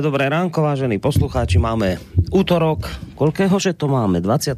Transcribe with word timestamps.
Dobré 0.00 0.32
ránko, 0.32 0.64
vážení 0.64 0.96
poslucháči. 0.96 1.60
Máme 1.60 2.00
útorok, 2.32 2.88
koľkého 3.20 3.60
že 3.60 3.76
to 3.76 3.84
máme? 3.84 4.24
26. 4.24 4.56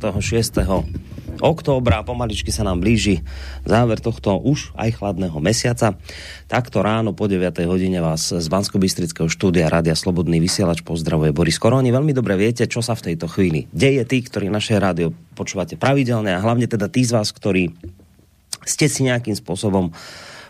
októbra, 1.43 2.07
pomaličky 2.07 2.55
sa 2.55 2.63
nám 2.63 2.79
blíži 2.79 3.27
záver 3.67 3.99
tohto 3.99 4.39
už 4.39 4.71
aj 4.79 5.03
chladného 5.03 5.35
mesiaca. 5.43 5.99
Takto 6.47 6.79
ráno 6.87 7.11
po 7.11 7.27
9. 7.27 7.59
hodine 7.67 7.99
vás 7.99 8.31
z 8.31 8.47
bansko 8.47 8.79
štúdia 9.27 9.67
Rádia 9.67 9.99
Slobodný 9.99 10.39
vysielač 10.39 10.87
pozdravuje 10.87 11.35
Boris 11.35 11.59
Koroni. 11.59 11.91
Veľmi 11.91 12.15
dobre 12.15 12.39
viete, 12.39 12.71
čo 12.71 12.79
sa 12.79 12.95
v 12.95 13.11
tejto 13.11 13.27
chvíli 13.27 13.67
deje. 13.75 14.07
Tí, 14.07 14.23
ktorí 14.23 14.47
naše 14.47 14.79
rádio 14.79 15.11
počúvate 15.35 15.75
pravidelne 15.75 16.39
a 16.39 16.39
hlavne 16.39 16.71
teda 16.71 16.87
tí 16.87 17.03
z 17.03 17.19
vás, 17.19 17.35
ktorí 17.35 17.75
ste 18.63 18.87
si 18.87 19.11
nejakým 19.11 19.35
spôsobom 19.35 19.91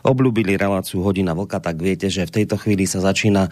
obľúbili 0.04 0.58
reláciu 0.58 1.00
Hodina 1.00 1.32
Vlka, 1.32 1.64
tak 1.64 1.80
viete, 1.80 2.12
že 2.12 2.28
v 2.28 2.44
tejto 2.44 2.60
chvíli 2.60 2.84
sa 2.84 3.00
začína 3.00 3.48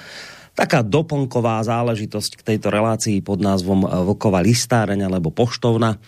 taká 0.55 0.84
doplnková 0.84 1.62
záležitosť 1.65 2.41
k 2.41 2.47
tejto 2.55 2.69
relácii 2.69 3.23
pod 3.25 3.41
názvom 3.41 3.84
eh, 3.84 3.89
Vlková 3.89 4.43
listáreň 4.45 5.07
alebo 5.07 5.33
poštovna. 5.33 5.98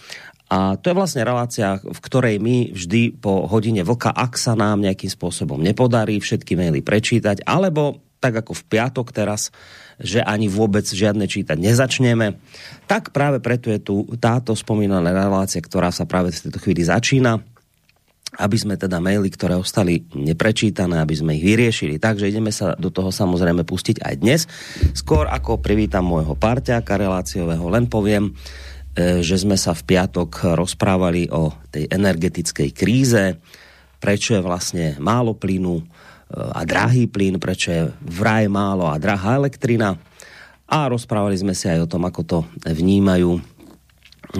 A 0.52 0.76
to 0.76 0.92
je 0.92 0.98
vlastne 0.98 1.24
relácia, 1.24 1.80
v 1.80 1.96
ktorej 2.04 2.36
my 2.36 2.76
vždy 2.76 3.16
po 3.16 3.48
hodine 3.48 3.80
vlka, 3.88 4.12
ak 4.12 4.36
sa 4.36 4.52
nám 4.52 4.84
nejakým 4.84 5.08
spôsobom 5.08 5.56
nepodarí 5.56 6.20
všetky 6.20 6.60
maily 6.60 6.84
prečítať, 6.84 7.40
alebo 7.48 8.04
tak 8.20 8.44
ako 8.44 8.52
v 8.54 8.66
piatok 8.68 9.16
teraz, 9.16 9.48
že 9.96 10.20
ani 10.20 10.52
vôbec 10.52 10.84
žiadne 10.84 11.24
čítať 11.24 11.56
nezačneme, 11.56 12.36
tak 12.84 13.16
práve 13.16 13.40
preto 13.40 13.72
je 13.72 13.80
tu 13.80 14.04
táto 14.20 14.52
spomínaná 14.52 15.10
relácia, 15.10 15.58
ktorá 15.58 15.88
sa 15.88 16.04
práve 16.04 16.30
v 16.30 16.46
tejto 16.46 16.60
chvíli 16.60 16.84
začína 16.84 17.40
aby 18.32 18.56
sme 18.56 18.80
teda 18.80 18.96
maily, 18.96 19.28
ktoré 19.28 19.60
ostali 19.60 20.08
neprečítané, 20.16 21.04
aby 21.04 21.12
sme 21.12 21.36
ich 21.36 21.44
vyriešili. 21.44 22.00
Takže 22.00 22.32
ideme 22.32 22.48
sa 22.48 22.72
do 22.80 22.88
toho 22.88 23.12
samozrejme 23.12 23.60
pustiť 23.68 24.00
aj 24.00 24.14
dnes. 24.16 24.40
Skôr 24.96 25.28
ako 25.28 25.60
privítam 25.60 26.08
môjho 26.08 26.32
parťáka 26.32 26.96
reláciového, 26.96 27.60
len 27.68 27.84
poviem, 27.92 28.32
e, 28.32 29.20
že 29.20 29.36
sme 29.36 29.60
sa 29.60 29.76
v 29.76 29.84
piatok 29.84 30.56
rozprávali 30.56 31.28
o 31.28 31.52
tej 31.68 31.92
energetickej 31.92 32.68
kríze, 32.72 33.36
prečo 34.00 34.32
je 34.32 34.40
vlastne 34.40 34.96
málo 34.96 35.36
plynu 35.36 35.76
e, 35.76 35.84
a 36.32 36.64
drahý 36.64 37.12
plyn, 37.12 37.36
prečo 37.36 37.68
je 37.68 37.82
vraj 38.00 38.48
málo 38.48 38.88
a 38.88 38.96
drahá 38.96 39.36
elektrina. 39.36 40.00
A 40.72 40.88
rozprávali 40.88 41.36
sme 41.36 41.52
si 41.52 41.68
aj 41.68 41.84
o 41.84 41.90
tom, 41.90 42.08
ako 42.08 42.20
to 42.24 42.38
vnímajú 42.64 43.44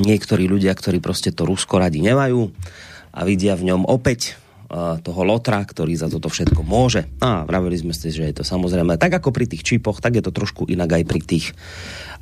niektorí 0.01 0.49
ľudia, 0.49 0.73
ktorí 0.73 1.05
prostě 1.05 1.29
to 1.29 1.45
Rusko 1.45 1.77
radi 1.77 2.01
nemajú 2.01 2.49
a 3.13 3.21
vidia 3.29 3.55
v 3.55 3.69
ňom 3.71 3.85
opäť 3.85 4.41
toho 5.05 5.21
lotra, 5.21 5.61
ktorý 5.61 5.93
za 5.93 6.09
toto 6.09 6.33
všetko 6.33 6.65
môže. 6.65 7.05
A 7.21 7.45
vravili 7.45 7.77
sme 7.77 7.93
si, 7.93 8.09
že 8.09 8.25
je 8.25 8.41
to 8.41 8.45
samozrejme 8.45 8.97
tak 8.97 9.13
ako 9.13 9.29
pri 9.29 9.45
tých 9.45 9.69
čipoch, 9.69 10.01
tak 10.01 10.17
je 10.17 10.25
to 10.25 10.33
trošku 10.33 10.65
inak 10.65 10.97
aj 10.97 11.05
pri 11.05 11.21
tých, 11.21 11.53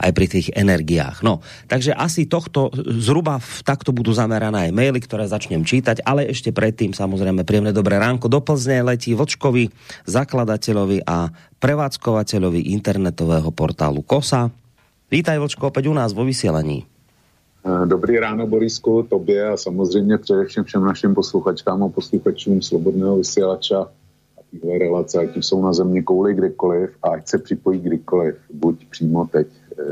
aj 0.03 0.11
pri 0.11 0.27
tých 0.27 0.51
energiách. 0.59 1.23
No, 1.23 1.47
takže 1.71 1.95
asi 1.95 2.27
tohto 2.27 2.75
zhruba 2.75 3.39
v, 3.39 3.63
takto 3.63 3.95
budú 3.95 4.11
zamerané 4.11 4.67
aj 4.67 4.75
maily, 4.75 4.99
ktoré 4.99 5.31
začnem 5.31 5.63
čítať, 5.63 6.03
ale 6.03 6.27
ešte 6.27 6.51
predtým 6.51 6.91
samozrejme 6.91 7.47
príjemné 7.47 7.71
dobré 7.71 8.03
ránko 8.03 8.27
do 8.27 8.43
Plzne 8.43 8.83
letí 8.83 9.15
Vočkovi, 9.15 9.71
zakladateľovi 10.11 11.07
a 11.07 11.31
prevádzkovateľovi 11.63 12.75
internetového 12.75 13.55
portálu 13.55 14.03
KOSA. 14.03 14.51
Vítaj 15.07 15.39
Vočko 15.39 15.71
opäť 15.71 15.87
u 15.87 15.95
nás 15.95 16.11
vo 16.11 16.27
vysielaní. 16.27 16.90
Eh, 17.61 17.87
dobrý 17.87 18.19
ráno, 18.19 18.47
Borisku, 18.47 19.03
tobě 19.03 19.49
a 19.49 19.57
samozřejmě 19.57 20.19
především 20.19 20.65
všem 20.65 20.85
našim 20.85 21.15
posluchačkám 21.15 21.85
a 21.85 21.89
posluchačům 21.89 22.63
Slobodného 22.63 23.17
vysílača 23.17 23.81
a 24.39 24.41
téhle 24.51 24.79
relace, 24.79 25.19
ať 25.19 25.37
jsou 25.37 25.63
na 25.63 25.73
země 25.73 26.03
kouli 26.03 26.35
kdekoliv 26.35 26.91
a 27.03 27.09
ať 27.09 27.29
se 27.29 27.39
připojí 27.39 27.81
kdykoliv, 27.81 28.35
buď 28.55 28.87
přímo 28.91 29.27
teď 29.27 29.47
e, 29.47 29.85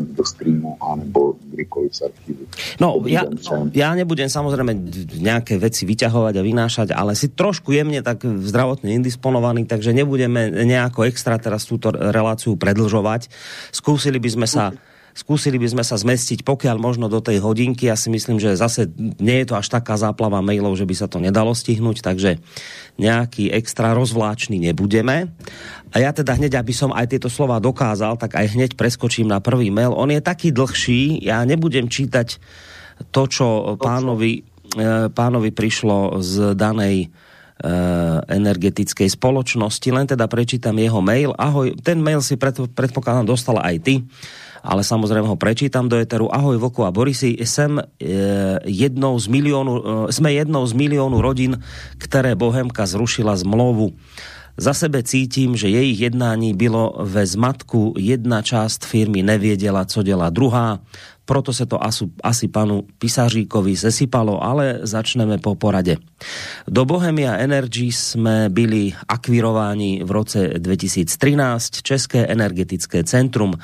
do 0.00 0.24
streamu, 0.24 0.76
anebo 0.92 1.34
kdykoliv 1.50 1.96
z 1.96 2.02
archivu. 2.02 2.46
No, 2.80 3.02
ja, 3.10 3.26
ja 3.74 3.90
nebudem 3.98 4.30
samozrejme 4.30 4.72
nejaké 5.18 5.58
veci 5.58 5.82
vyťahovať 5.90 6.34
a 6.38 6.46
vynášať, 6.46 6.88
ale 6.94 7.18
si 7.18 7.34
trošku 7.34 7.74
jemne 7.74 7.98
tak 8.06 8.22
zdravotne 8.22 8.94
indisponovaný, 8.94 9.66
takže 9.66 9.90
nebudeme 9.90 10.54
nejako 10.62 11.10
extra 11.10 11.34
teraz 11.42 11.66
túto 11.66 11.90
reláciu 11.90 12.54
predlžovať. 12.54 13.26
Skúsili 13.74 14.22
by 14.22 14.30
sme 14.38 14.46
sa 14.46 14.70
Skúsili 15.10 15.58
by 15.58 15.68
sme 15.74 15.84
sa 15.84 15.98
zmestiť 15.98 16.46
pokiaľ 16.46 16.76
možno 16.78 17.10
do 17.10 17.18
tej 17.18 17.42
hodinky. 17.42 17.90
Ja 17.90 17.98
si 17.98 18.08
myslím, 18.08 18.38
že 18.38 18.54
zase 18.54 18.86
nie 19.18 19.42
je 19.42 19.50
to 19.50 19.58
až 19.58 19.66
taká 19.66 19.98
záplava 19.98 20.38
mailov, 20.38 20.78
že 20.78 20.86
by 20.86 20.94
sa 20.94 21.06
to 21.10 21.18
nedalo 21.18 21.50
stihnúť, 21.50 22.02
takže 22.02 22.38
nejaký 22.96 23.50
extra 23.50 23.92
rozvláčný 23.92 24.62
nebudeme. 24.62 25.34
A 25.90 25.96
ja 25.98 26.14
teda 26.14 26.38
hneď, 26.38 26.62
aby 26.62 26.70
som 26.70 26.94
aj 26.94 27.10
tieto 27.10 27.26
slova 27.26 27.58
dokázal, 27.58 28.14
tak 28.14 28.38
aj 28.38 28.54
hneď 28.54 28.70
preskočím 28.78 29.26
na 29.26 29.42
prvý 29.42 29.74
mail. 29.74 29.90
On 29.90 30.06
je 30.06 30.22
taký 30.22 30.54
dlhší, 30.54 31.26
ja 31.26 31.42
nebudem 31.42 31.90
čítať 31.90 32.38
to, 33.10 33.22
čo 33.26 33.46
pánovi, 33.80 34.46
e, 34.76 35.10
pánovi 35.10 35.50
prišlo 35.50 36.22
z 36.22 36.54
danej 36.54 37.10
energetickej 38.28 39.08
spoločnosti. 39.12 39.88
Len 39.92 40.06
teda 40.08 40.24
prečítam 40.26 40.76
jeho 40.80 41.00
mail. 41.04 41.36
Ahoj, 41.36 41.76
ten 41.84 42.00
mail 42.00 42.24
si 42.24 42.40
predpokladám 42.74 43.26
dostala 43.28 43.60
aj 43.64 43.76
ty 43.84 43.94
ale 44.64 44.84
samozřejmě 44.84 45.28
ho 45.28 45.36
prečítam 45.36 45.88
do 45.88 45.96
Eteru. 45.96 46.34
Ahoj 46.34 46.56
Vlku 46.56 46.84
a 46.84 46.90
Borisi, 46.90 47.36
jsem 47.40 47.80
e, 47.80 47.84
jednou 48.64 49.18
z 49.18 49.26
milionu, 49.26 49.82
jsme 50.10 50.32
jednou 50.32 50.66
z 50.66 50.72
milionu 50.72 51.20
rodin, 51.20 51.58
které 51.98 52.34
Bohemka 52.34 52.86
zrušila 52.86 53.36
zmlouvu. 53.36 53.92
Za 54.60 54.74
sebe 54.74 55.02
cítím, 55.02 55.56
že 55.56 55.68
jejich 55.68 56.00
jednání 56.00 56.54
bylo 56.54 56.94
ve 57.00 57.26
zmatku. 57.26 57.94
Jedna 57.98 58.42
část 58.42 58.84
firmy 58.84 59.22
nevěděla, 59.22 59.84
co 59.84 60.02
dělá 60.02 60.30
druhá 60.30 60.80
proto 61.30 61.52
se 61.52 61.66
to 61.66 61.84
asi, 61.84 62.04
asi 62.22 62.48
panu 62.48 62.82
Pisaříkovi 62.98 63.76
sesypalo, 63.76 64.44
ale 64.44 64.78
začneme 64.82 65.38
po 65.38 65.54
porade. 65.54 65.96
Do 66.68 66.84
Bohemia 66.84 67.36
Energy 67.36 67.92
jsme 67.94 68.50
byli 68.50 68.92
akvirováni 69.08 70.02
v 70.04 70.10
roce 70.10 70.48
2013, 70.58 71.70
České 71.82 72.26
energetické 72.26 73.04
centrum. 73.04 73.54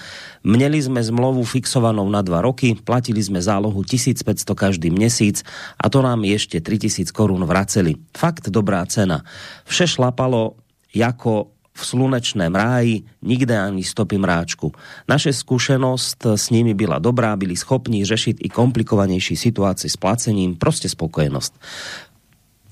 Měli 0.45 0.83
jsme 0.83 1.03
zmluvu 1.03 1.45
fixovanou 1.45 2.11
na 2.11 2.23
dva 2.23 2.41
roky, 2.41 2.77
platili 2.85 3.23
jsme 3.23 3.43
zálohu 3.43 3.83
1500 3.83 4.51
každý 4.55 4.91
měsíc 4.91 5.43
a 5.81 5.89
to 5.89 6.03
nám 6.03 6.25
ještě 6.25 6.61
3000 6.61 7.13
korun 7.13 7.45
vraceli. 7.45 7.95
Fakt 8.17 8.51
dobrá 8.51 8.87
cena. 8.87 9.23
Vše 9.65 9.87
šlapalo 9.87 10.55
jako 10.97 11.47
v 11.77 11.87
slunečném 11.87 12.55
ráji, 12.55 13.03
nikde 13.23 13.61
ani 13.61 13.85
stopy 13.85 14.19
mráčku. 14.19 14.73
Naše 15.09 15.33
zkušenost 15.33 16.27
s 16.27 16.51
nimi 16.51 16.75
byla 16.75 16.99
dobrá, 16.99 17.37
byli 17.37 17.57
schopní 17.57 18.05
řešit 18.05 18.37
i 18.41 18.49
komplikovanější 18.49 19.37
situaci 19.37 19.89
s 19.89 19.97
placením, 19.97 20.57
prostě 20.57 20.89
spokojenost. 20.89 21.55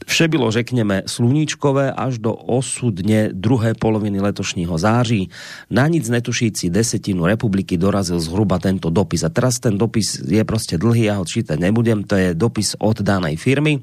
Vše 0.07 0.29
bylo, 0.29 0.51
řekněme, 0.51 1.03
sluníčkové 1.07 1.93
až 1.93 2.19
do 2.19 2.35
osudně 2.35 3.31
druhé 3.33 3.75
poloviny 3.75 4.21
letošního 4.21 4.79
září. 4.79 5.31
Na 5.71 5.89
nic 5.89 6.09
netušící 6.09 6.71
desetinu 6.71 7.27
republiky 7.27 7.77
dorazil 7.77 8.21
zhruba 8.21 8.59
tento 8.59 8.91
dopis. 8.91 9.25
A 9.25 9.29
teraz 9.29 9.59
ten 9.59 9.79
dopis 9.79 10.21
je 10.29 10.45
prostě 10.45 10.79
dlhý, 10.79 11.03
já 11.03 11.17
ho 11.17 11.25
čítať 11.25 11.59
nebudem, 11.61 12.05
to 12.05 12.17
je 12.17 12.35
dopis 12.35 12.77
od 12.79 13.01
danej 13.01 13.37
firmy. 13.37 13.81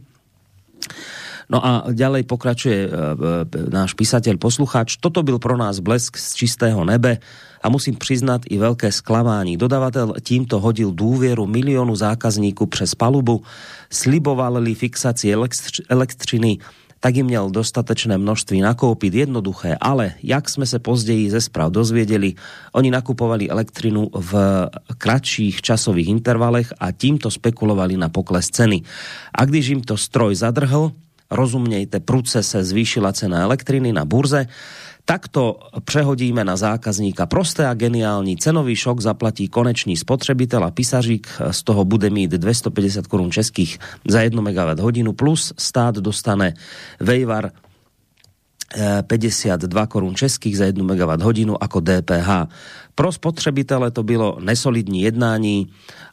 No 1.50 1.66
a 1.66 1.72
ďalej 1.90 2.24
pokračuje 2.28 2.80
e, 2.86 2.90
e, 2.90 2.96
náš 3.70 3.98
písateľ, 3.98 4.38
poslucháč. 4.38 4.98
Toto 5.02 5.24
byl 5.24 5.40
pro 5.40 5.58
nás 5.58 5.80
blesk 5.80 6.18
z 6.18 6.34
čistého 6.36 6.86
nebe 6.86 7.18
a 7.62 7.70
musím 7.70 7.96
přiznat 7.96 8.42
i 8.50 8.58
velké 8.58 8.92
sklamání. 8.92 9.58
Dodavatel 9.58 10.14
tímto 10.24 10.60
hodil 10.60 10.92
důvěru 10.92 11.48
milionu 11.48 11.96
zákazníků 11.96 12.66
přes 12.66 12.96
palubu, 12.96 13.44
slibovali 13.90 14.76
fixaci 14.76 15.34
elektřiny, 15.90 16.58
tak 17.02 17.16
jim 17.16 17.26
měl 17.26 17.50
dostatečné 17.50 18.18
množství 18.18 18.62
nakoupit, 18.62 19.14
jednoduché, 19.14 19.78
ale 19.82 20.14
jak 20.24 20.50
jsme 20.50 20.66
se 20.66 20.80
později 20.80 21.30
ze 21.30 21.42
zpráv 21.42 21.72
dozvěděli, 21.72 22.34
oni 22.72 22.92
nakupovali 22.92 23.50
elektrinu 23.50 24.10
v 24.14 24.34
kratších 24.98 25.62
časových 25.62 26.08
intervalech 26.08 26.74
a 26.80 26.92
tímto 26.92 27.32
spekulovali 27.32 27.98
na 27.98 28.10
pokles 28.10 28.54
ceny. 28.54 28.82
A 29.34 29.46
když 29.46 29.68
jim 29.68 29.82
to 29.82 29.98
stroj 29.98 30.36
zadrhl, 30.36 30.92
rozumějte, 31.32 32.00
prudce 32.00 32.44
se 32.44 32.64
zvýšila 32.64 33.14
cena 33.14 33.42
elektriny 33.42 33.94
na 33.94 34.06
burze, 34.06 34.48
Takto 35.06 35.60
přehodíme 35.86 36.44
na 36.44 36.56
zákazníka. 36.56 37.26
Prosté 37.26 37.68
a 37.68 37.74
geniální 37.74 38.38
cenový 38.38 38.76
šok 38.76 39.00
zaplatí 39.02 39.48
konečný 39.48 39.98
spotřebitel 39.98 40.64
a 40.64 40.72
pisařík. 40.72 41.28
Z 41.52 41.64
toho 41.64 41.86
bude 41.86 42.10
mít 42.10 42.32
250 42.32 43.08
korun 43.08 43.32
českých 43.32 43.80
za 44.08 44.22
1 44.22 44.42
MW 44.42 44.82
hodinu 44.82 45.14
plus 45.14 45.54
stát 45.58 45.96
dostane 45.96 46.54
vejvar 47.00 47.52
52 49.08 49.88
korun 49.88 50.16
českých 50.16 50.58
za 50.58 50.66
1 50.66 50.84
MW 50.84 51.24
hodinu 51.24 51.56
jako 51.62 51.80
DPH. 51.80 52.30
Pro 52.96 53.12
spotřebitele 53.12 53.92
to 53.92 54.04
bylo 54.04 54.38
nesolidní 54.40 55.02
jednání 55.02 55.68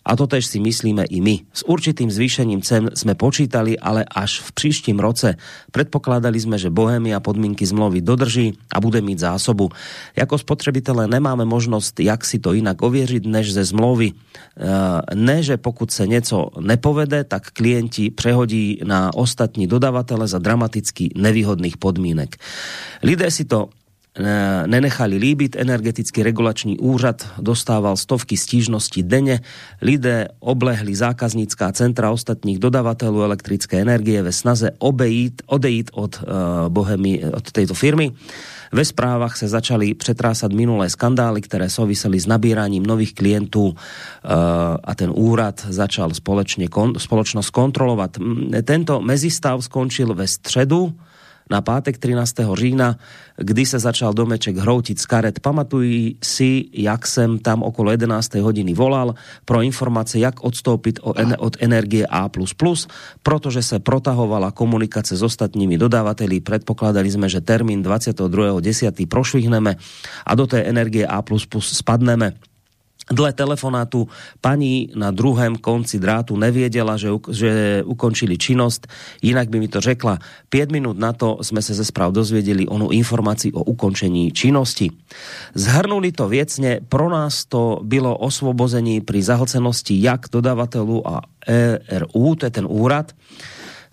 a 0.08 0.16
to 0.16 0.26
tež 0.26 0.46
si 0.46 0.56
myslíme 0.56 1.04
i 1.04 1.20
my. 1.20 1.40
S 1.52 1.68
určitým 1.68 2.10
zvýšením 2.10 2.64
cen 2.64 2.90
jsme 2.96 3.14
počítali, 3.14 3.78
ale 3.78 4.04
až 4.08 4.40
v 4.40 4.52
příštím 4.52 4.98
roce. 4.98 5.36
Predpokladali 5.72 6.40
jsme, 6.40 6.58
že 6.58 6.72
Bohemia 6.72 7.20
podmínky 7.20 7.66
zmluvy 7.66 8.00
dodrží 8.00 8.56
a 8.72 8.80
bude 8.80 9.00
mít 9.04 9.18
zásobu. 9.18 9.68
Jako 10.16 10.38
spotřebitelé 10.38 11.08
nemáme 11.08 11.44
možnost, 11.44 12.00
jak 12.00 12.24
si 12.24 12.38
to 12.38 12.52
jinak 12.52 12.82
ověřit, 12.82 13.26
než 13.26 13.52
ze 13.52 13.64
zmluvy. 13.64 14.12
E, 14.12 15.14
ne, 15.14 15.42
že 15.42 15.56
pokud 15.56 15.90
se 15.90 16.06
něco 16.06 16.48
nepovede, 16.60 17.24
tak 17.24 17.50
klienti 17.52 18.10
přehodí 18.10 18.80
na 18.84 19.14
ostatní 19.14 19.66
dodavatele 19.66 20.28
za 20.28 20.38
dramaticky 20.38 21.12
nevýhodných 21.16 21.76
podmínek. 21.76 22.36
Lidé 23.02 23.30
si 23.30 23.44
to 23.44 23.68
nenechali 24.66 25.16
líbit. 25.16 25.56
Energetický 25.56 26.22
regulační 26.22 26.78
úřad 26.78 27.26
dostával 27.38 27.96
stovky 27.96 28.36
stížností 28.36 29.02
denne. 29.02 29.40
Lidé 29.82 30.28
oblehli 30.40 30.94
zákaznická 30.94 31.72
centra 31.72 32.10
ostatních 32.10 32.58
dodavatelů 32.58 33.22
elektrické 33.22 33.80
energie 33.80 34.22
ve 34.22 34.32
snaze 34.32 34.70
obejít, 34.78 35.42
odejít 35.46 35.90
od, 35.92 36.22
uh, 36.22 36.68
Bohemy, 36.68 37.24
od 37.24 37.52
této 37.52 37.74
firmy. 37.74 38.12
Ve 38.72 38.84
správách 38.84 39.36
se 39.36 39.48
začaly 39.48 39.94
přetrásat 39.94 40.52
minulé 40.52 40.90
skandály, 40.90 41.40
které 41.40 41.70
souvisely 41.70 42.20
s 42.20 42.26
nabíraním 42.26 42.86
nových 42.86 43.14
klientů 43.14 43.66
uh, 43.66 43.74
a 44.84 44.94
ten 44.94 45.10
úrad 45.14 45.66
začal 45.68 46.14
společně 46.14 46.68
kon, 46.68 46.94
spoločnost 46.98 47.50
kontrolovat. 47.50 48.16
Tento 48.64 49.00
mezistav 49.00 49.64
skončil 49.64 50.14
ve 50.14 50.26
středu 50.26 50.92
na 51.50 51.60
pátek 51.60 51.98
13. 51.98 52.34
října, 52.54 52.96
kdy 53.36 53.66
se 53.66 53.78
začal 53.78 54.14
domeček 54.14 54.56
hroutit 54.56 54.98
z 54.98 55.06
karet. 55.06 55.40
Pamatuji 55.40 56.16
si, 56.24 56.64
jak 56.72 57.06
jsem 57.06 57.38
tam 57.38 57.62
okolo 57.62 57.90
11. 57.90 58.34
hodiny 58.34 58.74
volal 58.74 59.14
pro 59.44 59.62
informace, 59.62 60.18
jak 60.18 60.44
odstoupit 60.44 61.00
od 61.38 61.56
energie 61.60 62.06
A++, 62.06 62.30
protože 63.22 63.62
se 63.62 63.78
protahovala 63.78 64.50
komunikace 64.50 65.16
s 65.16 65.22
ostatními 65.22 65.78
dodavateli. 65.78 66.40
Predpokladali 66.40 67.10
jsme, 67.10 67.28
že 67.28 67.40
termín 67.40 67.82
22.10. 67.82 69.06
prošvihneme 69.06 69.76
a 70.26 70.34
do 70.34 70.46
té 70.46 70.62
energie 70.62 71.06
A++ 71.06 71.22
spadneme. 71.58 72.32
Dle 73.10 73.32
telefonátu 73.32 74.08
paní 74.40 74.90
na 74.94 75.10
druhém 75.10 75.56
konci 75.56 75.98
drátu 75.98 76.36
nevěděla, 76.36 76.96
že, 76.96 77.08
že 77.30 77.82
ukončili 77.86 78.38
činnost, 78.38 78.86
jinak 79.22 79.48
by 79.48 79.60
mi 79.60 79.68
to 79.68 79.80
řekla. 79.80 80.18
Pět 80.48 80.72
minut 80.72 80.98
na 80.98 81.12
to 81.12 81.38
jsme 81.42 81.62
se 81.62 81.74
ze 81.74 81.84
zpráv 81.84 82.12
dozvěděli 82.12 82.66
onu 82.66 82.90
informaci 82.90 83.52
o 83.52 83.62
ukončení 83.62 84.32
činnosti. 84.32 84.90
Zhrnuli 85.54 86.12
to 86.12 86.28
věcně, 86.28 86.80
pro 86.88 87.10
nás 87.10 87.44
to 87.44 87.80
bylo 87.82 88.16
osvobození 88.18 89.00
při 89.00 89.22
zahlcenosti 89.22 90.02
jak 90.02 90.26
dodavatelů 90.32 91.08
a 91.08 91.20
ERU, 91.46 92.34
to 92.34 92.46
je 92.46 92.50
ten 92.50 92.66
úrad, 92.68 93.12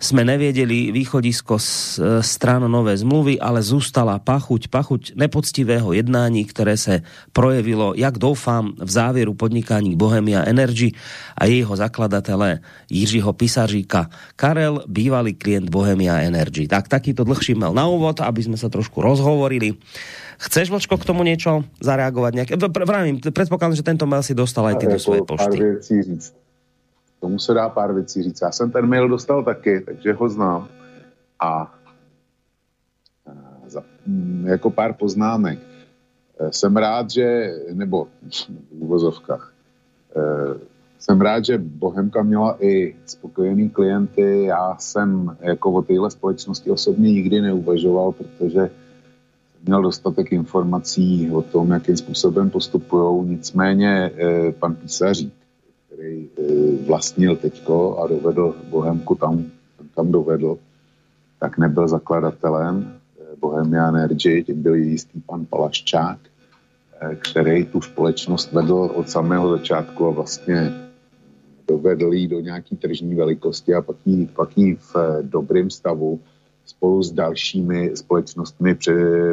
jsme 0.00 0.24
nevěděli 0.24 0.92
východisko 0.92 1.58
z 1.58 1.98
e, 1.98 2.22
stran 2.22 2.70
nové 2.70 2.96
zmluvy, 2.96 3.40
ale 3.40 3.62
zůstala 3.62 4.18
pachuť, 4.18 4.68
pachuť 4.68 5.12
nepoctivého 5.16 5.92
jednání, 5.92 6.44
které 6.44 6.76
se 6.76 7.02
projevilo, 7.32 7.94
jak 7.96 8.18
doufám, 8.18 8.72
v 8.80 8.90
závěru 8.90 9.34
podnikání 9.34 9.96
Bohemia 9.96 10.42
Energy 10.44 10.92
a 11.38 11.44
jejího 11.44 11.76
zakladatele 11.76 12.58
Jiřího 12.90 13.32
Pisaříka. 13.32 14.10
Karel, 14.36 14.84
bývalý 14.88 15.34
klient 15.34 15.70
Bohemia 15.70 16.18
Energy. 16.18 16.68
Tak 16.68 16.88
takýto 16.88 17.24
dlhší 17.24 17.54
mal 17.54 17.74
na 17.74 17.86
úvod, 17.86 18.20
aby 18.20 18.42
jsme 18.42 18.56
se 18.56 18.68
trošku 18.68 19.02
rozhovorili. 19.02 19.74
Chceš, 20.38 20.70
Vlčko, 20.70 20.98
k 20.98 21.04
tomu 21.04 21.22
něco 21.22 21.64
zareagovat? 21.80 22.34
Nějak? 22.34 22.48
Pravím, 22.72 23.20
předpokládám, 23.32 23.76
že 23.76 23.82
tento 23.82 24.06
mail 24.06 24.22
si 24.22 24.34
dostal 24.34 24.66
aj 24.66 24.76
ty 24.76 24.86
do 24.86 24.98
svojej 25.00 25.24
pošty. 25.24 25.56
Pár 25.56 25.80
říct 25.80 26.45
tomu 27.26 27.38
se 27.38 27.54
dá 27.54 27.68
pár 27.68 27.94
věcí 27.94 28.22
říct. 28.22 28.40
Já 28.42 28.52
jsem 28.52 28.70
ten 28.70 28.86
mail 28.86 29.08
dostal 29.08 29.44
taky, 29.44 29.80
takže 29.80 30.12
ho 30.12 30.28
znám. 30.28 30.68
A 31.40 31.74
za, 33.66 33.82
mm, 34.06 34.46
jako 34.46 34.70
pár 34.70 34.92
poznámek. 34.92 35.58
E, 36.38 36.52
jsem 36.52 36.76
rád, 36.76 37.10
že, 37.10 37.50
nebo 37.72 38.06
v 38.70 38.78
uvozovkách, 38.78 39.52
e, 40.16 40.22
jsem 40.98 41.20
rád, 41.20 41.44
že 41.44 41.58
Bohemka 41.58 42.22
měla 42.22 42.56
i 42.62 42.94
spokojený 43.06 43.70
klienty. 43.70 44.44
Já 44.44 44.76
jsem 44.78 45.36
jako 45.40 45.72
o 45.72 45.82
téhle 45.82 46.10
společnosti 46.10 46.70
osobně 46.70 47.12
nikdy 47.12 47.40
neuvažoval, 47.40 48.12
protože 48.12 48.70
měl 49.66 49.82
dostatek 49.82 50.32
informací 50.32 51.30
o 51.30 51.42
tom, 51.42 51.70
jakým 51.70 51.96
způsobem 51.96 52.50
postupují. 52.50 53.28
Nicméně 53.28 53.90
e, 53.90 54.52
pan 54.52 54.74
Písařík 54.74 55.45
který 55.96 56.28
eh, 56.38 56.42
vlastnil 56.86 57.36
teďko 57.36 57.98
a 57.98 58.06
dovedl 58.06 58.54
Bohemku 58.68 59.14
tam, 59.14 59.44
tam 59.94 60.12
dovedl, 60.12 60.58
tak 61.40 61.58
nebyl 61.58 61.88
zakladatelem 61.88 62.84
eh, 62.84 63.36
Bohemia 63.40 63.88
Energy, 63.88 64.44
tím 64.44 64.62
byl 64.62 64.74
jistý 64.74 65.20
pan 65.20 65.46
Palaščák, 65.46 66.18
eh, 66.20 67.16
který 67.16 67.64
tu 67.64 67.80
společnost 67.80 68.52
vedl 68.52 68.92
od 68.94 69.08
samého 69.08 69.56
začátku 69.56 70.06
a 70.06 70.10
vlastně 70.10 70.72
dovedl 71.68 72.12
jí 72.12 72.28
do 72.28 72.40
nějaký 72.40 72.76
tržní 72.76 73.14
velikosti 73.14 73.74
a 73.74 73.80
pak 73.80 73.96
jí, 74.04 74.26
pak 74.26 74.58
jí 74.58 74.74
v 74.74 74.94
dobrém 75.22 75.70
stavu 75.70 76.20
spolu 76.64 77.02
s 77.02 77.12
dalšími 77.12 77.96
společnostmi 77.96 78.76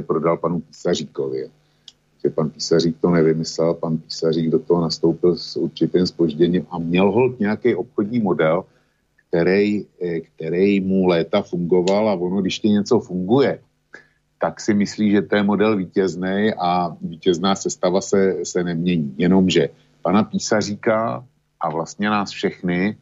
prodal 0.07 0.37
panu 0.37 0.59
Písaříkovi 0.59 1.49
že 2.23 2.29
pan 2.29 2.49
Písařík 2.49 2.95
to 3.01 3.09
nevymyslel, 3.09 3.73
pan 3.73 3.97
Písařík 3.97 4.49
do 4.49 4.59
toho 4.59 4.81
nastoupil 4.81 5.35
s 5.35 5.55
určitým 5.57 6.07
spožděním 6.07 6.65
a 6.69 6.79
měl 6.79 7.11
hold 7.11 7.39
nějaký 7.39 7.75
obchodní 7.75 8.19
model, 8.19 8.63
který, 9.27 9.85
eh, 10.01 10.19
který 10.19 10.81
mu 10.81 11.07
léta 11.07 11.41
fungoval 11.41 12.09
a 12.09 12.13
ono, 12.13 12.41
když 12.41 12.59
ti 12.59 12.69
něco 12.69 12.99
funguje, 12.99 13.59
tak 14.39 14.59
si 14.59 14.73
myslí, 14.73 15.11
že 15.11 15.21
to 15.21 15.35
je 15.35 15.43
model 15.43 15.77
vítězný 15.77 16.51
a 16.59 16.95
vítězná 17.01 17.55
sestava 17.55 18.01
se, 18.01 18.43
se 18.43 18.63
nemění. 18.63 19.15
Jenomže 19.17 19.69
pana 20.01 20.23
Písaříka 20.23 21.23
a 21.59 21.65
vlastně 21.69 22.09
nás 22.09 22.31
všechny 22.31 22.95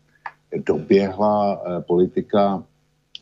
doběhla 0.65 1.61
eh, 1.61 1.81
politika 1.81 2.63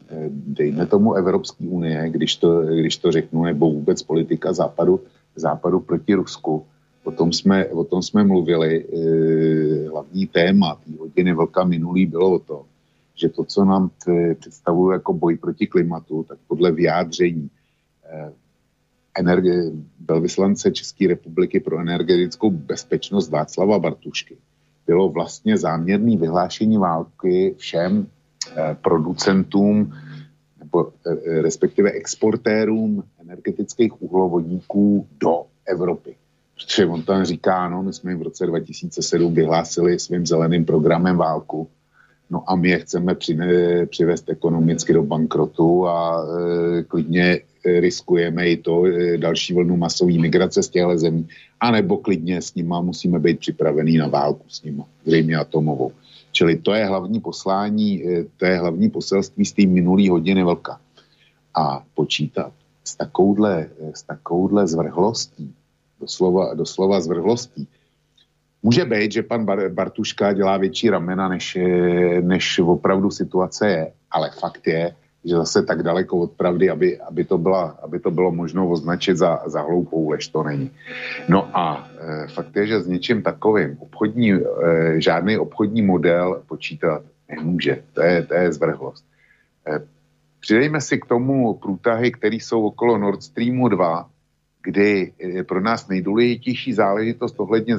eh, 0.10 0.30
dejme 0.30 0.86
tomu 0.86 1.14
Evropské 1.14 1.64
unie, 1.64 2.10
když 2.10 2.36
to, 2.36 2.62
když 2.62 2.98
to 2.98 3.12
řeknu, 3.12 3.44
nebo 3.44 3.72
vůbec 3.72 4.04
politika 4.04 4.54
západu, 4.54 5.00
západu 5.40 5.80
proti 5.80 6.14
Rusku. 6.14 6.66
O 7.04 7.12
tom 7.12 7.34
jsme, 7.34 7.66
o 7.66 7.84
tom 7.84 8.02
jsme 8.02 8.24
mluvili. 8.24 8.86
E, 8.86 9.90
hlavní 9.90 10.28
téma 10.28 10.76
té 10.76 10.92
hodiny 11.00 11.34
vlka 11.34 11.64
minulý 11.64 12.06
bylo 12.06 12.32
o 12.32 12.40
tom, 12.40 12.62
že 13.16 13.30
to, 13.30 13.44
co 13.44 13.66
nám 13.66 13.90
představuje 14.40 14.94
jako 14.94 15.14
boj 15.14 15.38
proti 15.38 15.68
klimatu, 15.68 16.24
tak 16.24 16.38
podle 16.48 16.72
vyjádření 16.72 17.50
e, 18.04 18.32
energie, 19.20 19.72
velvyslance 20.08 20.72
České 20.72 21.08
republiky 21.08 21.60
pro 21.60 21.80
energetickou 21.80 22.52
bezpečnost 22.52 23.30
Václava 23.30 23.80
Bartušky 23.80 24.38
bylo 24.90 25.10
vlastně 25.10 25.58
záměrný 25.58 26.18
vyhlášení 26.18 26.78
války 26.78 27.56
všem 27.58 28.08
e, 28.58 28.76
producentům 28.82 29.94
respektive 31.42 31.92
exportérům 31.92 33.04
energetických 33.22 34.02
uhlovodíků 34.02 35.08
do 35.22 35.44
Evropy. 35.66 36.16
Protože 36.56 36.86
on 36.86 37.04
tam 37.04 37.26
říká, 37.26 37.70
no, 37.70 37.84
my 37.84 37.94
jsme 37.94 38.16
v 38.16 38.22
roce 38.22 38.46
2007 38.46 39.34
vyhlásili 39.34 40.00
svým 40.00 40.26
zeleným 40.26 40.66
programem 40.66 41.18
válku, 41.18 41.68
no 42.30 42.44
a 42.48 42.56
my 42.56 42.70
je 42.70 42.80
chceme 42.80 43.16
přine, 43.16 43.86
přivést 43.86 44.30
ekonomicky 44.30 44.94
do 44.94 45.04
bankrotu 45.04 45.88
a 45.88 46.26
e, 46.80 46.84
klidně 46.84 47.40
riskujeme 47.66 48.50
i 48.50 48.58
to 48.58 48.86
e, 48.86 49.18
další 49.18 49.54
vlnu 49.54 49.78
masové 49.78 50.14
migrace 50.14 50.64
z 50.64 50.70
těchto 50.70 50.98
zemí, 50.98 51.28
anebo 51.60 51.98
klidně 51.98 52.42
s 52.42 52.56
nima 52.56 52.82
musíme 52.82 53.20
být 53.20 53.40
připravený 53.40 53.98
na 53.98 54.08
válku 54.08 54.44
s 54.48 54.64
nima, 54.64 54.86
zřejmě 55.06 55.36
atomovou. 55.36 55.92
Čili 56.32 56.58
to 56.58 56.74
je 56.74 56.86
hlavní 56.86 57.20
poslání, 57.20 58.08
e, 58.08 58.26
to 58.38 58.46
je 58.46 58.58
hlavní 58.58 58.90
poselství 58.90 59.46
z 59.46 59.54
té 59.54 59.66
minulý 59.66 60.10
hodiny 60.10 60.44
velká. 60.44 60.82
A 61.56 61.84
počítat 61.94 62.54
s 62.84 62.96
takovouhle, 62.96 63.70
s 63.94 64.04
takovouhle 64.04 64.68
zvrhlostí, 64.68 65.54
doslova, 66.00 66.54
doslova 66.54 67.02
zvrhlostí, 67.02 67.68
Může 68.64 68.86
být, 68.86 69.12
že 69.12 69.24
pan 69.24 69.46
Bartuška 69.70 70.34
dělá 70.34 70.58
větší 70.58 70.90
ramena, 70.90 71.28
než, 71.28 71.58
než 72.22 72.60
opravdu 72.60 73.12
situace 73.12 73.70
je, 73.70 73.92
ale 74.12 74.32
fakt 74.40 74.68
je, 74.68 74.96
že 75.26 75.36
zase 75.36 75.64
tak 75.64 75.84
daleko 75.84 76.18
od 76.18 76.32
pravdy, 76.32 76.70
aby, 76.70 77.00
aby, 77.00 77.24
to, 77.24 77.38
byla, 77.38 77.78
aby 77.84 78.00
to 78.00 78.12
bylo 78.12 78.32
možno 78.32 78.70
označit 78.70 79.18
za, 79.18 79.44
za 79.46 79.62
hloupou 79.62 80.10
lež, 80.10 80.28
to 80.28 80.44
není. 80.44 80.72
No 81.30 81.58
a 81.58 81.90
e, 82.00 82.28
fakt 82.28 82.56
je, 82.56 82.68
že 82.68 82.82
s 82.82 82.88
něčím 82.88 83.22
takovým 83.22 83.78
obchodní, 83.80 84.32
e, 84.32 84.42
žádný 84.98 85.38
obchodní 85.38 85.82
model 85.82 86.44
počítat 86.48 87.04
nemůže. 87.30 87.84
To 87.94 88.02
je, 88.02 88.24
to 88.24 88.34
je 88.34 88.54
zvrhlost. 88.54 89.06
E, 89.68 89.80
přidejme 90.40 90.82
si 90.82 90.98
k 90.98 91.06
tomu 91.06 91.54
průtahy, 91.54 92.12
které 92.12 92.36
jsou 92.36 92.66
okolo 92.66 92.98
Nord 92.98 93.24
Streamu 93.24 93.68
2, 93.68 94.10
kdy 94.64 95.14
e, 95.20 95.44
pro 95.44 95.62
nás 95.62 95.88
nejdůležitější 95.88 96.74
záležitost 96.74 97.40
ohledně 97.40 97.78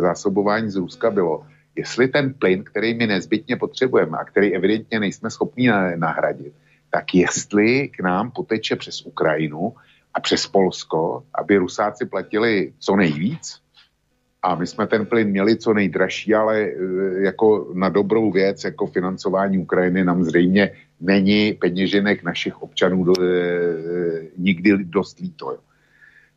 zásobování 0.00 0.70
z 0.70 0.76
Ruska 0.76 1.10
bylo, 1.10 1.44
jestli 1.76 2.08
ten 2.08 2.34
plyn, 2.34 2.64
který 2.64 2.94
my 2.94 3.06
nezbytně 3.06 3.56
potřebujeme 3.56 4.18
a 4.18 4.24
který 4.24 4.54
evidentně 4.54 5.00
nejsme 5.00 5.30
schopni 5.30 5.70
nahradit, 5.96 6.52
tak 6.90 7.14
jestli 7.14 7.88
k 7.88 8.00
nám 8.00 8.30
poteče 8.30 8.76
přes 8.76 9.02
Ukrajinu 9.02 9.74
a 10.14 10.20
přes 10.20 10.46
Polsko, 10.46 11.24
aby 11.34 11.56
Rusáci 11.56 12.06
platili 12.06 12.72
co 12.78 12.96
nejvíc, 12.96 13.60
a 14.42 14.54
my 14.54 14.66
jsme 14.66 14.86
ten 14.86 15.06
plyn 15.06 15.28
měli 15.28 15.56
co 15.56 15.74
nejdražší, 15.74 16.34
ale 16.34 16.60
e, 16.60 16.72
jako 17.20 17.72
na 17.74 17.88
dobrou 17.88 18.32
věc, 18.32 18.64
jako 18.64 18.86
financování 18.86 19.58
Ukrajiny 19.58 20.04
nám 20.04 20.24
zřejmě 20.24 20.70
není 21.00 21.52
peněženek 21.52 22.22
našich 22.22 22.62
občanů 22.62 23.04
do, 23.04 23.12
e, 23.22 23.28
nikdy 24.36 24.84
dost 24.84 25.18
líto. 25.18 25.50
Jo. 25.50 25.58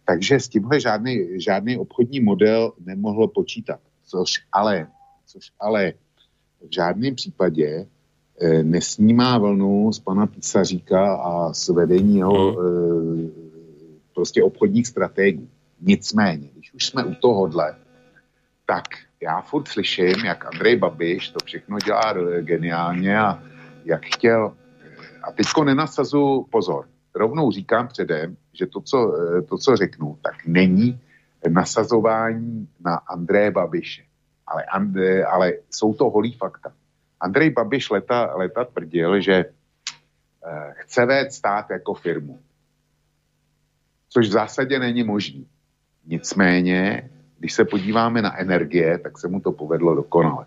Takže 0.06 0.40
s 0.40 0.48
tímhle 0.48 0.80
žádný, 0.80 1.42
žádný 1.42 1.78
obchodní 1.78 2.20
model 2.20 2.74
nemohlo 2.86 3.28
počítat. 3.28 3.80
Což 4.04 4.32
ale, 4.52 4.88
což 5.26 5.52
ale 5.60 5.94
v 6.70 6.74
žádném 6.74 7.16
případě 7.16 7.88
nesnímá 8.64 9.38
vlnu 9.38 9.94
z 9.94 10.00
pana 10.00 10.28
Písaříka 10.28 11.16
a 11.16 11.54
z 11.54 11.70
vedení 11.70 12.18
jeho 12.18 12.52
mm. 12.52 13.32
prostě 14.16 14.44
obchodních 14.44 14.88
strategií. 14.88 15.50
Nicméně, 15.82 16.50
když 16.54 16.74
už 16.74 16.86
jsme 16.86 17.04
u 17.04 17.16
tohohle, 17.16 17.76
tak 18.66 18.84
já 19.22 19.42
furt 19.42 19.68
slyším, 19.68 20.26
jak 20.26 20.46
Andrej 20.46 20.76
Babiš 20.76 21.30
to 21.30 21.40
všechno 21.46 21.78
dělá 21.86 22.14
geniálně 22.42 23.20
a 23.20 23.44
jak 23.86 24.06
chtěl. 24.06 24.54
A 25.24 25.32
teďko 25.32 25.64
nenasazu 25.64 26.48
pozor. 26.52 26.86
Rovnou 27.16 27.52
říkám 27.52 27.88
předem, 27.88 28.38
že 28.54 28.68
to, 28.68 28.82
co, 28.82 29.14
to, 29.50 29.58
co 29.58 29.76
řeknu, 29.76 30.18
tak 30.22 30.46
není 30.46 31.00
nasazování 31.50 32.68
na 32.86 32.96
Andreje 32.96 33.52
Babiše. 33.52 34.04
Ale, 34.48 34.64
ale 35.26 35.54
jsou 35.72 35.94
to 35.94 36.10
holí 36.10 36.34
fakta. 36.34 36.72
Andrej 37.22 37.50
Babiš 37.50 37.90
leta, 37.90 38.36
leta 38.36 38.66
tvrdil, 38.66 39.22
že 39.22 39.34
eh, 39.34 40.74
chce 40.74 41.06
vést 41.06 41.34
stát 41.34 41.70
jako 41.70 41.94
firmu. 41.94 42.40
Což 44.10 44.28
v 44.28 44.32
zásadě 44.32 44.80
není 44.80 45.04
možný. 45.04 45.48
Nicméně, 46.06 47.10
když 47.40 47.54
se 47.54 47.66
podíváme 47.66 48.22
na 48.22 48.38
energie, 48.40 48.98
tak 48.98 49.18
se 49.18 49.28
mu 49.28 49.40
to 49.40 49.52
povedlo 49.52 49.96
dokonale. 49.96 50.46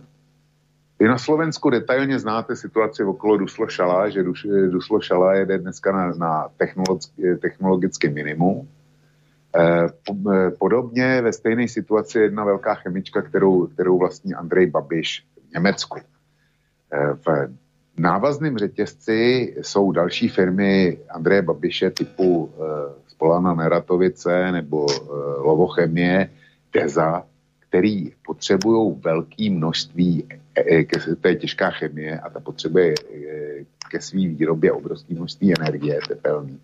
Vy 0.99 1.09
na 1.09 1.19
Slovensku 1.19 1.71
detailně 1.71 2.19
znáte 2.19 2.57
situaci 2.57 3.05
okolo 3.05 3.37
Duslo 3.37 3.69
Šala, 3.69 4.09
že 4.09 4.23
Duslo 4.71 5.01
Šala 5.01 5.35
jede 5.35 5.59
dneska 5.59 5.93
na, 5.93 6.13
na 6.15 6.49
technologické, 7.41 8.11
minimum. 8.11 8.69
Eh, 9.57 9.89
eh, 10.33 10.51
podobně 10.51 11.23
ve 11.23 11.33
stejné 11.33 11.69
situaci 11.69 12.19
jedna 12.19 12.45
velká 12.45 12.75
chemička, 12.75 13.23
kterou, 13.23 13.67
kterou 13.67 13.99
vlastní 13.99 14.35
Andrej 14.35 14.67
Babiš 14.67 15.27
v 15.49 15.55
Německu. 15.55 16.14
V 17.97 18.01
návazném 18.01 18.59
řetězci 18.59 19.55
jsou 19.63 19.93
další 19.93 20.29
firmy 20.29 20.99
Andreje 21.11 21.43
Babiše 21.43 21.91
typu 21.91 22.51
eh, 22.55 22.93
Spolana 23.09 23.55
Neratovice 23.55 24.53
nebo 24.53 24.87
eh, 24.91 25.07
Lovochemie, 25.39 26.31
Teza, 26.71 27.25
který 27.69 28.13
potřebují 28.27 29.01
velké 29.05 29.51
množství, 29.51 30.27
eh, 30.57 30.85
to 31.21 31.29
je 31.29 31.35
těžká 31.35 31.71
chemie 31.71 32.21
a 32.21 32.31
ta 32.31 32.41
potřebuje 32.41 32.95
ke 33.91 34.01
své 34.01 34.21
výrobě 34.21 34.73
obrovské 34.73 35.15
množství 35.15 35.55
energie 35.61 35.99
tepelný. 36.09 36.61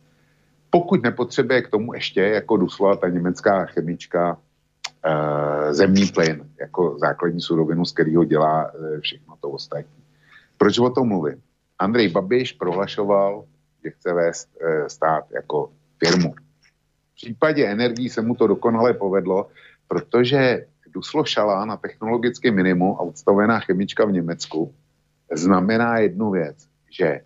Pokud 0.70 1.02
nepotřebuje 1.02 1.62
k 1.62 1.68
tomu 1.68 1.94
ještě 1.94 2.20
jako 2.20 2.56
Dusla, 2.56 2.96
ta 2.96 3.08
německá 3.08 3.66
chemička, 3.66 4.38
zemní 5.70 6.06
plyn 6.06 6.44
jako 6.60 6.98
základní 6.98 7.40
surovinu, 7.40 7.84
z 7.84 7.92
kterého 7.92 8.24
dělá 8.24 8.70
všechno 9.00 9.34
to 9.40 9.50
ostatní. 9.50 9.99
Proč 10.60 10.78
o 10.78 10.90
tom 10.90 11.08
mluvím? 11.08 11.42
Andrej 11.78 12.08
Babiš 12.08 12.52
prohlašoval, 12.52 13.44
že 13.84 13.90
chce 13.90 14.12
vést 14.12 14.48
e, 14.60 14.88
stát 14.88 15.24
jako 15.32 15.72
firmu. 16.04 16.34
V 17.12 17.14
případě 17.14 17.66
energií 17.66 18.08
se 18.08 18.22
mu 18.22 18.34
to 18.34 18.46
dokonale 18.46 18.94
povedlo, 18.94 19.48
protože 19.88 20.66
Duslo 20.86 21.24
Šala 21.24 21.64
na 21.64 21.76
technologické 21.76 22.50
minimu 22.50 22.96
a 22.96 23.00
odstavená 23.00 23.60
chemička 23.60 24.04
v 24.04 24.12
Německu 24.12 24.74
znamená 25.32 25.98
jednu 25.98 26.30
věc, 26.30 26.68
že 26.90 27.20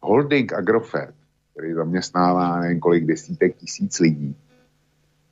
holding 0.00 0.52
Agrofert, 0.52 1.14
který 1.52 1.72
zaměstnává 1.72 2.60
nevím 2.60 2.80
kolik 2.80 3.06
desítek 3.06 3.56
tisíc 3.56 4.00
lidí, 4.00 4.36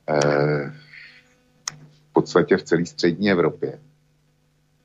e, 0.07 0.19
v 2.09 2.13
podstatě 2.13 2.57
v 2.57 2.63
celé 2.63 2.85
střední 2.85 3.31
Evropě, 3.31 3.79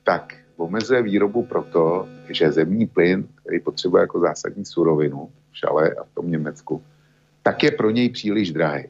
tak 0.03 0.40
omezuje 0.61 1.01
výrobu 1.01 1.43
proto, 1.43 2.07
že 2.29 2.51
zemní 2.51 2.87
plyn, 2.87 3.27
který 3.35 3.59
potřebuje 3.59 4.01
jako 4.01 4.19
zásadní 4.19 4.65
surovinu 4.65 5.31
v 5.51 5.57
Šale 5.57 5.91
a 5.91 6.03
v 6.03 6.13
tom 6.13 6.31
Německu, 6.31 6.83
tak 7.43 7.63
je 7.63 7.71
pro 7.71 7.89
něj 7.89 8.09
příliš 8.09 8.51
drahý. 8.51 8.85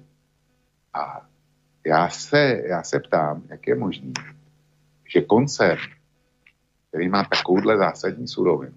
A 0.94 1.26
já 1.86 2.10
se, 2.10 2.62
já 2.66 2.84
se 2.84 3.00
ptám, 3.00 3.44
jak 3.50 3.68
je 3.68 3.76
možné, 3.76 4.12
že 5.14 5.22
koncert, 5.22 5.80
který 6.90 7.10
má 7.10 7.24
takovouhle 7.24 7.78
zásadní 7.78 8.28
surovinu, 8.28 8.76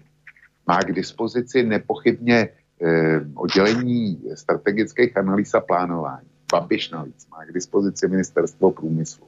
má 0.67 0.79
k 0.79 0.91
dispozici 0.91 1.63
nepochybně 1.63 2.49
eh, 2.81 3.21
oddělení 3.35 4.23
strategických 4.35 5.17
analýz 5.17 5.53
a 5.53 5.59
plánování. 5.59 6.27
Babiš 6.51 6.89
navíc 6.89 7.27
má 7.27 7.45
k 7.45 7.53
dispozici 7.53 8.07
ministerstvo 8.07 8.71
průmyslu, 8.71 9.27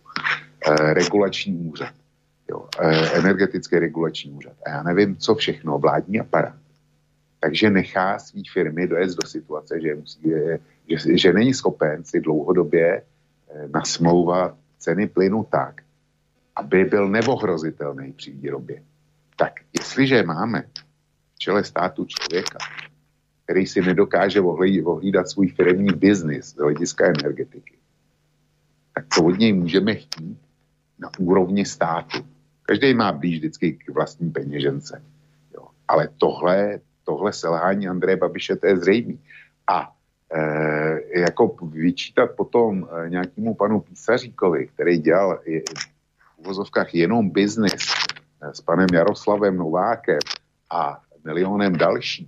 eh, 0.68 0.94
regulační 0.94 1.58
úřad 1.58 1.94
jo, 2.52 2.68
eh, 2.80 3.20
energetický 3.20 3.80
regulační 3.80 4.32
úřad 4.32 4.54
a 4.66 4.70
já 4.70 4.84
nevím, 4.84 5.18
co 5.18 5.36
všechno, 5.36 5.80
vládní 5.80 6.20
aparát. 6.20 6.56
Takže 7.40 7.70
nechá 7.70 8.20
svý 8.20 8.44
firmy 8.54 8.88
dojet 8.88 9.10
do 9.10 9.28
situace, 9.28 9.82
že, 9.82 9.96
musí, 9.96 10.20
že, 10.90 11.18
že 11.18 11.34
není 11.34 11.54
schopen 11.54 12.04
si 12.04 12.22
dlouhodobě 12.22 13.02
eh, 13.02 13.68
nasmlouvat 13.74 14.56
ceny 14.78 15.08
plynu 15.08 15.44
tak, 15.44 15.82
aby 16.56 16.86
byl 16.86 17.10
neohrozitelný 17.10 18.14
při 18.14 18.32
výrobě. 18.32 18.84
Tak 19.36 19.54
jestliže 19.80 20.24
máme 20.24 20.64
v 21.36 21.40
čele 21.40 21.64
státu 21.64 22.06
člověka, 22.06 22.58
který 23.44 23.68
si 23.68 23.82
nedokáže 23.82 24.42
ohlídat 24.84 25.30
svůj 25.30 25.48
firmní 25.48 25.90
biznis 25.96 26.46
z 26.46 26.58
hlediska 26.58 27.06
energetiky, 27.06 27.78
tak 28.94 29.06
co 29.14 29.24
od 29.24 29.40
něj 29.40 29.54
můžeme 29.54 29.96
chtít 29.96 30.38
na 31.00 31.10
úrovni 31.20 31.66
státu? 31.66 32.18
Každý 32.68 32.94
má 32.94 33.12
blíž 33.12 33.38
vždycky 33.38 33.72
k 33.74 33.90
vlastní 33.90 34.32
peněžence. 34.32 35.04
Jo. 35.56 35.68
Ale 35.88 36.10
tohle, 36.18 36.80
tohle 37.04 37.34
selhání 37.34 37.88
Andreje 37.88 38.18
Babiše, 38.18 38.56
to 38.56 38.68
je 38.68 38.78
zřejmé. 38.78 39.14
A 39.68 39.96
e, 40.34 41.20
jako 41.20 41.56
vyčítat 41.72 42.36
potom 42.36 42.84
e, 42.84 43.10
nějakému 43.10 43.56
panu 43.56 43.80
Písaříkovi, 43.80 44.68
který 44.68 44.98
dělal 44.98 45.40
je, 45.46 45.62
v 46.36 46.38
uvozovkách 46.38 46.96
jenom 46.96 47.30
biznis 47.30 47.88
e, 48.42 48.54
s 48.54 48.62
panem 48.62 48.88
Jaroslavem 48.94 49.58
Novákem 49.58 50.20
a 50.72 51.02
milionem 51.24 51.76
další, 51.76 52.28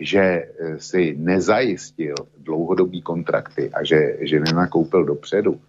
že 0.00 0.20
e, 0.20 0.48
si 0.80 1.16
nezajistil 1.16 2.14
dlouhodobý 2.38 3.02
kontrakty 3.02 3.70
a 3.72 3.84
že, 3.84 4.16
že 4.20 4.40
nenakoupil 4.40 5.04
dopředu, 5.04 5.60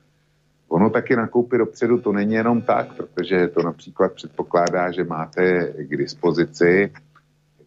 Ono 0.69 0.89
taky 0.89 1.15
nakoupit 1.15 1.57
dopředu 1.57 2.01
to 2.01 2.11
není 2.11 2.33
jenom 2.33 2.61
tak, 2.61 2.93
protože 2.93 3.47
to 3.47 3.63
například 3.63 4.13
předpokládá, 4.13 4.91
že 4.91 5.03
máte 5.03 5.73
k 5.77 5.97
dispozici 5.97 6.91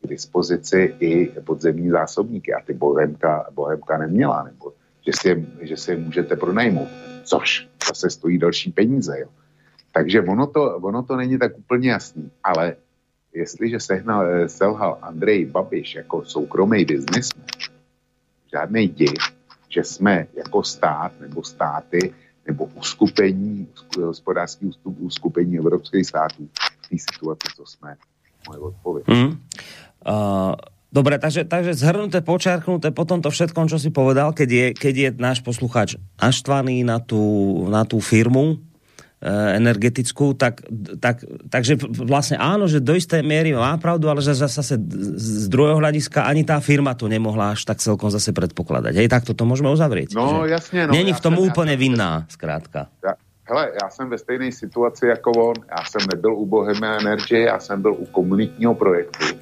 k 0.03 0.09
dispozici 0.09 0.95
i 1.01 1.27
podzemní 1.27 1.91
zásobníky 1.91 2.55
a 2.55 2.61
ty 2.61 2.73
Bohemka, 2.73 3.47
Bohemka 3.53 3.99
neměla, 3.99 4.43
nebo 4.43 4.73
že 5.07 5.13
si, 5.15 5.47
že 5.61 5.77
si 5.77 5.91
je 5.91 5.97
můžete 5.97 6.37
pronajmout, 6.37 6.89
což 7.25 7.69
zase 7.89 8.11
stojí 8.11 8.39
další 8.39 8.73
peníze. 8.73 9.21
Jo. 9.21 9.29
Takže 9.93 10.23
ono 10.23 10.47
to, 10.47 10.77
ono 10.77 11.03
to 11.03 11.17
není 11.17 11.39
tak 11.39 11.59
úplně 11.59 11.91
jasný, 11.91 12.31
ale 12.45 12.77
jestliže 13.35 13.81
sehnal, 13.81 14.27
selhal 14.49 14.99
Andrej 15.03 15.47
Babiš 15.47 15.95
jako 15.95 16.25
soukromý 16.25 16.85
biznismen, 16.85 17.47
žádný 18.53 18.89
div, 18.89 19.13
že 19.69 19.85
jsme 19.85 20.27
jako 20.35 20.63
stát 20.63 21.13
nebo 21.21 21.43
státy 21.43 22.15
nebo 22.51 22.67
uskupení, 22.75 23.67
hospodářský 23.97 24.71
uskupení 24.85 25.59
evropských 25.59 26.07
států 26.07 26.49
v 26.83 26.89
té 26.89 26.97
situaci, 26.99 27.47
co 27.57 27.67
jsme. 27.67 27.97
Moje 28.49 28.59
odpověď. 28.59 29.07
Mm. 29.09 29.27
Uh, 29.27 30.55
Dobre, 30.91 31.23
takže, 31.23 31.47
takže 31.47 31.79
zhrnuté, 31.79 32.19
počarknuté 32.19 32.91
po 32.91 33.07
tomto 33.07 33.31
všetkom, 33.31 33.71
čo 33.71 33.79
si 33.79 33.95
povedal, 33.95 34.35
keď 34.35 34.49
je, 34.51 34.67
keď 34.75 34.95
je 34.99 35.09
náš 35.23 35.39
posluchač 35.39 35.95
naštvaný 36.19 36.83
na 36.83 36.99
tú, 36.99 37.23
na 37.71 37.87
tú 37.87 38.03
firmu, 38.03 38.59
energetickú, 39.21 40.33
tak, 40.33 40.65
tak, 40.97 41.21
takže 41.53 41.77
vlastne 41.93 42.41
áno, 42.41 42.65
že 42.65 42.81
do 42.81 42.97
istej 42.97 43.21
miery 43.21 43.53
má 43.53 43.77
pravdu, 43.77 44.09
ale 44.09 44.25
že 44.25 44.33
zase 44.33 44.81
z 45.21 45.45
druhého 45.53 45.77
hľadiska 45.77 46.25
ani 46.25 46.41
tá 46.41 46.57
firma 46.65 46.97
to 46.97 47.05
nemohla 47.05 47.53
až 47.53 47.69
tak 47.69 47.85
celkom 47.85 48.09
zase 48.09 48.33
predpokladať. 48.33 48.97
Hej, 48.97 49.13
tak 49.13 49.29
to 49.29 49.37
môžeme 49.45 49.69
uzavrieť. 49.69 50.17
No 50.17 50.49
že 50.49 50.57
jasně. 50.57 50.87
No, 50.87 50.93
Není 50.97 51.13
v 51.13 51.21
tom 51.21 51.39
úplně 51.39 51.77
vinná, 51.77 52.25
zkrátka. 52.29 52.89
Ja, 53.05 53.13
hele, 53.45 53.73
já 53.83 53.89
jsem 53.91 54.09
ve 54.09 54.19
stejné 54.19 54.53
situaci 54.53 55.07
jako 55.07 55.31
on. 55.31 55.57
Já 55.69 55.85
jsem 55.85 56.03
nebyl 56.15 56.35
u 56.35 56.47
Bohemia 56.47 57.01
Energy, 57.01 57.41
já 57.41 57.61
jsem 57.61 57.83
byl 57.83 57.93
u 57.93 58.07
komunitního 58.07 58.75
projektu, 58.75 59.37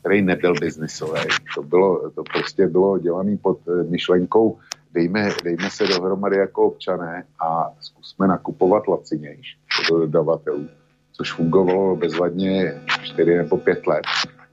který 0.00 0.22
nebyl 0.22 0.54
biznisový. 0.60 1.20
To, 1.54 1.62
bylo, 1.62 2.10
to 2.10 2.22
prostě 2.32 2.66
bylo 2.66 2.98
dělané 2.98 3.36
pod 3.36 3.58
eh, 3.68 3.84
myšlenkou 3.90 4.58
dejme, 4.92 5.30
dejme 5.44 5.70
se 5.70 5.86
dohromady 5.86 6.36
jako 6.36 6.62
občané 6.62 7.24
a 7.40 7.70
zkusme 7.80 8.26
nakupovat 8.28 8.88
lacinějš 8.88 9.58
do 9.90 9.98
dodavatelů, 9.98 10.68
což 11.12 11.32
fungovalo 11.32 11.96
bezvadně 11.96 12.82
4 13.02 13.36
nebo 13.36 13.56
5 13.56 13.86
let. 13.86 14.04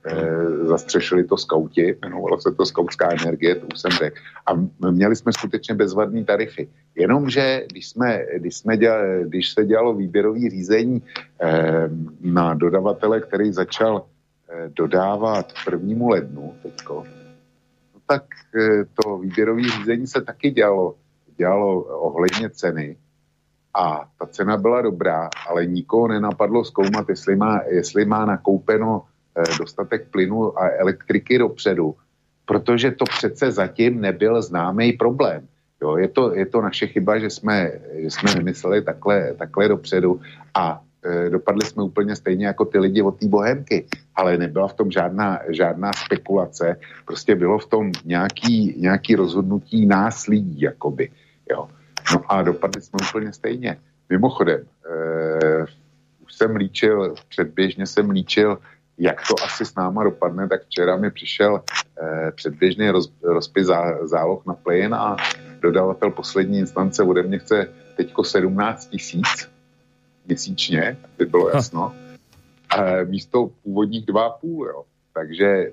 E, 0.06 0.66
zastřešili 0.66 1.24
to 1.24 1.36
skauti, 1.36 1.98
jmenovalo 2.02 2.40
se 2.40 2.52
to 2.52 2.66
skautská 2.66 3.08
energie, 3.10 3.54
to 3.54 3.66
už 3.66 3.80
jsem 3.80 3.90
řekl. 3.90 4.16
A 4.46 4.50
měli 4.90 5.16
jsme 5.16 5.32
skutečně 5.32 5.74
bezvadné 5.74 6.24
tarify. 6.24 6.68
Jenomže 6.94 7.62
když, 7.70 7.88
jsme, 7.88 8.24
když, 8.36 8.56
jsme 8.56 8.76
dělali, 8.76 9.24
když 9.24 9.52
se 9.52 9.64
dělalo 9.64 9.94
výběrový 9.94 10.50
řízení 10.50 11.02
e, 11.42 11.90
na 12.20 12.54
dodavatele, 12.54 13.20
který 13.20 13.52
začal 13.52 14.06
e, 14.48 14.68
dodávat 14.68 15.52
prvnímu 15.64 16.08
lednu 16.08 16.54
teďko, 16.62 17.04
tak 18.06 18.24
eh, 18.54 18.84
to 18.84 19.18
výběrové 19.18 19.62
řízení 19.62 20.06
se 20.06 20.22
taky 20.22 20.50
dělalo, 20.50 20.94
dělalo 21.36 21.82
ohledně 21.82 22.50
ceny 22.50 22.96
a 23.74 24.08
ta 24.18 24.26
cena 24.26 24.56
byla 24.56 24.82
dobrá, 24.82 25.28
ale 25.48 25.66
nikoho 25.66 26.08
nenapadlo 26.08 26.64
zkoumat, 26.64 27.08
jestli 27.08 27.36
má, 27.36 27.60
jestli 27.68 28.04
má 28.04 28.24
nakoupeno 28.24 29.02
eh, 29.36 29.58
dostatek 29.58 30.08
plynu 30.10 30.58
a 30.58 30.70
elektriky 30.70 31.38
dopředu, 31.38 31.94
protože 32.44 32.90
to 32.90 33.04
přece 33.04 33.50
zatím 33.50 34.00
nebyl 34.00 34.42
známý 34.42 34.92
problém. 34.92 35.48
Jo, 35.82 35.96
je, 35.96 36.08
to, 36.08 36.34
je 36.34 36.46
to 36.46 36.60
naše 36.62 36.86
chyba, 36.86 37.18
že 37.18 37.30
jsme, 37.30 37.72
že 37.94 38.10
jsme 38.10 38.34
nemysleli 38.34 38.82
takhle, 38.82 39.34
takhle 39.34 39.68
dopředu 39.68 40.20
a 40.54 40.80
dopadli 41.30 41.66
jsme 41.66 41.82
úplně 41.82 42.16
stejně 42.16 42.46
jako 42.46 42.64
ty 42.64 42.78
lidi 42.78 43.02
od 43.02 43.18
té 43.20 43.28
bohemky 43.28 43.86
ale 44.16 44.38
nebyla 44.38 44.68
v 44.68 44.74
tom 44.74 44.90
žádná, 44.90 45.40
žádná 45.48 45.92
spekulace, 45.92 46.76
prostě 47.04 47.34
bylo 47.34 47.58
v 47.58 47.66
tom 47.66 47.92
nějaký, 48.04 48.74
nějaký 48.78 49.14
rozhodnutí 49.16 49.86
nás 49.86 50.26
lidí, 50.26 50.60
jakoby, 50.60 51.10
jo. 51.50 51.68
No 52.12 52.22
a 52.28 52.42
dopadli 52.42 52.82
jsme 52.82 52.98
úplně 53.10 53.32
stejně. 53.32 53.76
Mimochodem, 54.08 54.60
eh, 54.90 55.64
už 56.24 56.34
jsem 56.34 56.56
líčil, 56.56 57.14
předběžně 57.28 57.86
jsem 57.86 58.10
líčil, 58.10 58.58
jak 58.98 59.20
to 59.28 59.34
asi 59.44 59.64
s 59.64 59.74
náma 59.74 60.04
dopadne, 60.04 60.48
tak 60.48 60.64
včera 60.64 60.96
mi 60.96 61.10
přišel 61.10 61.62
eh, 62.02 62.32
předběžný 62.32 62.90
roz, 62.90 63.12
rozpis 63.22 63.66
zá, 63.66 64.06
záloh 64.06 64.46
na 64.46 64.54
plyn 64.54 64.94
a 64.94 65.16
dodavatel 65.60 66.10
poslední 66.10 66.58
instance 66.58 67.02
ode 67.02 67.22
mě 67.22 67.38
chce 67.38 67.68
teďko 67.96 68.24
17 68.24 68.86
tisíc 68.86 69.55
měsíčně, 70.26 70.96
aby 71.14 71.26
bylo 71.26 71.48
jasno. 71.48 71.94
Ha 72.72 73.04
místo 73.04 73.50
původních 73.62 74.06
2,5, 74.06 74.66
jo. 74.66 74.84
Takže 75.12 75.72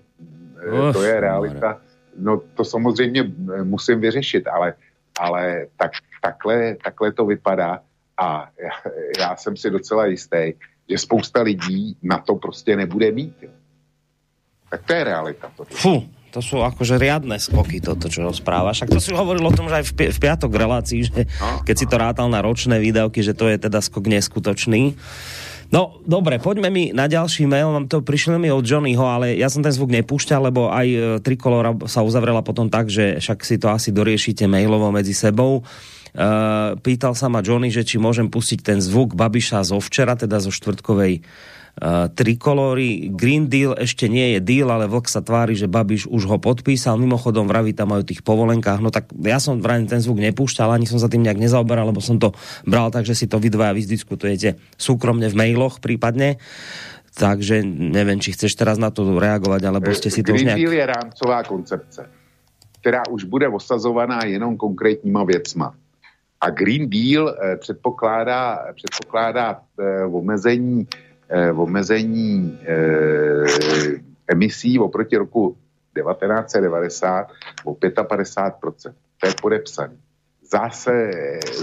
Uf, 0.72 0.94
to 0.94 1.04
je 1.04 1.20
realita. 1.20 1.82
No 2.18 2.42
to 2.56 2.64
samozřejmě 2.64 3.22
eh, 3.54 3.64
musím 3.64 4.00
vyřešit, 4.00 4.48
ale, 4.48 4.74
ale 5.20 5.68
tak, 5.78 5.92
takhle, 6.22 6.76
takhle 6.84 7.12
to 7.12 7.26
vypadá 7.26 7.80
a 8.18 8.50
já, 8.64 8.92
já 9.20 9.36
jsem 9.36 9.58
si 9.58 9.70
docela 9.70 10.06
jistý, 10.06 10.54
že 10.90 10.98
spousta 10.98 11.42
lidí 11.42 11.98
na 12.04 12.18
to 12.18 12.36
prostě 12.36 12.76
nebude 12.76 13.12
mít. 13.12 13.36
Jo. 13.42 13.50
Tak 14.70 14.84
to 14.84 14.94
je 14.94 15.04
realita. 15.04 15.52
To. 15.58 15.64
Fú, 15.64 16.10
to 16.34 16.42
sú 16.42 16.66
akože 16.66 16.98
riadne 16.98 17.38
skoky 17.38 17.78
toto, 17.78 18.10
čo 18.10 18.26
rozprávaš. 18.26 18.82
Však 18.82 18.90
to 18.90 19.00
si 19.00 19.14
hovoril 19.14 19.46
o 19.46 19.54
tom, 19.54 19.70
že 19.70 19.86
aj 19.86 19.86
v, 19.86 19.94
pi- 19.94 20.12
v 20.12 20.20
piatok 20.20 20.50
relácii, 20.50 21.02
že 21.06 21.30
no, 21.30 21.62
keď 21.62 21.76
si 21.78 21.86
to 21.86 21.96
rátal 22.02 22.26
na 22.26 22.42
ročné 22.42 22.82
výdavky, 22.82 23.22
že 23.22 23.38
to 23.38 23.46
je 23.46 23.62
teda 23.62 23.78
skok 23.86 24.10
neskutočný. 24.10 24.98
No, 25.70 26.02
dobre, 26.06 26.42
poďme 26.42 26.74
mi 26.74 26.84
na 26.90 27.06
ďalší 27.06 27.46
mail. 27.46 27.70
Mám 27.70 27.86
to 27.86 28.02
prišli 28.02 28.42
mi 28.42 28.50
od 28.50 28.66
Johnnyho, 28.66 29.06
ale 29.06 29.38
ja 29.38 29.50
som 29.50 29.62
ten 29.62 29.74
zvuk 29.74 29.94
nepúšťal, 29.94 30.50
lebo 30.50 30.70
aj 30.74 30.88
e, 30.90 30.98
Trikolora 31.22 31.74
sa 31.86 32.06
uzavrela 32.06 32.46
potom 32.46 32.70
tak, 32.70 32.90
že 32.90 33.22
však 33.22 33.42
si 33.46 33.58
to 33.62 33.70
asi 33.70 33.94
doriešite 33.94 34.50
mailovo 34.50 34.90
medzi 34.90 35.14
sebou. 35.14 35.62
Uh, 36.14 36.78
pýtal 36.86 37.18
sa 37.18 37.26
ma 37.26 37.42
Johnny, 37.42 37.74
že 37.74 37.82
či 37.82 37.98
môžem 37.98 38.30
pustiť 38.30 38.62
ten 38.62 38.78
zvuk 38.78 39.18
Babiša 39.18 39.66
zo 39.66 39.82
včera, 39.82 40.14
teda 40.14 40.38
zo 40.38 40.54
štvrtkovej 40.54 41.26
trikolóry. 42.14 43.10
Green 43.10 43.50
Deal 43.50 43.74
ešte 43.74 44.06
nie 44.06 44.38
je 44.38 44.40
deal, 44.40 44.70
ale 44.70 44.86
Vlk 44.86 45.10
sa 45.10 45.26
tvári, 45.26 45.58
že 45.58 45.66
Babiš 45.66 46.06
už 46.06 46.30
ho 46.30 46.38
podpísal. 46.38 47.02
Mimochodom 47.02 47.50
vraví 47.50 47.74
tam 47.74 47.98
aj 47.98 48.06
o 48.06 48.10
tých 48.14 48.22
povolenkách. 48.22 48.78
No 48.78 48.94
tak 48.94 49.10
ja 49.26 49.42
som 49.42 49.58
vrajím 49.58 49.90
ten 49.90 49.98
zvuk 49.98 50.22
nepúšťal, 50.22 50.70
ani 50.70 50.86
som 50.86 51.02
sa 51.02 51.10
tým 51.10 51.26
nejak 51.26 51.42
nezaoberal, 51.42 51.90
lebo 51.90 51.98
som 51.98 52.22
to 52.22 52.32
bral 52.70 52.94
tak, 52.94 53.10
že 53.10 53.18
si 53.18 53.26
to 53.26 53.42
vy 53.42 53.50
dvaja 53.50 53.74
vyzdiskutujete 53.74 54.62
súkromne 54.78 55.26
v 55.28 55.36
mailoch 55.36 55.82
prípadne. 55.82 56.38
Takže 57.14 57.62
nevím, 57.66 58.18
či 58.22 58.34
chceš 58.34 58.58
teraz 58.58 58.82
na 58.82 58.90
to 58.90 59.06
reagovat, 59.18 59.62
alebo 59.62 59.90
ste 59.94 60.10
si 60.10 60.26
to 60.26 60.34
Green 60.34 60.50
už 60.50 60.50
nějak... 60.50 60.58
Deal 60.58 60.74
je 60.74 60.86
rámcová 60.86 61.44
koncepce, 61.44 62.10
která 62.82 63.02
už 63.10 63.24
bude 63.24 63.48
osazovaná 63.50 64.26
jenom 64.26 64.58
konkrétníma 64.58 65.24
věcma. 65.24 65.74
A 66.42 66.50
Green 66.50 66.90
Deal 66.90 67.30
eh, 67.30 67.58
předpokládá, 67.58 68.66
předpokládá 68.74 69.62
eh, 69.80 70.06
omezení 70.06 70.88
eh, 70.90 71.13
omezení 71.56 72.60
eh, 72.62 74.00
emisí 74.28 74.80
oproti 74.80 75.18
roku 75.18 75.58
1990 75.96 77.28
o 77.64 77.74
55%. 77.74 78.94
To 79.20 79.28
je 79.28 79.34
podepsané. 79.42 79.94
Zase, 80.52 81.12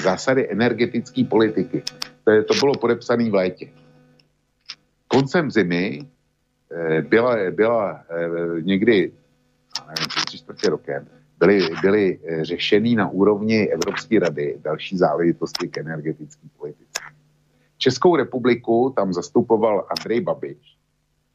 zásady 0.03 0.53
energetické 0.53 1.25
politiky. 1.25 1.83
To, 2.25 2.31
je, 2.31 2.43
to 2.43 2.55
bylo 2.55 2.75
podepsané 2.75 3.31
v 3.31 3.35
létě. 3.35 3.69
Koncem 5.09 5.51
zimy 5.51 6.01
eh, 6.73 7.03
byla, 7.03 7.37
byla 7.51 8.05
eh, 8.11 8.63
někdy, 8.63 9.13
tři 10.27 10.39
čtvrtě 10.39 10.71
rokem, 10.71 11.07
byly, 11.39 11.69
byly 11.83 12.19
eh, 12.25 12.45
řešeny 12.45 12.95
na 12.95 13.11
úrovni 13.11 13.69
Evropské 13.69 14.19
rady 14.19 14.59
další 14.63 14.99
záležitosti 14.99 15.69
k 15.69 15.79
energetické 15.79 16.49
politice. 16.59 16.90
Českou 17.81 18.17
republiku 18.17 18.93
tam 18.97 19.13
zastupoval 19.13 19.87
Andrej 19.89 20.21
Babiš 20.21 20.77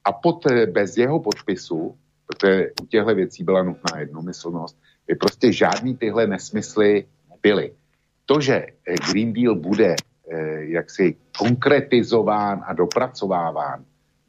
a 0.06 0.14
pod, 0.14 0.46
bez 0.72 0.98
jeho 0.98 1.20
podpisu, 1.20 1.98
protože 2.28 2.70
u 2.82 2.86
těchto 2.86 3.16
věcí 3.16 3.44
byla 3.44 3.64
nutná 3.64 4.00
jednomyslnost, 4.00 4.78
by 5.08 5.16
prostě 5.16 5.52
žádný 5.52 5.98
tyhle 5.98 6.28
nesmysly 6.28 7.06
nebyly. 7.30 7.74
To, 8.26 8.42
že 8.42 8.66
Green 9.12 9.34
Deal 9.34 9.56
bude 9.56 9.96
eh, 9.96 10.66
jaksi 10.66 11.16
konkretizován 11.38 12.64
a 12.68 12.74
dopracováván 12.74 13.86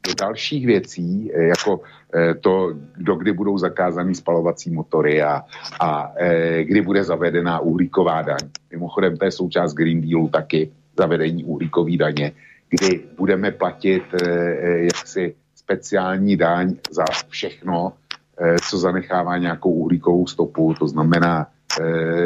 do 0.07 0.13
dalších 0.13 0.65
věcí, 0.65 1.31
eh, 1.33 1.43
jako 1.43 1.81
eh, 2.15 2.33
to, 2.33 2.73
do 2.97 3.15
kdy 3.15 3.33
budou 3.33 3.57
zakázaný 3.57 4.15
spalovací 4.15 4.71
motory 4.71 5.21
a, 5.23 5.43
a 5.79 6.13
eh, 6.17 6.63
kdy 6.63 6.81
bude 6.81 7.03
zavedená 7.03 7.59
uhlíková 7.59 8.21
daň. 8.21 8.49
Mimochodem, 8.71 9.17
to 9.17 9.25
je 9.25 9.31
součást 9.31 9.73
Green 9.73 10.01
Dealu 10.01 10.29
taky, 10.29 10.71
zavedení 10.97 11.43
uhlíkové 11.43 11.97
daně, 11.97 12.31
kdy 12.69 13.03
budeme 13.17 13.51
platit 13.51 14.03
eh, 14.13 14.27
eh, 14.29 14.83
jaksi 14.83 15.35
speciální 15.55 16.37
daň 16.37 16.75
za 16.91 17.05
všechno, 17.29 17.93
eh, 18.37 18.55
co 18.69 18.77
zanechává 18.77 19.37
nějakou 19.37 19.71
uhlíkovou 19.71 20.27
stopu, 20.27 20.73
to 20.79 20.87
znamená, 20.87 21.47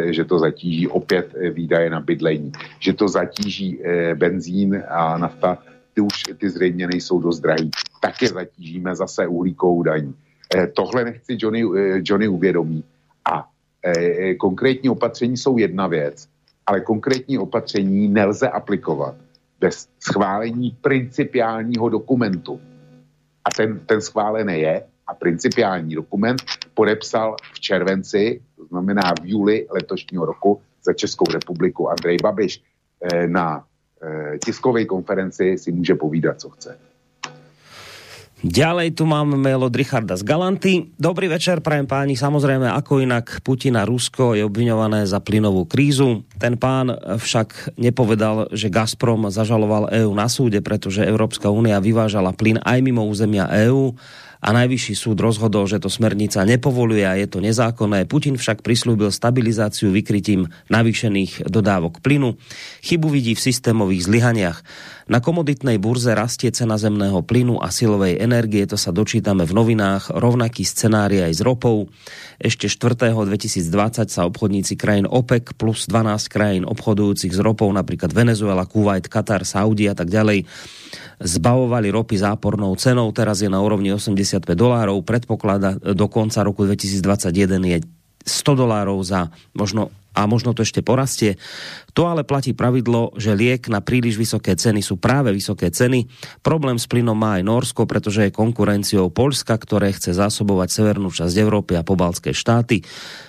že 0.10 0.25
to 0.25 0.39
zatíží 0.39 0.88
opět 0.88 1.36
výdaje 1.53 1.89
na 1.89 1.99
bydlení, 1.99 2.51
že 2.79 2.93
to 2.93 3.07
zatíží 3.07 3.84
benzín 4.15 4.84
a 4.88 5.17
nafta, 5.17 5.57
ty 5.93 6.01
už 6.01 6.23
ty 6.38 6.49
zřejmě 6.49 6.88
nejsou 6.88 7.19
dost 7.19 7.39
drahý. 7.39 7.71
Také 8.01 8.27
zatížíme 8.27 8.95
zase 8.95 9.27
uhlíkovou 9.27 9.84
daní. 9.84 10.15
Tohle 10.73 11.03
nechci 11.03 11.36
Johnny, 11.39 11.63
Johnny 12.05 12.27
uvědomí. 12.27 12.84
A 13.31 13.49
konkrétní 14.38 14.89
opatření 14.89 15.38
jsou 15.38 15.57
jedna 15.57 15.88
věc, 15.88 16.27
ale 16.71 16.81
konkrétní 16.81 17.38
opatření 17.38 18.07
nelze 18.07 18.49
aplikovat 18.49 19.15
bez 19.60 19.89
schválení 19.99 20.77
principiálního 20.81 21.89
dokumentu. 21.89 22.62
A 23.45 23.49
ten, 23.57 23.79
ten 23.79 24.01
schválený 24.01 24.60
je 24.62 24.84
a 25.07 25.13
principiální 25.13 25.95
dokument 25.95 26.41
podepsal 26.73 27.36
v 27.53 27.60
červenci, 27.60 28.41
to 28.55 28.65
znamená 28.65 29.01
v 29.21 29.25
juli 29.25 29.67
letošního 29.71 30.25
roku 30.25 30.62
za 30.84 30.93
Českou 30.93 31.25
republiku 31.34 31.89
Andrej 31.89 32.17
Babiš 32.23 32.63
na 33.27 33.65
eh, 34.03 34.38
tiskové 34.45 34.86
konferenci 34.86 35.57
si 35.57 35.71
může 35.71 35.95
povídat, 35.95 36.39
co 36.41 36.49
chce. 36.49 36.79
Ďalej 38.41 38.97
tu 38.97 39.06
máme 39.06 39.38
mail 39.38 39.62
od 39.62 39.69
Richarda 39.69 40.17
z 40.17 40.25
Galanty. 40.25 40.89
Dobrý 40.97 41.30
večer, 41.30 41.62
prajem 41.62 41.86
páni. 41.86 42.17
Samozrejme, 42.17 42.73
ako 42.73 43.06
inak 43.06 43.38
Putin 43.45 43.77
a 43.77 43.86
Rusko 43.86 44.34
je 44.34 44.41
obviňované 44.41 45.06
za 45.06 45.21
plynovú 45.21 45.69
krízu. 45.69 46.25
Ten 46.41 46.58
pán 46.58 46.89
však 47.21 47.77
nepovedal, 47.77 48.49
že 48.49 48.73
Gazprom 48.73 49.30
zažaloval 49.30 49.93
EÚ 49.93 50.17
na 50.17 50.25
súde, 50.25 50.58
pretože 50.58 51.06
Európska 51.06 51.54
únia 51.54 51.77
vyvážala 51.77 52.34
plyn 52.34 52.58
aj 52.65 52.82
mimo 52.82 53.06
územia 53.06 53.45
EÚ 53.45 53.93
a 54.41 54.49
najvyšší 54.58 54.97
súd 54.97 55.21
rozhodol, 55.21 55.69
že 55.69 55.77
to 55.77 55.86
smernica 55.86 56.41
nepovoluje 56.41 57.06
a 57.06 57.13
je 57.13 57.30
to 57.30 57.38
nezákonné. 57.38 58.10
Putin 58.10 58.41
však 58.41 58.65
prislúbil 58.65 59.13
stabilizáciu 59.13 59.93
vykrytím 59.93 60.49
navýšených 60.73 61.45
dodávok 61.45 62.01
plynu. 62.01 62.41
Chybu 62.82 63.08
vidí 63.13 63.38
v 63.38 63.45
systémových 63.45 64.10
zlyhaniach. 64.10 64.65
Na 65.12 65.21
komoditnej 65.21 65.77
burze 65.77 66.15
rastie 66.17 66.49
cena 66.56 66.80
zemného 66.80 67.21
plynu 67.21 67.62
a 67.62 67.69
silovej 67.69 68.17
energie, 68.17 68.63
to 68.65 68.80
sa 68.80 68.89
dočítame 68.89 69.43
v 69.45 69.54
novinách, 69.54 70.10
rovnaký 70.10 70.63
scenári 70.65 71.21
aj 71.21 71.38
s 71.38 71.41
ropou. 71.43 71.91
Ešte 72.41 72.65
4. 72.65 73.13
2020 73.13 74.08
sa 74.08 74.21
obchodníci 74.25 74.73
krajín 74.80 75.06
OPEC 75.06 75.54
plus 75.60 75.86
12 75.86 76.32
krajín 76.32 76.63
obchodujúcich 76.63 77.36
s 77.36 77.39
ropou, 77.43 77.67
napríklad 77.69 78.10
Venezuela, 78.15 78.63
Kuwait, 78.65 79.06
Katar, 79.06 79.43
Saudi 79.43 79.91
a 79.91 79.93
tak 79.93 80.08
ďalej, 80.08 80.47
zbavovali 81.21 81.91
ropy 81.93 82.15
zápornou 82.17 82.73
cenou, 82.80 83.12
teraz 83.13 83.43
je 83.43 83.49
na 83.51 83.62
úrovni 83.62 83.93
85 84.39 84.56
dolárov, 84.56 85.04
predpoklada 85.04 85.76
do 85.76 86.08
konca 86.08 86.46
roku 86.46 86.63
2021 86.63 87.60
je 87.67 87.78
100 88.24 88.56
dolárov 88.56 89.02
za 89.04 89.28
možno 89.52 89.91
a 90.12 90.28
možno 90.28 90.52
to 90.52 90.67
ešte 90.67 90.84
porastie. 90.84 91.39
To 91.95 92.08
ale 92.08 92.28
platí 92.28 92.52
pravidlo, 92.52 93.15
že 93.15 93.36
liek 93.36 93.71
na 93.71 93.80
príliš 93.80 94.19
vysoké 94.19 94.56
ceny 94.56 94.84
sú 94.84 95.00
práve 95.00 95.32
vysoké 95.32 95.71
ceny. 95.71 96.08
Problém 96.43 96.76
s 96.76 96.88
plynom 96.88 97.15
má 97.15 97.39
aj 97.39 97.47
Norsko, 97.47 97.88
pretože 97.88 98.28
je 98.28 98.36
konkurenciou 98.36 99.12
Polska, 99.12 99.56
ktoré 99.56 99.91
chce 99.95 100.15
zásobovať 100.15 100.69
severnú 100.71 101.12
časť 101.12 101.36
Európy 101.39 101.80
a 101.80 101.84
pobalské 101.88 102.36
štáty. 102.36 102.84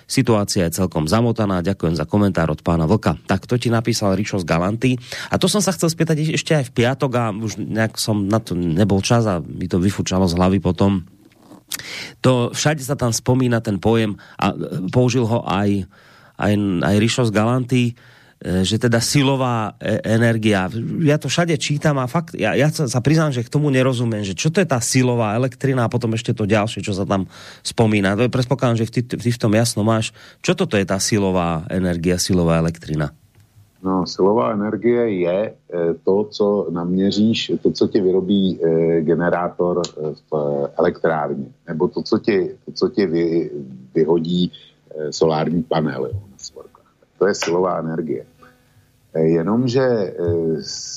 Situácia 0.06 0.66
je 0.68 0.76
celkom 0.76 1.06
zamotaná. 1.06 1.62
Ďakujem 1.62 1.94
za 1.96 2.04
komentár 2.04 2.50
od 2.50 2.60
pána 2.60 2.84
Vlka. 2.86 3.18
Tak 3.26 3.46
to 3.46 3.56
ti 3.56 3.70
napísal 3.70 4.18
Rišo 4.18 4.42
z 4.42 4.48
Galanty. 4.48 4.90
A 5.30 5.38
to 5.38 5.46
som 5.46 5.62
sa 5.62 5.72
chcel 5.72 5.88
spýtať 5.88 6.34
ešte 6.34 6.52
aj 6.52 6.68
v 6.68 6.74
piatok 6.82 7.12
a 7.16 7.24
už 7.32 7.62
nejak 7.62 7.96
som 7.96 8.26
na 8.26 8.42
to 8.42 8.52
nebol 8.58 9.00
čas 9.00 9.24
a 9.24 9.40
mi 9.40 9.70
to 9.70 9.80
vyfučalo 9.80 10.26
z 10.26 10.36
hlavy 10.36 10.58
potom. 10.58 11.06
To 12.20 12.52
všade 12.52 12.84
sa 12.84 12.94
tam 12.94 13.10
spomína 13.10 13.64
ten 13.64 13.80
pojem 13.80 14.20
a 14.36 14.52
použil 14.92 15.24
ho 15.24 15.40
aj 15.48 15.88
aj, 16.42 16.52
aj 16.82 16.96
Rišo 16.98 17.22
z 17.30 17.34
Galanty, 17.34 17.84
e, 17.86 17.92
že 18.66 18.82
teda 18.82 18.98
silová 18.98 19.78
e, 19.78 20.02
energia. 20.02 20.66
Ja 21.06 21.16
to 21.22 21.30
všade 21.30 21.54
čítam 21.62 22.02
a 22.02 22.10
fakt, 22.10 22.34
ja, 22.34 22.58
ja 22.58 22.66
sa, 22.74 22.90
sa 22.90 22.98
priznám, 22.98 23.30
že 23.30 23.46
k 23.46 23.52
tomu 23.52 23.70
nerozumiem, 23.70 24.26
že 24.26 24.34
čo 24.34 24.50
to 24.50 24.58
je 24.58 24.66
tá 24.66 24.82
silová 24.82 25.38
elektrina 25.38 25.86
a 25.86 25.92
potom 25.92 26.10
ešte 26.18 26.34
to 26.34 26.42
ďalšie, 26.42 26.82
čo 26.82 26.90
sa 26.90 27.06
tam 27.06 27.30
spomína. 27.62 28.18
To 28.18 28.26
je 28.26 28.34
že 28.82 28.90
ty, 28.90 29.00
ty 29.06 29.28
v 29.30 29.40
tom 29.40 29.54
jasno 29.54 29.86
máš. 29.86 30.10
Čo 30.42 30.58
toto 30.58 30.74
je 30.74 30.82
tá 30.82 30.98
silová 30.98 31.62
energia, 31.70 32.18
silová 32.18 32.58
elektrina? 32.58 33.14
No, 33.82 34.06
silová 34.06 34.54
energie 34.54 35.26
je 35.26 35.38
e, 35.46 35.52
to, 36.06 36.26
co 36.30 36.66
naměříš, 36.70 37.52
to, 37.62 37.70
co 37.70 37.84
ti 37.88 38.00
vyrobí 38.00 38.58
generátor 39.00 39.82
v 40.30 40.30
elektrárně, 40.78 41.46
nebo 41.68 41.88
to, 41.88 42.02
co 42.02 42.18
ti, 42.18 42.50
to, 42.64 42.72
co 42.72 42.88
ti 42.88 43.06
vy, 43.06 43.50
vyhodí 43.94 44.52
solární 45.10 45.62
panel. 45.62 46.10
To 47.22 47.30
je 47.30 47.38
silová 47.38 47.78
energie. 47.78 48.26
Eh, 49.14 49.38
jenomže 49.38 49.78
eh, 49.78 50.12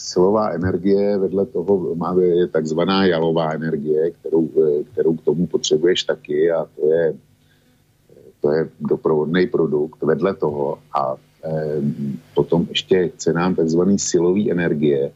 silová 0.09 0.57
energie 0.57 1.17
vedle 1.21 1.45
toho 1.45 1.93
má 1.95 2.17
je 2.17 2.47
takzvaná 2.49 3.05
jalová 3.05 3.53
energie, 3.53 4.11
kterou, 4.11 4.49
eh, 4.57 4.83
kterou 4.89 5.13
k 5.13 5.21
tomu 5.21 5.47
potřebuješ 5.47 6.03
taky 6.03 6.51
a 6.51 6.65
to 6.65 6.81
je, 6.89 7.13
to 8.41 8.47
je 8.51 8.61
doprovodný 8.81 9.47
produkt 9.47 10.01
vedle 10.01 10.33
toho 10.33 10.81
a 10.97 11.15
potom 12.33 12.65
ještě 12.69 13.09
k 13.09 13.15
cenám 13.21 13.55
takzvané 13.55 14.01
silové 14.01 14.49
energie 14.49 15.13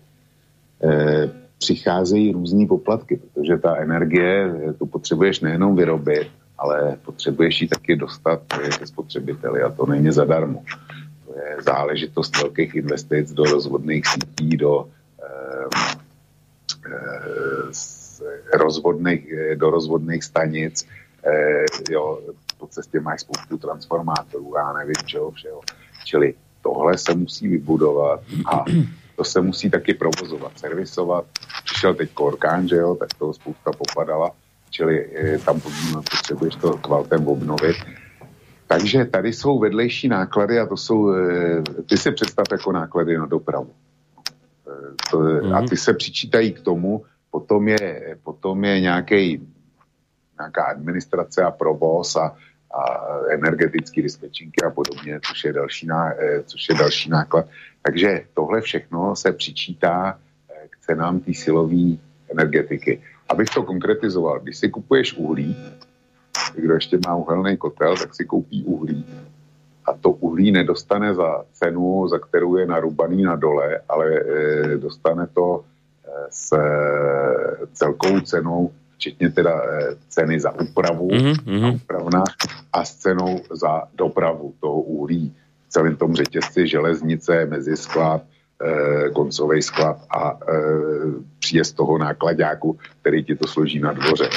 přicházejí 1.57 2.31
různé 2.31 2.69
poplatky, 2.69 3.17
protože 3.17 3.57
ta 3.57 3.81
energie 3.81 4.53
tu 4.77 4.85
potřebuješ 4.85 5.41
nejenom 5.41 5.75
vyrobit, 5.75 6.29
ale 6.59 6.97
potřebuješ 7.05 7.61
ji 7.61 7.67
taky 7.67 7.95
dostat 7.95 8.41
ke 8.79 8.87
spotřebiteli 8.87 9.61
a 9.61 9.69
to 9.69 9.85
není 9.85 10.11
zadarmo 10.11 10.63
je 11.39 11.63
záležitost 11.63 12.37
velkých 12.41 12.75
investic 12.75 13.31
do 13.31 13.43
rozvodných 13.43 14.07
sítí, 14.07 14.57
do 14.57 14.89
eh, 15.23 15.67
eh, 16.85 18.57
rozvodných, 18.57 19.55
do 19.55 19.69
rozvodných 19.69 20.23
stanic, 20.23 20.87
eh, 21.23 21.65
jo, 21.89 22.21
po 22.57 22.67
cestě 22.67 22.99
máš 22.99 23.21
spoustu 23.21 23.57
transformátorů, 23.57 24.53
já 24.55 24.73
nevím 24.73 25.01
čeho 25.05 25.31
všeho. 25.31 25.61
Čili 26.05 26.33
tohle 26.61 26.97
se 26.97 27.15
musí 27.15 27.47
vybudovat 27.47 28.21
a 28.51 28.65
to 29.15 29.23
se 29.23 29.41
musí 29.41 29.69
taky 29.69 29.93
provozovat, 29.93 30.59
servisovat. 30.59 31.25
Přišel 31.65 31.93
teď 31.93 32.11
Korkán, 32.13 32.67
že 32.67 32.75
jo, 32.75 32.95
tak 32.95 33.13
toho 33.13 33.33
spousta 33.33 33.71
popadala, 33.71 34.31
čili 34.69 35.09
eh, 35.15 35.37
tam 35.37 35.61
potřebuješ 36.11 36.55
to 36.55 36.77
kvaltem 36.77 37.27
obnovit 37.27 37.75
takže 38.69 39.05
tady 39.05 39.33
jsou 39.33 39.59
vedlejší 39.59 40.07
náklady 40.07 40.59
a 40.59 40.65
to 40.65 40.77
jsou, 40.77 41.13
eh, 41.13 41.63
ty 41.89 41.97
si 41.97 42.11
představ 42.11 42.45
jako 42.51 42.71
náklady 42.71 43.17
na 43.17 43.25
dopravu. 43.25 43.73
Eh, 44.69 44.93
to, 45.11 45.17
mm. 45.19 45.53
A 45.53 45.61
ty 45.61 45.77
se 45.77 45.93
přičítají 45.93 46.53
k 46.53 46.61
tomu, 46.61 47.05
potom 47.31 47.67
je, 47.67 48.17
potom 48.23 48.63
je 48.63 48.79
nějaký, 48.79 49.47
nějaká 50.39 50.63
administrace 50.63 51.43
a 51.43 51.51
provoz 51.51 52.15
a, 52.15 52.37
a 52.69 52.81
energetické 53.33 54.01
dispečinky 54.01 54.61
a 54.61 54.69
podobně, 54.69 55.19
což 55.27 55.43
je, 55.43 55.53
další 55.53 55.87
ná, 55.87 56.13
což 56.45 56.69
je 56.69 56.75
další 56.75 57.09
náklad. 57.09 57.45
Takže 57.81 58.25
tohle 58.33 58.61
všechno 58.61 59.15
se 59.15 59.31
přičítá 59.31 60.19
k 60.69 60.77
cenám 60.85 61.19
té 61.19 61.33
silové 61.33 61.97
energetiky. 62.29 63.01
Abych 63.29 63.49
to 63.49 63.63
konkretizoval, 63.63 64.39
když 64.39 64.57
si 64.57 64.69
kupuješ 64.69 65.13
uhlí, 65.13 65.55
kdo 66.55 66.73
ještě 66.73 66.99
má 67.07 67.15
uhelný 67.15 67.57
kotel, 67.57 67.97
tak 67.97 68.15
si 68.15 68.25
koupí 68.25 68.63
uhlí. 68.63 69.05
A 69.85 69.93
to 69.93 70.09
uhlí 70.09 70.51
nedostane 70.51 71.13
za 71.13 71.45
cenu, 71.51 72.07
za 72.07 72.19
kterou 72.19 72.57
je 72.57 72.65
narubaný 72.65 73.23
na 73.23 73.35
dole, 73.35 73.79
ale 73.89 74.05
e, 74.19 74.77
dostane 74.77 75.27
to 75.27 75.63
e, 75.63 76.09
s 76.29 76.53
e, 76.53 76.59
celkovou 77.73 78.19
cenou, 78.19 78.71
včetně 78.95 79.29
teda 79.29 79.61
ceny 80.07 80.39
za 80.39 80.51
úpravu 80.61 81.07
mm-hmm. 81.07 81.75
úpravna, 81.75 82.23
a 82.73 82.85
s 82.85 82.95
cenou 82.95 83.41
za 83.51 83.83
dopravu 83.95 84.53
toho 84.59 84.81
uhlí 84.81 85.33
v 85.67 85.71
celém 85.71 85.95
tom 85.95 86.15
řetězci 86.15 86.67
železnice, 86.67 87.45
mezisklad, 87.45 88.21
koncový 89.13 89.61
sklad 89.61 89.97
a 90.09 90.31
e, 90.31 90.55
příjezd 91.39 91.75
toho 91.75 91.97
nákladňáku, 91.97 92.77
který 93.01 93.23
ti 93.23 93.35
to 93.35 93.47
složí 93.47 93.79
na 93.79 93.93
dvoře 93.93 94.29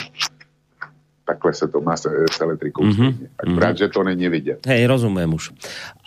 takhle 1.32 1.54
se 1.54 1.68
to 1.68 1.80
má 1.80 1.96
s, 1.96 2.06
s 2.32 2.40
elektrikou. 2.40 2.84
Mm-hmm. 2.84 3.14
Akurát, 3.38 3.72
mm-hmm. 3.72 3.78
že 3.78 3.88
to 3.88 4.02
není 4.02 4.28
vidět. 4.28 4.58
Hej, 4.66 4.86
rozumím 4.86 5.34
už. 5.34 5.50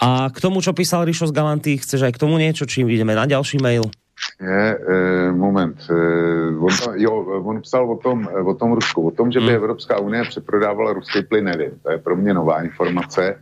A 0.01 0.29
k 0.29 0.37
tomu, 0.41 0.61
čo 0.61 0.73
písal 0.73 1.05
Rišo 1.05 1.27
z 1.27 1.35
Galanty, 1.35 1.77
chceš 1.81 2.05
aj 2.05 2.13
k 2.13 2.21
tomu 2.21 2.37
niečo, 2.37 2.69
čím 2.69 2.91
ideme 2.91 3.15
na 3.15 3.25
ďalší 3.25 3.57
mail? 3.57 3.89
Je, 4.39 4.65
e, 4.79 5.31
moment. 5.31 5.75
E, 5.89 5.95
on, 6.55 6.73
jo, 6.95 7.13
on 7.43 7.61
psal 7.61 7.83
o 7.89 7.97
tom, 7.97 8.27
o 8.27 8.53
tom 8.53 8.75
Rusku, 8.75 9.07
o 9.07 9.11
tom, 9.11 9.31
že 9.31 9.39
by 9.39 9.51
mm. 9.51 9.55
Evropská 9.55 9.99
unie 9.99 10.23
přeprodávala 10.23 10.93
ruský 10.93 11.23
plyn, 11.23 11.45
nevím. 11.45 11.71
To 11.83 11.91
je 11.91 11.97
pro 11.97 12.15
mě 12.15 12.33
nová 12.33 12.63
informace. 12.63 13.39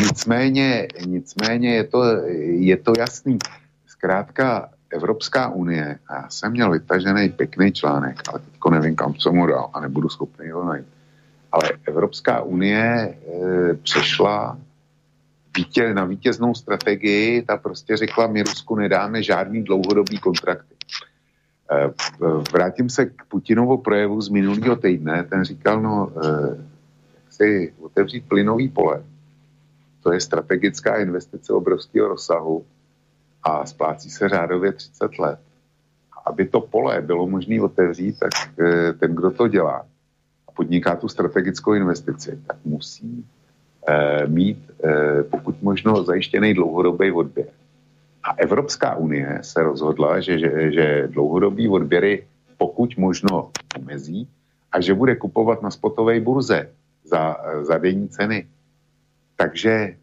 Nicméně, 0.00 0.88
nicméně 1.06 1.74
je 1.74 1.84
to, 1.84 2.00
je 2.46 2.76
to 2.76 2.92
jasný. 2.98 3.38
Zkrátka, 4.06 4.68
Evropská 4.90 5.48
unie, 5.48 5.98
a 6.08 6.14
já 6.14 6.28
jsem 6.28 6.52
měl 6.52 6.70
vytažený 6.70 7.28
pěkný 7.28 7.72
článek, 7.72 8.22
ale 8.28 8.38
teďko 8.38 8.70
nevím, 8.70 8.96
kam 8.96 9.14
co 9.14 9.32
mu 9.32 9.46
dal 9.46 9.70
a 9.74 9.80
nebudu 9.80 10.08
schopný 10.08 10.50
ho 10.50 10.64
najít. 10.64 10.86
Ale 11.52 11.62
Evropská 11.88 12.42
unie 12.42 12.84
e, 12.84 13.74
přešla 13.74 14.58
vítě, 15.56 15.94
na 15.94 16.04
vítěznou 16.04 16.54
strategii, 16.54 17.42
ta 17.42 17.56
prostě 17.56 17.96
řekla, 17.96 18.26
my 18.26 18.42
Rusku 18.42 18.76
nedáme 18.76 19.22
žádný 19.22 19.62
dlouhodobý 19.62 20.18
kontrakty. 20.18 20.74
E, 21.70 21.90
vrátím 22.52 22.90
se 22.90 23.06
k 23.06 23.24
Putinovu 23.28 23.78
projevu 23.78 24.20
z 24.20 24.28
minulého 24.28 24.76
týdne, 24.76 25.24
ten 25.24 25.44
říkal, 25.44 25.82
no, 25.82 26.12
e, 26.24 26.28
jak 27.14 27.32
si 27.32 27.74
otevřít 27.80 28.28
plynový 28.28 28.68
pole, 28.68 29.02
to 30.02 30.12
je 30.12 30.20
strategická 30.20 30.96
investice 30.96 31.52
obrovského 31.52 32.08
rozsahu 32.08 32.64
a 33.46 33.66
splácí 33.66 34.10
se 34.10 34.28
řádově 34.28 34.72
30 34.72 35.18
let. 35.18 35.38
Aby 36.26 36.48
to 36.48 36.60
pole 36.60 37.00
bylo 37.00 37.26
možné 37.26 37.62
otevřít, 37.62 38.18
tak 38.18 38.32
e, 38.58 38.92
ten, 38.92 39.14
kdo 39.14 39.30
to 39.30 39.48
dělá, 39.48 39.86
podniká 40.56 40.96
tu 40.96 41.08
strategickou 41.08 41.74
investici, 41.74 42.40
tak 42.46 42.56
musí 42.64 43.24
eh, 43.88 44.26
mít 44.26 44.58
eh, 44.84 45.22
pokud 45.22 45.62
možno 45.62 46.04
zajištěný 46.04 46.54
dlouhodobý 46.54 47.12
odběr. 47.12 47.48
A 48.24 48.32
Evropská 48.36 48.96
unie 48.96 49.38
se 49.42 49.62
rozhodla, 49.62 50.20
že, 50.20 50.38
že, 50.38 50.72
že 50.72 51.08
dlouhodobý 51.12 51.68
odběry 51.68 52.26
pokud 52.58 52.96
možno 52.96 53.52
omezí 53.76 54.28
a 54.72 54.80
že 54.80 54.94
bude 54.94 55.16
kupovat 55.16 55.62
na 55.62 55.70
spotové 55.70 56.20
burze 56.20 56.72
za, 57.04 57.36
za 57.62 57.78
denní 57.78 58.08
ceny. 58.08 58.46
Takže 59.36 59.70
eh, 59.70 59.96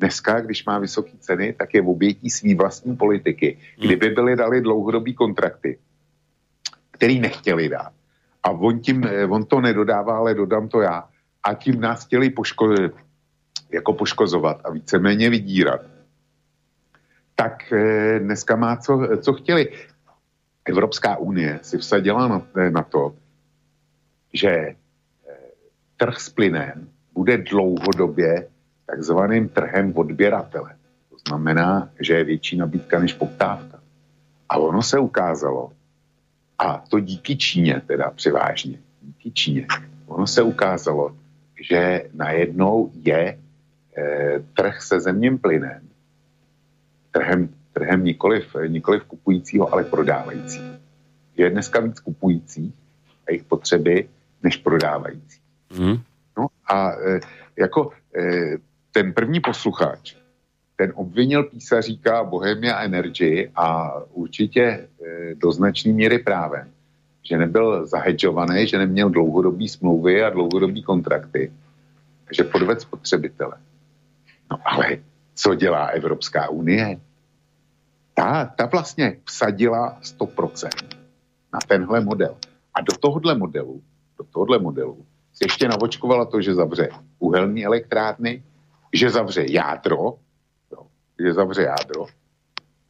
dneska, 0.00 0.40
když 0.40 0.64
má 0.64 0.78
vysoké 0.78 1.12
ceny, 1.20 1.52
tak 1.52 1.74
je 1.74 1.82
v 1.82 1.88
obětí 1.88 2.30
svý 2.30 2.54
vlastní 2.54 2.96
politiky. 2.96 3.58
Hmm. 3.76 3.86
Kdyby 3.86 4.08
byly 4.10 4.36
dali 4.36 4.60
dlouhodobý 4.60 5.14
kontrakty, 5.14 5.78
který 6.90 7.20
nechtěli 7.20 7.68
dát, 7.68 7.92
a 8.42 8.50
on, 8.50 8.80
tím, 8.80 9.04
eh, 9.04 9.26
on 9.26 9.44
to 9.44 9.60
nedodává, 9.60 10.16
ale 10.16 10.34
dodám 10.34 10.68
to 10.68 10.80
já, 10.80 11.08
a 11.42 11.54
tím 11.54 11.80
nás 11.80 12.06
chtěli 12.06 12.30
poško, 12.30 12.74
jako 13.72 13.92
poškozovat 13.92 14.60
a 14.64 14.70
víceméně 14.70 15.30
vydírat, 15.30 15.80
tak 17.36 17.72
eh, 17.72 18.18
dneska 18.18 18.56
má 18.56 18.76
co, 18.76 19.20
co 19.20 19.32
chtěli. 19.32 19.68
Evropská 20.64 21.16
unie 21.16 21.60
si 21.62 21.78
vsadila 21.78 22.28
na, 22.28 22.46
na 22.70 22.82
to, 22.82 23.16
že 24.32 24.50
eh, 24.50 24.76
trh 25.96 26.20
s 26.20 26.28
plynem 26.28 26.88
bude 27.12 27.38
dlouhodobě 27.38 28.48
takzvaným 28.90 29.48
trhem 29.48 29.92
odběratele. 29.96 30.74
To 31.10 31.16
znamená, 31.28 31.90
že 32.00 32.14
je 32.14 32.24
větší 32.24 32.56
nabídka 32.56 32.98
než 32.98 33.12
poptávka. 33.12 33.80
A 34.48 34.56
ono 34.56 34.82
se 34.82 34.98
ukázalo, 34.98 35.72
a 36.58 36.84
to 36.88 37.00
díky 37.00 37.36
Číně 37.36 37.82
teda 37.86 38.10
převážně, 38.10 38.78
díky 39.02 39.30
Číně, 39.30 39.66
ono 40.06 40.26
se 40.26 40.42
ukázalo, 40.42 41.16
že 41.60 42.08
najednou 42.14 42.90
je 42.94 43.38
eh, 43.96 44.42
trh 44.56 44.82
se 44.82 45.00
zemním 45.00 45.38
plynem, 45.38 45.80
trhem, 47.10 47.48
trhem 47.72 48.04
nikoliv, 48.04 48.56
nikoliv 48.66 49.04
kupujícího, 49.04 49.72
ale 49.72 49.84
prodávajícího. 49.84 50.74
Je 51.36 51.50
dneska 51.50 51.80
víc 51.80 52.00
kupujících 52.00 52.74
a 53.26 53.30
jejich 53.30 53.44
potřeby 53.44 54.08
než 54.42 54.56
prodávající. 54.56 55.40
Mm. 55.78 55.96
No 56.38 56.46
a 56.66 56.92
e, 56.92 57.20
jako 57.56 57.90
e, 58.16 58.56
ten 58.92 59.12
první 59.12 59.40
posluchač, 59.40 60.14
ten 60.76 60.92
obvinil 60.94 61.44
písaříka 61.44 62.24
Bohemia 62.24 62.80
Energy 62.80 63.50
a 63.56 63.94
určitě 64.12 64.62
e, 64.62 64.88
do 65.34 65.52
značné 65.52 65.92
míry 65.92 66.18
právem, 66.18 66.70
že 67.22 67.38
nebyl 67.38 67.86
zahedžovaný, 67.86 68.66
že 68.66 68.78
neměl 68.78 69.10
dlouhodobý 69.10 69.68
smlouvy 69.68 70.22
a 70.22 70.30
dlouhodobý 70.30 70.82
kontrakty, 70.82 71.52
že 72.30 72.44
podved 72.44 72.80
spotřebitele. 72.80 73.56
No 74.50 74.58
ale 74.64 74.98
co 75.34 75.54
dělá 75.54 75.86
Evropská 75.86 76.48
unie? 76.48 77.00
Ta, 78.14 78.44
ta 78.44 78.66
vlastně 78.66 79.16
vsadila 79.24 79.98
100% 80.02 80.68
na 81.52 81.58
tenhle 81.68 82.00
model. 82.00 82.36
A 82.74 82.80
do 82.80 82.96
tohohle 82.96 83.34
modelu 83.34 83.82
do 84.20 84.26
tohohle 84.32 84.58
modelu 84.58 85.06
se 85.32 85.44
ještě 85.44 85.68
navočkovala 85.68 86.24
to, 86.24 86.40
že 86.40 86.54
zavře 86.54 86.88
uhelní 87.18 87.64
elektrárny, 87.64 88.42
že 88.94 89.10
zavře 89.10 89.44
jádro, 89.48 90.14
jo, 90.72 90.86
že 91.20 91.32
zavře 91.32 91.62
jádro, 91.62 92.06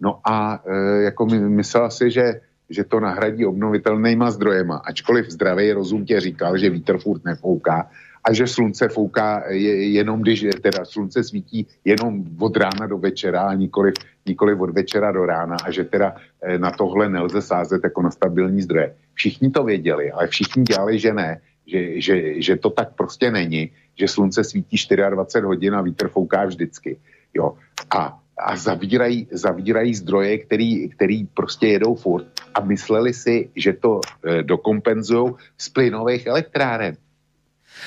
no 0.00 0.20
a 0.24 0.62
e, 0.66 1.02
jako 1.02 1.26
my, 1.26 1.40
myslela 1.40 1.90
si, 1.90 2.10
že, 2.10 2.40
že 2.70 2.84
to 2.84 3.00
nahradí 3.00 3.46
obnovitelnýma 3.46 4.30
zdrojema, 4.30 4.76
ačkoliv 4.76 5.30
zdravý 5.30 5.72
rozum 5.72 6.04
tě 6.04 6.20
říkal, 6.20 6.58
že 6.58 6.70
vítr 6.70 6.98
furt 6.98 7.24
nefouká 7.24 7.90
a 8.24 8.32
že 8.32 8.46
slunce 8.46 8.88
fouká 8.88 9.44
je, 9.48 9.90
jenom 9.92 10.20
když 10.22 10.46
teda 10.62 10.84
slunce 10.84 11.24
svítí 11.24 11.66
jenom 11.84 12.24
od 12.38 12.56
rána 12.56 12.86
do 12.86 12.98
večera 12.98 13.42
a 13.42 13.54
nikoliv, 13.54 13.94
nikoliv 14.26 14.60
od 14.60 14.70
večera 14.70 15.12
do 15.12 15.26
rána 15.26 15.56
a 15.64 15.70
že 15.70 15.84
teda 15.84 16.16
e, 16.42 16.58
na 16.58 16.70
tohle 16.70 17.08
nelze 17.08 17.42
sázet 17.42 17.80
jako 17.84 18.02
na 18.02 18.10
stabilní 18.10 18.62
zdroje. 18.62 18.94
Všichni 19.14 19.50
to 19.50 19.64
věděli, 19.64 20.12
ale 20.12 20.26
všichni 20.26 20.62
dělali, 20.62 20.98
že 20.98 21.14
ne, 21.14 21.40
že, 21.70 22.00
že, 22.00 22.42
že 22.42 22.54
to 22.56 22.70
tak 22.70 22.94
prostě 22.94 23.30
není, 23.30 23.70
že 23.94 24.08
slunce 24.08 24.44
svítí 24.44 24.76
24 25.10 25.46
hodin 25.46 25.74
a 25.74 25.82
vítr 25.82 26.08
fouká 26.08 26.44
vždycky. 26.44 26.98
Jo. 27.34 27.54
A, 27.90 28.18
a 28.38 28.56
zavírají, 28.56 29.28
zavírají 29.30 29.94
zdroje, 29.94 30.38
který, 30.38 30.88
který 30.88 31.24
prostě 31.26 31.66
jedou 31.66 31.94
furt 31.94 32.26
a 32.54 32.60
mysleli 32.60 33.14
si, 33.14 33.50
že 33.56 33.72
to 33.72 34.00
e, 34.00 34.42
dokompenzují 34.42 35.34
z 35.58 35.68
plynových 35.68 36.26
elektráren. 36.26 36.96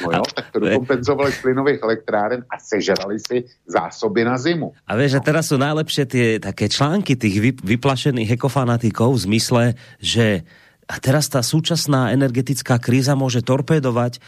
No 0.02 0.10
jo, 0.10 0.24
tak 0.36 0.50
to 0.50 0.58
dokompenzovali 0.64 1.32
z 1.32 1.40
plynových 1.44 1.80
elektráren 1.84 2.42
a 2.50 2.56
sežrali 2.58 3.20
si 3.20 3.46
zásoby 3.68 4.26
na 4.26 4.40
zimu. 4.42 4.74
A 4.88 4.98
vieš, 4.98 5.20
že 5.20 5.22
teraz 5.22 5.52
sú 5.52 5.60
najlepšie 5.60 6.04
tie 6.10 6.28
také 6.42 6.66
články 6.66 7.14
tých 7.14 7.62
vyplašených 7.62 8.34
ekofanatikov 8.34 9.14
v 9.14 9.24
zmysle, 9.30 9.64
že 10.02 10.48
a 10.84 10.96
teraz 11.00 11.32
tá 11.32 11.40
súčasná 11.40 12.12
energetická 12.12 12.76
kríza 12.76 13.16
môže 13.16 13.40
torpédovať 13.40 14.18
e, 14.18 14.20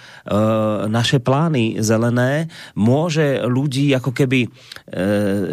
naše 0.87 1.19
plány 1.19 1.83
zelené, 1.83 2.47
môže 2.79 3.43
ľudí 3.43 3.91
ako 3.91 4.11
keby, 4.15 4.47
e, 4.47 4.49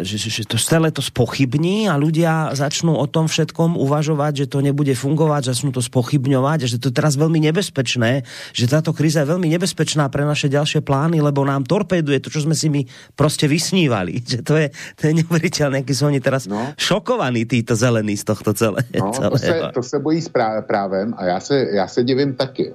že, 0.07 0.17
že 0.17 0.47
to 0.47 0.55
celé 0.55 0.95
to 0.95 1.03
spochybní 1.03 1.91
a 1.91 1.99
ľudia 1.99 2.55
začnú 2.55 2.95
o 2.95 3.07
tom 3.07 3.27
všetkom 3.27 3.75
uvažovať, 3.75 4.45
že 4.45 4.49
to 4.49 4.63
nebude 4.63 4.95
fungovať, 4.95 5.51
začnú 5.51 5.75
to 5.75 5.83
spochybňovať 5.83 6.59
a 6.63 6.67
že 6.71 6.79
to 6.79 6.87
je 6.89 6.95
teraz 6.95 7.19
veľmi 7.19 7.43
nebezpečné, 7.51 8.23
že 8.55 8.65
táto 8.71 8.95
kríza 8.95 9.27
je 9.27 9.31
veľmi 9.35 9.51
nebezpečná 9.51 10.07
pre 10.07 10.23
naše 10.23 10.47
ďalšie 10.47 10.81
plány, 10.81 11.19
lebo 11.19 11.43
nám 11.43 11.67
torpéduje 11.67 12.23
to, 12.23 12.31
čo 12.31 12.47
sme 12.47 12.55
si 12.55 12.71
my 12.71 12.87
proste 13.19 13.45
vysnívali. 13.51 14.23
Že 14.23 14.39
to 14.41 14.53
je, 14.55 14.67
to 14.95 15.01
je 15.11 15.13
neuveriteľné, 15.19 15.83
aký 15.83 15.93
sú 15.93 16.07
oni 16.07 16.23
teraz 16.23 16.47
no. 16.47 16.71
šokovaní 16.79 17.43
títo 17.43 17.75
zelení 17.75 18.15
z 18.15 18.23
tohto 18.23 18.55
celé, 18.55 18.87
no, 18.95 19.11
celého. 19.11 19.31
To 19.33 19.37
se, 19.37 19.53
to 19.73 19.83
se 19.83 19.97
bojí 19.99 20.21
práve 20.31 20.92
právem 20.93 21.13
a 21.17 21.25
já 21.25 21.39
se, 21.39 21.67
já 21.71 21.87
se 21.87 22.03
divím 22.03 22.35
taky. 22.35 22.73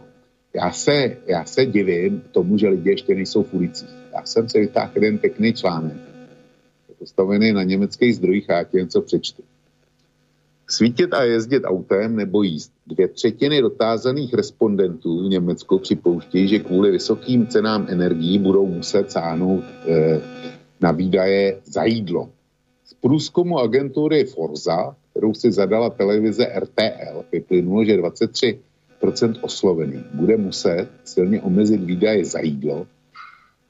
Já 0.54 0.72
se, 0.72 1.16
já 1.26 1.44
se 1.44 1.66
divím 1.66 2.22
tomu, 2.32 2.58
že 2.58 2.68
lidi 2.68 2.90
ještě 2.90 3.14
nejsou 3.14 3.42
v 3.42 3.54
ulicích. 3.54 3.88
Já 4.12 4.26
jsem 4.26 4.48
se 4.48 4.58
vytáhl 4.58 4.92
jeden 4.94 5.18
pěkný 5.18 5.52
článek, 5.52 5.96
je 6.88 6.94
postavený 6.98 7.52
na 7.52 7.62
německých 7.62 8.16
zdrojích 8.16 8.50
a 8.50 8.56
já 8.56 8.64
ti 8.64 8.76
něco 8.76 9.02
přečtu. 9.02 9.42
Svítit 10.70 11.14
a 11.14 11.22
jezdit 11.22 11.64
autem 11.64 12.16
nebo 12.16 12.42
jíst. 12.42 12.72
Dvě 12.86 13.08
třetiny 13.08 13.62
dotázaných 13.62 14.34
respondentů 14.34 15.26
v 15.26 15.30
Německu 15.30 15.78
připouštějí, 15.78 16.48
že 16.48 16.58
kvůli 16.58 16.90
vysokým 16.90 17.46
cenám 17.46 17.86
energií 17.88 18.38
budou 18.38 18.66
muset 18.66 19.10
sáhnout 19.10 19.64
eh, 19.86 20.20
na 20.80 20.92
výdaje 20.92 21.60
za 21.64 21.84
jídlo. 21.84 22.28
Z 22.84 22.94
průzkumu 22.94 23.58
agentury 23.58 24.24
Forza 24.24 24.96
kterou 25.18 25.34
si 25.34 25.52
zadala 25.52 25.90
televize 25.90 26.46
RTL, 26.46 27.26
vyplynulo, 27.32 27.84
že 27.84 27.98
23% 27.98 28.58
oslovených 29.42 30.06
bude 30.14 30.36
muset 30.36 30.86
silně 31.04 31.42
omezit 31.42 31.82
výdaje 31.82 32.24
za 32.24 32.40
jídlo 32.40 32.86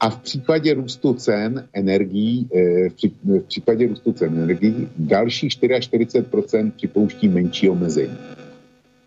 a 0.00 0.11
v 0.11 0.18
případě 0.20 0.74
růstu 0.74 1.14
cen 1.14 1.68
energií, 1.72 2.48
eh, 2.54 2.88
v 3.24 3.42
případě 3.48 3.87
růstu 3.87 4.12
cen 4.12 4.38
energií 4.38 4.88
další 4.98 5.48
44% 5.48 6.70
připouští 6.76 7.28
menší 7.28 7.68
omezení. 7.68 8.18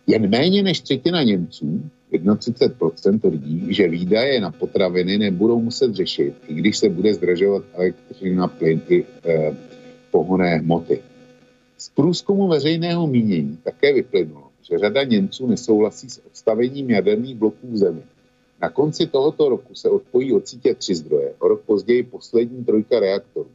Jen 0.06 0.30
méně 0.30 0.62
než 0.62 0.80
třetina 0.80 1.22
Němců, 1.22 1.82
31% 2.10 3.18
tvrdí, 3.18 3.66
že 3.70 3.88
výdaje 3.88 4.40
na 4.40 4.50
potraviny 4.50 5.18
nebudou 5.18 5.62
muset 5.62 5.94
řešit, 5.94 6.34
i 6.48 6.54
když 6.54 6.76
se 6.76 6.88
bude 6.88 7.14
zdražovat 7.14 7.62
elektřina, 7.74 8.48
plyn 8.48 8.80
i 8.88 9.04
eh, 9.24 9.54
pohonné 10.10 10.58
hmoty. 10.58 11.11
Z 11.82 11.88
průzkumu 11.88 12.48
veřejného 12.48 13.06
mínění 13.06 13.58
také 13.64 13.92
vyplynulo, 13.92 14.48
že 14.62 14.78
řada 14.78 15.04
Němců 15.04 15.46
nesouhlasí 15.46 16.10
s 16.10 16.26
odstavením 16.26 16.90
jaderných 16.90 17.36
bloků 17.36 17.66
v 17.70 17.76
zemi. 17.76 18.02
Na 18.62 18.70
konci 18.70 19.06
tohoto 19.06 19.48
roku 19.48 19.74
se 19.74 19.88
odpojí 19.88 20.32
od 20.32 20.48
sítě 20.48 20.74
tři 20.74 20.94
zdroje, 20.94 21.34
o 21.38 21.48
rok 21.48 21.60
později 21.60 22.02
poslední 22.02 22.64
trojka 22.64 23.00
reaktorů. 23.00 23.50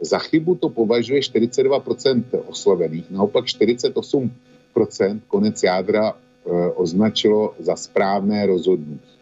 Za 0.00 0.18
chybu 0.18 0.54
to 0.54 0.68
považuje 0.68 1.20
42% 1.20 2.24
oslovených, 2.46 3.10
naopak 3.10 3.44
48% 3.44 4.30
konec 5.28 5.62
jádra 5.62 6.10
e, 6.10 6.14
označilo 6.70 7.54
za 7.58 7.76
správné 7.76 8.46
rozhodnutí. 8.46 9.18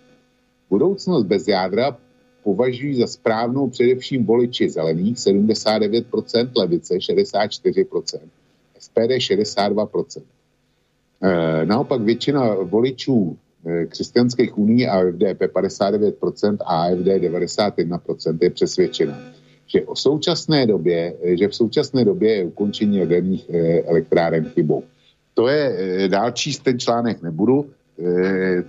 Budoucnost 0.71 1.25
bez 1.25 1.49
jádra 1.49 1.99
považují 2.42 2.95
za 2.95 3.07
správnou 3.07 3.69
především 3.69 4.25
voliči 4.25 4.71
zelených 4.71 5.16
79%, 5.16 6.51
levice 6.57 6.95
64%, 6.95 8.19
SPD 8.87 9.18
62%. 9.18 10.22
E, 11.22 11.66
naopak 11.66 12.01
většina 12.01 12.55
voličů 12.55 13.38
e, 13.66 13.87
křesťanských 13.87 14.59
uní 14.59 14.87
a 14.87 15.01
AFD 15.01 15.22
59% 15.42 16.57
a 16.61 16.83
AFD 16.83 17.07
91% 17.07 18.38
je 18.42 18.51
přesvědčena, 18.51 19.18
že 19.66 19.83
o 19.83 19.96
současné 19.96 20.66
době, 20.66 21.14
e, 21.22 21.37
že 21.37 21.49
v 21.49 21.55
současné 21.55 22.05
době 22.05 22.35
je 22.35 22.44
ukončení 22.44 22.96
jaderných 22.99 23.51
elektráren 23.85 24.44
chybou. 24.44 24.83
To 25.35 25.49
je 25.49 26.09
dál 26.09 26.31
číst 26.31 26.64
ten 26.64 26.79
článek 26.79 27.22
nebudu, 27.22 27.70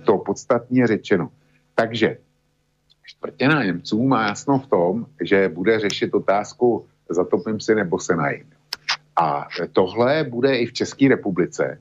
to 0.04 0.18
podstatně 0.18 0.86
řečeno. 0.86 1.28
Takže 1.74 2.16
čtvrtina 3.04 3.64
Němců 3.64 4.02
má 4.02 4.28
jasno 4.28 4.58
v 4.58 4.66
tom, 4.66 5.06
že 5.24 5.48
bude 5.48 5.80
řešit 5.80 6.14
otázku 6.14 6.84
zatopím 7.08 7.60
si 7.60 7.74
nebo 7.74 7.98
se 7.98 8.16
najím. 8.16 8.44
A 9.20 9.48
tohle 9.72 10.24
bude 10.24 10.58
i 10.58 10.66
v 10.66 10.72
České 10.72 11.08
republice, 11.08 11.78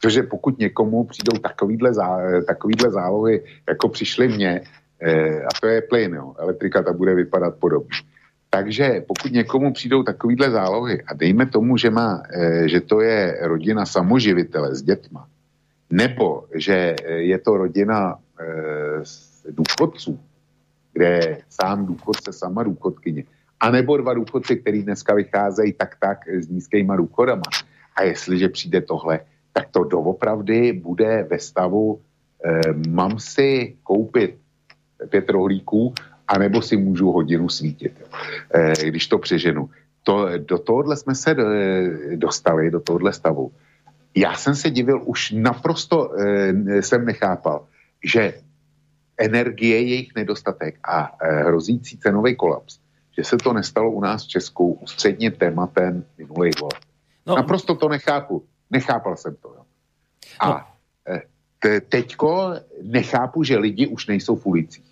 Protože 0.00 0.22
pokud 0.22 0.58
někomu 0.58 1.04
přijdou 1.04 1.38
takovýhle, 1.38 1.94
zá, 1.94 2.18
takovýhle 2.46 2.90
zálohy, 2.90 3.44
jako 3.68 3.88
přišly 3.88 4.28
mně, 4.28 4.60
eh, 5.00 5.42
a 5.42 5.48
to 5.60 5.66
je 5.66 5.82
plyn, 5.82 6.14
jo, 6.14 6.34
elektrika 6.38 6.82
ta 6.82 6.92
bude 6.92 7.14
vypadat 7.14 7.54
podobně. 7.58 7.98
Takže 8.50 9.04
pokud 9.08 9.32
někomu 9.32 9.72
přijdou 9.72 10.02
takovýhle 10.02 10.50
zálohy 10.50 11.02
a 11.02 11.14
dejme 11.14 11.46
tomu, 11.46 11.76
že, 11.76 11.90
má, 11.90 12.22
eh, 12.32 12.68
že 12.68 12.80
to 12.80 13.00
je 13.00 13.38
rodina 13.40 13.86
samoživitele 13.86 14.74
s 14.74 14.82
dětma, 14.82 15.28
nebo 15.90 16.44
že 16.54 16.96
je 17.06 17.38
to 17.38 17.56
rodina 17.56 18.16
eh, 18.40 19.02
důchodců, 19.50 20.20
kde 20.92 21.38
sám 21.48 21.86
důchodce, 21.86 22.32
sama 22.32 22.62
důchodkyně, 22.62 23.24
anebo 23.60 23.96
dva 23.96 24.14
důchodci, 24.14 24.56
který 24.56 24.82
dneska 24.82 25.14
vycházejí 25.14 25.72
tak 25.72 25.96
tak 26.00 26.28
s 26.28 26.48
nízkýma 26.48 26.96
důchodama. 26.96 27.42
A 27.96 28.02
jestliže 28.02 28.48
přijde 28.48 28.80
tohle, 28.80 29.20
tak 29.52 29.68
to 29.70 29.84
doopravdy 29.84 30.72
bude 30.72 31.26
ve 31.30 31.38
stavu, 31.38 32.00
eh, 32.44 32.60
mám 32.88 33.18
si 33.18 33.76
koupit 33.82 34.38
pět 35.08 35.30
rohlíků, 35.30 35.94
anebo 36.28 36.62
si 36.62 36.76
můžu 36.76 37.10
hodinu 37.12 37.48
svítit, 37.48 37.92
eh, 38.54 38.72
když 38.84 39.06
to 39.06 39.18
přeženu. 39.18 39.70
To, 40.02 40.38
do 40.38 40.58
tohohle 40.58 40.96
jsme 40.96 41.14
se 41.14 41.30
eh, 41.30 42.16
dostali, 42.16 42.70
do 42.70 42.80
tohohle 42.80 43.12
stavu. 43.12 43.52
Já 44.14 44.34
jsem 44.34 44.54
se 44.54 44.70
divil, 44.70 45.02
už 45.04 45.30
naprosto 45.30 46.10
eh, 46.18 46.82
jsem 46.82 47.04
nechápal, 47.04 47.66
že 48.04 48.34
energie, 49.18 49.82
jejich 49.82 50.14
nedostatek 50.16 50.78
a 50.84 51.12
eh, 51.20 51.44
hrozící 51.44 51.98
cenový 51.98 52.36
kolaps, 52.36 52.80
že 53.20 53.24
se 53.24 53.36
to 53.36 53.52
nestalo 53.52 53.90
u 53.90 54.00
nás 54.00 54.24
v 54.24 54.28
Česku 54.28 54.72
ústředně 54.80 55.30
tématem 55.30 56.04
minulých 56.18 56.54
voleb. 56.60 56.80
No. 57.26 57.36
Naprosto 57.36 57.74
to 57.76 57.88
nechápu. 57.88 58.44
Nechápal 58.70 59.16
jsem 59.16 59.36
to. 59.36 59.48
Jo. 59.48 59.62
A 60.40 60.48
no. 60.48 60.60
Eh, 61.64 61.80
teďko 61.80 62.54
nechápu, 62.82 63.44
že 63.44 63.60
lidi 63.60 63.86
už 63.86 64.06
nejsou 64.06 64.36
v 64.36 64.46
ulicích. 64.46 64.90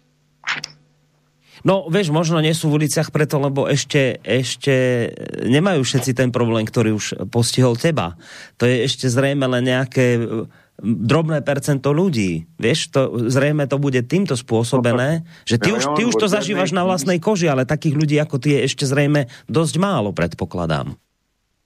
No, 1.64 1.90
vieš, 1.90 2.14
možno 2.14 2.38
nie 2.38 2.54
sú 2.54 2.70
v 2.70 2.86
uliciach 2.86 3.10
preto, 3.10 3.42
lebo 3.42 3.66
ešte, 3.66 4.22
ešte 4.22 5.10
nemajú 5.42 5.82
všetci 5.82 6.14
ten 6.14 6.30
problém, 6.30 6.62
ktorý 6.62 6.94
už 6.94 7.26
postihol 7.34 7.74
teba. 7.74 8.14
To 8.62 8.68
je 8.68 8.86
ešte 8.86 9.10
zrejme 9.10 9.42
len 9.42 9.66
nejaké 9.66 10.22
drobné 10.82 11.42
percento 11.42 11.90
ľudí. 11.90 12.46
Vieš, 12.56 12.94
to, 12.94 13.00
zrejme 13.26 13.66
to 13.66 13.82
bude 13.82 13.98
týmto 14.06 14.38
spôsobené, 14.38 15.26
že 15.42 15.58
ty 15.58 15.74
už, 15.74 15.98
ty 15.98 16.06
už 16.06 16.14
to 16.14 16.30
zažívaš 16.30 16.70
na 16.70 16.86
vlastnej 16.86 17.18
koži, 17.18 17.50
ale 17.50 17.66
takých 17.66 17.98
ľudí 17.98 18.16
ako 18.22 18.38
ty 18.38 18.54
je 18.54 18.70
ešte 18.70 18.86
zrejme 18.86 19.26
dosť 19.50 19.74
málo, 19.82 20.14
predpokladám. 20.14 20.94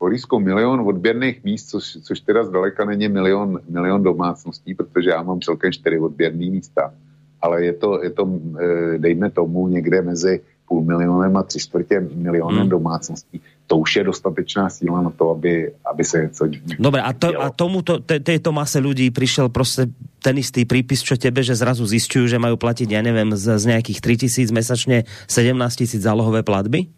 Borisku, 0.01 0.41
milion 0.41 0.81
odběrných 0.81 1.45
míst, 1.45 1.71
což, 1.71 2.03
což 2.03 2.21
teda 2.21 2.45
zdaleka 2.45 2.85
není 2.85 3.09
milion, 3.09 3.61
milion 3.69 4.03
domácností, 4.03 4.75
protože 4.75 5.11
já 5.11 5.23
mám 5.23 5.41
celkem 5.41 5.73
čtyři 5.73 5.99
odběrné 5.99 6.51
místa. 6.51 6.95
Ale 7.41 7.65
je 7.65 7.73
to, 7.73 8.03
je 8.03 8.11
to, 8.11 8.23
eh, 8.59 8.99
dejme 8.99 9.31
tomu, 9.31 9.69
někde 9.69 10.03
mezi 10.03 10.41
půl 10.69 10.83
milionem 10.83 11.37
a 11.37 11.43
tři 11.43 11.59
čtvrtě 11.59 12.01
milionem 12.15 12.61
hmm. 12.61 12.69
domácností 12.69 13.41
to 13.73 13.81
už 13.81 13.97
je 13.97 14.05
dostatečná 14.05 14.69
síla 14.69 15.01
na 15.01 15.11
to, 15.17 15.33
aby, 15.33 15.73
aby 15.81 16.05
se 16.05 16.29
něco 16.29 16.45
Dobre, 16.77 17.01
a, 17.01 17.13
to, 17.17 17.33
a 17.41 17.49
tomuto, 17.49 18.05
te, 18.05 18.21
tejto 18.21 18.53
mase 18.53 18.85
ľudí 18.85 19.09
prišiel 19.09 19.49
prostě 19.49 19.89
ten 20.21 20.37
istý 20.37 20.69
prípis, 20.69 21.01
čo 21.01 21.17
tebe, 21.17 21.41
že 21.41 21.57
zrazu 21.57 21.89
zistujú, 21.89 22.29
že 22.29 22.37
majú 22.37 22.61
platiť, 22.61 22.93
ja 22.93 23.01
neviem, 23.01 23.33
z, 23.33 23.57
z 23.57 23.65
nejakých 23.73 23.99
3 24.05 24.23
tisíc 24.29 24.49
mesačne 24.53 25.09
17 25.25 25.57
tisíc 25.73 26.05
zálohové 26.05 26.45
platby? 26.45 26.93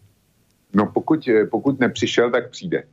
No 0.75 0.91
pokud, 0.91 1.23
pokud 1.47 1.79
nepřišel, 1.79 2.31
tak 2.31 2.51
přijde. 2.51 2.83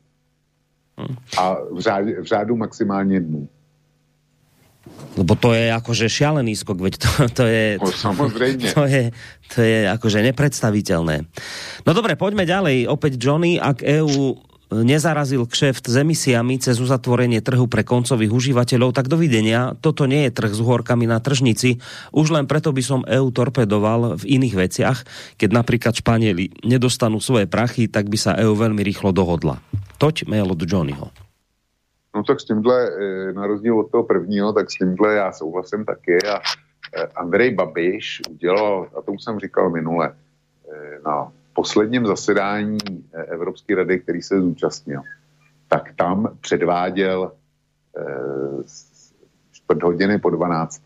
Hmm. 0.97 1.17
A 1.35 1.59
v 1.75 1.81
řádu, 1.81 2.23
v 2.23 2.27
řádu 2.27 2.57
maximálně 2.57 3.21
dnů. 3.21 3.49
Lebo 5.13 5.37
to 5.37 5.53
je 5.53 5.69
akože 5.71 6.09
šialený 6.09 6.57
skok, 6.57 6.79
veď 6.81 6.95
to, 6.99 7.11
to 7.31 7.45
je... 7.45 7.65
No, 7.79 7.93
samozrejme. 7.93 8.65
To 8.75 8.89
je, 8.89 9.13
to 9.53 9.61
je 9.61 9.85
akože 9.85 10.25
nepredstaviteľné. 10.33 11.29
No 11.85 11.91
dobre, 11.93 12.17
poďme 12.17 12.49
ďalej. 12.49 12.89
Opäť 12.89 13.21
Johnny, 13.21 13.61
ak 13.61 13.85
EU 13.85 14.41
nezarazil 14.73 15.45
kšeft 15.45 15.93
s 15.93 15.95
emisiami 16.01 16.57
cez 16.57 16.81
uzatvorenie 16.81 17.45
trhu 17.45 17.69
pre 17.69 17.85
koncových 17.85 18.33
užívateľov, 18.33 18.97
tak 18.97 19.13
dovidenia, 19.13 19.77
toto 19.85 20.09
nie 20.09 20.25
je 20.27 20.33
trh 20.33 20.53
s 20.57 20.65
uhorkami 20.65 21.05
na 21.05 21.21
tržnici. 21.21 21.77
Už 22.17 22.33
len 22.33 22.49
preto 22.49 22.73
by 22.73 22.83
som 22.83 23.05
EU 23.05 23.29
torpedoval 23.29 24.17
v 24.17 24.25
iných 24.25 24.55
veciach. 24.57 24.99
Keď 25.37 25.51
napríklad 25.53 25.93
Španieli 25.93 26.65
nedostanú 26.65 27.21
svoje 27.21 27.45
prachy, 27.45 27.93
tak 27.93 28.09
by 28.09 28.17
sa 28.17 28.33
EU 28.41 28.57
veľmi 28.57 28.81
rýchlo 28.81 29.13
dohodla. 29.13 29.61
Toť 30.01 30.25
mail 30.25 30.49
od 30.49 30.65
Johnnyho. 30.65 31.22
No 32.17 32.25
tak 32.25 32.41
s 32.41 32.45
tímhle, 32.45 32.91
eh, 32.91 33.33
na 33.33 33.47
rozdíl 33.47 33.79
od 33.79 33.91
toho 33.91 34.05
prvního, 34.05 34.53
tak 34.53 34.71
s 34.71 34.75
tímhle 34.75 35.15
já 35.15 35.33
souhlasím 35.33 35.85
taky 35.85 36.19
a 36.23 36.41
eh, 36.97 37.07
Andrej 37.07 37.55
Babiš 37.55 38.23
udělal, 38.31 38.89
a 38.99 39.03
to 39.03 39.13
už 39.13 39.25
jsem 39.25 39.39
říkal 39.39 39.71
minule, 39.71 40.15
eh, 40.73 40.99
na 41.05 41.33
posledním 41.55 42.07
zasedání 42.07 42.79
Evropské 43.13 43.75
rady, 43.75 44.01
který 44.01 44.23
se 44.23 44.41
zúčastnil, 44.41 45.01
tak 45.69 45.93
tam 45.97 46.37
předváděl 46.41 47.33
čtvrt 49.53 49.83
hodiny 49.83 50.19
po 50.19 50.31
12. 50.31 50.81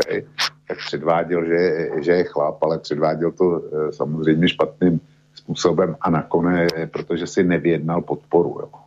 tak 0.68 0.78
předváděl, 0.78 1.44
že, 1.44 1.90
že 2.02 2.12
je 2.12 2.24
chlap, 2.24 2.62
ale 2.62 2.78
předváděl 2.78 3.32
to 3.32 3.62
samozřejmě 3.90 4.48
špatným 4.48 5.00
způsobem 5.34 5.96
a 6.00 6.10
nakonec, 6.10 6.70
protože 6.90 7.26
si 7.26 7.44
nevědnal 7.44 8.02
podporu. 8.02 8.58
Jo 8.60 8.85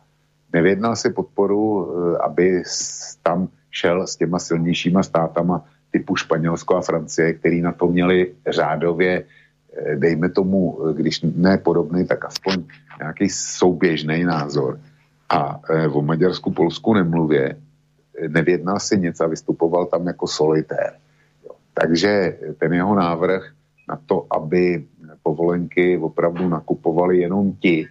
nevědnal 0.52 0.96
si 0.96 1.10
podporu, 1.10 1.62
eh, 1.88 2.18
aby 2.18 2.62
tam 3.22 3.48
šel 3.70 4.06
s 4.06 4.16
těma 4.16 4.38
silnějšíma 4.38 5.02
státama 5.02 5.64
typu 5.90 6.16
Španělsko 6.16 6.76
a 6.76 6.80
Francie, 6.80 7.32
který 7.34 7.60
na 7.62 7.72
to 7.72 7.86
měli 7.86 8.34
řádově, 8.46 9.24
eh, 9.24 9.96
dejme 9.96 10.28
tomu, 10.28 10.78
eh, 10.78 10.94
když 10.94 11.20
ne 11.22 11.58
podobný, 11.58 12.06
tak 12.06 12.24
aspoň 12.24 12.64
nějaký 12.98 13.28
souběžný 13.28 14.24
názor. 14.24 14.80
A 15.30 15.60
o 15.94 16.02
Maďarsku, 16.02 16.50
Polsku 16.50 16.94
nemluvě, 16.94 17.56
nevědnal 18.28 18.80
si 18.82 18.98
nic 18.98 19.20
a 19.20 19.26
vystupoval 19.26 19.86
tam 19.86 20.06
jako 20.06 20.26
solitér. 20.26 20.98
Takže 21.74 22.38
ten 22.58 22.72
jeho 22.74 22.94
návrh 22.94 23.54
na 23.88 23.98
to, 24.06 24.26
aby 24.30 24.84
povolenky 25.22 25.98
opravdu 25.98 26.48
nakupovali 26.48 27.18
jenom 27.18 27.52
ti, 27.62 27.86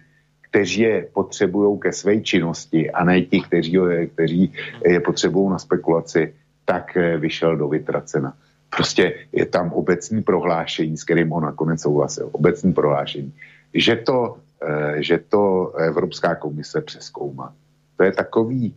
kteří 0.50 0.80
je 0.80 1.06
potřebují 1.12 1.78
ke 1.80 1.92
své 1.92 2.20
činnosti 2.20 2.90
a 2.90 3.04
ne 3.04 3.22
ti, 3.22 3.40
kteří, 3.40 3.78
kteří 4.14 4.52
je 4.84 5.00
potřebují 5.00 5.50
na 5.50 5.58
spekulaci, 5.58 6.34
tak 6.64 6.96
eh, 6.96 7.16
vyšel 7.16 7.56
do 7.56 7.68
vytracena. 7.68 8.34
Prostě 8.70 9.26
je 9.32 9.46
tam 9.46 9.72
obecní 9.72 10.22
prohlášení, 10.22 10.96
s 10.96 11.04
kterým 11.04 11.32
on 11.32 11.42
nakonec 11.42 11.82
souhlasil. 11.82 12.30
Obecní 12.32 12.72
prohlášení, 12.72 13.34
že 13.74 13.96
to, 13.96 14.38
eh, 14.62 15.02
že 15.02 15.18
to 15.18 15.74
Evropská 15.74 16.34
komise 16.34 16.80
přeskoumá. 16.80 17.54
To 17.96 18.02
je 18.04 18.12
takový, 18.12 18.74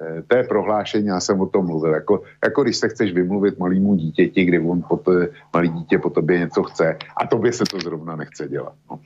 eh, 0.00 0.22
to 0.28 0.36
je 0.36 0.44
prohlášení, 0.44 1.06
já 1.06 1.20
jsem 1.20 1.40
o 1.40 1.48
tom 1.48 1.66
mluvil, 1.66 1.94
jako, 1.94 2.22
jako 2.44 2.62
když 2.62 2.76
se 2.76 2.88
chceš 2.88 3.12
vymluvit 3.12 3.58
malýmu 3.58 3.96
dítěti, 3.96 4.44
kdy 4.44 4.58
on 4.60 4.84
po 4.88 4.96
to, 4.96 5.12
malý 5.52 5.68
dítě 5.68 5.98
po 5.98 6.10
tobě 6.10 6.38
něco 6.38 6.62
chce 6.62 6.96
a 7.16 7.26
tobě 7.26 7.52
se 7.52 7.64
to 7.64 7.80
zrovna 7.80 8.16
nechce 8.16 8.48
dělat. 8.48 8.76
No. 8.90 9.00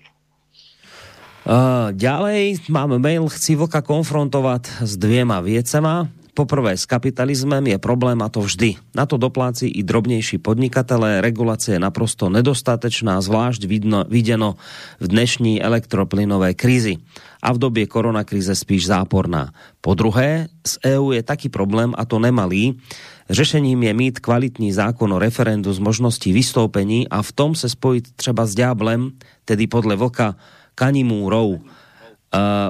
Uh, 1.45 1.93
ďalej 1.93 2.73
mám 2.73 2.97
mail, 2.97 3.29
chci 3.29 3.53
vlka 3.53 3.85
konfrontovať 3.85 4.81
s 4.81 4.97
dvěma 4.97 5.45
věcema. 5.45 6.09
Poprvé 6.33 6.73
s 6.73 6.89
kapitalizmem 6.89 7.61
je 7.69 7.79
problém 7.79 8.17
a 8.25 8.33
to 8.33 8.41
vždy. 8.41 8.81
Na 8.97 9.05
to 9.05 9.21
dopláci 9.21 9.69
i 9.69 9.85
drobnější 9.85 10.41
podnikatelé. 10.41 11.21
Regulace 11.21 11.77
je 11.77 11.79
naprosto 11.79 12.33
nedostatečná, 12.33 13.21
zvlášť 13.21 13.69
vidno, 13.69 14.09
videno 14.09 14.57
v 14.99 15.07
dnešní 15.13 15.61
elektroplynové 15.61 16.57
krizi. 16.57 16.97
A 17.45 17.53
v 17.53 17.61
době 17.61 17.87
koronakrize 17.87 18.57
spíš 18.57 18.89
záporná. 18.89 19.53
Po 19.85 19.95
druhé, 19.95 20.49
z 20.65 20.97
EU 20.97 21.13
je 21.13 21.23
taký 21.23 21.53
problém, 21.53 21.93
a 21.93 22.09
to 22.09 22.19
nemalý. 22.19 22.81
Řešením 23.31 23.83
je 23.85 23.93
mít 23.95 24.19
kvalitní 24.19 24.73
zákon 24.73 25.13
o 25.13 25.21
referendu 25.21 25.73
s 25.73 25.79
možností 25.79 26.33
vystoupení 26.33 27.05
a 27.09 27.23
v 27.23 27.33
tom 27.33 27.55
se 27.55 27.69
spojit 27.69 28.17
třeba 28.17 28.49
s 28.49 28.57
ďáblem, 28.57 29.13
tedy 29.45 29.69
podle 29.69 29.97
vlka 29.97 30.35
Kanimúrov. 30.75 31.49
Uh, 31.49 31.61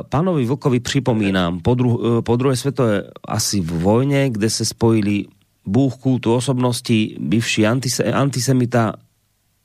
pánovi 0.09 0.45
Vlkovi 0.45 0.81
připomínám, 0.81 1.61
po, 1.61 1.75
dru, 1.75 2.21
po 2.21 2.37
druhé 2.37 2.57
světové 2.57 3.03
asi 3.29 3.61
v 3.61 3.71
vojně, 3.71 4.31
kde 4.31 4.51
se 4.51 4.65
spojili 4.65 5.25
bůh 5.67 5.95
kultu 5.97 6.35
osobností, 6.35 7.17
bivší 7.21 7.67
antise, 7.67 8.05
antisemita, 8.05 8.93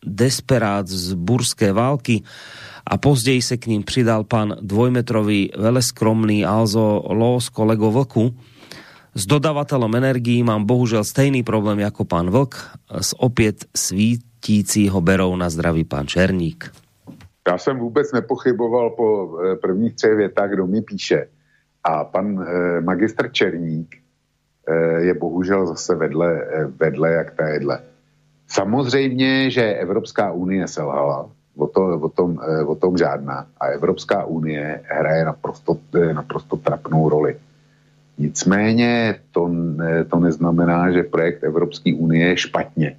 desperát 0.06 0.88
z 0.88 1.14
burské 1.14 1.74
války 1.74 2.24
a 2.88 2.98
později 2.98 3.42
se 3.42 3.58
k 3.58 3.68
ním 3.68 3.84
přidal 3.84 4.24
pan 4.24 4.56
dvojmetrový 4.62 5.52
veleskromný 5.58 6.46
Alzo 6.46 7.04
Los 7.10 7.50
kolego 7.50 7.92
Vlku. 7.92 8.36
S 9.16 9.26
dodavatelem 9.26 9.96
energií 9.96 10.44
mám 10.44 10.66
bohužel 10.66 11.04
stejný 11.04 11.44
problém 11.44 11.80
jako 11.80 12.06
pan 12.06 12.30
Vlk 12.30 12.56
s 13.02 13.20
opět 13.20 13.66
svítícího 13.76 15.02
berou 15.02 15.36
na 15.36 15.50
zdraví 15.50 15.84
pan 15.84 16.08
Černík. 16.08 16.72
Já 17.50 17.58
jsem 17.58 17.80
vůbec 17.80 18.12
nepochyboval 18.12 18.90
po 18.90 19.40
eh, 19.40 19.56
prvních 19.56 19.96
třech 19.96 20.16
větách, 20.16 20.50
kdo 20.50 20.68
mi 20.68 20.82
píše. 20.82 21.28
A 21.84 22.04
pan 22.04 22.46
eh, 22.48 22.82
magistr 22.82 23.32
Černík 23.32 23.96
je 24.98 25.14
bohužel 25.14 25.68
zase 25.68 25.96
vedle, 25.96 26.46
vedle 26.78 27.12
jak 27.12 27.32
ta 27.32 27.48
jedle. 27.48 27.80
Samozřejmě, 28.48 29.50
že 29.50 29.74
Evropská 29.74 30.32
unie 30.32 30.68
selhala, 30.68 31.30
o, 31.58 31.68
to, 31.68 32.00
o, 32.00 32.10
tom, 32.10 32.40
o 32.66 32.76
tom 32.76 32.98
žádná. 32.98 33.48
A 33.58 33.66
Evropská 33.66 34.26
unie 34.26 34.82
hraje 34.86 35.26
naprosto, 35.26 35.78
naprosto 36.14 36.58
trapnou 36.58 37.10
roli. 37.10 37.38
Nicméně 38.18 39.20
to, 39.32 39.52
to 40.10 40.20
neznamená, 40.20 40.92
že 40.92 41.04
projekt 41.04 41.44
Evropské 41.44 41.96
unie 41.96 42.28
je 42.28 42.38
špatně. 42.38 42.98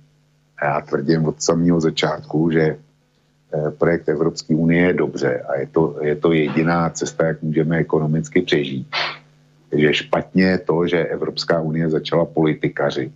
Já 0.63 0.81
tvrdím 0.81 1.25
od 1.25 1.43
samého 1.43 1.81
začátku, 1.81 2.51
že 2.51 2.61
eh, 2.63 2.77
projekt 3.79 4.09
Evropské 4.09 4.55
unie 4.55 4.87
je 4.87 4.93
dobře 4.93 5.41
a 5.41 5.59
je 5.59 5.67
to, 5.67 5.97
je 6.01 6.17
to 6.17 6.33
jediná 6.33 6.91
cesta, 6.91 7.27
jak 7.27 7.43
můžeme 7.43 7.77
ekonomicky 7.77 8.43
přežít. 8.43 8.89
Že 9.73 9.95
špatně 9.95 10.45
je 10.45 10.59
to, 10.59 10.87
že 10.87 11.05
Evropská 11.05 11.61
unie 11.61 11.91
začala 11.91 12.25
politikaři, 12.25 13.13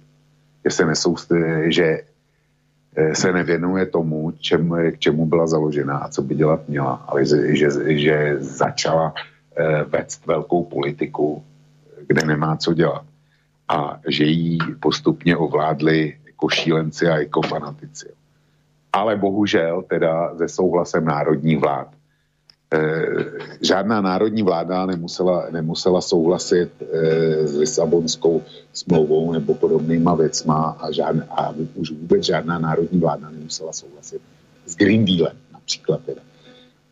že 0.65 0.71
se, 0.71 0.87
nesoust, 0.87 1.33
že 1.65 2.01
eh, 2.97 3.15
se 3.15 3.33
nevěnuje 3.33 3.87
tomu, 3.87 4.31
čem, 4.31 4.75
k 4.91 4.99
čemu 4.99 5.27
byla 5.27 5.47
založena 5.47 5.99
a 5.99 6.09
co 6.09 6.23
by 6.23 6.35
dělat 6.35 6.69
měla, 6.69 6.95
ale 7.07 7.27
že, 7.27 7.57
že, 7.57 7.69
že 7.99 8.37
začala 8.39 9.15
eh, 9.57 9.85
vést 9.85 10.27
velkou 10.27 10.65
politiku, 10.65 11.43
kde 12.07 12.27
nemá 12.27 12.57
co 12.57 12.75
dělat. 12.75 13.05
A 13.69 14.01
že 14.09 14.25
jí 14.25 14.59
postupně 14.81 15.37
ovládli 15.37 16.15
jako 16.27 16.49
šílenci 16.49 17.09
a 17.09 17.19
jako 17.19 17.43
fanatici. 17.43 18.09
Ale 18.95 19.17
bohužel 19.17 19.83
teda 19.89 20.39
se 20.39 20.49
souhlasem 20.49 21.05
národních 21.05 21.59
vlád. 21.59 21.89
E, 22.75 22.79
žádná 23.63 24.01
národní 24.01 24.43
vláda 24.43 24.87
nemusela, 24.87 25.47
nemusela 25.51 26.01
souhlasit 26.01 26.71
e, 26.81 27.47
s 27.47 27.57
Lisabonskou 27.57 28.43
smlouvou 28.73 29.33
nebo 29.33 29.55
podobnýma 29.55 30.15
věcma 30.15 30.79
a, 30.81 30.91
žádná, 30.91 31.25
a 31.31 31.55
už 31.75 31.91
vůbec 31.91 32.25
žádná 32.25 32.59
národní 32.59 33.01
vláda 33.01 33.31
nemusela 33.31 33.73
souhlasit 33.73 34.23
s 34.67 34.77
Green 34.77 35.05
Dealem 35.05 35.37
například 35.53 36.01
teda. 36.07 36.23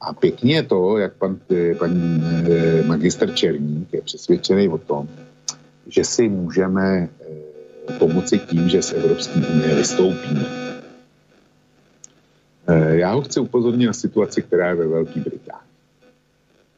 A 0.00 0.12
pěkně 0.12 0.54
je 0.54 0.62
to, 0.62 0.98
jak 0.98 1.12
pan, 1.14 1.38
e, 1.50 1.74
paní 1.74 2.24
e, 2.50 2.82
magister 2.82 3.34
Černík 3.34 3.92
je 3.92 4.02
přesvědčený 4.02 4.68
o 4.68 4.78
tom, 4.78 5.08
že 5.86 6.04
si 6.04 6.28
můžeme 6.28 7.08
pomoci 7.98 8.38
tím, 8.38 8.68
že 8.68 8.82
z 8.82 8.92
Evropské 8.92 9.40
unie 9.54 9.74
vystoupíme. 9.74 10.71
Eh, 12.72 12.96
já 12.96 13.12
ho 13.12 13.22
chci 13.22 13.40
upozornit 13.40 13.86
na 13.86 13.92
situaci, 13.92 14.42
která 14.42 14.68
je 14.68 14.74
ve 14.74 14.86
Velké 14.86 15.20
Británii. 15.20 15.72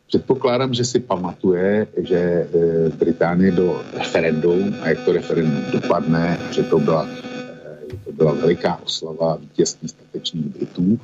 Předpokládám, 0.07 0.75
že 0.75 0.85
si 0.85 1.01
pamatuje, 1.01 1.87
že 1.97 2.19
eh, 2.19 2.49
v 2.89 2.97
Británii 2.97 3.51
bylo 3.51 3.83
referendum 3.99 4.75
a 4.83 4.89
jak 4.89 5.05
to 5.05 5.13
referendum 5.13 5.65
dopadne, 5.73 6.39
že 6.51 6.63
to 6.63 6.79
byla, 6.79 7.09
eh, 7.09 7.97
to 8.05 8.13
byla 8.13 8.33
veliká 8.33 8.81
oslava 8.85 9.37
vítězství 9.37 9.89
statečných 9.89 10.47
Britů, 10.47 10.99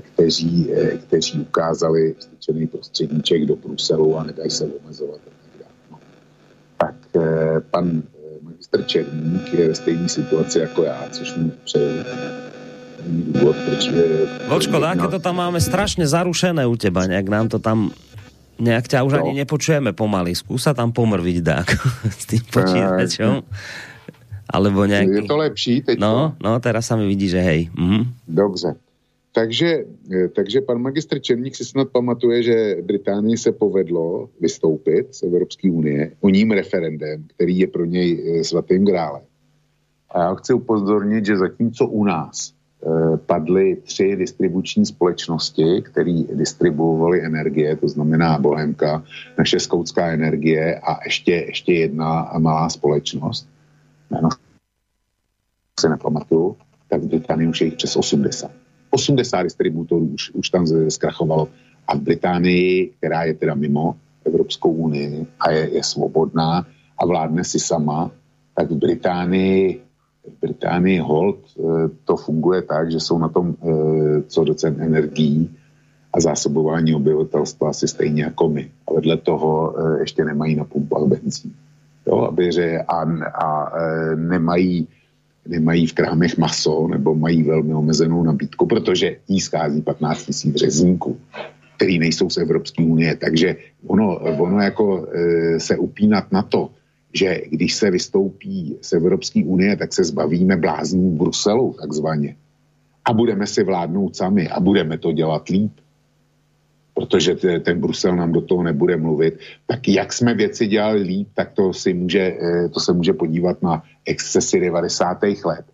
kteří, 0.00 0.70
kteří 1.06 1.40
ukázali 1.40 2.14
styčený 2.18 2.66
prostředníček 2.66 3.46
do 3.46 3.56
Bruselu 3.56 4.18
a 4.18 4.24
nedají 4.24 4.50
se 4.50 4.64
omezovat. 4.64 5.20
No. 5.90 5.98
Tak 6.76 6.94
pan 7.70 8.02
Mr. 8.42 8.82
Černík 8.82 9.52
je 9.54 9.68
ve 9.68 9.74
stejné 9.74 10.08
situaci 10.08 10.58
jako 10.58 10.82
já, 10.82 11.08
což 11.10 11.34
mu 11.36 11.52
přeju. 11.64 12.04
Důvod, 13.06 13.56
proč 13.66 13.86
je... 13.86 14.04
Vočko, 14.48 14.80
no. 14.80 15.10
to 15.10 15.18
tam 15.18 15.36
máme 15.36 15.60
strašně 15.60 16.06
zarušené 16.06 16.66
u 16.66 16.76
teba, 16.76 17.06
nějak 17.06 17.28
nám 17.28 17.48
to 17.48 17.58
tam 17.58 17.90
Nějak 18.58 18.90
ťa 18.90 19.06
už 19.06 19.12
no. 19.14 19.18
ani 19.22 19.32
nepočujeme 19.38 19.94
pomaly. 19.94 20.34
Skúsa 20.34 20.74
tam 20.74 20.90
pomrviť 20.90 21.36
dák 21.46 21.68
s 22.20 22.26
tým 22.26 22.42
počítačom. 22.50 23.46
Alebo 24.50 24.84
nějaký... 24.84 25.14
Je 25.14 25.22
to 25.22 25.36
lepší 25.36 25.74
teď? 25.82 25.96
No, 26.02 26.34
no, 26.42 26.58
teraz 26.58 26.90
sa 26.90 26.98
mi 26.98 27.06
vidí, 27.06 27.30
že 27.30 27.38
hej. 27.38 27.70
Mhm. 27.78 28.02
Dobře. 28.26 28.74
Takže, 29.32 29.84
eh, 30.10 30.28
takže 30.28 30.60
pan 30.60 30.82
magistr 30.82 31.22
Černík 31.22 31.54
si 31.54 31.64
snad 31.64 31.88
pamatuje, 31.94 32.42
že 32.42 32.56
Británii 32.82 33.38
se 33.38 33.52
povedlo 33.52 34.28
vystoupit 34.40 35.14
z 35.14 35.22
Evropské 35.22 35.70
unie 35.70 36.12
o 36.20 36.28
ním 36.28 36.50
referendem, 36.50 37.24
který 37.36 37.58
je 37.58 37.66
pro 37.66 37.84
něj 37.84 38.08
eh, 38.10 38.44
svatým 38.44 38.84
grálem. 38.84 39.22
A 40.10 40.20
já 40.22 40.34
chci 40.34 40.52
upozornit, 40.52 41.26
že 41.26 41.36
zatímco 41.36 41.86
u 41.86 42.04
nás 42.04 42.50
eh, 42.50 42.57
padly 43.26 43.76
tři 43.76 44.16
distribuční 44.16 44.86
společnosti, 44.86 45.82
které 45.82 46.22
distribuovaly 46.34 47.24
energie, 47.24 47.76
to 47.76 47.88
znamená 47.88 48.38
Bohemka, 48.38 49.04
naše 49.38 49.60
skoutská 49.60 50.06
energie 50.06 50.78
a 50.78 51.04
ještě, 51.04 51.32
ještě 51.32 51.72
jedna 51.72 52.32
malá 52.38 52.68
společnost, 52.68 53.48
jméno 54.10 54.28
se 55.80 55.88
nepamatuju, 55.88 56.56
tak 56.88 57.02
v 57.02 57.06
Británii 57.06 57.48
už 57.48 57.60
je 57.60 57.66
jich 57.66 57.74
přes 57.74 57.96
80. 57.96 58.50
80 58.90 59.42
distributorů 59.42 60.06
už, 60.06 60.30
už 60.30 60.50
tam 60.50 60.66
zkrachovalo. 60.88 61.48
A 61.88 61.96
v 61.96 62.00
Británii, 62.00 62.92
která 62.98 63.24
je 63.24 63.34
teda 63.34 63.54
mimo 63.54 63.96
Evropskou 64.24 64.72
unii 64.72 65.26
a 65.40 65.50
je, 65.50 65.74
je 65.74 65.84
svobodná 65.84 66.66
a 66.98 67.06
vládne 67.06 67.44
si 67.44 67.60
sama, 67.60 68.10
tak 68.54 68.70
v 68.70 68.76
Británii, 68.76 69.87
v 70.28 70.40
Británii 70.40 70.98
hold 70.98 71.38
eh, 71.38 71.62
to 72.04 72.16
funguje 72.16 72.62
tak, 72.62 72.90
že 72.90 73.00
jsou 73.00 73.18
na 73.18 73.28
tom 73.28 73.54
eh, 73.62 74.22
co 74.26 74.44
do 74.44 74.54
cen 74.54 74.76
energií 74.80 75.50
a 76.12 76.20
zásobování 76.20 76.94
obyvatelstva 76.94 77.68
asi 77.68 77.88
stejně 77.88 78.22
jako 78.22 78.48
my. 78.48 78.70
A 78.88 78.94
vedle 78.94 79.16
toho 79.16 79.74
eh, 79.78 80.00
ještě 80.00 80.24
nemají 80.24 80.54
na 80.54 80.64
pumpách 80.64 81.02
benzín. 81.02 81.52
Jo, 82.06 82.18
aby, 82.18 82.52
že 82.52 82.78
a, 82.78 83.02
a 83.44 83.72
nemají 84.14 84.88
nemají 85.48 85.86
v 85.86 85.92
krámech 85.92 86.38
maso 86.38 86.88
nebo 86.88 87.14
mají 87.14 87.42
velmi 87.42 87.74
omezenou 87.74 88.22
nabídku, 88.22 88.66
protože 88.66 89.16
jí 89.28 89.40
schází 89.40 89.82
15 89.82 90.24
tisíc 90.24 90.56
řezníků, 90.56 91.16
který 91.76 91.98
nejsou 91.98 92.30
z 92.30 92.36
Evropské 92.36 92.84
unie. 92.84 93.16
Takže 93.16 93.56
ono, 93.86 94.16
ono 94.38 94.60
jako 94.60 95.08
se 95.58 95.76
upínat 95.76 96.32
na 96.32 96.42
to, 96.42 96.70
že 97.14 97.42
když 97.50 97.74
se 97.74 97.90
vystoupí 97.90 98.76
z 98.80 98.92
Evropské 98.92 99.44
unie, 99.44 99.76
tak 99.76 99.94
se 99.94 100.04
zbavíme 100.04 100.56
bláznů 100.56 101.10
Bruselu 101.10 101.74
takzvaně. 101.80 102.36
A 103.04 103.12
budeme 103.12 103.46
si 103.46 103.64
vládnout 103.64 104.16
sami 104.16 104.48
a 104.48 104.60
budeme 104.60 104.98
to 104.98 105.12
dělat 105.12 105.48
líp 105.48 105.72
protože 106.98 107.34
ten 107.62 107.80
Brusel 107.80 108.16
nám 108.16 108.32
do 108.32 108.40
toho 108.40 108.62
nebude 108.62 108.96
mluvit, 108.96 109.38
tak 109.66 109.88
jak 109.88 110.12
jsme 110.12 110.34
věci 110.34 110.66
dělali 110.66 111.02
líp, 111.02 111.28
tak 111.34 111.54
to, 111.54 111.72
si 111.72 111.94
může, 111.94 112.18
eh, 112.18 112.68
to 112.68 112.80
se 112.80 112.92
může 112.92 113.12
podívat 113.12 113.62
na 113.62 113.82
excesy 114.02 114.60
90. 114.60 115.44
let. 115.44 115.64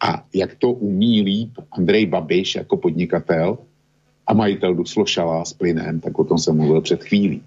A 0.00 0.24
jak 0.32 0.54
to 0.54 0.72
umí 0.72 1.22
líp 1.22 1.50
Andrej 1.76 2.06
Babiš 2.06 2.54
jako 2.54 2.76
podnikatel 2.76 3.58
a 4.26 4.32
majitel 4.32 4.74
Duslošala 4.74 5.44
s 5.44 5.52
plynem, 5.52 6.00
tak 6.00 6.18
o 6.18 6.24
tom 6.24 6.38
jsem 6.38 6.56
mluvil 6.56 6.80
před 6.80 7.04
chvílí. 7.04 7.42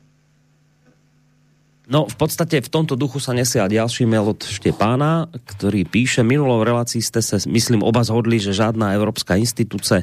No 1.86 2.10
v 2.10 2.16
podstate 2.18 2.62
v 2.66 2.70
tomto 2.70 2.98
duchu 2.98 3.22
sa 3.22 3.38
nesia 3.38 3.70
ďalší 3.70 4.10
mail 4.10 4.26
od 4.26 4.42
Štepána, 4.42 5.30
ktorý 5.30 5.86
píše, 5.86 6.26
minulou 6.26 6.66
relácii 6.66 6.98
ste 6.98 7.22
sa, 7.22 7.38
myslím, 7.46 7.86
oba 7.86 8.02
zhodli, 8.02 8.42
že 8.42 8.58
žádná 8.58 8.98
evropská 8.98 9.38
instituce 9.38 10.02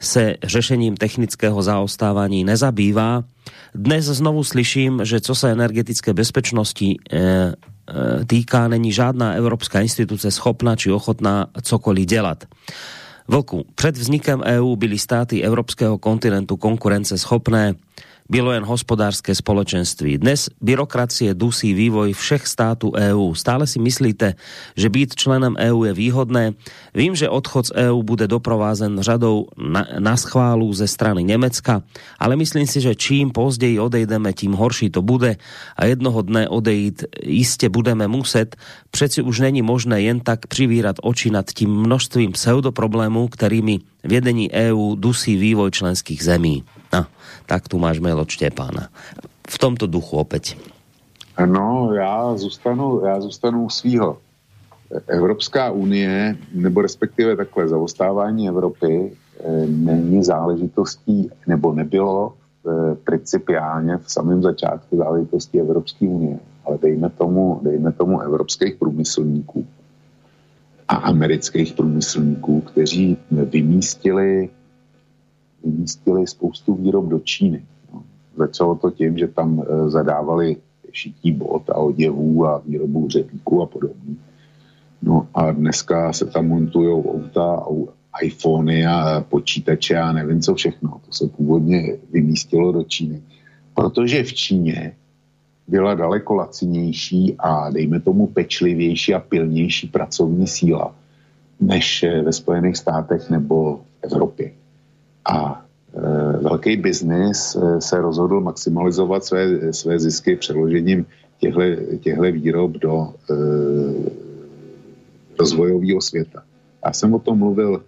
se 0.00 0.36
řešením 0.42 0.96
technického 0.96 1.62
zaostávání 1.62 2.44
nezabývá. 2.44 3.24
Dnes 3.74 4.04
znovu 4.04 4.44
slyším, 4.44 5.04
že 5.04 5.20
co 5.20 5.34
se 5.34 5.52
energetické 5.52 6.16
bezpečnosti 6.16 6.96
e, 6.96 7.18
e, 7.18 7.54
týká, 8.24 8.68
není 8.68 8.92
žádná 8.92 9.32
evropská 9.32 9.80
instituce 9.80 10.30
schopná 10.30 10.76
či 10.76 10.92
ochotná 10.92 11.46
cokoliv 11.62 12.06
dělat. 12.06 12.44
Vlku, 13.28 13.64
před 13.74 13.96
vznikem 13.96 14.40
EU 14.40 14.76
byly 14.76 14.98
státy 14.98 15.42
evropského 15.42 15.98
kontinentu 15.98 16.56
konkurence 16.56 17.18
schopné 17.18 17.74
bylo 18.30 18.52
jen 18.52 18.64
hospodářské 18.64 19.34
společenství. 19.34 20.18
Dnes 20.18 20.46
byrokracie 20.62 21.34
dusí 21.34 21.74
vývoj 21.74 22.12
všech 22.12 22.46
států 22.46 22.92
EU. 22.94 23.34
Stále 23.34 23.66
si 23.66 23.78
myslíte, 23.82 24.34
že 24.76 24.88
být 24.88 25.14
členem 25.14 25.56
EU 25.58 25.84
je 25.84 25.92
výhodné? 25.92 26.52
Vím, 26.94 27.18
že 27.18 27.28
odchod 27.28 27.66
z 27.66 27.72
EU 27.90 28.02
bude 28.02 28.28
doprovázen 28.28 29.02
řadou 29.02 29.46
na, 29.58 29.86
na 29.98 30.16
schválu 30.16 30.72
ze 30.72 30.86
strany 30.86 31.24
Německa, 31.24 31.82
ale 32.18 32.36
myslím 32.36 32.66
si, 32.66 32.80
že 32.80 32.94
čím 32.94 33.30
později 33.30 33.80
odejdeme, 33.80 34.32
tím 34.32 34.52
horší 34.52 34.90
to 34.90 35.02
bude 35.02 35.36
a 35.76 35.84
jednoho 35.84 36.22
dne 36.22 36.48
odejít 36.48 37.04
jistě 37.26 37.68
budeme 37.68 38.08
muset. 38.08 38.56
Přeci 38.90 39.22
už 39.22 39.40
není 39.40 39.62
možné 39.62 40.02
jen 40.02 40.20
tak 40.20 40.46
přivírat 40.46 40.96
oči 41.02 41.30
nad 41.30 41.50
tím 41.50 41.70
množstvím 41.70 42.32
pseudoproblémů, 42.32 43.28
kterými 43.28 43.78
vědení 44.04 44.50
EU 44.52 44.94
dusí 44.94 45.36
vývoj 45.36 45.70
členských 45.70 46.24
zemí. 46.24 46.62
Tak 47.50 47.66
tu 47.68 47.82
máš 47.82 47.98
mail 47.98 48.20
od 48.20 48.30
Štěpána. 48.30 48.88
V 49.50 49.58
tomto 49.58 49.86
duchu 49.86 50.16
opět. 50.16 50.54
No, 51.46 51.94
já 51.94 52.36
zůstanu, 52.36 53.02
já 53.04 53.20
zůstanu 53.20 53.64
u 53.64 53.70
svýho. 53.70 54.18
Evropská 55.06 55.70
unie, 55.70 56.36
nebo 56.54 56.82
respektive 56.82 57.36
takhle 57.36 57.68
zavostávání 57.68 58.48
Evropy, 58.48 59.12
eh, 59.40 59.66
není 59.66 60.24
záležitostí, 60.24 61.30
nebo 61.46 61.72
nebylo 61.72 62.34
eh, 62.34 62.94
principiálně 62.94 63.96
v 63.96 64.12
samém 64.12 64.42
začátku 64.42 64.96
záležitostí 64.96 65.60
Evropské 65.60 66.06
unie. 66.06 66.38
ale 66.64 66.78
dejme 66.82 67.10
tomu, 67.10 67.60
dejme 67.62 67.92
tomu 67.92 68.20
evropských 68.20 68.74
průmyslníků 68.74 69.66
a 70.88 70.94
amerických 70.94 71.72
průmyslníků, 71.72 72.60
kteří 72.60 73.16
vymístili, 73.30 74.50
vymístili 75.64 76.26
spoustu 76.26 76.74
výrob 76.74 77.04
do 77.04 77.18
Číny. 77.18 77.64
No, 77.92 78.02
začalo 78.36 78.74
to 78.74 78.90
tím, 78.90 79.18
že 79.18 79.28
tam 79.28 79.62
e, 79.62 79.90
zadávali 79.90 80.56
šití 80.92 81.32
bot 81.32 81.70
a 81.70 81.74
oděvů 81.74 82.46
a 82.46 82.58
výrobu 82.58 83.08
řetíku 83.08 83.62
a 83.62 83.66
podobně. 83.66 84.14
No 85.02 85.28
a 85.34 85.50
dneska 85.50 86.12
se 86.12 86.26
tam 86.26 86.48
montují 86.48 87.04
auta, 87.04 87.66
iPhony 88.22 88.86
a 88.86 89.24
počítače 89.28 89.96
a 89.96 90.12
nevím 90.12 90.40
co 90.40 90.54
všechno. 90.54 91.00
To 91.06 91.12
se 91.12 91.28
původně 91.28 91.96
vymístilo 92.12 92.72
do 92.72 92.82
Číny. 92.82 93.22
Protože 93.74 94.24
v 94.24 94.32
Číně 94.32 94.96
byla 95.68 95.94
daleko 95.94 96.34
lacinější 96.34 97.34
a 97.38 97.70
dejme 97.70 98.00
tomu 98.00 98.26
pečlivější 98.26 99.14
a 99.14 99.20
pilnější 99.20 99.88
pracovní 99.88 100.46
síla 100.46 100.94
než 101.60 102.04
ve 102.24 102.32
Spojených 102.32 102.76
státech 102.76 103.30
nebo 103.30 103.76
v 103.76 104.04
Evropě. 104.04 104.52
A 105.24 105.64
e, 105.94 106.00
velký 106.42 106.76
biznis 106.76 107.56
e, 107.56 107.80
se 107.80 108.00
rozhodl 108.00 108.40
maximalizovat 108.40 109.24
své, 109.24 109.72
své 109.72 109.98
zisky 109.98 110.36
přeložením 110.36 111.06
těchto 111.38 112.22
výrob 112.32 112.72
do 112.72 113.14
e, 113.30 113.34
rozvojového 115.38 116.00
světa. 116.00 116.42
Já 116.86 116.92
jsem 116.92 117.14
o 117.14 117.18
tom 117.18 117.38
mluvil, 117.38 117.82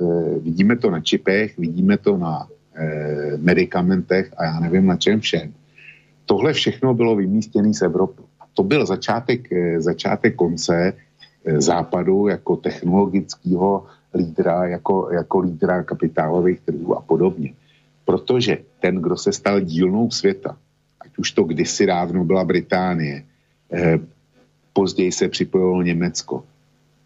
e, 0.00 0.04
vidíme 0.38 0.76
to 0.76 0.90
na 0.90 1.00
čipech, 1.00 1.58
vidíme 1.58 1.98
to 1.98 2.16
na 2.16 2.46
e, 2.74 3.36
medicamentech 3.36 4.34
a 4.36 4.44
já 4.44 4.60
nevím 4.60 4.86
na 4.86 4.96
čem 4.96 5.20
všem 5.20 5.52
tohle 6.30 6.52
všechno 6.52 6.94
bylo 6.94 7.16
vymístěné 7.16 7.74
z 7.74 7.82
Evropy. 7.82 8.22
To 8.54 8.62
byl 8.62 8.86
začátek, 8.86 9.52
eh, 9.52 9.80
začátek 9.80 10.38
konce 10.38 10.94
eh, 10.94 11.60
západu 11.60 12.30
jako 12.30 12.56
technologického 12.56 13.90
lídra, 14.14 14.66
jako, 14.66 15.08
jako 15.12 15.38
lídra 15.38 15.82
kapitálových 15.82 16.60
trhů 16.60 16.96
a 16.96 17.00
podobně. 17.00 17.54
Protože 18.04 18.58
ten, 18.80 18.96
kdo 18.96 19.16
se 19.16 19.32
stal 19.32 19.60
dílnou 19.60 20.10
světa, 20.10 20.56
ať 21.00 21.18
už 21.18 21.32
to 21.32 21.44
kdysi 21.44 21.86
dávno 21.86 22.24
byla 22.24 22.44
Británie, 22.44 23.24
eh, 23.72 23.98
později 24.72 25.12
se 25.12 25.28
připojilo 25.28 25.82
Německo, 25.82 26.44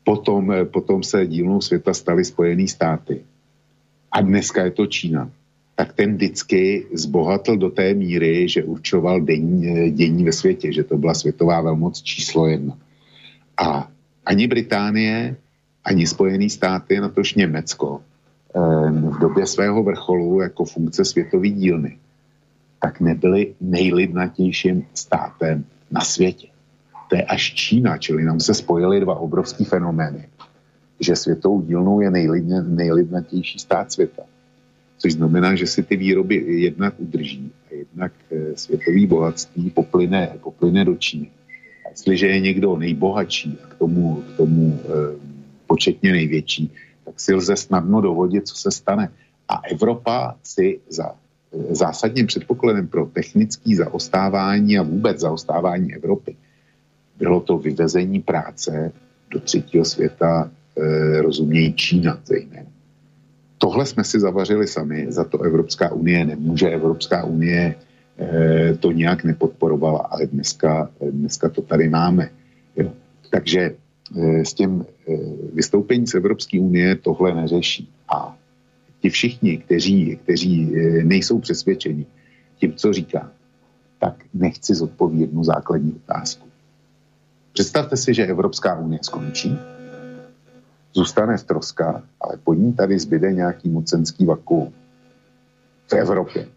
potom, 0.05 0.53
potom 0.65 1.03
se 1.03 1.27
dílnou 1.27 1.61
světa 1.61 1.95
staly 1.95 2.25
Spojené 2.25 2.69
státy 2.69 3.23
a 4.13 4.21
dneska 4.21 4.65
je 4.65 4.71
to 4.71 4.87
Čína 4.87 5.31
tak 5.75 5.93
ten 5.93 6.15
vždycky 6.15 6.87
zbohatl 6.93 7.57
do 7.57 7.71
té 7.71 7.95
míry, 7.95 8.49
že 8.49 8.65
určoval 8.65 9.21
dění, 9.21 9.91
dění 9.91 10.25
ve 10.25 10.33
světě, 10.33 10.73
že 10.73 10.85
to 10.85 10.97
byla 10.97 11.15
světová 11.15 11.61
velmoc 11.61 12.03
číslo 12.03 12.47
jedna. 12.47 12.79
A 13.57 13.91
ani 14.27 14.47
Británie, 14.47 15.37
ani 15.85 16.07
Spojené 16.07 16.51
státy, 16.51 17.01
natož 17.01 17.35
Německo, 17.35 18.01
v 18.91 19.19
době 19.19 19.47
svého 19.47 19.83
vrcholu 19.83 20.41
jako 20.41 20.65
funkce 20.65 21.05
světové 21.05 21.49
dílny, 21.49 21.99
tak 22.81 23.01
nebyly 23.01 23.55
nejlidnatějším 23.61 24.87
státem 24.95 25.65
na 25.91 26.01
světě. 26.01 26.49
To 27.11 27.17
je 27.17 27.23
až 27.23 27.55
Čína, 27.55 27.99
čili 27.99 28.25
nám 28.25 28.41
se 28.41 28.55
spojily 28.55 29.01
dva 29.01 29.15
obrovský 29.15 29.65
fenomény, 29.65 30.29
že 31.01 31.17
světovou 31.17 31.63
dílnou 31.63 32.01
je 32.01 32.11
nejlidně, 32.11 32.63
nejlidnatější 32.63 33.59
stát 33.59 33.93
světa 33.93 34.23
což 35.05 35.13
znamená, 35.13 35.55
že 35.55 35.67
si 35.67 35.83
ty 35.83 35.97
výroby 35.97 36.35
jednak 36.65 36.95
udrží 36.99 37.53
a 37.71 37.75
jednak 37.75 38.13
eh, 38.33 38.57
světový 38.57 39.07
bohatství 39.07 39.71
poplyne, 39.71 40.33
poplyne 40.43 40.85
do 40.85 40.95
Číny. 40.95 41.29
A 41.87 41.89
jestliže 41.91 42.27
je 42.27 42.41
někdo 42.41 42.77
nejbohatší 42.77 43.59
a 43.65 43.67
k 43.67 43.75
tomu, 43.75 44.23
k 44.23 44.37
tomu 44.37 44.81
e, 44.81 44.89
početně 45.67 46.13
největší, 46.13 46.73
tak 47.05 47.21
si 47.21 47.35
lze 47.35 47.57
snadno 47.57 48.01
dovodit, 48.01 48.49
co 48.49 48.57
se 48.57 48.71
stane. 48.71 49.13
A 49.49 49.61
Evropa 49.71 50.37
si 50.43 50.81
za 50.89 51.09
e, 51.11 51.75
zásadním 51.75 52.27
předpokladem 52.27 52.89
pro 52.89 53.07
technický 53.07 53.75
zaostávání 53.75 54.79
a 54.79 54.83
vůbec 54.83 55.21
zaostávání 55.21 55.95
Evropy 55.95 56.37
bylo 57.19 57.41
to 57.41 57.59
vyvezení 57.59 58.21
práce 58.21 58.93
do 59.31 59.41
třetího 59.41 59.85
světa, 59.85 60.51
e, 60.77 61.23
rozumějí 61.23 61.75
Čína 61.75 62.21
zejména. 62.25 62.71
Tohle 63.59 63.87
jsme 63.87 64.05
si 64.05 64.21
zavařili 64.21 64.67
sami, 64.67 65.07
za 65.09 65.25
to 65.25 65.43
Evropská 65.43 65.93
unie 65.93 66.25
nemůže. 66.25 66.69
Evropská 66.69 67.25
unie 67.25 67.75
e, 68.19 68.75
to 68.75 68.93
nějak 68.93 69.25
nepodporovala, 69.25 69.99
ale 69.99 70.27
dneska, 70.27 70.91
dneska 71.11 71.49
to 71.49 71.63
tady 71.63 71.89
máme. 71.89 72.31
Jo. 72.77 72.93
Takže 73.31 73.75
s 74.43 74.55
tím 74.55 74.85
e, 75.09 75.17
vystoupení 75.53 76.07
z 76.07 76.15
Evropské 76.15 76.61
unie 76.61 76.97
tohle 76.97 77.35
neřeší. 77.35 77.89
A 78.09 78.37
ti 79.01 79.11
všichni, 79.11 79.59
kteří, 79.59 80.19
kteří 80.23 80.77
e, 80.77 81.05
nejsou 81.05 81.39
přesvědčeni 81.39 82.07
tím, 82.57 82.73
co 82.73 82.93
říká, 82.93 83.31
tak 83.99 84.15
nechci 84.35 84.75
zodpovědět 84.75 85.25
jednu 85.25 85.45
základní 85.45 85.93
otázku. 85.93 86.49
Představte 87.53 87.97
si, 87.97 88.15
že 88.15 88.27
Evropská 88.27 88.79
unie 88.79 88.99
skončí, 89.03 89.59
zůstane 90.95 91.37
v 91.37 91.45
troskách, 91.45 92.03
ale 92.21 92.37
pod 92.45 92.55
ní 92.55 92.73
tady 92.73 92.99
zbyde 92.99 93.33
nějaký 93.33 93.69
mocenský 93.69 94.27
vakuum 94.27 94.73
v 95.89 95.93
Evropě. 95.93 96.49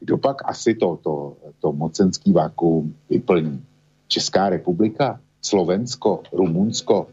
Kdo 0.00 0.18
pak 0.18 0.36
asi 0.44 0.74
to, 0.74 0.98
to, 1.02 1.36
to 1.60 1.72
mocenský 1.72 2.32
vakuum 2.32 2.94
vyplní? 3.10 3.64
Česká 4.08 4.48
republika, 4.48 5.20
Slovensko, 5.42 6.22
Rumunsko, 6.32 7.06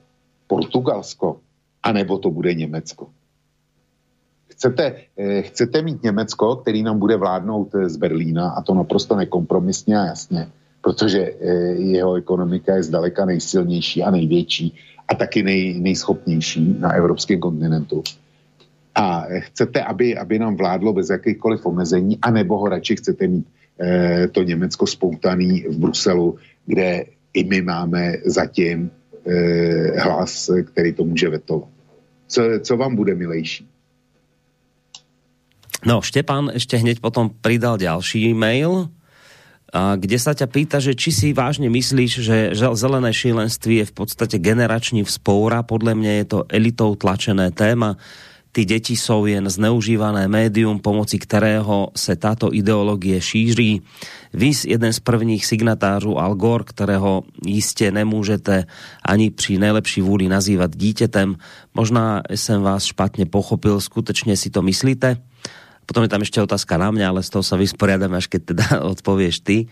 Portugalsko, 0.47 1.39
anebo 1.83 2.17
to 2.17 2.31
bude 2.31 2.53
Německo? 2.53 3.09
Chcete, 4.55 4.95
eh, 5.17 5.41
chcete 5.41 5.81
mít 5.81 6.03
Německo, 6.03 6.55
který 6.55 6.83
nám 6.83 6.99
bude 6.99 7.15
vládnout 7.17 7.75
eh, 7.75 7.89
z 7.89 7.97
Berlína 7.97 8.49
a 8.49 8.61
to 8.61 8.73
naprosto 8.73 9.15
nekompromisně 9.15 9.99
a 9.99 10.05
jasně, 10.05 10.47
protože 10.81 11.19
eh, 11.19 11.53
jeho 11.75 12.15
ekonomika 12.15 12.75
je 12.75 12.83
zdaleka 12.83 13.25
nejsilnější 13.25 14.03
a 14.03 14.11
největší 14.11 14.73
a 15.07 15.15
taky 15.15 15.43
nej, 15.43 15.79
nejschopnější 15.79 16.75
na 16.79 16.91
evropském 16.91 17.39
kontinentu. 17.39 18.03
A 18.95 19.27
chcete, 19.51 19.83
aby, 19.83 20.17
aby 20.17 20.39
nám 20.39 20.55
vládlo 20.55 20.93
bez 20.93 21.09
jakýchkoliv 21.09 21.65
omezení, 21.65 22.17
anebo 22.21 22.57
ho 22.57 22.65
radši 22.69 22.95
chcete 22.95 23.27
mít 23.27 23.45
to 24.31 24.43
Německo 24.43 24.87
spoutaný 24.87 25.67
v 25.67 25.77
Bruselu, 25.77 26.39
kde 26.65 27.05
i 27.35 27.43
my 27.43 27.61
máme 27.61 28.23
zatím 28.25 28.91
eh, 29.27 29.99
hlas, 29.99 30.49
který 30.71 30.93
to 30.93 31.03
může 31.03 31.29
vetovat. 31.29 31.69
Co, 32.27 32.41
co 32.61 32.77
vám 32.77 32.95
bude 32.95 33.15
milejší? 33.15 33.67
No, 35.85 36.01
Štepan 36.01 36.49
ešte 36.49 36.81
hneď 36.81 36.97
potom 36.97 37.29
pridal 37.29 37.77
ďalší 37.77 38.33
e-mail, 38.33 38.89
kde 39.75 40.17
sa 40.17 40.33
ťa 40.33 40.47
pýta, 40.49 40.77
že 40.81 40.97
či 40.97 41.13
si 41.13 41.27
vážne 41.29 41.69
myslíš, 41.69 42.11
že 42.25 42.37
zelené 42.55 43.13
šílenství 43.13 43.83
je 43.83 43.89
v 43.91 43.93
podstate 43.93 44.41
generační 44.41 45.05
vzpoura. 45.05 45.61
Podle 45.61 45.93
mňa 45.93 46.11
je 46.23 46.25
to 46.25 46.39
elitou 46.49 46.97
tlačené 46.97 47.53
téma. 47.53 48.01
Ty 48.55 48.65
deti 48.65 48.95
jsou 48.95 49.25
jen 49.25 49.49
zneužívané 49.49 50.27
médium, 50.27 50.79
pomocí 50.79 51.19
kterého 51.19 51.91
se 51.95 52.15
táto 52.15 52.53
ideologie 52.53 53.21
šíří. 53.21 53.81
Vy, 54.33 54.51
jeden 54.67 54.93
z 54.93 54.99
prvních 54.99 55.45
signatářů 55.45 56.19
Al 56.19 56.35
Gore, 56.35 56.63
kterého 56.63 57.23
jistě 57.45 57.91
nemůžete 57.91 58.65
ani 59.05 59.31
při 59.31 59.57
nejlepší 59.57 60.01
vůli 60.01 60.27
nazývat 60.27 60.75
dítětem. 60.75 61.35
Možná 61.73 62.21
jsem 62.29 62.61
vás 62.61 62.83
špatně 62.83 63.25
pochopil, 63.25 63.81
skutečně 63.81 64.37
si 64.37 64.49
to 64.49 64.61
myslíte? 64.61 65.17
Potom 65.85 66.01
je 66.01 66.11
tam 66.11 66.25
ešte 66.25 66.41
otázka 66.41 66.81
na 66.81 66.89
mňa, 66.89 67.05
ale 67.13 67.21
z 67.21 67.29
toho 67.29 67.45
sa 67.45 67.55
vysporiadame, 67.55 68.17
až 68.17 68.25
keď 68.27 68.41
teda 68.53 68.67
odpovieš 68.93 69.45
ty. 69.45 69.69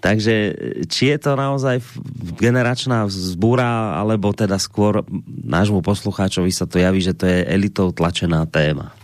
Takže 0.00 0.34
či 0.88 1.12
je 1.12 1.18
to 1.20 1.36
naozaj 1.36 1.84
generačná 2.40 3.04
vzbúra, 3.04 4.00
alebo 4.00 4.32
teda 4.32 4.56
skôr 4.56 5.04
nášmu 5.28 5.84
poslucháčovi 5.84 6.48
sa 6.48 6.64
to 6.64 6.80
javí, 6.80 7.04
že 7.04 7.12
to 7.12 7.28
je 7.28 7.44
elitou 7.44 7.92
tlačená 7.92 8.48
téma? 8.48 8.96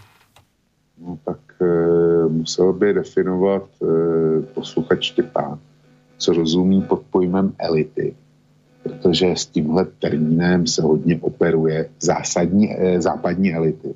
No 0.96 1.20
tak 1.20 1.44
e, 1.60 1.68
musel 2.32 2.72
by 2.72 3.04
definovat 3.04 3.68
e, 3.78 3.86
posluchač 4.56 5.12
Štěpán, 5.12 5.60
co 6.18 6.32
rozumí 6.32 6.82
pod 6.82 7.04
pojmem 7.12 7.52
elity, 7.60 8.16
protože 8.82 9.36
s 9.36 9.46
tímhle 9.46 9.84
termínem 10.00 10.66
se 10.66 10.82
hodně 10.82 11.18
operuje 11.20 11.88
zásadní, 12.00 12.72
e, 12.72 13.00
západní 13.00 13.54
elity 13.54 13.94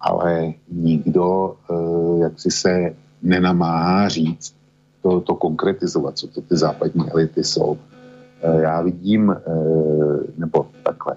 ale 0.00 0.52
nikdo 0.68 1.56
eh, 1.70 2.22
jak 2.22 2.40
si 2.40 2.50
se 2.50 2.94
nenamáhá 3.22 4.08
říct, 4.08 4.54
to, 5.02 5.20
to 5.20 5.34
konkretizovat, 5.34 6.18
co 6.18 6.28
to 6.28 6.40
ty 6.40 6.56
západní 6.56 7.10
elity 7.10 7.44
jsou. 7.44 7.78
Eh, 8.42 8.62
já 8.62 8.82
vidím, 8.82 9.30
eh, 9.30 9.40
nebo 10.36 10.68
takhle, 10.82 11.16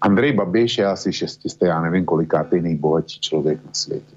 Andrej 0.00 0.32
Babiš 0.32 0.78
je 0.78 0.86
asi 0.86 1.12
šestisté, 1.12 1.66
já 1.66 1.80
nevím 1.82 2.04
kolikátý 2.04 2.60
nejbohatší 2.60 3.20
člověk 3.20 3.64
na 3.66 3.72
světě. 3.72 4.16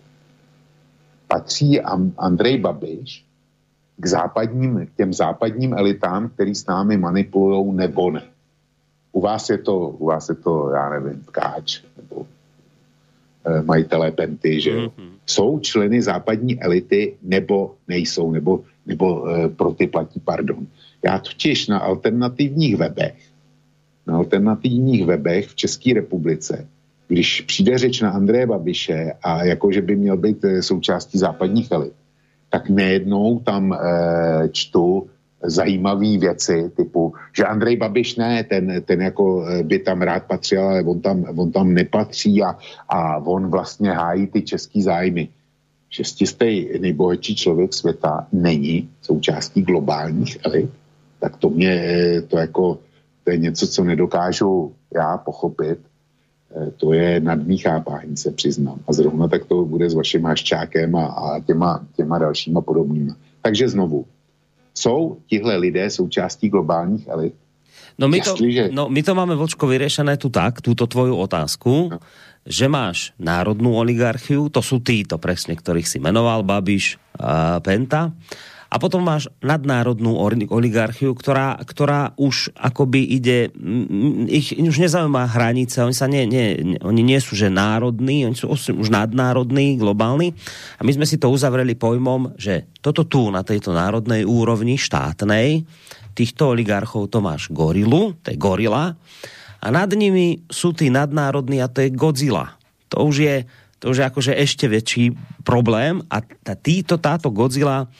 Patří 1.28 1.82
Andrej 2.18 2.58
Babiš 2.58 3.26
k 3.98 4.06
západním, 4.06 4.86
k 4.86 4.96
těm 4.98 5.14
západním 5.14 5.74
elitám, 5.74 6.30
který 6.30 6.56
s 6.56 6.66
námi 6.66 6.98
manipulují, 6.98 7.76
nebo 7.76 8.12
ne. 8.12 8.24
U 9.12 9.22
vás 9.22 9.50
je 9.50 9.58
to, 9.58 9.80
u 9.80 10.06
vás 10.06 10.30
je 10.30 10.36
to, 10.36 10.70
já 10.70 10.90
nevím, 10.90 11.24
tkáč, 11.24 11.82
nebo 11.98 12.28
majitelé 13.64 14.12
Penty, 14.12 14.62
že 14.62 14.72
Mm-hmm. 14.72 15.10
Jsou 15.26 15.60
členy 15.60 16.02
západní 16.02 16.62
elity, 16.62 17.18
nebo 17.22 17.76
nejsou, 17.88 18.32
nebo, 18.32 18.64
nebo 18.86 19.30
e, 19.30 19.50
pro 19.50 19.72
ty 19.72 19.88
platí 19.88 20.20
pardon. 20.20 20.68
Já 21.06 21.20
totiž 21.20 21.68
na 21.68 21.80
alternativních 21.80 22.78
webech, 22.78 23.16
na 24.08 24.18
alternativních 24.18 25.06
webech 25.06 25.48
v 25.48 25.56
České 25.56 25.94
republice, 25.94 26.68
když 27.08 27.42
přijde 27.42 27.78
řeč 27.78 28.02
na 28.02 28.10
Andreje 28.12 28.46
Babiše 28.46 29.14
a 29.24 29.44
jako, 29.44 29.72
že 29.72 29.82
by 29.82 29.96
měl 29.96 30.18
být 30.18 30.44
e, 30.44 30.62
součástí 30.62 31.18
západních 31.18 31.72
elit, 31.72 31.94
tak 32.50 32.70
nejednou 32.70 33.40
tam 33.40 33.74
e, 33.74 33.78
čtu 34.52 35.10
zajímavé 35.44 36.18
věci, 36.18 36.72
typu, 36.76 37.14
že 37.38 37.46
Andrej 37.46 37.78
Babiš 37.78 38.16
ne, 38.16 38.44
ten, 38.44 38.84
ten 38.86 39.02
jako 39.02 39.46
eh, 39.48 39.64
by 39.64 39.80
tam 39.80 40.02
rád 40.02 40.24
patřil, 40.24 40.64
ale 40.64 40.84
on 40.84 41.02
tam, 41.02 41.26
on 41.38 41.52
tam 41.52 41.74
nepatří 41.74 42.44
a, 42.44 42.58
a 42.90 43.18
on 43.18 43.48
vlastně 43.48 43.92
hájí 43.92 44.28
ty 44.28 44.42
český 44.42 44.82
zájmy. 44.82 45.30
Šestistý 45.90 46.80
nejbohatší 46.80 47.36
člověk 47.36 47.74
světa 47.74 48.28
není 48.32 48.90
součástí 49.02 49.62
globálních 49.62 50.38
elit, 50.46 50.70
tak 51.20 51.38
to 51.38 51.50
mě, 51.50 51.72
eh, 51.72 52.22
to 52.22 52.38
jako, 52.38 52.80
to 53.24 53.32
je 53.32 53.38
něco, 53.38 53.68
co 53.68 53.84
nedokážu 53.84 54.74
já 54.96 55.18
pochopit. 55.18 55.80
Eh, 56.56 56.72
to 56.72 56.94
je 56.94 57.20
nadmý 57.20 57.58
chápání, 57.58 58.18
se 58.18 58.32
přiznám. 58.32 58.80
A 58.88 58.94
zrovna 58.94 59.28
tak 59.28 59.46
to 59.46 59.66
bude 59.66 59.90
s 59.90 59.94
vaším 59.94 60.24
haščákem 60.24 60.96
a, 60.96 61.06
a 61.06 61.40
těma, 61.40 61.86
těma 61.96 62.18
dalšíma 62.18 62.62
podobnýma. 62.62 63.16
Takže 63.42 63.70
znovu, 63.70 64.06
jsou 64.80 65.20
tihle 65.28 65.56
lidé 65.60 65.90
součástí 65.90 66.50
globálních 66.50 67.08
elit? 67.08 67.36
No 68.00 68.08
my, 68.08 68.24
to, 68.24 68.32
no 68.72 68.88
my 68.88 69.04
to 69.04 69.12
máme, 69.12 69.36
Vočko, 69.36 69.68
vyriešené 69.68 70.16
tu 70.16 70.32
tak, 70.32 70.64
túto 70.64 70.88
tvoju 70.88 71.20
otázku, 71.20 71.92
no. 71.92 72.00
že 72.48 72.72
máš 72.72 73.12
národnú 73.20 73.76
oligarchiu, 73.76 74.48
to 74.48 74.64
sú 74.64 74.80
títo 74.80 75.20
presne, 75.20 75.60
ktorých 75.60 75.84
si 75.84 76.00
menoval, 76.00 76.48
Babiš 76.48 76.96
a 77.20 77.60
Penta, 77.60 78.16
a 78.70 78.78
potom 78.78 79.02
máš 79.02 79.26
nadnárodnú 79.42 80.14
oligarchiu, 80.54 81.18
ktorá, 81.18 81.58
ktorá 81.66 82.14
už 82.22 82.54
akoby 82.54 83.02
ide, 83.02 83.50
ich 84.30 84.54
už 84.54 84.78
nezaujíma 84.78 85.26
hranice, 85.26 85.82
oni 85.82 85.98
sa 85.98 86.06
nie, 86.06 86.30
nie, 86.30 86.78
oni 86.78 87.02
nie 87.02 87.18
sú 87.18 87.34
že 87.34 87.50
národní, 87.50 88.30
oni 88.30 88.38
sú 88.38 88.54
už 88.54 88.88
nadnárodní, 88.94 89.74
globálni. 89.82 90.38
A 90.78 90.86
my 90.86 90.92
sme 90.94 91.10
si 91.10 91.18
to 91.18 91.34
uzavreli 91.34 91.74
pojmom, 91.74 92.38
že 92.38 92.70
toto 92.78 93.10
tu 93.10 93.34
na 93.34 93.42
tejto 93.42 93.74
národnej 93.74 94.22
úrovni 94.22 94.78
štátnej, 94.78 95.66
týchto 96.14 96.54
oligarchov 96.54 97.10
to 97.10 97.26
máš 97.26 97.50
gorilu, 97.50 98.14
to 98.22 98.30
je 98.30 98.38
gorila, 98.38 98.94
a 99.60 99.68
nad 99.76 99.92
nimi 99.92 100.48
sú 100.48 100.72
tí 100.72 100.88
nadnárodní 100.88 101.60
a 101.60 101.68
to 101.68 101.84
je 101.84 101.92
Godzilla. 101.92 102.56
To 102.96 103.04
už 103.12 103.16
je, 103.20 103.36
to 103.84 103.92
už 103.92 103.98
je 104.00 104.06
akože 104.08 104.34
ešte 104.40 104.66
väčší 104.72 105.12
problém 105.44 106.00
a 106.08 106.24
tá, 106.24 106.56
títo, 106.56 106.96
táto 106.96 107.28
Godzilla 107.28 107.92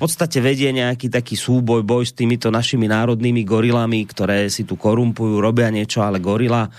podstate 0.00 0.40
vedie 0.40 0.72
nejaký 0.72 1.12
taký 1.12 1.36
súboj, 1.36 1.84
boj 1.84 2.08
s 2.08 2.16
týmito 2.16 2.48
našimi 2.48 2.88
národnými 2.88 3.44
gorilami, 3.44 4.08
ktoré 4.08 4.48
si 4.48 4.64
tu 4.64 4.80
korumpujú, 4.80 5.36
robia 5.36 5.68
niečo, 5.68 6.00
ale 6.00 6.16
gorila 6.16 6.72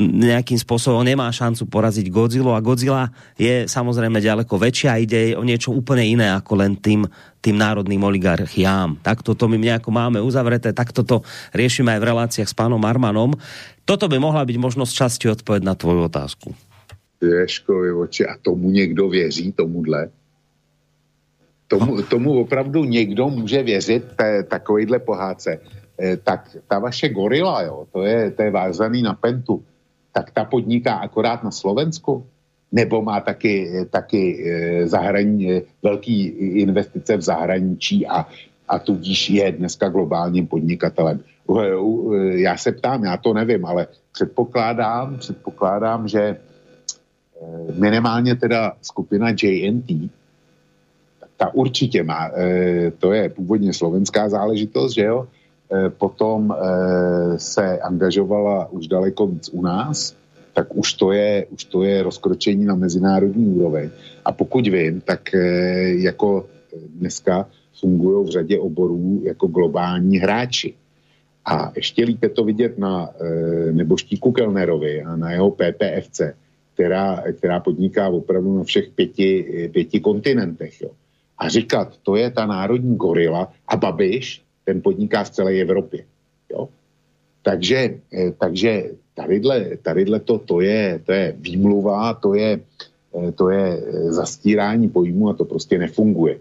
nejakým 0.00 0.56
spôsobom 0.56 1.04
nemá 1.04 1.28
šancu 1.28 1.68
poraziť 1.68 2.08
Godzilla 2.08 2.56
a 2.56 2.64
Godzilla 2.64 3.12
je 3.36 3.68
samozrejme 3.68 4.24
ďaleko 4.24 4.56
väčšia 4.56 4.88
a 4.96 5.00
ide 5.02 5.36
o 5.36 5.44
niečo 5.44 5.68
úplne 5.68 6.08
iné 6.08 6.32
ako 6.32 6.64
len 6.64 6.80
tým, 6.80 7.04
tým 7.44 7.56
národným 7.60 8.00
oligarchiám. 8.00 9.04
Takto 9.04 9.36
to 9.36 9.52
my 9.52 9.60
nejako 9.60 9.92
máme 9.92 10.16
uzavreté, 10.24 10.72
takto 10.72 11.04
to 11.04 11.20
riešime 11.52 11.92
aj 11.92 12.00
v 12.00 12.08
reláciách 12.08 12.48
s 12.48 12.56
pánom 12.56 12.80
Armanom. 12.80 13.36
Toto 13.84 14.08
by 14.08 14.16
mohla 14.16 14.48
byť 14.48 14.56
možnosť 14.56 14.92
časti 14.96 15.26
odpoveď 15.28 15.60
na 15.60 15.76
tvoju 15.76 16.08
otázku. 16.08 16.56
Ješkovi 17.22 17.92
oči, 17.92 18.26
a 18.26 18.34
tomu 18.40 18.70
někdo 18.70 19.08
věří, 19.08 19.52
tomuhle? 19.52 20.21
Tomu, 21.72 22.02
tomu 22.02 22.40
opravdu 22.40 22.84
někdo 22.84 23.28
může 23.28 23.62
věřit 23.62 24.04
té, 24.16 24.42
takovýhle 24.42 24.98
pohádce, 24.98 25.60
eh, 25.98 26.16
tak 26.16 26.56
ta 26.68 26.78
vaše 26.78 27.08
gorila, 27.08 27.62
jo, 27.62 27.86
to 27.92 28.02
je, 28.02 28.30
to 28.30 28.42
je 28.42 28.50
vázaný 28.50 29.02
na 29.02 29.14
pentu, 29.14 29.64
tak 30.12 30.30
ta 30.30 30.44
podniká 30.44 31.00
akorát 31.00 31.40
na 31.44 31.50
Slovensku, 31.50 32.26
nebo 32.72 33.02
má 33.02 33.20
taky, 33.20 33.88
taky 33.88 34.22
eh, 34.44 34.86
zahrani, 34.86 35.52
eh, 35.52 35.62
velký 35.82 36.24
investice 36.60 37.16
v 37.16 37.22
zahraničí 37.22 38.04
a, 38.06 38.28
a 38.68 38.74
tudíž 38.78 39.30
je 39.30 39.52
dneska 39.52 39.88
globálním 39.88 40.46
podnikatelem. 40.46 41.20
Já 42.36 42.56
se 42.56 42.72
ptám, 42.72 43.04
já 43.04 43.16
to 43.16 43.34
nevím, 43.34 43.66
ale 43.66 43.86
předpokládám, 44.12 45.18
předpokládám, 45.18 46.08
že 46.08 46.36
minimálně 47.74 48.36
teda 48.36 48.72
skupina 48.80 49.34
JNT, 49.34 50.12
ta 51.42 51.54
určitě 51.54 52.02
má, 52.02 52.30
e, 52.38 52.90
to 52.98 53.12
je 53.12 53.28
původně 53.28 53.72
slovenská 53.72 54.28
záležitost, 54.28 54.94
že 54.94 55.02
jo, 55.02 55.26
e, 55.26 55.90
potom 55.90 56.54
e, 56.54 56.54
se 57.38 57.78
angažovala 57.78 58.70
už 58.70 58.86
daleko 58.86 59.26
víc 59.26 59.50
u 59.52 59.62
nás, 59.62 60.14
tak 60.54 60.76
už 60.76 60.94
to 60.94 61.12
je, 61.12 61.46
už 61.50 61.64
to 61.64 61.82
je 61.82 62.02
rozkročení 62.02 62.64
na 62.64 62.74
mezinárodní 62.74 63.46
úroveň. 63.46 63.90
A 64.24 64.32
pokud 64.32 64.68
vím, 64.68 65.00
tak 65.00 65.34
jako 65.98 66.46
dneska 66.98 67.48
fungují 67.80 68.26
v 68.26 68.30
řadě 68.30 68.58
oborů 68.58 69.20
jako 69.24 69.46
globální 69.46 70.18
hráči. 70.18 70.74
A 71.44 71.72
ještě 71.76 72.04
lípe 72.04 72.28
to 72.28 72.44
vidět 72.44 72.78
na 72.78 73.10
neboštíku 73.72 74.32
Kellnerovi 74.32 75.02
a 75.02 75.16
na 75.16 75.32
jeho 75.32 75.50
PPFC, 75.50 76.20
která, 76.74 77.24
která 77.38 77.60
podniká 77.60 78.08
opravdu 78.08 78.58
na 78.58 78.64
všech 78.64 78.94
pěti, 78.94 79.70
pěti 79.72 80.00
kontinentech. 80.00 80.80
Jo 80.82 80.90
a 81.42 81.48
říkat, 81.48 81.98
to 82.02 82.16
je 82.16 82.30
ta 82.30 82.46
národní 82.46 82.96
gorila 82.96 83.50
a 83.68 83.76
Babiš, 83.76 84.42
ten 84.64 84.78
podniká 84.82 85.24
v 85.24 85.30
celé 85.30 85.52
Evropě. 85.58 86.04
Jo? 86.50 86.68
Takže, 87.42 87.98
eh, 88.14 88.30
takže 88.38 88.94
tadyhle, 89.14 89.76
tadyhle 89.82 90.20
to, 90.22 90.38
to, 90.38 90.60
je, 90.62 91.02
to 91.02 91.12
je 91.12 91.34
výmluva, 91.34 92.14
to 92.14 92.38
je, 92.38 92.60
eh, 93.18 93.32
to 93.32 93.50
je 93.50 93.66
eh, 93.74 94.12
zastírání 94.14 94.86
pojmu 94.88 95.28
a 95.28 95.34
to 95.34 95.44
prostě 95.44 95.78
nefunguje. 95.82 96.38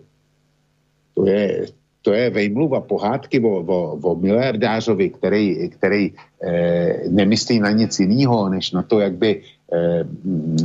To 1.17 1.25
je, 1.25 1.65
to 2.01 2.13
je 2.13 2.29
vejmluva 2.29 2.81
pohádky 2.81 3.41
o, 3.41 3.65
o, 3.65 3.97
o 3.97 4.15
miliardářovi, 4.15 5.09
který, 5.09 5.69
který 5.69 6.13
eh, 6.13 7.09
nemyslí 7.09 7.59
na 7.59 7.71
nic 7.73 7.89
jiného, 7.99 8.49
než 8.49 8.71
na 8.71 8.85
to, 8.85 8.99
jak 8.99 9.17
by 9.17 9.41
eh, 9.41 10.05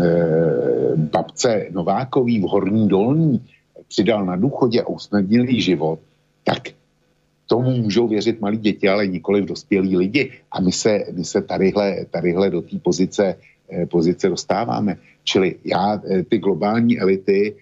eh, 0.04 0.92
babce 0.96 1.72
Novákový 1.72 2.40
v 2.40 2.48
Horní 2.52 2.88
dolní 2.88 3.40
přidal 3.88 4.24
na 4.24 4.36
důchodě 4.36 4.82
a 4.82 4.88
usnadnil 4.88 5.48
jí 5.48 5.60
život, 5.60 5.98
tak 6.44 6.62
tomu 7.46 7.70
můžou 7.70 8.08
věřit 8.08 8.40
malí 8.40 8.58
děti, 8.58 8.88
ale 8.88 9.06
nikoli 9.06 9.42
v 9.42 9.46
dospělí 9.46 9.96
lidi. 9.96 10.30
A 10.52 10.60
my 10.60 10.72
se, 10.72 11.04
my 11.12 11.24
se 11.24 11.42
tadyhle, 11.42 12.06
tadyhle 12.10 12.50
do 12.50 12.62
té 12.62 12.78
pozice, 12.78 13.36
eh, 13.70 13.86
pozice 13.86 14.28
dostáváme. 14.28 14.96
Čili 15.24 15.54
já, 15.64 16.02
eh, 16.02 16.22
ty 16.22 16.38
globální 16.38 16.98
elity, 16.98 17.54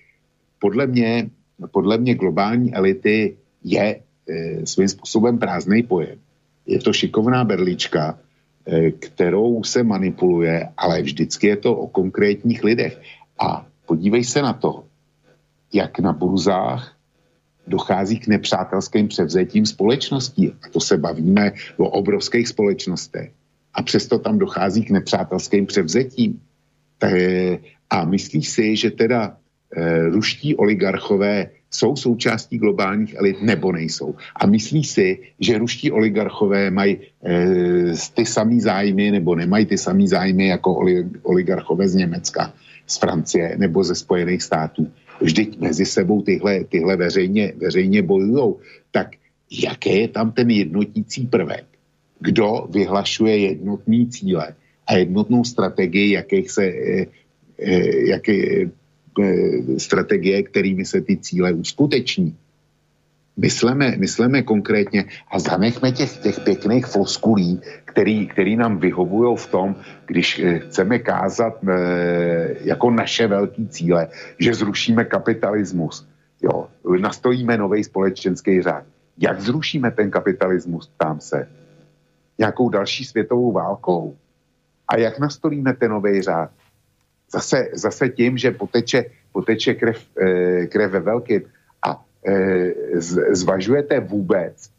podle 0.58 0.86
mě, 0.86 1.30
podle 1.70 1.98
mě 1.98 2.14
globální 2.14 2.74
elity 2.74 3.36
je 3.64 4.00
e, 4.28 4.66
svým 4.66 4.88
způsobem 4.88 5.38
prázdný 5.38 5.82
pojem. 5.82 6.16
Je 6.66 6.80
to 6.80 6.92
šikovná 6.92 7.44
berlička, 7.44 8.18
kterou 8.98 9.64
se 9.64 9.84
manipuluje, 9.84 10.68
ale 10.76 11.02
vždycky 11.02 11.46
je 11.46 11.56
to 11.56 11.76
o 11.76 11.86
konkrétních 11.86 12.64
lidech. 12.64 13.00
A 13.38 13.66
podívej 13.86 14.24
se 14.24 14.42
na 14.42 14.52
to, 14.52 14.84
jak 15.74 15.98
na 15.98 16.12
burzách 16.12 16.96
dochází 17.66 18.18
k 18.18 18.26
nepřátelským 18.26 19.08
převzetím 19.08 19.66
společností. 19.66 20.52
A 20.62 20.68
to 20.68 20.80
se 20.80 20.96
bavíme 20.96 21.52
o 21.76 21.88
obrovských 21.88 22.48
společnostech. 22.48 23.30
A 23.74 23.82
přesto 23.82 24.18
tam 24.18 24.38
dochází 24.38 24.84
k 24.84 24.90
nepřátelským 24.90 25.66
převzetím. 25.66 26.40
A 27.90 28.04
myslíš 28.04 28.48
si, 28.48 28.76
že 28.76 28.90
teda 28.90 29.36
e, 29.76 30.08
ruští 30.08 30.56
oligarchové 30.56 31.50
jsou 31.70 31.96
součástí 31.96 32.58
globálních 32.58 33.14
elit 33.14 33.42
nebo 33.42 33.72
nejsou. 33.72 34.14
A 34.36 34.46
myslí 34.46 34.84
si, 34.84 35.18
že 35.40 35.58
ruští 35.58 35.90
oligarchové 35.90 36.70
mají 36.70 36.96
e, 36.96 37.92
ty 38.14 38.26
samý 38.26 38.60
zájmy 38.60 39.10
nebo 39.10 39.34
nemají 39.34 39.66
ty 39.66 39.78
samý 39.78 40.08
zájmy 40.08 40.46
jako 40.46 40.86
oligarchové 41.22 41.88
z 41.88 41.94
Německa, 41.94 42.52
z 42.86 42.98
Francie 42.98 43.54
nebo 43.58 43.84
ze 43.84 43.94
Spojených 43.94 44.42
států. 44.42 44.92
Vždyť 45.24 45.58
mezi 45.58 45.86
sebou 45.86 46.22
tyhle, 46.22 46.64
tyhle 46.64 46.96
veřejně, 46.96 47.52
veřejně 47.56 48.02
bojují. 48.02 48.54
Tak 48.92 49.16
jaké 49.50 49.90
je 49.90 50.08
tam 50.08 50.32
ten 50.32 50.50
jednotící 50.50 51.26
prvek? 51.26 51.64
Kdo 52.20 52.68
vyhlašuje 52.70 53.36
jednotný 53.38 54.08
cíle 54.08 54.54
a 54.86 54.94
jednotnou 54.94 55.44
strategii, 55.44 56.12
jakých 56.12 56.50
se, 56.50 56.64
eh, 56.64 57.06
eh, 57.58 58.08
jaké 58.08 58.68
eh, 58.68 59.40
strategie, 59.78 60.42
kterými 60.42 60.84
se 60.84 61.00
ty 61.00 61.16
cíle 61.16 61.52
uskuteční? 61.52 62.36
Mysleme, 63.36 63.96
mysleme 63.96 64.42
konkrétně 64.42 65.04
a 65.30 65.38
zanechme 65.38 65.92
těch, 65.92 66.16
těch 66.16 66.40
pěkných 66.40 66.86
floskulí, 66.86 67.60
který, 67.84 68.26
který 68.26 68.56
nám 68.56 68.78
vyhovují 68.78 69.36
v 69.36 69.46
tom, 69.46 69.76
když 70.06 70.38
eh, 70.38 70.58
chceme 70.58 70.98
kázat 70.98 71.64
e, 71.64 71.74
jako 72.60 72.90
naše 72.90 73.26
velký 73.26 73.68
cíle, 73.68 74.08
že 74.38 74.54
zrušíme 74.54 75.04
kapitalismus, 75.04 76.08
jo, 76.42 76.68
nastojíme 77.00 77.58
nový 77.58 77.84
společenský 77.84 78.62
řád. 78.62 78.84
Jak 79.18 79.40
zrušíme 79.40 79.90
ten 79.90 80.10
kapitalismus, 80.10 80.86
ptám 80.86 81.20
se. 81.20 81.48
Nějakou 82.38 82.68
další 82.68 83.04
světovou 83.04 83.52
válkou? 83.52 84.16
A 84.88 84.96
jak 84.96 85.18
nastolíme 85.18 85.72
ten 85.74 85.90
nový 85.90 86.22
řád? 86.22 86.50
Zase, 87.32 87.68
zase 87.72 88.08
tím, 88.08 88.38
že 88.38 88.50
poteče, 88.50 89.04
poteče 89.32 89.74
krev, 89.74 90.06
e, 90.18 90.66
krev 90.66 90.90
ve 90.90 91.00
velkým 91.00 91.42
a 91.86 92.04
zvažujete 93.30 94.00
vůbec 94.00 94.70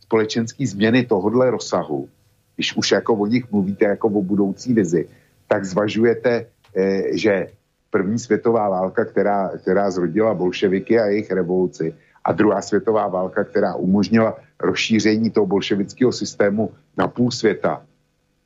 společenské 0.00 0.66
změny 0.66 1.04
tohohle 1.04 1.50
rozsahu, 1.50 2.08
když 2.56 2.76
už 2.76 2.90
jako 2.90 3.14
o 3.14 3.26
nich 3.26 3.50
mluvíte 3.52 3.84
jako 3.84 4.08
o 4.08 4.22
budoucí 4.22 4.74
vizi, 4.74 5.08
tak 5.48 5.64
zvažujete, 5.64 6.46
e, 6.76 7.16
že 7.18 7.46
první 7.90 8.18
světová 8.18 8.68
válka, 8.68 9.04
která, 9.04 9.52
která 9.58 9.90
zrodila 9.90 10.34
bolševiky 10.34 10.98
a 10.98 11.06
jejich 11.06 11.30
revoluci, 11.30 11.94
a 12.24 12.32
druhá 12.32 12.62
světová 12.62 13.08
válka, 13.08 13.44
která 13.44 13.74
umožnila 13.74 14.36
rozšíření 14.60 15.30
toho 15.30 15.46
bolševického 15.46 16.12
systému 16.12 16.70
na 16.96 17.08
půl 17.08 17.30
světa, 17.30 17.82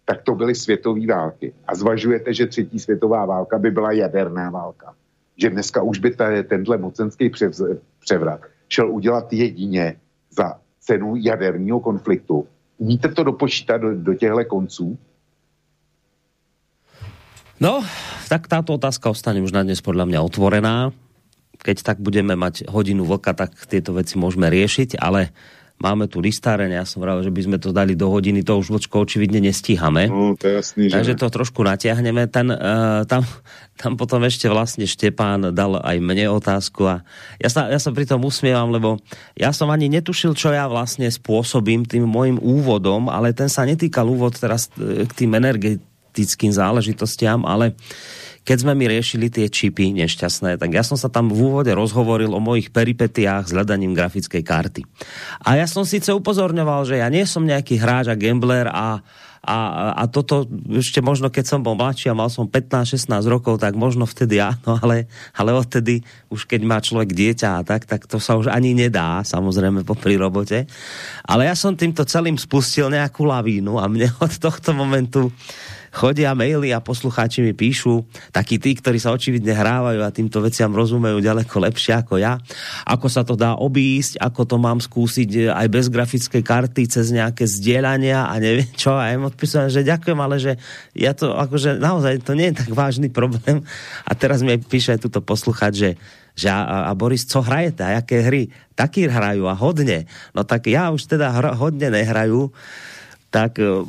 tak 0.05 0.23
to 0.23 0.35
byly 0.35 0.55
světové 0.55 1.07
války. 1.07 1.53
A 1.67 1.75
zvažujete, 1.75 2.35
že 2.35 2.47
třetí 2.47 2.79
světová 2.79 3.27
válka 3.27 3.59
by 3.59 3.71
byla 3.71 3.93
jaderná 3.93 4.51
válka. 4.51 4.95
Že 5.37 5.51
dneska 5.51 5.83
už 5.83 5.99
by 5.99 6.11
ta, 6.17 6.27
tenhle 6.43 6.79
mocenský 6.79 7.31
převrat 8.01 8.41
šel 8.69 8.91
udělat 8.91 9.33
jedině 9.33 9.97
za 10.31 10.61
cenu 10.81 11.17
jaderního 11.17 11.81
konfliktu. 11.81 12.49
Umíte 12.79 13.09
to 13.09 13.25
dopočítat 13.25 13.81
do, 13.81 13.95
do 13.95 14.15
těchto 14.15 14.45
konců? 14.45 14.99
No, 17.61 17.85
tak 18.27 18.51
táto 18.51 18.75
otázka 18.75 19.07
ostane 19.07 19.39
už 19.39 19.55
na 19.55 19.63
dnes 19.63 19.79
podľa 19.79 20.11
mňa 20.11 20.19
otvorená. 20.19 20.91
Keď 21.63 21.87
tak 21.87 22.03
budeme 22.03 22.35
mať 22.35 22.67
hodinu 22.67 23.07
vlka, 23.07 23.39
tak 23.39 23.55
tieto 23.71 23.95
veci 23.95 24.19
môžeme 24.19 24.51
riešiť, 24.51 24.99
ale 24.99 25.31
máme 25.83 26.07
tu 26.07 26.23
listáreň, 26.23 26.79
ja 26.79 26.87
som 26.87 27.03
vravil, 27.03 27.27
že 27.27 27.35
by 27.35 27.43
sme 27.43 27.59
to 27.59 27.75
dali 27.75 27.99
do 27.99 28.07
hodiny, 28.07 28.47
to 28.47 28.55
už 28.55 28.71
vlčko 28.71 29.03
očividne 29.03 29.43
nestíhame. 29.43 30.07
No, 30.07 30.39
to 30.39 30.47
je 30.47 30.55
jasný, 30.63 30.83
že 30.87 30.95
Takže 30.95 31.15
to 31.19 31.27
trošku 31.27 31.61
natiahneme. 31.67 32.31
Ten, 32.31 32.55
uh, 32.55 33.03
tam, 33.11 33.27
tam 33.75 33.99
potom 33.99 34.23
ešte 34.23 34.47
vlastne 34.47 34.87
Štepán 34.87 35.51
dal 35.51 35.83
aj 35.83 35.99
mne 35.99 36.31
otázku 36.31 36.87
a 36.87 37.03
ja 37.43 37.51
sa, 37.51 37.67
ja 37.67 37.83
sa 37.83 37.91
pri 37.91 38.07
tom 38.07 38.23
usmievam, 38.23 38.71
lebo 38.71 39.03
ja 39.35 39.51
som 39.51 39.67
ani 39.75 39.91
netušil, 39.91 40.39
čo 40.39 40.55
ja 40.55 40.71
vlastne 40.71 41.11
spôsobím 41.11 41.83
tým 41.83 42.07
môjim 42.07 42.39
úvodom, 42.39 43.11
ale 43.11 43.35
ten 43.35 43.51
sa 43.51 43.67
netýkal 43.67 44.07
úvod 44.07 44.39
teraz 44.39 44.71
e, 44.79 45.03
k 45.03 45.13
tým 45.13 45.35
energetickým 45.35 46.55
záležitostiam, 46.55 47.43
ale 47.43 47.75
uh, 47.75 48.23
keď 48.43 48.57
sme 48.67 48.73
mi 48.75 48.91
riešili 48.91 49.31
tie 49.31 49.47
čipy 49.47 49.95
nešťastné, 50.03 50.59
tak 50.59 50.71
ja 50.75 50.83
som 50.83 50.99
sa 50.99 51.07
tam 51.07 51.31
v 51.31 51.39
úvode 51.39 51.71
rozhovoril 51.71 52.35
o 52.35 52.43
mojich 52.43 52.75
peripetiách 52.75 53.47
s 53.47 53.55
hľadaním 53.55 53.95
grafickej 53.95 54.43
karty. 54.43 54.83
A 55.47 55.59
ja 55.59 55.67
som 55.71 55.87
síce 55.87 56.11
upozorňoval, 56.11 56.83
že 56.87 56.99
ja 56.99 57.07
nie 57.07 57.23
som 57.23 57.47
nejaký 57.47 57.79
hráč 57.79 58.11
a 58.11 58.19
gambler 58.19 58.67
a 58.67 59.03
a, 59.43 59.91
a 59.99 60.07
toto 60.07 60.47
ešte 60.71 61.03
možno, 61.03 61.27
keď 61.27 61.45
som 61.51 61.67
bol 61.67 61.75
mladší 61.75 62.15
a 62.15 62.19
mal 62.19 62.31
som 62.31 62.47
15-16 62.47 63.11
rokov, 63.27 63.59
tak 63.59 63.75
možno 63.75 64.07
vtedy 64.07 64.39
áno, 64.39 64.79
ale, 64.83 65.11
ale 65.35 65.51
odtedy 65.51 66.07
už 66.31 66.47
keď 66.47 66.61
má 66.63 66.79
človek 66.79 67.11
dieťa 67.11 67.59
a 67.59 67.65
tak, 67.67 67.91
tak 67.91 68.07
to 68.07 68.23
sa 68.23 68.39
už 68.39 68.55
ani 68.55 68.71
nedá, 68.71 69.19
samozrejme 69.27 69.83
po 69.83 69.99
pri 69.99 70.15
robote. 70.15 70.71
Ale 71.27 71.51
ja 71.51 71.59
som 71.59 71.75
týmto 71.75 72.07
celým 72.07 72.39
spustil 72.39 72.87
nejakú 72.87 73.27
lavínu 73.27 73.83
a 73.83 73.91
mne 73.91 74.15
od 74.25 74.33
tohto 74.39 74.79
momentu 74.79 75.35
chodia 75.93 76.33
maily 76.33 76.73
a 76.73 76.81
poslucháči 76.81 77.45
mi 77.45 77.53
píšu, 77.53 78.09
takí 78.33 78.57
tí, 78.57 78.73
ktorí 78.73 78.97
sa 78.97 79.13
očividne 79.13 79.53
hrávajú 79.53 80.01
a 80.01 80.09
týmto 80.09 80.41
veciam 80.41 80.73
rozumejú 80.73 81.21
ďaleko 81.21 81.69
lepšie 81.69 82.01
ako 82.01 82.17
ja, 82.17 82.41
ako 82.89 83.07
sa 83.13 83.23
to 83.29 83.37
dá 83.37 83.61
obísť, 83.61 84.17
ako 84.17 84.49
to 84.49 84.57
mám 84.57 84.81
skúsiť 84.81 85.31
eh, 85.37 85.53
aj 85.53 85.67
bez 85.69 85.87
grafickej 85.93 86.43
karty, 86.43 86.83
cez 86.89 87.13
nejaké 87.13 87.45
zdieľania 87.45 88.33
a 88.33 88.35
neviem 88.41 88.69
čo. 88.73 88.97
A 88.97 89.13
im 89.13 89.29
odpisujem, 89.29 89.69
že 89.69 89.85
ďakujem, 89.85 90.19
ale 90.19 90.41
že 90.41 90.57
ja 90.97 91.13
to 91.13 91.37
akože 91.37 91.77
naozaj 91.77 92.25
to 92.25 92.33
nie 92.33 92.49
je 92.51 92.65
tak 92.65 92.73
vážny 92.73 93.13
problém. 93.13 93.61
A 94.09 94.13
teraz 94.17 94.41
mi 94.41 94.57
píše 94.57 94.97
aj 94.97 95.05
túto 95.05 95.21
posluchať, 95.21 95.73
že 95.77 95.91
že 96.33 96.49
a, 96.49 96.89
a 96.89 96.93
Boris, 96.97 97.29
co 97.29 97.45
hrajete 97.45 97.85
a 97.85 98.01
jaké 98.01 98.25
hry? 98.25 98.49
Taky 98.73 99.05
hrajú 99.05 99.45
a 99.45 99.53
hodně. 99.53 100.09
No 100.33 100.45
tak 100.45 100.65
já 100.65 100.89
už 100.89 101.05
teda 101.05 101.29
hra, 101.29 101.53
hodně 101.53 101.91
nehraju, 101.91 102.53
tak 103.31 103.61
eh, 103.61 103.85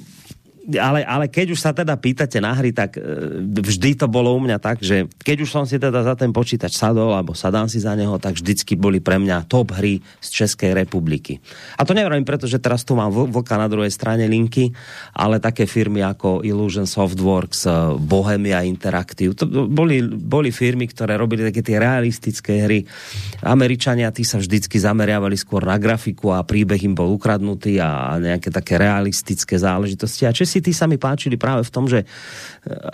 ale, 0.63 1.03
ale 1.03 1.25
keď 1.27 1.51
už 1.51 1.59
sa 1.59 1.75
teda 1.75 1.99
pýtate 1.99 2.39
na 2.39 2.55
hry, 2.55 2.71
tak 2.71 2.95
e, 2.95 3.03
vždy 3.43 3.99
to 3.99 4.07
bolo 4.07 4.31
u 4.31 4.39
mňa 4.39 4.57
tak, 4.63 4.79
že 4.79 5.11
keď 5.19 5.43
už 5.43 5.49
som 5.51 5.63
si 5.67 5.75
teda 5.75 6.03
za 6.03 6.15
ten 6.15 6.31
počítač 6.31 6.79
sadol, 6.79 7.11
alebo 7.11 7.35
sadám 7.35 7.67
si 7.67 7.83
za 7.83 7.91
neho, 7.99 8.15
tak 8.15 8.39
vždycky 8.39 8.79
boli 8.79 9.03
pre 9.03 9.19
mňa 9.19 9.49
top 9.51 9.75
hry 9.75 9.99
z 10.23 10.27
Českej 10.43 10.71
republiky. 10.71 11.43
A 11.75 11.83
to 11.83 11.91
nevrajím, 11.91 12.23
pretože 12.23 12.63
teraz 12.63 12.87
tu 12.87 12.95
mám 12.95 13.11
vlka 13.11 13.59
na 13.59 13.67
druhej 13.67 13.91
strane 13.91 14.23
linky, 14.23 14.71
ale 15.11 15.43
také 15.43 15.67
firmy 15.67 15.99
ako 15.99 16.47
Illusion 16.47 16.87
Softworks, 16.87 17.67
e, 17.67 17.71
Bohemia 17.99 18.63
Interactive, 18.63 19.35
to 19.35 19.43
boli, 19.67 19.99
boli 20.05 20.55
firmy, 20.55 20.87
ktoré 20.87 21.19
robili 21.19 21.43
také 21.43 21.59
tie 21.59 21.75
realistické 21.75 22.63
hry. 22.63 22.87
Američania, 23.43 24.15
tí 24.15 24.23
sa 24.23 24.39
vždycky 24.39 24.79
zameriavali 24.79 25.35
skôr 25.35 25.67
na 25.67 25.75
grafiku 25.75 26.31
a 26.31 26.45
príbeh 26.45 26.79
im 26.87 26.95
bol 26.95 27.11
ukradnutý 27.11 27.83
a 27.83 28.15
nejaké 28.21 28.47
také 28.47 28.79
realistické 28.79 29.59
záležitosti. 29.59 30.23
A 30.23 30.35
Česi 30.35 30.52
si 30.53 30.61
tí 30.61 30.69
sa 30.69 30.85
mi 30.85 31.01
páčili 31.01 31.33
práve 31.33 31.65
v 31.65 31.73
tom, 31.73 31.89
že 31.89 32.05
eh, 32.05 32.09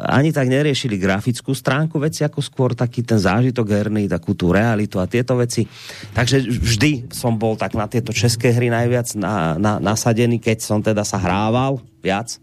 ani 0.08 0.32
tak 0.32 0.48
neriešili 0.48 0.96
grafickú 0.96 1.52
stránku 1.52 2.00
veci, 2.00 2.24
ako 2.24 2.40
skôr 2.40 2.72
taký 2.72 3.04
ten 3.04 3.20
zážitok 3.20 3.68
herný, 3.68 4.08
takú 4.08 4.32
tú 4.32 4.56
realitu 4.56 5.04
a 5.04 5.10
tieto 5.12 5.36
veci. 5.36 5.68
Takže 6.16 6.48
vždy 6.48 7.12
som 7.12 7.36
bol 7.36 7.60
tak 7.60 7.76
na 7.76 7.92
tieto 7.92 8.16
české 8.16 8.56
hry 8.56 8.72
najviac 8.72 9.20
na, 9.20 9.60
na, 9.60 9.74
nasadený, 9.84 10.40
keď 10.40 10.58
som 10.64 10.80
teda 10.80 11.04
sa 11.04 11.20
hrával 11.20 11.84
viac. 12.00 12.40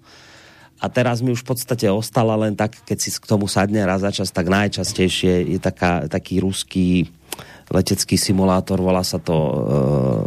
A 0.76 0.92
teraz 0.92 1.24
mi 1.24 1.32
už 1.32 1.40
v 1.40 1.56
podstate 1.56 1.88
ostala 1.88 2.36
len 2.36 2.52
tak, 2.52 2.76
keď 2.84 2.98
si 3.00 3.08
k 3.08 3.24
tomu 3.24 3.48
sadne 3.48 3.80
raz 3.88 4.04
za 4.04 4.12
čas, 4.12 4.28
tak 4.28 4.52
najčastejšie 4.52 5.56
je 5.56 5.58
taká, 5.58 6.04
taký 6.04 6.44
ruský 6.44 7.08
letecký 7.72 8.14
simulátor, 8.14 8.78
volá 8.78 9.02
sa 9.02 9.18
to 9.18 9.34
uh, 9.34 10.22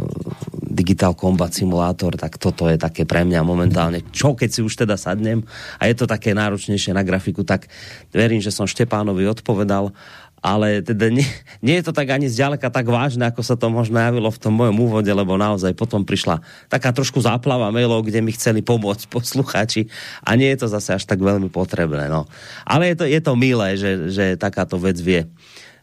Digital 0.90 1.14
Combat 1.14 1.54
Simulator, 1.54 2.18
tak 2.18 2.34
toto 2.34 2.66
je 2.66 2.74
také 2.74 3.06
pre 3.06 3.22
mňa 3.22 3.46
momentálne, 3.46 4.02
čo 4.10 4.34
keď 4.34 4.50
si 4.50 4.58
už 4.58 4.74
teda 4.74 4.98
sadnem 4.98 5.46
a 5.78 5.86
je 5.86 5.94
to 5.94 6.02
také 6.02 6.34
náročnejšie 6.34 6.90
na 6.90 7.06
grafiku, 7.06 7.46
tak 7.46 7.70
verím, 8.10 8.42
že 8.42 8.50
som 8.50 8.66
Štepánovi 8.66 9.22
odpovedal, 9.30 9.94
ale 10.42 10.82
teda 10.82 11.14
nie, 11.14 11.22
nie 11.62 11.78
je 11.78 11.86
to 11.86 11.94
tak 11.94 12.10
ani 12.10 12.26
zďaleka 12.26 12.74
tak 12.74 12.90
vážne, 12.90 13.22
ako 13.22 13.38
sa 13.38 13.54
to 13.54 13.70
možno 13.70 14.02
javilo 14.02 14.34
v 14.34 14.42
tom 14.42 14.58
mojom 14.58 14.82
úvode, 14.82 15.06
lebo 15.14 15.38
naozaj 15.38 15.78
potom 15.78 16.02
prišla 16.02 16.42
taká 16.66 16.90
trošku 16.90 17.22
záplava 17.22 17.70
mailov, 17.70 18.02
kde 18.02 18.18
mi 18.18 18.34
chceli 18.34 18.58
pomôcť 18.58 19.06
posluchači 19.14 19.86
a 20.26 20.34
nie 20.34 20.50
je 20.50 20.66
to 20.66 20.74
zase 20.74 20.98
až 20.98 21.06
tak 21.06 21.22
veľmi 21.22 21.54
potrebné. 21.54 22.10
No. 22.10 22.26
Ale 22.66 22.90
je 22.90 22.96
to, 22.98 23.04
je 23.06 23.20
to 23.22 23.38
milé, 23.38 23.78
že, 23.78 24.10
že 24.10 24.34
takáto 24.34 24.74
vec 24.74 24.98
vie 24.98 25.30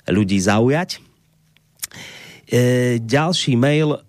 ľudí 0.03 0.35
zaujať. 0.35 0.99
E, 2.51 2.99
ďalší 2.99 3.55
mail 3.55 4.03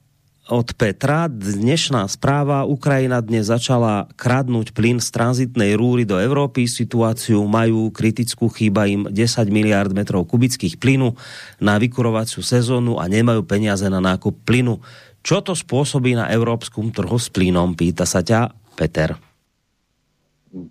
od 0.48 0.72
Petra. 0.72 1.28
Dnešná 1.28 2.08
správa. 2.08 2.64
Ukrajina 2.64 3.20
dnes 3.20 3.52
začala 3.52 4.08
kradnúť 4.16 4.72
plyn 4.72 4.98
z 4.98 5.12
tranzitnej 5.12 5.76
rúry 5.76 6.08
do 6.08 6.16
Európy. 6.16 6.64
Situáciu 6.64 7.44
majú 7.44 7.92
kritickú, 7.92 8.48
chýba 8.48 8.88
im 8.88 9.06
10 9.06 9.14
miliard 9.52 9.92
metrov 9.92 10.24
kubických 10.24 10.80
plynu 10.80 11.12
na 11.60 11.76
vykurovaciu 11.76 12.40
sezónu 12.40 12.96
a 12.96 13.06
nemajú 13.06 13.44
peniaze 13.44 13.84
na 13.92 14.00
nákup 14.00 14.48
plynu. 14.48 14.80
Čo 15.20 15.44
to 15.44 15.52
spôsobí 15.52 16.16
na 16.16 16.32
európskom 16.32 16.88
trhu 16.90 17.20
s 17.20 17.28
plynom? 17.28 17.76
Pýta 17.76 18.08
sa 18.08 18.24
ťa 18.24 18.48
Peter. 18.72 19.12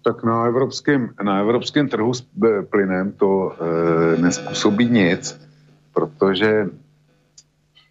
Tak 0.01 0.25
na 0.25 0.49
evropském, 0.49 1.13
na 1.21 1.45
evropském 1.45 1.85
trhu 1.85 2.09
s 2.09 2.25
plynem 2.73 3.13
to 3.13 3.53
e, 3.53 4.21
nespůsobí 4.21 4.89
nic, 4.89 5.37
protože 5.93 6.65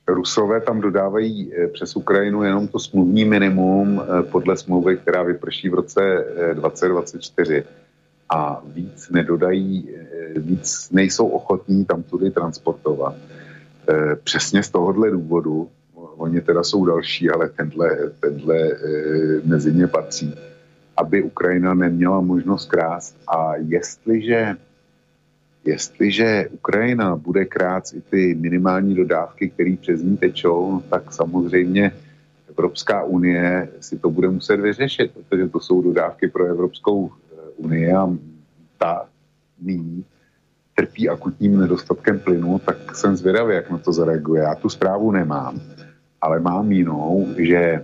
Rusové 0.08 0.60
tam 0.60 0.80
dodávají 0.80 1.52
eh, 1.54 1.68
přes 1.68 1.96
Ukrajinu 1.96 2.42
jenom 2.42 2.68
to 2.68 2.78
smluvní 2.78 3.24
minimum 3.24 4.02
eh, 4.02 4.22
podle 4.22 4.56
smlouvy, 4.56 4.96
která 4.96 5.22
vyprší 5.22 5.68
v 5.68 5.74
roce 5.74 6.24
2024 6.54 7.56
eh, 7.56 7.64
a 8.28 8.62
víc 8.66 9.10
nedodají, 9.10 9.88
víc 10.36 10.90
nejsou 10.90 11.28
ochotní 11.28 11.84
tam 11.84 12.02
tudy 12.02 12.30
transportovat. 12.30 13.14
Přesně 14.24 14.62
z 14.62 14.70
tohohle 14.70 15.10
důvodu, 15.10 15.68
oni 15.94 16.40
teda 16.40 16.62
jsou 16.62 16.86
další, 16.86 17.30
ale 17.30 17.48
tenhle, 17.48 18.10
tenhle 18.20 18.58
mezi 19.44 19.72
ně 19.72 19.86
patří, 19.86 20.34
aby 20.96 21.22
Ukrajina 21.22 21.74
neměla 21.74 22.20
možnost 22.20 22.68
krást 22.70 23.16
a 23.28 23.56
jestliže 23.56 24.56
jestliže 25.66 26.48
Ukrajina 26.52 27.16
bude 27.16 27.44
krát 27.44 27.84
i 27.94 28.00
ty 28.00 28.34
minimální 28.34 28.94
dodávky, 28.94 29.50
které 29.50 29.76
přes 29.80 30.02
ní 30.02 30.16
tečou, 30.16 30.72
no, 30.72 30.80
tak 30.80 31.12
samozřejmě 31.12 31.92
Evropská 32.50 33.04
unie 33.04 33.68
si 33.80 33.98
to 33.98 34.10
bude 34.10 34.28
muset 34.28 34.56
vyřešit, 34.56 35.12
protože 35.12 35.48
to 35.48 35.60
jsou 35.60 35.82
dodávky 35.82 36.28
pro 36.28 36.44
Evropskou 36.44 37.10
eh, 37.10 37.36
unii 37.56 37.92
a 37.92 38.08
ta 38.78 39.08
nyní 39.62 40.04
trpí 40.74 41.08
akutním 41.08 41.60
nedostatkem 41.60 42.18
plynu, 42.18 42.58
tak 42.58 42.96
jsem 42.96 43.16
zvědavý, 43.16 43.54
jak 43.54 43.70
na 43.70 43.78
to 43.78 43.92
zareaguje. 43.92 44.42
Já 44.42 44.54
tu 44.54 44.68
zprávu 44.68 45.12
nemám, 45.12 45.60
ale 46.20 46.40
mám 46.40 46.72
jinou, 46.72 47.26
že 47.36 47.56
eh, 47.56 47.82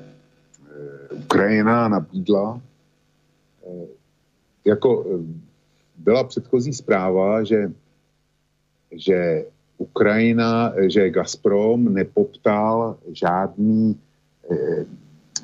Ukrajina 1.15 1.89
nabídla 1.89 2.61
eh, 3.67 3.87
jako 4.65 5.05
byla 6.05 6.25
předchozí 6.25 6.73
zpráva, 6.73 7.45
že, 7.45 7.71
že 8.93 9.45
Ukrajina, 9.79 10.73
že 10.87 11.11
Gazprom 11.11 11.95
nepoptal 11.95 12.97
žádný, 13.13 13.99
eh, 14.51 14.85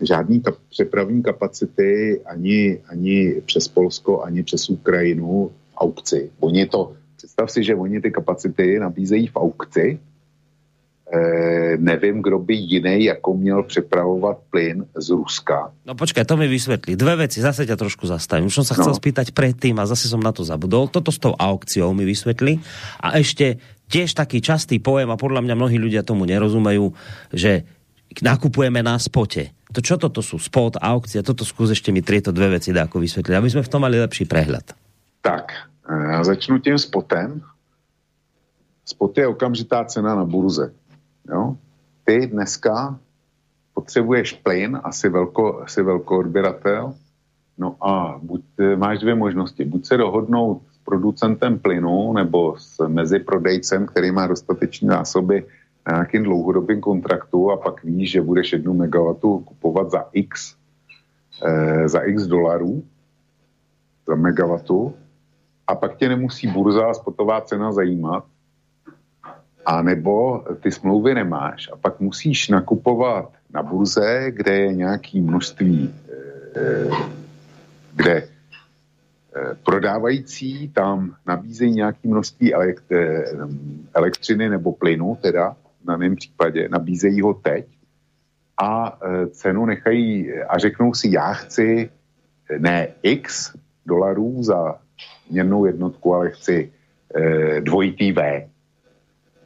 žádný 0.02 0.40
kap, 0.40 0.54
přepravní 0.70 1.22
kapacity 1.22 2.20
ani, 2.26 2.78
ani 2.88 3.42
přes 3.46 3.68
Polsko, 3.68 4.22
ani 4.22 4.42
přes 4.42 4.70
Ukrajinu 4.70 5.50
v 5.70 5.76
aukci. 5.76 6.30
Oni 6.40 6.66
to, 6.66 6.94
představ 7.16 7.50
si, 7.50 7.64
že 7.64 7.74
oni 7.74 8.00
ty 8.00 8.11
kapacity 8.11 8.78
nabízejí 8.78 9.26
v 9.26 9.36
aukci, 9.36 9.98
e, 11.14 11.76
nevím, 11.76 12.22
kdo 12.22 12.38
by 12.38 12.54
jiný 12.54 13.04
jako 13.04 13.34
měl 13.34 13.62
přepravovat 13.62 14.38
plyn 14.50 14.86
z 14.96 15.11
Ruska. 15.11 15.72
No 15.86 15.94
počkej, 15.94 16.24
to 16.24 16.36
mi 16.36 16.48
vysvětlí. 16.48 16.96
Dve 16.96 17.16
věci, 17.16 17.40
zase 17.40 17.66
tě 17.66 17.76
trošku 17.76 18.06
zastavím. 18.06 18.46
Už 18.46 18.54
jsem 18.54 18.64
se 18.64 18.74
chcel 18.74 18.92
no. 18.92 18.94
spýtať 18.94 19.30
predtým 19.30 19.78
a 19.78 19.86
zase 19.86 20.09
jsem 20.09 20.20
na 20.20 20.32
to 20.32 20.44
zabudol. 20.44 20.88
Toto 20.88 21.12
s 21.12 21.18
tou 21.18 21.34
aukciou 21.38 21.94
mi 21.94 22.04
vysvětlí. 22.04 22.61
A 23.00 23.18
ještě 23.18 23.56
tiež 23.88 24.14
taký 24.14 24.44
častý 24.44 24.78
pojem 24.78 25.09
a 25.09 25.16
podľa 25.16 25.40
mňa 25.48 25.54
mnohí 25.56 25.80
ľudia 25.80 26.04
tomu 26.04 26.28
nerozumejú, 26.28 26.92
že 27.32 27.64
nakupujeme 28.20 28.84
na 28.84 29.00
spote. 29.00 29.56
To 29.72 29.80
čo 29.80 29.96
toto 29.96 30.20
sú? 30.20 30.36
Spot, 30.36 30.76
aukcia, 30.80 31.24
toto 31.24 31.44
skús 31.44 31.72
ešte 31.72 31.92
mi 31.92 32.04
tieto 32.04 32.32
dve 32.32 32.61
veci 32.61 32.72
dá 32.72 32.84
ako 32.84 33.00
vysvetliť, 33.00 33.34
aby 33.36 33.48
sme 33.48 33.64
v 33.64 33.72
tom 33.72 33.80
mali 33.84 33.96
lepší 34.00 34.28
prehľad. 34.28 34.76
Tak, 35.20 35.52
já 35.88 36.24
začnu 36.24 36.59
tím 36.59 36.78
spotem. 36.78 37.42
Spot 38.84 39.18
je 39.18 39.26
okamžitá 39.26 39.84
cena 39.84 40.14
na 40.14 40.24
burze. 40.24 40.72
Jo? 41.29 41.57
Ty 42.05 42.26
dneska 42.26 42.99
potřebuješ 43.74 44.33
plyn, 44.33 44.81
asi, 44.85 45.09
velko, 45.09 45.62
asi 45.62 45.83
velkoodběratel, 45.83 46.95
no 47.59 47.76
a 47.81 48.20
buď, 48.22 48.43
máš 48.76 48.99
dvě 48.99 49.14
možnosti. 49.14 49.64
Buď 49.64 49.87
se 49.87 49.97
dohodnout 49.97 50.62
s 50.72 50.79
producentem 50.85 51.59
plynu 51.59 52.12
nebo 52.12 52.57
s 52.59 52.89
meziprodejcem, 52.89 53.87
který 53.87 54.11
má 54.11 54.26
dostatečné 54.26 54.89
zásoby 54.89 55.47
na 55.87 55.93
nějakým 55.93 56.22
dlouhodobým 56.22 56.81
kontraktu 56.81 57.51
a 57.51 57.57
pak 57.57 57.85
víš, 57.85 58.11
že 58.11 58.22
budeš 58.22 58.53
jednu 58.53 58.74
megawatu 58.74 59.39
kupovat 59.39 59.91
za 59.91 60.05
x, 60.12 60.57
eh, 61.47 61.89
za 61.89 62.01
x 62.01 62.26
dolarů 62.26 62.83
za 64.09 64.14
megawatu 64.14 64.95
a 65.66 65.74
pak 65.74 65.97
tě 65.97 66.09
nemusí 66.09 66.47
burza 66.47 66.87
a 66.87 66.95
spotová 66.95 67.41
cena 67.41 67.72
zajímat, 67.72 68.24
a 69.66 69.82
nebo 69.82 70.44
ty 70.61 70.72
smlouvy 70.72 71.14
nemáš 71.14 71.70
a 71.72 71.76
pak 71.76 72.00
musíš 72.00 72.48
nakupovat 72.48 73.32
na 73.54 73.62
burze, 73.62 74.26
kde 74.30 74.56
je 74.56 74.72
nějaký 74.72 75.20
množství, 75.20 75.94
eh, 76.56 76.90
kde 77.94 78.16
eh, 78.16 79.54
prodávající 79.64 80.68
tam 80.68 81.16
nabízejí 81.26 81.72
nějaké 81.72 82.09
množství 82.09 82.54
eh, 82.54 82.74
elektřiny 83.94 84.48
nebo 84.48 84.72
plynu, 84.72 85.18
teda 85.22 85.56
v 85.82 85.86
daném 85.86 86.16
případě, 86.16 86.68
nabízejí 86.68 87.20
ho 87.20 87.34
teď 87.34 87.66
a 88.62 88.98
cenu 89.30 89.66
nechají 89.66 90.32
a 90.32 90.59
řeknou 90.59 90.94
si, 90.94 91.09
já 91.12 91.32
chci 91.32 91.90
ne 92.59 92.88
x 93.02 93.54
dolarů 93.86 94.42
za 94.42 94.78
měrnou 95.30 95.64
jednotku, 95.64 96.14
ale 96.14 96.30
chci 96.30 96.72
dvojitý 97.61 98.12
V 98.12 98.48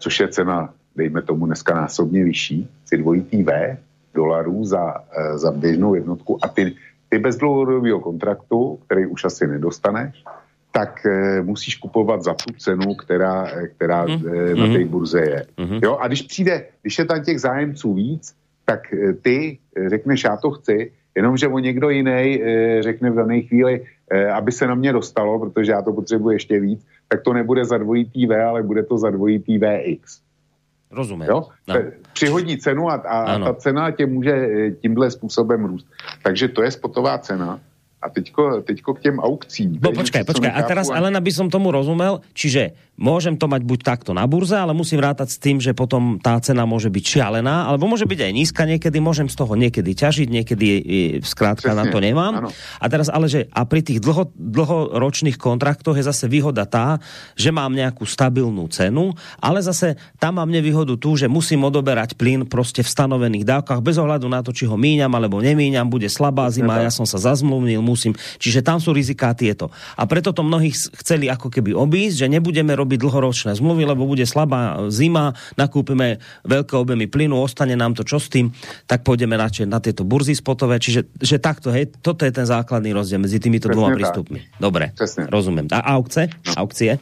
což 0.02 0.20
je 0.20 0.28
cena, 0.28 0.74
dejme 0.96 1.22
tomu 1.22 1.46
dneska 1.46 1.74
násobně 1.74 2.24
vyšší, 2.24 2.68
si 2.84 2.96
dvojitý 2.96 3.42
V 3.42 3.76
dolarů 4.14 4.64
za, 4.64 4.94
eh, 4.98 5.38
za 5.38 5.50
běžnou 5.50 5.94
jednotku 5.94 6.38
a 6.42 6.48
ty, 6.48 6.74
ty 7.08 7.18
bez 7.18 7.36
dlouhodobého 7.36 8.00
kontraktu, 8.00 8.78
který 8.86 9.06
už 9.06 9.24
asi 9.24 9.46
nedostaneš, 9.46 10.24
tak 10.72 11.06
e, 11.06 11.42
musíš 11.42 11.76
kupovat 11.76 12.22
za 12.22 12.34
tu 12.34 12.52
cenu, 12.56 12.94
která, 12.94 13.46
eh, 13.46 13.68
která 13.68 14.04
mm. 14.04 14.12
e, 14.12 14.54
na 14.54 14.66
té 14.66 14.78
mhm. 14.78 14.88
burze 14.88 15.20
je. 15.20 15.46
Mm. 15.60 15.78
Jo, 15.84 15.96
a 16.00 16.08
když 16.08 16.22
přijde, 16.22 16.64
když 16.82 16.98
je 16.98 17.04
tam 17.04 17.22
těch 17.22 17.40
zájemců 17.40 17.94
víc, 17.94 18.34
tak 18.64 18.92
e, 18.92 19.12
ty 19.12 19.58
řekneš, 19.88 20.24
já 20.24 20.36
to 20.36 20.50
chci, 20.50 20.92
jenomže 21.14 21.48
o 21.48 21.58
někdo 21.58 21.90
jiný 21.90 22.42
e, 22.42 22.82
řekne 22.82 23.10
v 23.10 23.14
dané 23.14 23.40
chvíli, 23.40 23.84
aby 24.32 24.52
se 24.52 24.66
na 24.66 24.74
mě 24.74 24.92
dostalo, 24.92 25.38
protože 25.38 25.72
já 25.72 25.82
to 25.82 25.92
potřebuji 25.92 26.30
ještě 26.30 26.60
víc, 26.60 26.86
tak 27.08 27.22
to 27.22 27.32
nebude 27.32 27.64
za 27.64 27.78
dvojitý 27.78 28.26
V, 28.26 28.44
ale 28.44 28.62
bude 28.62 28.82
to 28.82 28.98
za 28.98 29.10
dvojitý 29.10 29.58
VX. 29.58 30.20
Rozumím. 30.90 31.28
Jo? 31.28 31.48
No. 31.68 31.74
Přihodí 32.12 32.58
cenu 32.58 32.90
a, 32.90 32.94
a 32.94 33.38
ta 33.38 33.54
cena 33.54 33.90
tě 33.90 34.06
může 34.06 34.32
eh, 34.32 34.70
tímhle 34.70 35.10
způsobem 35.10 35.64
růst. 35.64 35.86
Takže 36.22 36.48
to 36.48 36.62
je 36.62 36.70
spotová 36.70 37.18
cena 37.18 37.60
a 38.02 38.10
teďko, 38.10 38.60
teďko 38.62 38.94
k 38.94 39.00
těm 39.00 39.16
aukcím. 39.18 39.78
No 39.78 39.94
počkaj, 39.94 40.26
počkaj. 40.26 40.50
A 40.50 40.62
teraz. 40.66 40.90
Elena, 40.90 41.22
by 41.22 41.30
som 41.30 41.46
tomu 41.46 41.70
rozumel, 41.70 42.18
čiže 42.34 42.74
môžem 43.00 43.34
to 43.40 43.48
mať 43.48 43.64
buď 43.64 43.80
takto 43.82 44.12
na 44.12 44.28
burze, 44.28 44.54
ale 44.54 44.76
musím 44.76 45.00
rátať 45.00 45.34
s 45.34 45.40
tým, 45.40 45.58
že 45.58 45.72
potom 45.72 46.20
tá 46.20 46.36
cena 46.44 46.68
môže 46.68 46.92
byť 46.92 47.04
šialená, 47.04 47.66
alebo 47.72 47.88
môže 47.88 48.04
byť 48.04 48.20
aj 48.28 48.32
nízka 48.32 48.62
niekedy, 48.68 49.00
môžem 49.00 49.26
z 49.32 49.36
toho 49.36 49.56
niekedy 49.56 49.96
ťažiť, 49.96 50.28
niekedy 50.28 50.66
zkrátka 51.24 51.72
na 51.72 51.88
to 51.88 51.98
nemám. 51.98 52.46
Ano. 52.46 52.50
A 52.78 52.86
teraz 52.92 53.08
ale, 53.08 53.32
že 53.32 53.48
a 53.50 53.64
pri 53.64 53.80
tých 53.80 53.98
dlho, 53.98 54.30
dlhoročných 54.36 55.40
kontraktoch 55.40 55.96
je 55.96 56.04
zase 56.04 56.28
výhoda 56.28 56.68
tá, 56.68 57.00
že 57.32 57.48
mám 57.48 57.72
nejakú 57.72 58.04
stabilnú 58.04 58.68
cenu, 58.68 59.16
ale 59.40 59.64
zase 59.64 59.96
tam 60.20 60.38
mám 60.38 60.52
nevýhodu 60.52 60.94
tu, 61.00 61.16
že 61.16 61.26
musím 61.32 61.64
odoberať 61.64 62.14
plyn 62.14 62.44
prostě 62.44 62.82
v 62.84 62.92
stanovených 62.92 63.44
dávkach, 63.48 63.80
bez 63.80 63.96
ohľadu 63.98 64.28
na 64.28 64.44
to, 64.44 64.52
či 64.52 64.68
ho 64.68 64.76
míňam 64.76 65.10
alebo 65.16 65.40
nemíňam, 65.40 65.88
bude 65.88 66.06
slabá 66.12 66.52
zima, 66.52 66.84
ja 66.84 66.92
som 66.92 67.08
sa 67.08 67.18
zazmluvnil, 67.18 67.80
musím. 67.80 68.12
Čiže 68.38 68.60
tam 68.62 68.78
sú 68.78 68.92
riziká 68.92 69.32
tieto. 69.32 69.72
A 69.96 70.04
preto 70.04 70.30
to 70.30 70.44
mnohých 70.44 70.76
chceli 71.02 71.32
ako 71.32 71.48
keby 71.48 71.72
obísť, 71.72 72.26
že 72.26 72.26
nebudeme 72.28 72.74
robiť 72.82 72.98
dlhoročné 72.98 73.54
zmluvy, 73.54 73.86
lebo 73.86 74.04
bude 74.04 74.26
slabá 74.26 74.90
zima, 74.90 75.32
nakúpime 75.54 76.18
veľké 76.42 76.74
objemy 76.74 77.06
plynu, 77.06 77.38
ostane 77.38 77.78
nám 77.78 77.94
to 77.94 78.02
čo 78.02 78.18
s 78.18 78.26
tým, 78.28 78.50
tak 78.90 79.06
pôjdeme 79.06 79.38
radšej 79.38 79.66
na 79.70 79.78
tieto 79.78 80.02
burzy 80.02 80.34
spotové. 80.34 80.82
Čiže 80.82 81.06
že 81.22 81.38
takto, 81.38 81.70
hej, 81.70 81.94
toto 82.02 82.26
je 82.26 82.32
ten 82.34 82.44
základný 82.44 82.90
rozdiel 82.90 83.22
mezi 83.22 83.38
týmito 83.38 83.70
dvoma 83.70 83.94
prístupmi. 83.94 84.60
Dobre, 84.60 84.90
Přesně. 84.94 85.26
rozumím. 85.30 85.66
A 85.72 85.94
aukce? 85.94 86.28
No. 86.46 86.52
Aukcie? 86.56 86.98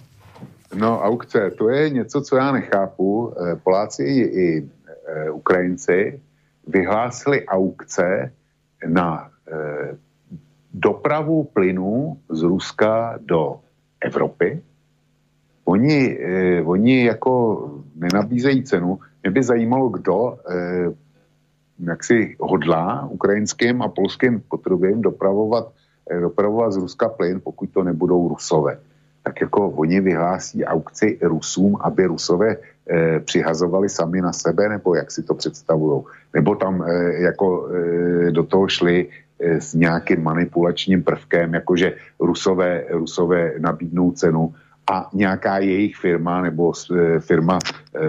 No, 0.75 1.03
aukce, 1.03 1.51
to 1.59 1.69
je 1.69 1.91
něco, 1.91 2.21
co 2.23 2.37
já 2.37 2.53
nechápu. 2.53 3.35
Eh, 3.35 3.57
Poláci 3.57 4.03
i, 4.05 4.19
i 4.21 4.47
e, 5.07 5.31
Ukrajinci 5.31 6.21
vyhlásili 6.67 7.47
aukce 7.47 8.33
na 8.87 9.31
e, 9.51 9.97
dopravu 10.75 11.45
plynu 11.45 12.17
z 12.31 12.43
Ruska 12.43 13.19
do 13.21 13.61
Evropy. 14.01 14.63
Oni, 15.71 16.19
eh, 16.19 16.63
oni 16.67 17.05
jako 17.05 17.33
nenabízejí 17.95 18.63
cenu. 18.63 18.99
Mě 19.23 19.31
by 19.31 19.43
zajímalo, 19.43 19.89
kdo 19.89 20.39
eh, 20.51 20.91
jak 21.79 22.05
si 22.05 22.37
hodlá 22.41 23.07
ukrajinským 23.07 23.83
a 23.83 23.89
polským 23.89 24.43
potrubím 24.49 25.03
dopravovat, 25.03 25.71
eh, 26.11 26.21
dopravovat 26.21 26.73
z 26.73 26.77
Ruska 26.77 27.09
plyn, 27.09 27.41
pokud 27.45 27.71
to 27.71 27.83
nebudou 27.83 28.29
Rusové. 28.29 28.79
Tak 29.23 29.41
jako 29.41 29.71
oni 29.71 30.01
vyhlásí 30.01 30.65
aukci 30.65 31.19
Rusům, 31.23 31.79
aby 31.81 32.07
Rusové 32.07 32.57
eh, 32.57 33.21
přihazovali 33.21 33.89
sami 33.89 34.21
na 34.21 34.33
sebe, 34.33 34.69
nebo 34.69 34.95
jak 34.99 35.11
si 35.11 35.23
to 35.23 35.35
představují. 35.35 36.03
Nebo 36.35 36.57
tam 36.59 36.83
eh, 36.83 37.31
jako 37.31 37.47
eh, 37.71 38.31
do 38.31 38.43
toho 38.43 38.67
šli 38.69 39.07
Eh, 39.41 39.61
s 39.61 39.75
nějakým 39.75 40.23
manipulačním 40.23 41.03
prvkem, 41.03 41.55
jakože 41.55 41.93
Rusové, 42.21 42.85
Rusové 42.91 43.53
nabídnou 43.59 44.13
cenu 44.13 44.55
a 44.91 45.09
nějaká 45.13 45.59
jejich 45.59 45.97
firma 45.97 46.43
nebo 46.43 46.73
eh, 46.75 47.21
firma 47.21 47.59
e, 47.95 48.01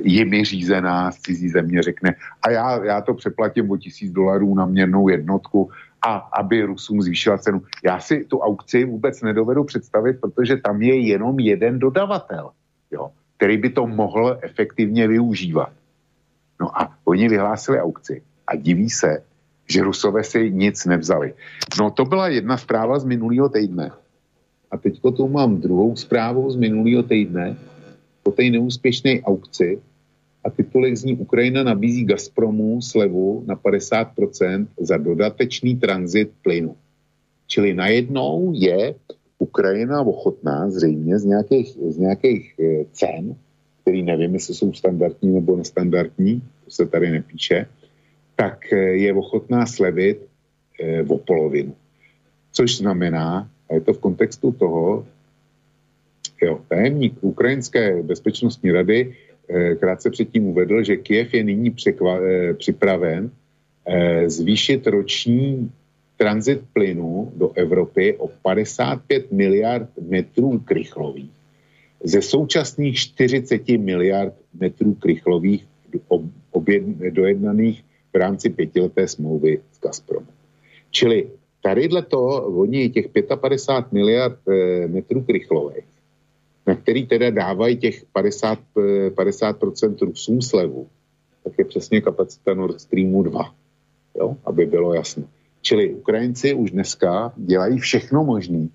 jimi 0.00 0.44
řízená 0.44 1.10
z 1.10 1.18
cizí 1.18 1.48
země 1.48 1.82
řekne 1.82 2.14
a 2.42 2.50
já, 2.50 2.84
já 2.84 3.00
to 3.00 3.14
přeplatím 3.14 3.70
o 3.70 3.76
tisíc 3.76 4.12
dolarů 4.12 4.54
na 4.54 4.66
měrnou 4.66 5.08
jednotku 5.08 5.70
a 6.02 6.14
aby 6.14 6.62
Rusům 6.62 7.02
zvýšila 7.02 7.38
cenu. 7.38 7.62
Já 7.84 8.00
si 8.00 8.24
tu 8.24 8.38
aukci 8.38 8.84
vůbec 8.84 9.22
nedovedu 9.22 9.64
představit, 9.64 10.20
protože 10.20 10.56
tam 10.56 10.82
je 10.82 11.00
jenom 11.00 11.40
jeden 11.40 11.78
dodavatel, 11.78 12.50
jo, 12.90 13.10
který 13.36 13.56
by 13.56 13.70
to 13.70 13.86
mohl 13.86 14.38
efektivně 14.42 15.08
využívat. 15.08 15.72
No 16.60 16.80
a 16.80 16.94
oni 17.04 17.28
vyhlásili 17.28 17.80
aukci 17.80 18.22
a 18.46 18.56
diví 18.56 18.90
se, 18.90 19.22
že 19.70 19.82
Rusové 19.82 20.24
si 20.24 20.50
nic 20.50 20.84
nevzali. 20.84 21.34
No 21.80 21.90
to 21.90 22.04
byla 22.04 22.28
jedna 22.28 22.56
zpráva 22.56 22.98
z 22.98 23.04
minulého 23.04 23.48
týdne. 23.48 23.90
A 24.70 24.76
teďko 24.76 25.10
tu 25.10 25.28
mám 25.28 25.60
druhou 25.60 25.96
zprávu 25.96 26.50
z 26.50 26.56
minulého 26.56 27.02
týdne, 27.02 27.56
po 28.22 28.30
té 28.30 28.50
neúspěšné 28.52 29.24
aukci 29.24 29.80
a 30.44 30.50
titulek 30.50 30.96
zní 30.96 31.16
Ukrajina 31.16 31.62
nabízí 31.62 32.04
Gazpromu 32.04 32.82
slevu 32.82 33.44
na 33.46 33.56
50% 33.56 34.66
za 34.80 34.96
dodatečný 34.96 35.76
tranzit 35.76 36.30
plynu. 36.42 36.76
Čili 37.46 37.74
najednou 37.74 38.52
je 38.52 38.94
Ukrajina 39.38 40.02
ochotná 40.02 40.70
zřejmě 40.70 41.18
z 41.18 41.24
nějakých, 41.24 41.68
z 41.88 41.96
nějakých 41.98 42.44
eh, 42.60 42.84
cen, 42.92 43.34
který 43.82 44.02
nevím, 44.02 44.34
jestli 44.34 44.54
jsou 44.54 44.72
standardní 44.72 45.32
nebo 45.32 45.56
nestandardní, 45.56 46.42
to 46.64 46.70
se 46.70 46.86
tady 46.86 47.10
nepíše, 47.10 47.66
tak 48.36 48.72
eh, 48.72 48.76
je 48.76 49.14
ochotná 49.14 49.66
slevit 49.66 50.26
eh, 50.80 51.02
o 51.02 51.18
polovinu. 51.18 51.74
Což 52.52 52.76
znamená, 52.76 53.48
a 53.70 53.74
je 53.74 53.80
to 53.80 53.92
v 53.92 53.98
kontextu 53.98 54.52
toho, 54.52 55.06
jo, 56.42 56.60
tajemník 56.68 57.14
Ukrajinské 57.20 58.02
bezpečnostní 58.02 58.72
rady 58.72 59.14
eh, 59.48 59.74
krátce 59.74 60.10
předtím 60.10 60.46
uvedl, 60.46 60.82
že 60.82 60.96
Kiev 60.96 61.34
je 61.34 61.44
nyní 61.44 61.70
překva, 61.70 62.18
eh, 62.20 62.54
připraven 62.54 63.30
eh, 63.86 64.30
zvýšit 64.30 64.86
roční 64.86 65.70
tranzit 66.16 66.60
plynu 66.72 67.32
do 67.36 67.52
Evropy 67.54 68.16
o 68.18 68.28
55 68.28 69.32
miliard 69.32 69.88
metrů 70.00 70.58
krychlových 70.58 71.30
ze 72.04 72.22
současných 72.22 72.96
40 72.96 73.68
miliard 73.68 74.34
metrů 74.54 74.94
krychlových 74.94 75.66
dojednaných 77.10 77.84
v 78.12 78.16
rámci 78.16 78.50
pětileté 78.50 79.08
smlouvy 79.08 79.60
s 79.72 79.80
Gazpromem. 79.80 80.28
Čili 80.90 81.26
Tadyhle 81.62 82.02
to, 82.02 82.20
oni 82.42 82.88
těch 82.90 83.08
55 83.40 83.92
miliard 83.92 84.38
e, 84.48 84.88
metrů 84.88 85.22
krychlových, 85.22 85.84
na 86.66 86.74
který 86.74 87.06
teda 87.06 87.30
dávají 87.30 87.76
těch 87.76 88.04
50, 88.12 88.58
e, 88.78 89.10
50% 89.10 90.06
Rusům 90.06 90.42
slevu, 90.42 90.86
tak 91.44 91.52
je 91.58 91.64
přesně 91.64 92.00
kapacita 92.00 92.54
Nord 92.54 92.80
Streamu 92.80 93.22
2, 93.22 93.54
jo? 94.18 94.36
aby 94.44 94.66
bylo 94.66 94.94
jasno. 94.94 95.24
Čili 95.62 95.94
Ukrajinci 95.94 96.54
už 96.54 96.70
dneska 96.70 97.32
dělají 97.36 97.78
všechno 97.78 98.24
možné, 98.24 98.68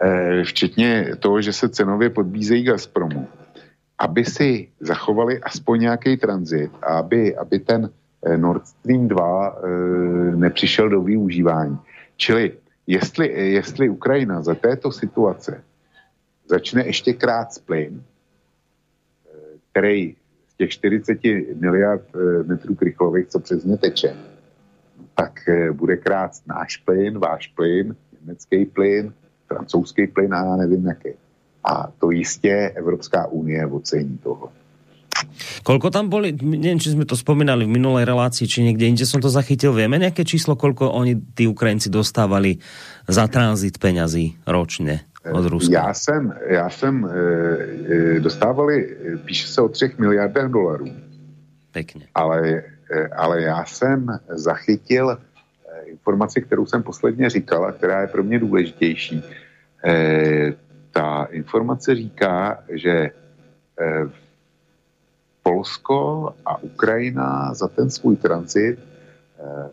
e, 0.00 0.44
včetně 0.44 1.16
toho, 1.18 1.40
že 1.40 1.52
se 1.52 1.68
cenově 1.68 2.10
podbízejí 2.10 2.64
Gazpromu, 2.64 3.26
aby 3.98 4.24
si 4.24 4.68
zachovali 4.80 5.40
aspoň 5.42 5.80
nějaký 5.80 6.16
tranzit 6.16 6.70
a 6.82 6.98
aby, 6.98 7.36
aby 7.36 7.58
ten 7.58 7.90
Nord 8.36 8.66
Stream 8.66 9.08
2 9.08 9.48
e, 9.48 10.36
nepřišel 10.36 10.88
do 10.88 11.02
využívání. 11.02 11.78
Čili 12.20 12.52
jestli, 12.86 13.52
jestli 13.52 13.88
Ukrajina 13.88 14.42
za 14.42 14.54
této 14.54 14.92
situace 14.92 15.64
začne 16.46 16.86
ještě 16.86 17.12
krát 17.12 17.48
plyn, 17.64 18.02
který 19.70 20.16
z 20.48 20.54
těch 20.54 20.70
40 20.70 21.18
miliard 21.54 22.04
eh, 22.14 22.42
metrů 22.42 22.74
krychlových, 22.74 23.26
co 23.26 23.40
přes 23.40 23.64
ně 23.64 23.76
teče, 23.76 24.16
tak 25.14 25.48
eh, 25.48 25.72
bude 25.72 25.96
krát 25.96 26.30
náš 26.46 26.76
plyn, 26.76 27.18
váš 27.18 27.46
plyn, 27.46 27.96
německý 28.20 28.64
plyn, 28.64 29.12
francouzský 29.46 30.06
plyn 30.06 30.34
a 30.34 30.44
já 30.44 30.56
nevím 30.56 30.86
jaký. 30.86 31.10
A 31.64 31.92
to 31.98 32.10
jistě 32.10 32.72
Evropská 32.74 33.26
unie 33.26 33.66
ocení 33.66 34.18
toho. 34.18 34.52
Koľko 35.66 35.88
tam 35.92 36.08
boli, 36.08 36.32
neviem, 36.34 36.80
či 36.80 36.92
sme 36.92 37.04
to 37.04 37.16
spomínali 37.16 37.64
v 37.64 37.74
minulej 37.76 38.04
relácii, 38.08 38.46
či 38.48 38.64
niekde 38.64 38.88
inde 38.88 39.04
som 39.04 39.20
to 39.20 39.28
zachytil, 39.28 39.72
vieme 39.72 40.00
nejaké 40.00 40.24
číslo, 40.24 40.56
koľko 40.56 40.90
oni, 40.90 41.16
tí 41.36 41.46
Ukrajinci, 41.46 41.92
dostávali 41.92 42.58
za 43.08 43.26
tranzit 43.26 43.78
peňazí 43.78 44.36
ročně 44.46 45.00
od 45.32 45.44
Ruska? 45.46 45.72
Já 45.72 45.94
jsem, 45.94 46.34
já 46.46 46.70
jsem 46.70 47.04
e, 47.04 48.16
e, 48.16 48.20
dostávali, 48.20 48.96
píše 49.24 49.46
se 49.46 49.60
o 49.62 49.68
třech 49.68 49.98
miliardách 49.98 50.50
dolarů. 50.50 50.86
Pěkně. 51.72 52.06
Ale, 52.14 52.62
e, 52.90 53.08
ale 53.08 53.42
já 53.42 53.64
jsem 53.64 54.06
zachytil 54.28 55.18
informaci, 55.90 56.42
kterou 56.42 56.66
jsem 56.66 56.82
posledně 56.82 57.30
říkal 57.30 57.64
a 57.64 57.72
která 57.72 58.00
je 58.00 58.06
pro 58.06 58.22
mě 58.22 58.38
důležitější. 58.38 59.22
E, 59.84 60.52
ta 60.92 61.28
informace 61.30 61.94
říká, 61.94 62.58
že 62.72 62.90
e, 62.90 63.10
Polsko 65.42 66.28
a 66.46 66.62
Ukrajina 66.62 67.54
za 67.54 67.68
ten 67.68 67.90
svůj 67.90 68.16
transit 68.16 68.78
eh, 68.78 69.70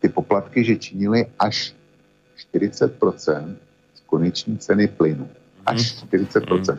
ty 0.00 0.08
poplatky, 0.08 0.64
že 0.64 0.76
činily 0.76 1.26
až 1.38 1.74
40% 2.54 3.56
z 3.94 4.00
koneční 4.06 4.58
ceny 4.58 4.88
plynu. 4.88 5.28
Až 5.66 6.04
40%. 6.04 6.72
Mhm. 6.72 6.78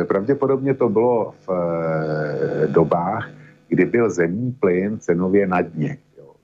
Eh, 0.00 0.04
pravděpodobně 0.04 0.74
to 0.74 0.88
bylo 0.88 1.34
v 1.46 1.48
eh, 1.50 2.66
dobách, 2.66 3.30
kdy 3.68 3.84
byl 3.84 4.10
zemní 4.10 4.52
plyn 4.52 4.98
cenově 4.98 5.46
na 5.46 5.60
dně. 5.60 5.98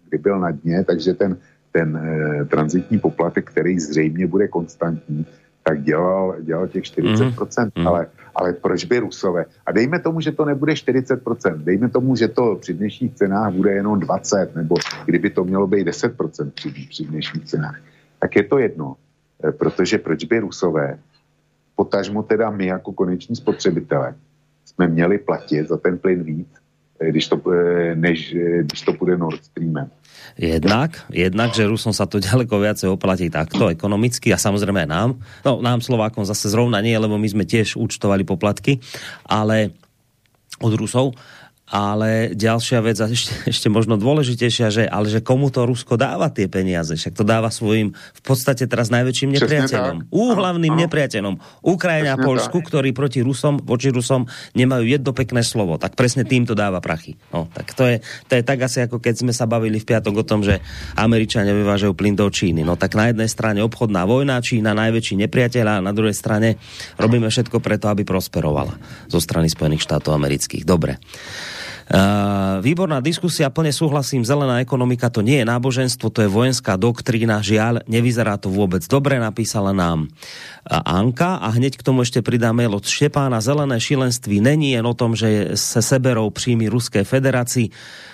Kdy 0.09 0.19
byl 0.19 0.41
na 0.41 0.51
dně, 0.51 0.85
takže 0.85 1.15
ten, 1.15 1.37
ten 1.73 2.01
transitní 2.51 2.99
poplatek, 2.99 3.51
který 3.51 3.79
zřejmě 3.81 4.27
bude 4.27 4.49
konstantní, 4.49 5.27
tak 5.63 5.83
dělal, 5.83 6.37
dělal 6.41 6.69
těch 6.69 6.85
40%, 6.85 7.71
mm. 7.79 7.87
ale, 7.87 8.07
ale 8.35 8.53
proč 8.53 8.85
by 8.85 8.99
Rusové? 8.99 9.45
A 9.67 9.73
dejme 9.73 9.99
tomu, 10.01 10.21
že 10.21 10.33
to 10.33 10.45
nebude 10.45 10.73
40%, 10.73 11.65
dejme 11.65 11.89
tomu, 11.89 12.17
že 12.17 12.29
to 12.29 12.57
při 12.61 12.75
dnešních 12.75 13.15
cenách 13.15 13.53
bude 13.53 13.73
jenom 13.73 14.01
20, 14.01 14.57
nebo 14.57 14.77
kdyby 15.05 15.31
to 15.31 15.45
mělo 15.45 15.67
být 15.67 15.89
10% 15.89 16.51
při, 16.51 16.71
při 16.89 17.05
dnešních 17.05 17.45
cenách, 17.45 17.81
tak 18.19 18.37
je 18.37 18.43
to 18.43 18.59
jedno, 18.59 18.97
eh, 19.45 19.53
protože 19.53 19.99
proč 19.99 20.25
by 20.25 20.39
Rusové, 20.39 20.99
potažmo 21.77 22.23
teda 22.23 22.51
my 22.51 22.67
jako 22.67 22.93
koneční 22.93 23.37
spotřebitelé, 23.37 24.15
jsme 24.65 24.87
měli 24.87 25.19
platit 25.19 25.69
za 25.69 25.77
ten 25.77 25.99
plyn 25.99 26.23
víc, 26.23 26.49
když 27.01 27.29
to, 27.29 27.37
eh, 27.49 27.97
než 27.97 28.37
když 28.63 28.81
to 28.83 28.93
bude 28.93 29.17
Nord 29.17 29.45
Streamem. 29.45 29.89
Jednak, 30.37 31.05
jednak, 31.11 31.53
že 31.57 31.67
Rusom 31.67 31.93
sa 31.93 32.07
to 32.07 32.21
ďaleko 32.21 32.61
viacej 32.61 32.89
oplatí 32.93 33.33
takto 33.33 33.73
ekonomicky 33.73 34.31
a 34.31 34.39
samozrejme 34.39 34.87
nám. 34.87 35.19
No, 35.43 35.59
nám 35.65 35.83
Slovákom 35.83 36.23
zase 36.23 36.53
zrovna 36.53 36.79
nie, 36.85 36.95
lebo 36.95 37.19
my 37.19 37.29
sme 37.29 37.45
tiež 37.49 37.75
účtovali 37.77 38.23
poplatky, 38.23 38.79
ale 39.27 39.75
od 40.61 40.73
Rusov 40.77 41.17
ale 41.71 42.35
ďalšia 42.35 42.83
vec, 42.83 42.99
a 42.99 43.07
ešte, 43.07 43.33
ešte 43.55 43.71
možno 43.71 43.95
dôležitejšia, 43.95 44.67
že, 44.75 44.85
ale 44.91 45.07
že 45.07 45.23
komu 45.23 45.55
to 45.55 45.63
Rusko 45.63 45.95
dáva 45.95 46.27
tie 46.29 46.51
peniaze? 46.51 46.99
Však 46.99 47.15
to 47.15 47.23
dáva 47.23 47.49
svojim 47.55 47.95
v 47.95 48.23
podstate 48.27 48.67
teraz 48.67 48.91
najväčším 48.91 49.39
nepriateľom. 49.39 50.11
Úhlavným 50.11 50.75
nepriateľom. 50.87 51.63
Ukrajina 51.63 52.19
a 52.19 52.21
Polsku, 52.21 52.59
tak. 52.59 52.67
ktorí 52.75 52.91
proti 52.91 53.23
Rusom, 53.23 53.63
voči 53.63 53.95
Rusom 53.95 54.27
nemajú 54.59 54.85
jedno 54.85 55.15
pekné 55.15 55.47
slovo. 55.47 55.79
Tak 55.79 55.95
presne 55.95 56.27
tým 56.27 56.43
to 56.43 56.59
dáva 56.59 56.83
prachy. 56.83 57.15
No, 57.31 57.47
tak 57.55 57.71
to 57.79 57.87
je, 57.87 58.03
to 58.27 58.33
je 58.35 58.43
tak 58.43 58.59
asi 58.67 58.83
ako 58.91 58.99
keď 58.99 59.23
sme 59.23 59.33
sa 59.33 59.47
bavili 59.47 59.79
v 59.79 59.87
piatok 59.87 60.15
o 60.21 60.25
tom, 60.27 60.43
že 60.43 60.59
Američania 60.99 61.55
vyvážajú 61.55 61.95
plyn 61.95 62.19
do 62.19 62.27
Číny. 62.27 62.67
No 62.67 62.75
tak 62.75 62.99
na 62.99 63.15
jednej 63.15 63.31
strane 63.31 63.63
obchodná 63.63 64.03
vojna, 64.11 64.43
Čína 64.43 64.75
najväčší 64.75 65.23
nepriateľ 65.23 65.67
a 65.71 65.75
na 65.79 65.95
druhej 65.95 66.19
strane 66.19 66.59
robíme 66.99 67.31
všetko 67.31 67.63
preto, 67.63 67.87
aby 67.87 68.03
prosperovala 68.03 68.75
zo 69.07 69.23
strany 69.23 69.47
Spojených 69.47 69.87
štátov 69.87 70.19
amerických. 70.19 70.67
Dobre. 70.67 70.99
Uh, 71.91 72.63
výborná 72.63 73.03
diskusia, 73.03 73.51
plne 73.51 73.75
súhlasím, 73.75 74.23
zelená 74.23 74.63
ekonomika 74.63 75.11
to 75.11 75.27
nie 75.27 75.43
je 75.43 75.51
náboženstvo, 75.51 76.07
to 76.15 76.23
je 76.23 76.31
vojenská 76.31 76.79
doktrína, 76.79 77.43
žiaľ, 77.43 77.83
nevyzerá 77.91 78.39
to 78.39 78.47
vôbec 78.47 78.87
dobre, 78.87 79.19
napísala 79.19 79.75
nám 79.75 80.07
Anka. 80.71 81.43
A 81.43 81.51
hneď 81.51 81.75
k 81.75 81.83
tomu 81.83 82.07
ešte 82.07 82.23
pridá 82.23 82.55
mail 82.55 82.71
od 82.71 82.87
Štepána, 82.87 83.43
zelené 83.43 83.83
šilenství 83.83 84.39
není 84.39 84.79
jen 84.79 84.87
o 84.87 84.95
tom, 84.95 85.19
že 85.19 85.59
se 85.59 85.83
seberou 85.83 86.31
příjmy 86.31 86.71
Ruské 86.71 87.03
federaci, 87.03 87.75
Eh, 87.75 88.10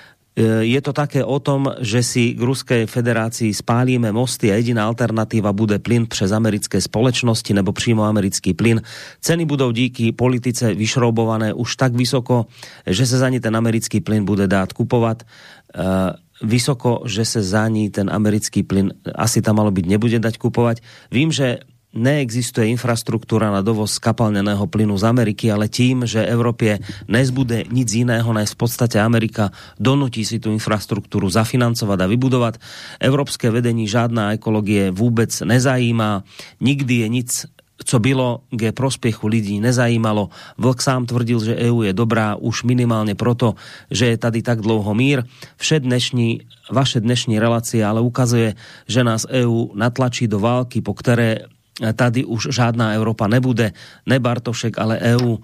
je 0.60 0.80
to 0.84 0.92
také 0.92 1.24
o 1.24 1.40
tom, 1.40 1.64
že 1.80 2.04
si 2.04 2.36
k 2.36 2.40
Ruskej 2.44 2.84
federácii 2.84 3.56
spálíme 3.56 4.12
mosty 4.12 4.52
a 4.52 4.60
jediná 4.60 4.84
alternatíva 4.84 5.48
bude 5.56 5.80
plyn 5.80 6.04
přes 6.04 6.28
americké 6.28 6.76
společnosti 6.76 7.56
nebo 7.56 7.72
přímo 7.72 8.04
americký 8.04 8.52
plyn. 8.52 8.84
Ceny 9.20 9.44
budou 9.48 9.72
díky 9.72 10.12
politice 10.12 10.74
vyšroubované 10.76 11.56
už 11.56 11.76
tak 11.76 11.96
vysoko, 11.96 12.46
že 12.86 13.06
se 13.06 13.18
za 13.18 13.28
ní 13.28 13.40
ten 13.40 13.56
americký 13.56 14.00
plyn 14.00 14.24
bude 14.24 14.44
dát 14.44 14.72
kupovat 14.72 15.24
uh, 15.24 16.12
vysoko, 16.44 17.08
že 17.08 17.24
se 17.24 17.42
za 17.42 17.68
ní 17.68 17.88
ten 17.90 18.12
americký 18.12 18.62
plyn 18.62 18.92
asi 19.16 19.40
tam 19.40 19.56
malo 19.56 19.72
byť 19.72 19.86
nebude 19.88 20.20
dať 20.20 20.36
kupovať. 20.36 20.84
Vím, 21.08 21.32
že 21.32 21.64
neexistuje 21.94 22.68
infrastruktúra 22.68 23.50
na 23.50 23.64
dovoz 23.64 23.98
kapalneného 23.98 24.66
plynu 24.66 24.98
z 24.98 25.04
Ameriky, 25.04 25.52
ale 25.52 25.68
tím, 25.68 26.06
že 26.06 26.26
Evropě 26.26 26.78
nezbude 27.08 27.64
nic 27.72 27.88
jiného, 27.92 28.32
než 28.32 28.50
v 28.50 28.56
podstatě 28.56 29.00
Amerika 29.00 29.50
donutí 29.80 30.24
si 30.24 30.38
tu 30.38 30.52
infrastruktúru 30.52 31.30
zafinancovat 31.30 32.00
a 32.00 32.06
vybudovat. 32.06 32.56
Evropské 33.00 33.50
vedení 33.50 33.88
žádná 33.88 34.32
ekologie 34.32 34.90
vůbec 34.90 35.40
nezajímá, 35.40 36.24
nikdy 36.60 36.94
je 36.94 37.08
nic 37.08 37.46
co 37.84 37.98
bylo 37.98 38.40
k 38.50 38.72
prospěchu 38.72 39.28
lidí 39.28 39.60
nezajímalo. 39.60 40.28
Vlk 40.58 40.82
sám 40.82 41.06
tvrdil, 41.06 41.44
že 41.44 41.56
EU 41.56 41.82
je 41.82 41.92
dobrá 41.92 42.34
už 42.34 42.62
minimálně 42.62 43.14
proto, 43.14 43.54
že 43.90 44.06
je 44.06 44.18
tady 44.18 44.42
tak 44.42 44.60
dlouho 44.60 44.94
mír. 44.94 45.22
Vše 45.56 45.80
dnešní, 45.80 46.40
vaše 46.72 47.00
dnešní 47.00 47.38
relace 47.38 47.84
ale 47.84 48.00
ukazuje, 48.00 48.54
že 48.88 49.04
nás 49.04 49.26
EU 49.28 49.66
natlačí 49.74 50.28
do 50.28 50.40
války, 50.40 50.80
po 50.80 50.94
které 50.94 51.38
tady 51.76 52.24
už 52.24 52.48
žádná 52.50 52.92
Európa 52.92 53.26
nebude, 53.26 53.72
ne 54.06 54.16
Bartošek, 54.18 54.78
ale 54.78 54.98
EU. 55.16 55.36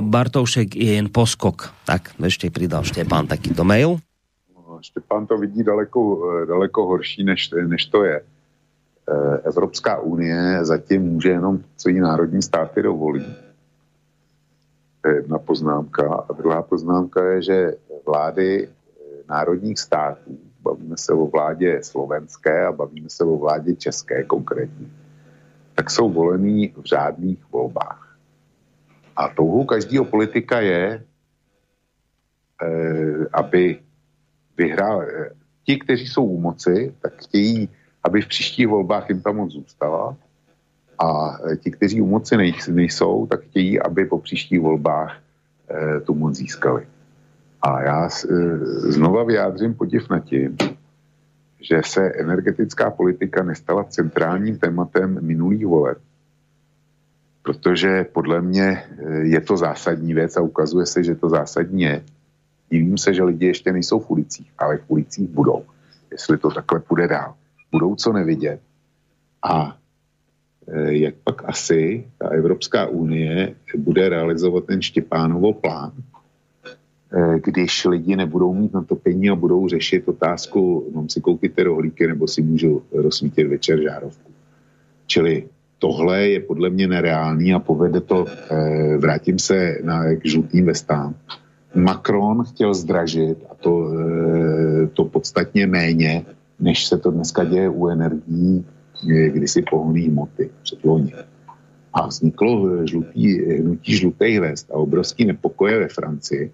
Bartošek 0.00 0.76
je 0.76 0.92
jen 1.00 1.08
poskok. 1.08 1.72
Tak, 1.88 2.12
ešte 2.20 2.52
pridal 2.52 2.84
Štěpán 2.84 3.26
takýto 3.26 3.64
mail. 3.64 3.96
No, 4.52 4.78
Štěpán 4.84 5.26
to 5.26 5.38
vidí 5.38 5.64
daleko, 5.64 6.00
daleko 6.44 6.86
horší, 6.86 7.24
než, 7.24 7.50
než 7.66 7.86
to 7.86 8.04
je. 8.04 8.20
Evropská 9.44 9.98
unie 10.00 10.64
zatím 10.64 11.02
může 11.02 11.28
jenom, 11.28 11.58
co 11.76 11.88
jí 11.88 12.00
národní 12.00 12.42
státy 12.42 12.82
dovolí. 12.82 13.26
To 15.00 15.08
je 15.08 15.14
jedna 15.16 15.38
poznámka. 15.38 16.24
A 16.28 16.32
druhá 16.32 16.62
poznámka 16.62 17.24
je, 17.24 17.42
že 17.42 17.72
vlády 18.06 18.68
národních 19.28 19.78
států, 19.78 20.38
bavíme 20.62 20.96
se 20.96 21.12
o 21.12 21.26
vládě 21.26 21.80
slovenské 21.82 22.66
a 22.66 22.72
bavíme 22.72 23.08
se 23.08 23.24
o 23.24 23.36
vládě 23.36 23.74
české 23.74 24.24
konkrétně, 24.24 24.86
tak 25.80 25.90
jsou 25.90 26.12
volený 26.12 26.68
v 26.76 26.84
řádných 26.84 27.40
volbách. 27.52 28.16
A 29.16 29.28
touhou 29.32 29.64
každého 29.64 30.04
politika 30.04 30.60
je, 30.60 31.00
eh, 32.60 33.24
aby 33.32 33.80
vyhrál. 34.60 35.02
Eh, 35.02 35.32
ti, 35.64 35.80
kteří 35.80 36.04
jsou 36.04 36.24
u 36.24 36.40
moci, 36.40 36.92
tak 37.00 37.16
chtějí, 37.24 37.68
aby 38.04 38.20
v 38.20 38.28
příštích 38.28 38.68
volbách 38.68 39.08
jim 39.08 39.24
ta 39.24 39.32
moc 39.32 39.56
zůstala. 39.56 40.16
A 41.00 41.08
eh, 41.48 41.56
ti, 41.56 41.72
kteří 41.72 42.04
u 42.04 42.06
moci 42.12 42.36
nejsou, 42.68 43.24
tak 43.24 43.48
chtějí, 43.48 43.80
aby 43.80 44.04
po 44.04 44.20
příštích 44.20 44.60
volbách 44.60 45.16
tu 46.04 46.12
moc 46.18 46.34
získali. 46.34 46.82
A 47.62 47.82
já 47.82 48.08
znova 48.90 49.22
vyjádřím 49.24 49.74
podiv 49.74 50.10
na 50.10 50.18
tím, 50.18 50.58
že 51.60 51.80
se 51.84 52.12
energetická 52.12 52.90
politika 52.90 53.42
nestala 53.42 53.84
centrálním 53.84 54.58
tématem 54.58 55.18
minulých 55.20 55.66
voleb. 55.66 55.98
Protože 57.42 58.04
podle 58.04 58.40
mě 58.40 58.68
eh, 58.68 59.18
je 59.18 59.40
to 59.40 59.56
zásadní 59.56 60.14
věc 60.14 60.36
a 60.36 60.40
ukazuje 60.40 60.86
se, 60.86 61.04
že 61.04 61.14
to 61.14 61.28
zásadní 61.28 61.82
je. 61.82 62.04
Divím 62.70 62.98
se, 62.98 63.14
že 63.14 63.22
lidi 63.22 63.46
ještě 63.46 63.72
nejsou 63.72 64.00
v 64.00 64.10
ulicích, 64.10 64.52
ale 64.58 64.76
v 64.76 64.84
ulicích 64.88 65.28
budou. 65.28 65.64
Jestli 66.10 66.38
to 66.38 66.50
takhle 66.50 66.80
půjde 66.80 67.08
dál. 67.08 67.34
Budou 67.72 67.94
co 67.94 68.12
nevidět. 68.12 68.60
A 69.42 69.76
eh, 70.68 70.92
jak 70.92 71.14
pak 71.24 71.42
asi 71.44 72.10
ta 72.18 72.28
Evropská 72.28 72.86
unie 72.86 73.54
bude 73.76 74.08
realizovat 74.08 74.64
ten 74.64 74.82
Štěpánovo 74.82 75.52
plán, 75.52 75.92
když 77.44 77.84
lidi 77.84 78.16
nebudou 78.16 78.54
mít 78.54 78.74
na 78.74 78.82
topení 78.82 79.30
a 79.30 79.34
budou 79.34 79.68
řešit 79.68 80.08
otázku, 80.08 80.90
mám 80.94 81.08
si 81.08 81.20
koupit 81.20 81.54
ty 81.54 81.62
rohlíky 81.62 82.06
nebo 82.06 82.28
si 82.28 82.42
můžu 82.42 82.82
rozsvítit 82.92 83.46
večer 83.46 83.82
žárovku. 83.82 84.30
Čili 85.06 85.48
tohle 85.78 86.28
je 86.28 86.40
podle 86.40 86.70
mě 86.70 86.86
nereálný 86.88 87.54
a 87.54 87.58
povede 87.58 88.00
to, 88.00 88.26
eh, 88.26 88.96
vrátím 88.96 89.38
se 89.38 89.78
na 89.84 90.14
k 90.14 90.26
žlutým 90.26 90.66
vestám. 90.66 91.14
Macron 91.74 92.44
chtěl 92.44 92.74
zdražit 92.74 93.38
a 93.50 93.54
to, 93.54 93.92
eh, 93.92 94.86
to 94.86 95.04
podstatně 95.04 95.66
méně, 95.66 96.24
než 96.60 96.86
se 96.86 96.98
to 96.98 97.10
dneska 97.10 97.44
děje 97.44 97.68
u 97.68 97.88
energií, 97.88 98.66
kdysi 99.28 99.62
pohonný 99.70 100.12
hmoty 100.12 100.50
předloni. 100.62 101.12
A 101.92 102.06
vzniklo 102.06 102.86
žlutý, 102.86 103.40
hnutí 103.64 103.96
žlutých 103.96 104.40
vest 104.40 104.70
a 104.70 104.74
obrovský 104.74 105.24
nepokoje 105.24 105.78
ve 105.78 105.88
Francii, 105.88 106.52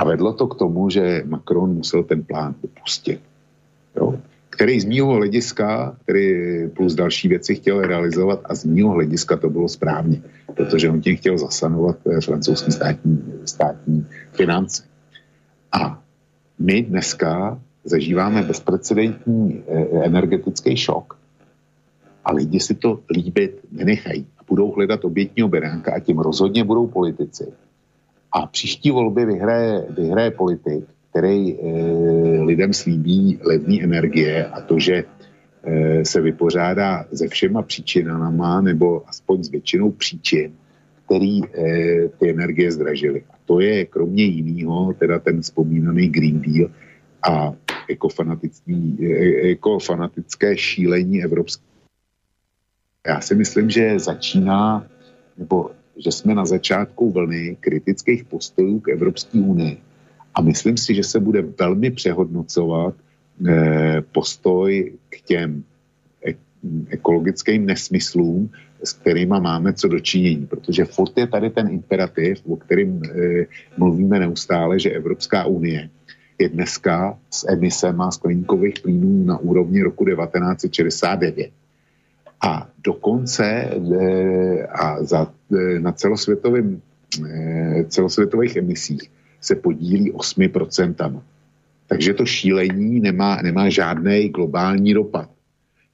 a 0.00 0.04
vedlo 0.04 0.32
to 0.32 0.46
k 0.46 0.54
tomu, 0.54 0.88
že 0.90 1.22
Macron 1.28 1.76
musel 1.76 2.02
ten 2.02 2.24
plán 2.24 2.54
opustit. 2.64 3.20
Jo? 3.96 4.16
Který 4.50 4.80
z 4.80 4.84
mýho 4.84 5.12
hlediska, 5.12 5.96
který 6.02 6.32
plus 6.68 6.94
další 6.94 7.28
věci 7.28 7.54
chtěl 7.54 7.80
realizovat 7.80 8.40
a 8.44 8.54
z 8.54 8.64
mýho 8.64 8.90
hlediska 8.90 9.36
to 9.36 9.50
bylo 9.50 9.68
správně, 9.68 10.22
protože 10.56 10.90
on 10.90 11.00
tím 11.00 11.16
chtěl 11.16 11.38
zasanovat 11.38 11.96
eh, 12.06 12.20
francouzský 12.20 12.72
státní, 12.72 13.24
státní 13.44 14.06
finance. 14.32 14.82
A 15.72 16.02
my 16.58 16.82
dneska 16.82 17.60
zažíváme 17.84 18.42
bezprecedentní 18.42 19.62
eh, 19.68 20.04
energetický 20.08 20.76
šok 20.76 21.18
a 22.24 22.32
lidi 22.32 22.60
si 22.60 22.74
to 22.74 23.00
líbit 23.12 23.60
nenechají 23.72 24.26
a 24.38 24.42
budou 24.48 24.72
hledat 24.72 25.04
obětního 25.04 25.48
beránka 25.48 25.92
a 25.92 26.00
tím 26.00 26.18
rozhodně 26.18 26.64
budou 26.64 26.86
politici, 26.86 27.52
a 28.32 28.46
příští 28.46 28.90
volby 28.90 29.24
vyhraje, 29.24 29.86
vyhraje 29.90 30.30
politik, 30.30 30.84
který 31.10 31.54
e, 31.54 31.62
lidem 32.42 32.72
slíbí 32.72 33.38
levné 33.42 33.82
energie 33.82 34.46
a 34.46 34.60
to, 34.60 34.78
že 34.78 35.04
e, 35.64 36.04
se 36.04 36.20
vypořádá 36.20 37.04
se 37.14 37.28
všema 37.28 37.62
příčinama 37.62 38.60
nebo 38.60 39.08
aspoň 39.08 39.44
s 39.44 39.50
většinou 39.50 39.90
příčin, 39.90 40.52
který 41.04 41.44
e, 41.44 41.48
ty 42.08 42.30
energie 42.30 42.72
zdražily. 42.72 43.22
A 43.30 43.34
to 43.44 43.60
je 43.60 43.86
kromě 43.86 44.24
jiného 44.24 44.94
teda 44.94 45.18
ten 45.18 45.42
vzpomínaný 45.42 46.08
Green 46.08 46.40
Deal 46.40 46.70
a 47.22 47.52
ekofanatické 49.48 50.56
šílení 50.56 51.24
evropské. 51.24 51.64
Já 53.06 53.20
si 53.20 53.34
myslím, 53.34 53.70
že 53.70 53.98
začíná, 53.98 54.86
nebo 55.38 55.70
že 56.04 56.12
jsme 56.12 56.34
na 56.34 56.46
začátku 56.46 57.10
vlny 57.10 57.56
kritických 57.60 58.24
postojů 58.24 58.80
k 58.80 58.88
Evropské 58.88 59.38
unii. 59.38 59.78
A 60.34 60.40
myslím 60.40 60.76
si, 60.76 60.94
že 60.94 61.04
se 61.04 61.20
bude 61.20 61.42
velmi 61.42 61.90
přehodnocovat 61.90 62.94
eh, 63.48 64.02
postoj 64.12 64.92
k 65.08 65.20
těm 65.20 65.64
ekologickým 66.88 67.66
nesmyslům, 67.66 68.50
s 68.84 68.92
kterými 68.92 69.40
máme 69.40 69.72
co 69.72 69.88
dočinění. 69.88 70.46
Protože 70.46 70.84
furt 70.84 71.18
je 71.18 71.26
tady 71.26 71.50
ten 71.50 71.68
imperativ, 71.68 72.42
o 72.46 72.56
kterým 72.56 73.02
e, 73.04 73.46
mluvíme 73.76 74.18
neustále, 74.18 74.78
že 74.78 74.90
Evropská 74.90 75.44
unie 75.44 75.90
je 76.38 76.48
dneska 76.48 77.18
s 77.30 77.48
emisema 77.48 78.10
skleníkových 78.10 78.80
plynů 78.82 79.24
na 79.24 79.38
úrovni 79.38 79.82
roku 79.82 80.04
1969. 80.04 81.50
A 82.40 82.68
dokonce 82.84 83.44
e, 83.44 84.66
a 84.66 85.04
za, 85.04 85.32
e, 85.52 85.80
na 85.80 85.92
celosvětovém, 85.92 86.80
e, 87.26 87.84
celosvětových 87.84 88.56
emisích 88.56 89.10
se 89.40 89.54
podílí 89.54 90.12
8%. 90.12 91.22
Takže 91.86 92.14
to 92.14 92.26
šílení 92.26 93.00
nemá, 93.00 93.42
nemá 93.42 93.68
žádný 93.68 94.28
globální 94.28 94.94
dopad. 94.94 95.30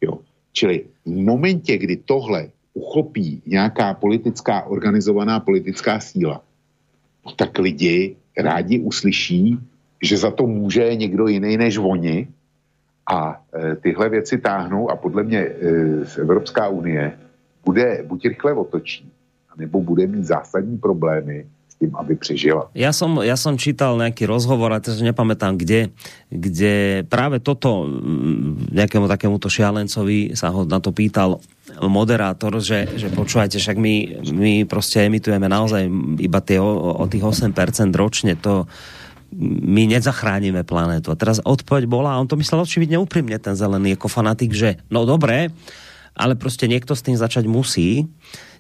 Jo. 0.01 0.19
Čili 0.53 0.85
v 1.05 1.17
momentě, 1.17 1.79
kdy 1.79 1.97
tohle 1.97 2.49
uchopí 2.75 3.43
nějaká 3.47 3.95
politická, 3.95 4.63
organizovaná 4.63 5.41
politická 5.41 6.01
síla, 6.01 6.43
tak 7.37 7.59
lidi 7.59 8.17
rádi 8.39 8.79
uslyší, 8.79 9.59
že 10.03 10.17
za 10.17 10.31
to 10.31 10.47
může 10.47 10.95
někdo 10.95 11.27
jiný 11.27 11.57
než 11.57 11.79
oni 11.79 12.29
a 13.07 13.41
e, 13.55 13.77
tyhle 13.77 14.09
věci 14.09 14.39
táhnou 14.39 14.91
a 14.91 14.97
podle 14.97 15.23
mě 15.23 15.39
e, 15.39 15.51
Evropská 16.21 16.69
unie 16.69 17.13
bude 17.65 18.03
buď 18.07 18.27
rychle 18.27 18.53
otočí, 18.53 19.11
nebo 19.57 19.83
bude 19.83 20.07
mít 20.07 20.25
zásadní 20.25 20.79
problémy 20.79 21.47
s 21.69 21.75
tím, 21.75 21.97
aby 21.97 22.17
přežila. 22.17 22.71
Já 22.75 22.93
som, 22.93 23.23
ja 23.23 23.37
som 23.37 23.59
čítal 23.59 23.99
nejaký 23.99 24.27
rozhovor, 24.27 24.73
a 24.73 24.81
teraz 24.81 25.03
nepamätám 25.03 25.59
kde, 25.59 25.91
kde 26.31 27.05
práve 27.11 27.43
toto 27.43 27.87
nejakému 28.71 29.11
takémuto 29.11 29.51
šialencovi 29.51 30.39
sa 30.39 30.51
ho 30.55 30.63
na 30.63 30.79
to 30.79 30.95
pýtal 30.95 31.43
moderátor, 31.83 32.63
že, 32.63 32.87
že 32.95 33.11
počúvajte, 33.11 33.59
však 33.59 33.77
my, 33.77 33.95
my 34.33 34.65
prostě 34.65 35.07
emitujeme 35.07 35.49
naozaj 35.49 35.91
iba 36.23 36.41
tie 36.41 36.63
o, 36.63 36.95
o 37.03 37.05
tých 37.11 37.23
8% 37.23 37.53
ročne, 37.93 38.39
to 38.39 38.67
my 39.67 39.83
nezachránime 39.91 40.63
planetu. 40.63 41.11
A 41.11 41.19
teraz 41.19 41.43
odpoveď 41.43 41.85
bola, 41.91 42.15
a 42.15 42.21
on 42.21 42.29
to 42.31 42.39
myslel 42.39 42.63
očividne 42.63 42.97
úprimne, 42.97 43.37
ten 43.39 43.59
zelený 43.59 43.99
jako 43.99 44.09
fanatik, 44.09 44.55
že 44.55 44.81
no 44.91 45.05
dobré, 45.05 45.51
ale 46.17 46.35
prostě 46.35 46.67
niekto 46.67 46.97
s 46.97 47.05
tým 47.05 47.17
začať 47.17 47.45
musí. 47.45 48.09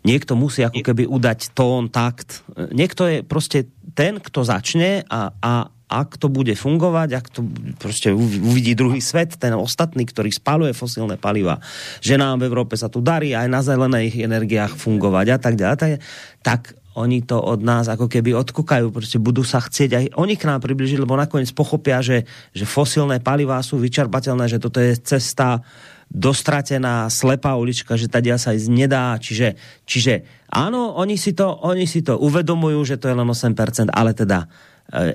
Niekto 0.05 0.37
musí 0.37 0.63
ako 0.63 0.85
keby 0.85 1.09
udať 1.09 1.57
tón, 1.57 1.89
takt. 1.89 2.45
Niekto 2.73 3.07
je 3.07 3.17
prostě 3.23 3.65
ten, 3.95 4.21
kto 4.21 4.45
začne 4.45 5.03
a, 5.11 5.33
a 5.43 5.53
ak 5.87 6.19
to 6.19 6.27
bude 6.27 6.51
fungovať, 6.59 7.09
ak 7.15 7.27
to 7.31 7.41
prostě 7.79 8.11
uvidí 8.43 8.75
druhý 8.75 8.99
svet, 8.99 9.39
ten 9.39 9.55
ostatný, 9.55 10.03
ktorý 10.03 10.35
spaluje 10.35 10.75
fosilné 10.75 11.15
paliva, 11.15 11.63
že 12.03 12.19
nám 12.19 12.43
v 12.43 12.51
Európe 12.51 12.75
sa 12.75 12.91
tu 12.91 12.99
darí 12.99 13.39
aj 13.39 13.47
na 13.47 13.63
zelených 13.63 14.19
energiách 14.19 14.75
fungovať 14.75 15.27
a 15.31 15.39
tak 15.39 15.55
ďalej, 15.55 16.03
tak 16.43 16.75
oni 16.97 17.23
to 17.29 17.37
od 17.37 17.61
nás 17.61 17.93
ako 17.93 18.09
keby 18.09 18.33
odkukajú, 18.35 18.91
prostě 18.91 19.21
budú 19.21 19.45
sa 19.45 19.61
chcieť 19.61 19.91
aj 19.93 20.05
oni 20.17 20.35
k 20.41 20.49
nám 20.49 20.65
približiť, 20.65 20.97
lebo 20.97 21.13
nakoniec 21.17 21.53
pochopia, 21.53 22.01
že, 22.01 22.25
že 22.57 22.65
fosilné 22.65 23.21
palivá 23.21 23.61
sú 23.61 23.77
vyčerpateľné, 23.77 24.49
že 24.49 24.59
toto 24.59 24.81
je 24.81 24.97
cesta 24.97 25.61
dostratená, 26.09 27.11
slepá 27.11 27.59
ulička, 27.59 27.99
že 27.99 28.09
tady 28.09 28.33
sa 28.39 28.55
ísť 28.55 28.71
nedá. 28.71 29.19
Čiže, 29.19 29.59
čiže 29.85 30.25
áno, 30.49 30.95
oni 30.97 31.19
si, 31.19 31.35
to, 31.35 31.51
oni 31.67 31.85
si 31.85 32.01
to 32.01 32.17
uvedomujú, 32.17 32.81
že 32.87 32.97
to 32.97 33.11
je 33.11 33.19
len 33.19 33.27
8%, 33.27 33.91
ale 33.91 34.15
teda 34.15 34.47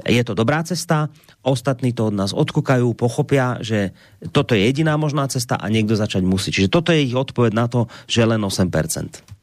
je 0.04 0.24
to 0.28 0.36
dobrá 0.36 0.60
cesta, 0.68 1.08
ostatní 1.48 1.96
to 1.96 2.12
od 2.12 2.16
nás 2.16 2.36
odkukajú, 2.36 2.92
pochopia, 2.92 3.56
že 3.64 3.96
toto 4.36 4.52
je 4.52 4.68
jediná 4.68 5.00
možná 5.00 5.28
cesta 5.32 5.56
a 5.56 5.72
někdo 5.72 5.96
začať 5.96 6.28
musí. 6.28 6.52
Čiže 6.52 6.68
toto 6.68 6.92
je 6.92 7.08
ich 7.08 7.16
odpověď 7.16 7.54
na 7.56 7.68
to, 7.72 7.88
že 8.04 8.28
len 8.28 8.44
8%. 8.44 9.41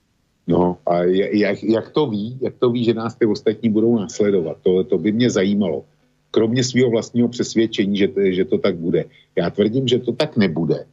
No 0.49 0.79
a 0.87 1.05
jak, 1.05 1.63
jak 1.63 1.91
to 1.91 2.07
ví, 2.07 2.39
jak 2.41 2.55
to 2.59 2.71
ví, 2.71 2.85
že 2.85 2.95
nás 2.95 3.15
ty 3.15 3.27
ostatní 3.27 3.69
budou 3.69 3.97
následovat, 3.97 4.57
to, 4.63 4.85
to 4.85 4.99
by 4.99 5.13
mě 5.13 5.31
zajímalo. 5.31 5.85
Kromě 6.31 6.65
svého 6.65 6.91
vlastního 6.91 7.29
přesvědčení, 7.29 7.97
že, 7.97 8.09
že 8.17 8.45
to 8.45 8.59
tak 8.59 8.77
bude. 8.77 9.05
Já 9.37 9.51
tvrdím, 9.51 9.89
že 9.89 9.99
to 9.99 10.13
tak 10.13 10.37
nebude. 10.37 10.85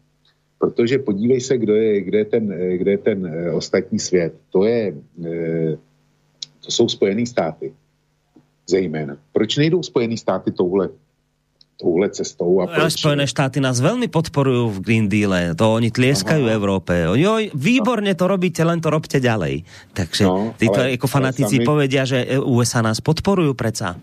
Protože 0.59 0.99
podívej 0.99 1.41
se, 1.41 1.57
kdo 1.57 1.75
je, 1.75 2.01
kde, 2.01 2.17
je 2.17 2.25
ten, 2.25 2.43
kde 2.77 2.91
je 2.91 2.97
ten 2.97 3.19
eh, 3.25 3.51
ostatní 3.51 3.99
svět. 3.99 4.35
To, 4.49 4.63
je, 4.63 4.95
eh, 5.25 5.77
to 6.65 6.71
jsou 6.71 6.89
Spojené 6.89 7.25
státy 7.25 7.73
zejména. 8.67 9.17
Proč 9.31 9.57
nejdou 9.57 9.83
Spojené 9.83 10.17
státy 10.17 10.51
touhle 10.51 10.89
touhle 11.77 12.09
cestou. 12.09 12.61
A 12.61 12.67
proč... 12.67 12.93
Spojené 12.93 13.27
štáty 13.27 13.59
nás 13.59 13.79
velmi 13.79 14.07
podporují 14.07 14.71
v 14.71 14.81
Green 14.81 15.09
Deale, 15.09 15.55
to 15.55 15.73
oni 15.73 15.91
tlieskajú 15.91 16.45
Aha. 16.47 16.55
Evropě. 16.55 17.09
Oni, 17.09 17.27
oj, 17.27 17.43
výborně 17.55 18.15
to 18.15 18.27
robíte, 18.27 18.63
len 18.63 18.81
to 18.81 18.89
robte 18.89 19.19
ďalej. 19.19 19.63
Takže 19.93 20.23
no, 20.23 20.55
títo 20.59 20.79
jako 20.79 21.07
fanatici 21.07 21.55
sami... 21.55 21.65
povedia, 21.65 22.05
že 22.05 22.39
USA 22.39 22.81
nás 22.81 23.01
podporují 23.01 23.53
preca. 23.53 23.99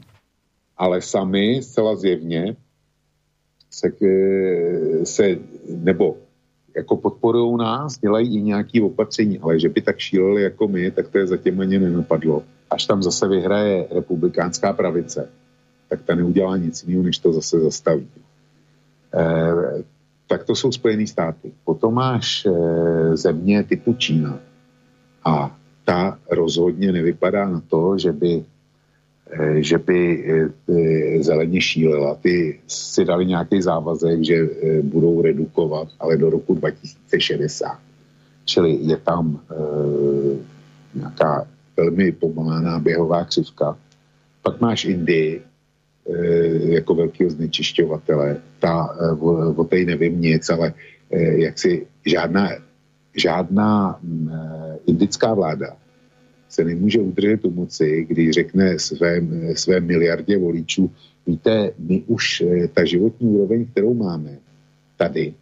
Ale 0.77 1.01
sami 1.01 1.63
zcela 1.63 1.97
zjevně 1.97 2.57
se, 3.71 3.89
se 5.05 5.25
nebo 5.69 6.17
jako 6.77 6.97
podporují 6.97 7.57
nás, 7.57 7.99
dělají 7.99 8.37
i 8.37 8.43
nějaké 8.43 8.83
opatření, 8.83 9.39
ale 9.39 9.61
že 9.61 9.69
by 9.69 9.81
tak 9.81 9.99
šíleli 9.99 10.43
jako 10.43 10.69
my, 10.69 10.91
tak 10.91 11.09
to 11.09 11.19
je 11.19 11.27
zatím 11.27 11.61
ani 11.61 11.79
nenapadlo. 11.79 12.43
Až 12.71 12.87
tam 12.87 13.03
zase 13.03 13.29
vyhraje 13.29 13.87
republikánská 13.95 14.73
pravice, 14.73 15.29
tak 15.93 16.03
ta 16.09 16.15
neudělá 16.15 16.57
nic 16.57 16.83
jiného, 16.83 17.05
než 17.05 17.19
to 17.19 17.33
zase 17.33 17.61
zastaví. 17.61 18.09
E, 19.13 19.85
tak 20.27 20.45
to 20.45 20.57
jsou 20.57 20.73
Spojené 20.73 21.07
státy. 21.07 21.53
Potom 21.65 21.95
máš 21.95 22.47
e, 22.47 22.51
země 23.17 23.65
typu 23.65 23.93
Čína. 23.93 24.41
A 25.25 25.57
ta 25.85 26.19
rozhodně 26.31 26.93
nevypadá 26.93 27.49
na 27.49 27.61
to, 27.69 27.99
že 27.99 28.13
by 28.13 28.45
Eh, 29.33 29.63
že 29.63 29.79
by 29.79 30.01
eh, 30.29 31.23
zeleně 31.23 31.61
šílela. 31.61 32.15
Ty 32.15 32.61
si 32.69 33.05
dali 33.05 33.27
nějaký 33.27 33.63
závazek, 33.63 34.25
že 34.25 34.35
eh, 34.35 34.83
budou 34.83 35.23
redukovat, 35.23 35.89
ale 36.01 36.17
do 36.17 36.31
roku 36.31 36.55
2060. 36.55 37.79
Čili 38.45 38.79
je 38.83 38.97
tam 38.97 39.41
nějaká 40.95 41.47
velmi 41.77 42.13
pomalá 42.13 42.79
běhová 42.79 43.25
křivka. 43.25 43.79
Pak 44.43 44.61
máš 44.61 44.85
Indii 44.85 45.43
jako 46.63 46.95
velkého 46.95 47.31
znečišťovatele. 47.31 48.37
Ta, 48.59 48.97
o, 49.21 49.55
o 49.55 49.65
té 49.65 49.77
nevím 49.85 50.21
nic, 50.21 50.51
ale 50.51 50.75
jak 51.37 51.59
si 51.59 51.87
žádná, 52.07 52.49
žádná 53.17 53.99
mm, 54.03 54.31
indická 54.87 55.35
vláda 55.35 55.77
se 56.53 56.65
nemůže 56.65 57.01
udržet 57.01 57.45
u 57.45 57.51
moci, 57.51 58.07
když 58.09 58.31
řekne 58.31 58.79
své, 58.79 59.21
své 59.55 59.81
miliardě 59.81 60.39
voličů, 60.39 60.91
víte, 61.27 61.73
my 61.79 62.03
už 62.07 62.41
eh, 62.41 62.69
ta 62.69 62.85
životní 62.85 63.29
úroveň, 63.29 63.67
kterou 63.67 63.95
máme 63.95 64.39
tady, 64.97 65.35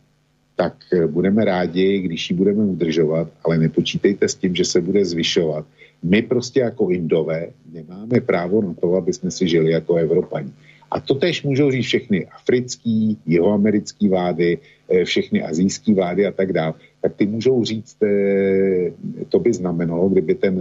tak 0.60 0.76
eh, 0.92 1.06
budeme 1.06 1.44
rádi, 1.44 1.98
když 2.04 2.30
ji 2.30 2.36
budeme 2.36 2.62
udržovat, 2.62 3.28
ale 3.44 3.58
nepočítejte 3.58 4.28
s 4.28 4.34
tím, 4.34 4.54
že 4.54 4.64
se 4.64 4.80
bude 4.80 5.04
zvyšovat. 5.04 5.64
My 6.02 6.22
prostě 6.22 6.60
jako 6.60 6.90
Indové 6.90 7.48
nemáme 7.72 8.20
právo 8.20 8.62
na 8.62 8.74
to, 8.76 8.94
aby 8.94 9.12
jsme 9.12 9.30
si 9.30 9.48
žili 9.48 9.72
jako 9.72 9.96
Evropani. 9.96 10.52
A 10.90 11.00
to 11.00 11.14
tež 11.14 11.42
můžou 11.42 11.70
říct 11.70 11.86
všechny 11.86 12.26
africký, 12.26 13.16
jihoamerický 13.26 14.08
vlády, 14.08 14.58
eh, 14.88 15.04
všechny 15.04 15.42
azijské 15.42 15.94
vlády 15.94 16.26
a 16.26 16.32
tak 16.32 16.52
dále 16.52 16.74
tak 17.00 17.16
ty 17.16 17.24
můžou 17.26 17.64
říct, 17.64 17.96
eh, 18.04 18.92
to 19.32 19.38
by 19.40 19.52
znamenalo, 19.56 20.12
kdyby 20.12 20.34
ten 20.34 20.60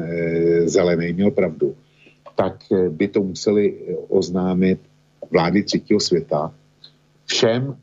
zelený 0.64 1.14
měl 1.14 1.32
pravdu, 1.32 1.76
tak 2.40 2.64
by 2.72 3.08
to 3.12 3.20
museli 3.20 3.76
oznámit 4.08 4.80
vlády 5.28 5.64
třetího 5.64 6.00
světa 6.00 6.56
všem 7.28 7.76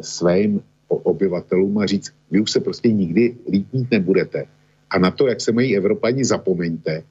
svým 0.00 0.62
obyvatelům 0.88 1.78
a 1.78 1.86
říct, 1.86 2.12
vy 2.30 2.40
už 2.40 2.50
se 2.50 2.60
prostě 2.60 2.92
nikdy 2.92 3.34
líp 3.50 3.66
mít 3.72 3.90
nebudete. 3.90 4.44
A 4.90 4.98
na 4.98 5.10
to, 5.10 5.26
jak 5.26 5.40
se 5.40 5.52
mají 5.52 5.76
Evropani, 5.76 6.24
zapomeňte 6.24 7.02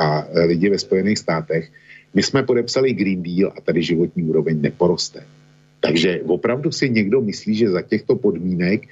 a 0.00 0.26
lidi 0.46 0.70
ve 0.70 0.78
Spojených 0.78 1.18
státech. 1.18 1.70
My 2.14 2.22
jsme 2.22 2.42
podepsali 2.42 2.92
Green 2.92 3.22
Deal 3.22 3.52
a 3.56 3.60
tady 3.60 3.82
životní 3.82 4.22
úroveň 4.22 4.60
neporoste. 4.60 5.26
Takže 5.80 6.20
opravdu 6.26 6.72
si 6.72 6.90
někdo 6.90 7.20
myslí, 7.20 7.54
že 7.54 7.70
za 7.70 7.82
těchto 7.82 8.16
podmínek 8.16 8.82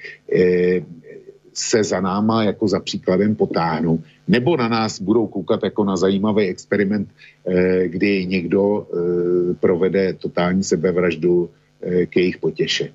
se 1.57 1.83
za 1.83 2.01
náma 2.01 2.43
jako 2.43 2.67
za 2.67 2.79
příkladem 2.79 3.35
potáhnou, 3.35 3.99
nebo 4.27 4.57
na 4.57 4.67
nás 4.67 5.01
budou 5.01 5.27
koukat 5.27 5.63
jako 5.63 5.83
na 5.83 5.97
zajímavý 5.97 6.47
experiment, 6.47 7.09
eh, 7.47 7.87
kdy 7.87 8.25
někdo 8.25 8.87
eh, 8.87 9.53
provede 9.53 10.13
totální 10.13 10.63
sebevraždu 10.63 11.49
eh, 11.81 12.05
k 12.05 12.15
jejich 12.15 12.37
potěše. 12.37 12.89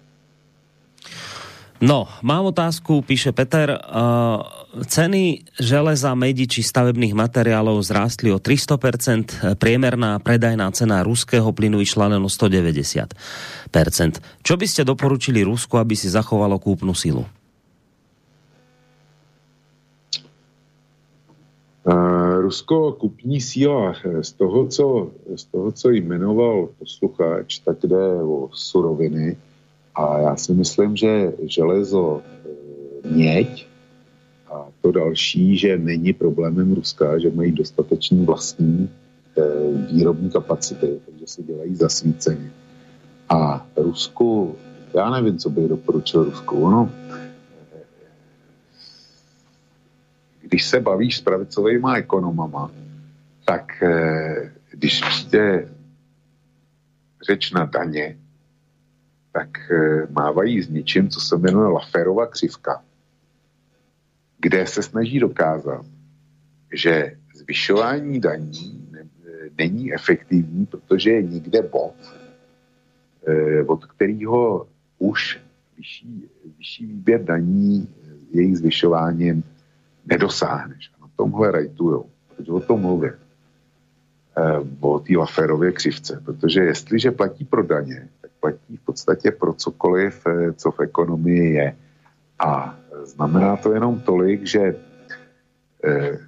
No, 1.82 2.06
mám 2.22 2.46
otázku, 2.46 3.02
píše 3.02 3.34
Peter. 3.34 3.74
Uh, 3.74 4.46
ceny 4.86 5.42
železa, 5.58 6.14
medi 6.14 6.46
či 6.46 6.62
stavebných 6.62 7.10
materiálov 7.10 7.82
zrástli 7.82 8.30
o 8.30 8.38
300%, 8.38 9.58
priemerná 9.58 10.22
predajná 10.22 10.70
cena 10.70 11.02
ruského 11.02 11.50
plynu 11.50 11.82
išla 11.82 12.14
len 12.14 12.22
o 12.22 12.30
190%. 12.30 13.18
Čo 14.46 14.54
by 14.54 14.66
ste 14.70 14.86
doporučili 14.86 15.42
Rusku, 15.42 15.74
aby 15.74 15.98
si 15.98 16.06
zachovalo 16.06 16.62
kúpnu 16.62 16.94
silu? 16.94 17.26
Rusko 22.42 22.94
kupní 22.94 23.42
síla 23.42 23.98
eh, 24.06 24.22
z 24.22 24.30
toho, 24.38 24.70
co, 24.70 24.86
z 25.34 25.44
toho, 25.50 25.72
co 25.72 25.90
jmenoval 25.90 26.78
posluchač, 26.78 27.58
tak 27.58 27.82
jde 27.82 28.22
o 28.22 28.54
suroviny 28.54 29.34
a 29.94 30.18
já 30.18 30.36
si 30.36 30.54
myslím, 30.54 30.96
že 30.96 31.32
železo, 31.42 32.22
eh, 32.22 33.08
měď 33.08 33.68
a 34.52 34.66
to 34.80 34.92
další, 34.92 35.56
že 35.56 35.78
není 35.78 36.12
problémem 36.12 36.72
Ruska, 36.72 37.18
že 37.18 37.30
mají 37.30 37.52
dostatečný 37.52 38.24
vlastní 38.24 38.90
eh, 39.38 39.42
výrobní 39.92 40.30
kapacity, 40.30 41.00
takže 41.06 41.26
si 41.26 41.42
dělají 41.42 41.74
zasvícení. 41.74 42.50
A 43.28 43.66
Rusku, 43.76 44.56
já 44.94 45.10
nevím, 45.10 45.38
co 45.38 45.50
bych 45.50 45.68
doporučil 45.68 46.24
Rusku, 46.24 46.62
ono 46.62 46.90
když 50.42 50.64
se 50.64 50.80
bavíš 50.80 51.16
s 51.16 51.20
pravicovými 51.20 51.88
ekonomama, 51.96 52.70
tak 53.44 53.72
když 54.70 55.00
přijde 55.00 55.68
řeč 57.26 57.52
na 57.52 57.64
daně, 57.64 58.16
tak 59.32 59.70
eh, 59.70 60.06
mávají 60.10 60.62
s 60.62 60.68
něčím, 60.68 61.08
co 61.08 61.20
se 61.20 61.36
jmenuje 61.36 61.68
Laferova 61.68 62.26
křivka, 62.26 62.84
kde 64.38 64.66
se 64.66 64.82
snaží 64.82 65.18
dokázat, 65.18 65.86
že 66.72 67.16
zvyšování 67.34 68.20
daní 68.20 68.82
není 69.58 69.94
efektivní, 69.94 70.66
protože 70.66 71.10
je 71.10 71.22
nikde 71.22 71.62
bod, 71.62 71.94
eh, 73.26 73.62
od 73.62 73.84
kterého 73.84 74.68
už 74.98 75.40
vyšší, 75.76 76.28
vyšší 76.58 76.86
výběr 76.86 77.24
daní 77.24 77.88
jejich 78.30 78.58
zvyšováním 78.58 79.44
nedosáhneš. 80.06 80.90
A 80.94 81.00
na 81.00 81.10
tomhle 81.16 81.50
rajtujou. 81.50 82.10
Proč 82.36 82.48
o 82.48 82.60
tom 82.60 82.80
mluvím? 82.80 83.21
E, 84.36 84.42
o 84.80 84.98
té 84.98 85.16
Laferově 85.16 85.72
křivce. 85.72 86.22
Protože 86.24 86.60
jestliže 86.60 87.10
platí 87.10 87.44
pro 87.44 87.62
daně, 87.62 88.08
tak 88.20 88.30
platí 88.40 88.76
v 88.76 88.80
podstatě 88.80 89.30
pro 89.30 89.52
cokoliv, 89.52 90.26
eh, 90.26 90.52
co 90.52 90.70
v 90.70 90.80
ekonomii 90.80 91.52
je. 91.52 91.76
A 92.38 92.78
znamená 93.04 93.56
to 93.56 93.72
jenom 93.72 94.00
tolik, 94.00 94.46
že 94.46 94.60
e, 95.84 96.18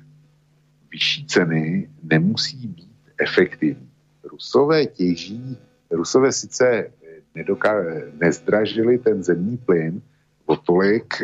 vyšší 0.91 1.27
ceny 1.27 1.89
nemusí 2.03 2.67
být 2.67 2.91
efektivní. 3.19 3.91
Rusové 4.25 4.87
těží, 4.87 5.59
Rusové 5.91 6.33
sice 6.33 6.91
nedoká- 7.35 8.03
nezdražili 8.21 8.99
ten 8.99 9.23
zemní 9.23 9.57
plyn 9.57 10.03
o 10.47 10.57
tolik, 10.57 11.15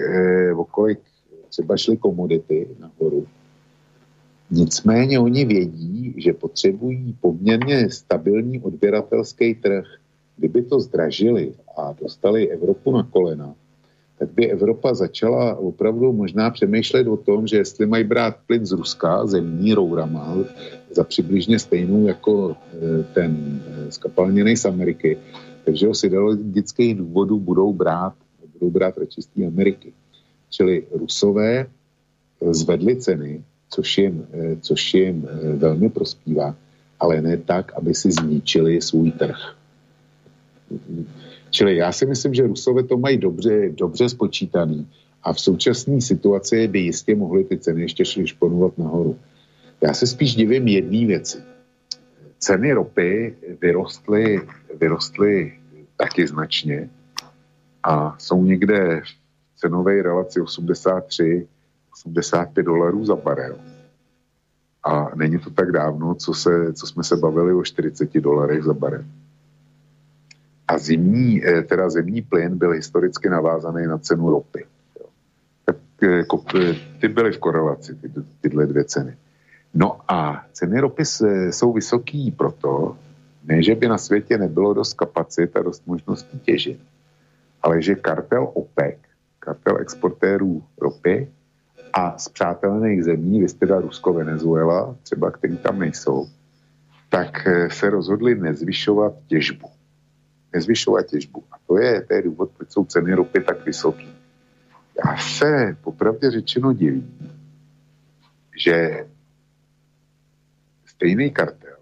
o 0.57 0.65
kolik 0.65 1.01
třeba 1.49 1.77
šly 1.77 1.97
komodity 1.97 2.69
nahoru. 2.79 3.27
Nicméně 4.51 5.19
oni 5.19 5.45
vědí, 5.45 6.15
že 6.17 6.33
potřebují 6.33 7.17
poměrně 7.21 7.91
stabilní 7.91 8.61
odběratelský 8.61 9.55
trh. 9.55 9.85
Kdyby 10.37 10.63
to 10.63 10.81
zdražili 10.81 11.53
a 11.77 11.95
dostali 12.01 12.51
Evropu 12.51 12.93
na 12.93 13.03
kolena, 13.03 13.55
tak 14.19 14.33
by 14.33 14.51
Evropa 14.51 14.95
začala 14.95 15.55
opravdu 15.55 16.13
možná 16.13 16.51
přemýšlet 16.51 17.07
o 17.07 17.17
tom, 17.17 17.47
že 17.47 17.57
jestli 17.57 17.87
mají 17.87 18.05
brát 18.05 18.37
plyn 18.47 18.67
z 18.67 18.73
Ruska 18.73 19.27
zemní 19.27 19.75
rourama 19.75 20.37
za 20.91 21.05
přibližně 21.05 21.59
stejnou 21.59 22.07
jako 22.07 22.57
eh, 22.57 23.05
ten 23.15 23.63
skapalněný 23.89 24.57
z 24.57 24.65
Ameriky, 24.65 25.19
takže 25.65 25.95
z 25.95 26.05
ideologických 26.05 26.95
důvodů 26.95 27.39
budou 27.39 27.73
brát, 27.73 28.15
budou 28.53 28.71
brát 28.71 28.99
radši 28.99 29.23
z 29.23 29.27
té 29.27 29.47
Ameriky. 29.47 29.93
Čili 30.51 30.87
Rusové 30.93 31.67
zvedli 32.51 32.97
ceny, 32.97 33.45
což 33.71 33.99
jim, 33.99 34.27
což 34.61 34.95
jim 34.95 35.29
velmi 35.57 35.89
prospívá, 35.91 36.57
ale 37.01 37.21
ne 37.21 37.37
tak, 37.37 37.73
aby 37.77 37.95
si 37.95 38.13
zničili 38.13 38.83
svůj 38.83 39.11
trh. 39.11 39.57
Čili 41.51 41.77
já 41.77 41.93
si 41.93 42.07
myslím, 42.07 42.35
že 42.35 42.47
Rusové 42.47 42.83
to 42.83 42.97
mají 42.97 43.19
dobře, 43.19 43.71
dobře 43.71 44.09
spočítaný 44.09 44.89
a 45.23 45.33
v 45.33 45.41
současné 45.41 46.01
situaci 46.01 46.69
by 46.69 46.79
jistě 46.79 47.15
mohly 47.15 47.45
ty 47.45 47.59
ceny 47.59 47.83
ještě 47.83 48.05
šly 48.05 48.27
šponovat 48.27 48.79
nahoru. 48.79 49.19
Já 49.81 49.95
se 49.95 50.07
spíš 50.07 50.35
divím 50.35 50.69
jedné 50.69 51.07
věci. 51.07 51.39
Ceny 52.39 52.73
ropy 52.73 53.35
vyrostly, 53.61 54.41
vyrostly 54.81 55.53
taky 55.97 56.27
značně 56.27 56.89
a 57.83 58.17
jsou 58.19 58.45
někde 58.45 59.01
v 59.55 59.61
cenové 59.61 60.03
relaci 60.03 60.41
83, 60.41 61.47
85 62.07 62.63
dolarů 62.63 63.05
za 63.05 63.17
barel. 63.17 63.57
A 64.85 65.15
není 65.15 65.39
to 65.39 65.51
tak 65.51 65.73
dávno, 65.73 66.15
co, 66.15 66.35
se, 66.35 66.73
co 66.73 66.87
jsme 66.87 67.05
se 67.05 67.17
bavili 67.17 67.55
o 67.55 67.65
40 67.65 68.21
dolarech 68.21 68.63
za 68.63 68.75
barel. 68.75 69.05
A 70.69 70.79
zimní, 70.79 71.47
eh, 71.47 71.63
teda 71.63 71.91
zemní 71.91 72.23
plyn 72.23 72.59
byl 72.59 72.71
historicky 72.71 73.29
navázaný 73.29 73.87
na 73.87 73.99
cenu 73.99 74.31
ropy. 74.31 74.67
Tak 75.65 75.77
jako, 76.01 76.45
ty 77.01 77.09
byly 77.09 77.33
v 77.33 77.39
korelaci, 77.39 77.95
ty, 77.95 78.13
tyhle 78.41 78.67
dvě 78.67 78.85
ceny. 78.85 79.17
No 79.75 79.99
a 80.09 80.47
ceny 80.53 80.81
ropy 80.81 81.05
jsou 81.51 81.73
vysoký 81.73 82.31
proto, 82.31 82.97
ne, 83.45 83.63
že 83.63 83.75
by 83.75 83.89
na 83.89 83.99
světě 83.99 84.39
nebylo 84.39 84.75
dost 84.75 84.95
kapacit 84.95 85.57
a 85.57 85.63
dost 85.63 85.87
možností 85.87 86.39
těžit, 86.39 86.81
ale 87.63 87.83
že 87.83 87.95
kartel 87.95 88.51
OPEC, 88.55 88.97
kartel 89.39 89.79
exportérů 89.79 90.63
ropy 90.79 91.29
a 91.93 92.19
z 92.19 92.29
přátelených 92.29 93.05
zemí, 93.05 93.41
vy 93.41 93.47
teda 93.49 93.81
Rusko, 93.81 94.13
Venezuela, 94.13 94.97
třeba 95.03 95.31
který 95.31 95.57
tam 95.59 95.79
nejsou, 95.79 96.29
tak 97.09 97.47
eh, 97.47 97.71
se 97.71 97.91
rozhodli 97.91 98.35
nezvyšovat 98.35 99.13
těžbu 99.27 99.69
nezvyšovat 100.53 101.07
těžbu. 101.07 101.45
A 101.53 101.57
to 101.67 101.79
je, 101.79 102.03
to 102.03 102.15
je 102.15 102.23
důvod, 102.23 102.51
proč 102.57 102.71
jsou 102.71 102.85
ceny 102.85 103.15
ropy 103.15 103.41
tak 103.41 103.67
vysoké. 103.67 104.07
Já 105.05 105.17
se 105.17 105.77
popravdě 105.81 106.31
řečeno 106.31 106.73
divím, 106.73 107.33
že 108.65 109.07
stejný 110.87 111.31
kartel 111.31 111.77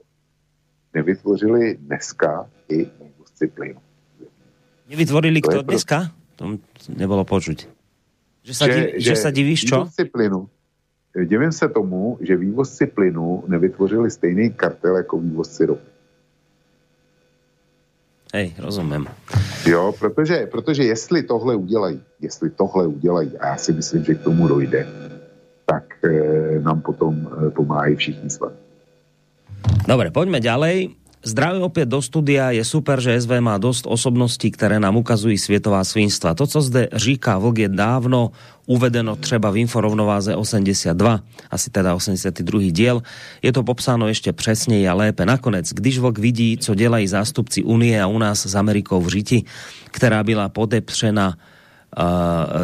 nevytvořili 0.94 1.76
dneska 1.76 2.50
i 2.68 2.76
vývozci 2.84 3.46
plynu. 3.46 3.80
Nevytvorili 4.90 5.40
kdo 5.40 5.62
dneska? 5.62 6.10
To 6.36 6.58
nebylo 6.88 7.24
počuť. 7.24 7.77
Že 8.48 8.54
sa, 8.56 8.64
že, 8.64 8.72
div, 8.72 8.86
že, 8.96 9.08
že 9.12 9.14
sa 9.20 9.28
divíš, 9.28 9.60
čo? 9.68 9.84
Plynu, 10.08 10.48
divím 11.24 11.52
se 11.52 11.68
tomu, 11.68 12.16
že 12.24 12.32
vývozci 12.36 12.86
plynu 12.86 13.44
nevytvořili 13.44 14.10
stejný 14.10 14.50
kartel 14.56 14.96
jako 14.96 15.18
vývozci 15.20 15.66
ropy. 15.66 15.90
Hej, 18.34 18.54
rozumím. 18.58 19.08
Jo, 19.66 19.92
protože, 19.98 20.46
protože 20.46 20.84
jestli 20.84 21.22
tohle 21.22 21.56
udělají, 21.56 22.00
jestli 22.20 22.50
tohle 22.50 22.86
udělají, 22.86 23.38
a 23.38 23.46
já 23.46 23.56
si 23.56 23.72
myslím, 23.72 24.04
že 24.04 24.14
k 24.14 24.22
tomu 24.22 24.48
dojde, 24.48 24.88
tak 25.64 25.84
e, 26.04 26.60
nám 26.60 26.80
potom 26.80 27.28
e, 27.28 27.50
pomáhají 27.50 27.96
všichni 27.96 28.30
s 28.30 28.40
Dobre, 29.88 30.12
poďme 30.12 30.40
ďalej. 30.40 30.92
Zdravím 31.24 31.62
opět 31.62 31.88
do 31.88 32.02
studia. 32.02 32.50
Je 32.50 32.64
super, 32.64 33.00
že 33.00 33.20
SV 33.20 33.40
má 33.40 33.58
dost 33.58 33.86
osobností, 33.88 34.50
které 34.50 34.80
nám 34.80 34.96
ukazují 34.96 35.38
světová 35.38 35.84
svinstva. 35.84 36.34
To, 36.34 36.46
co 36.46 36.60
zde 36.60 36.88
říká 36.92 37.38
Vlk, 37.38 37.58
je 37.58 37.68
dávno 37.68 38.30
uvedeno 38.66 39.16
třeba 39.16 39.50
v 39.50 39.56
Inforovnováze 39.56 40.36
82, 40.36 41.20
asi 41.50 41.70
teda 41.70 41.94
82. 41.94 42.60
diel. 42.70 43.02
Je 43.42 43.52
to 43.52 43.62
popsáno 43.62 44.08
ještě 44.08 44.32
přesněji 44.32 44.88
a 44.88 44.94
lépe. 44.94 45.26
Nakonec, 45.26 45.72
když 45.72 45.98
Vlk 45.98 46.18
vidí, 46.18 46.58
co 46.58 46.74
dělají 46.74 47.08
zástupci 47.08 47.62
Unie 47.62 48.02
a 48.02 48.06
u 48.06 48.18
nás 48.18 48.46
s 48.46 48.54
Amerikou 48.54 49.00
v 49.00 49.08
Řiti, 49.08 49.44
která 49.90 50.24
byla 50.24 50.48
podepřena 50.48 51.34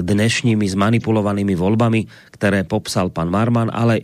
dnešními 0.01 0.69
zmanipulovanými 0.69 1.55
volbami, 1.55 2.07
které 2.31 2.65
popsal 2.65 3.11
pan 3.11 3.31
Marman, 3.31 3.71
ale 3.73 4.01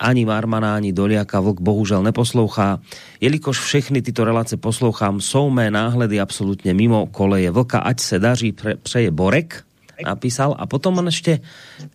ani 0.00 0.24
Marmana, 0.24 0.74
ani 0.74 0.92
Doliaka 0.92 1.40
Vlk 1.40 1.60
bohužel 1.60 2.02
neposlouchá. 2.02 2.78
Jelikož 3.20 3.60
všechny 3.60 4.02
tyto 4.02 4.24
relace 4.24 4.56
poslouchám, 4.56 5.20
jsou 5.20 5.50
mé 5.50 5.70
náhledy 5.70 6.20
absolutně 6.20 6.74
mimo 6.74 7.06
koleje 7.06 7.50
Vlka, 7.50 7.78
ať 7.78 8.00
se 8.00 8.18
daří, 8.18 8.52
pre, 8.52 8.76
přeje 8.76 9.10
Borek, 9.10 9.64
napísal 10.02 10.58
a 10.58 10.66
potom 10.66 10.98
on 10.98 11.06
ešte, 11.06 11.38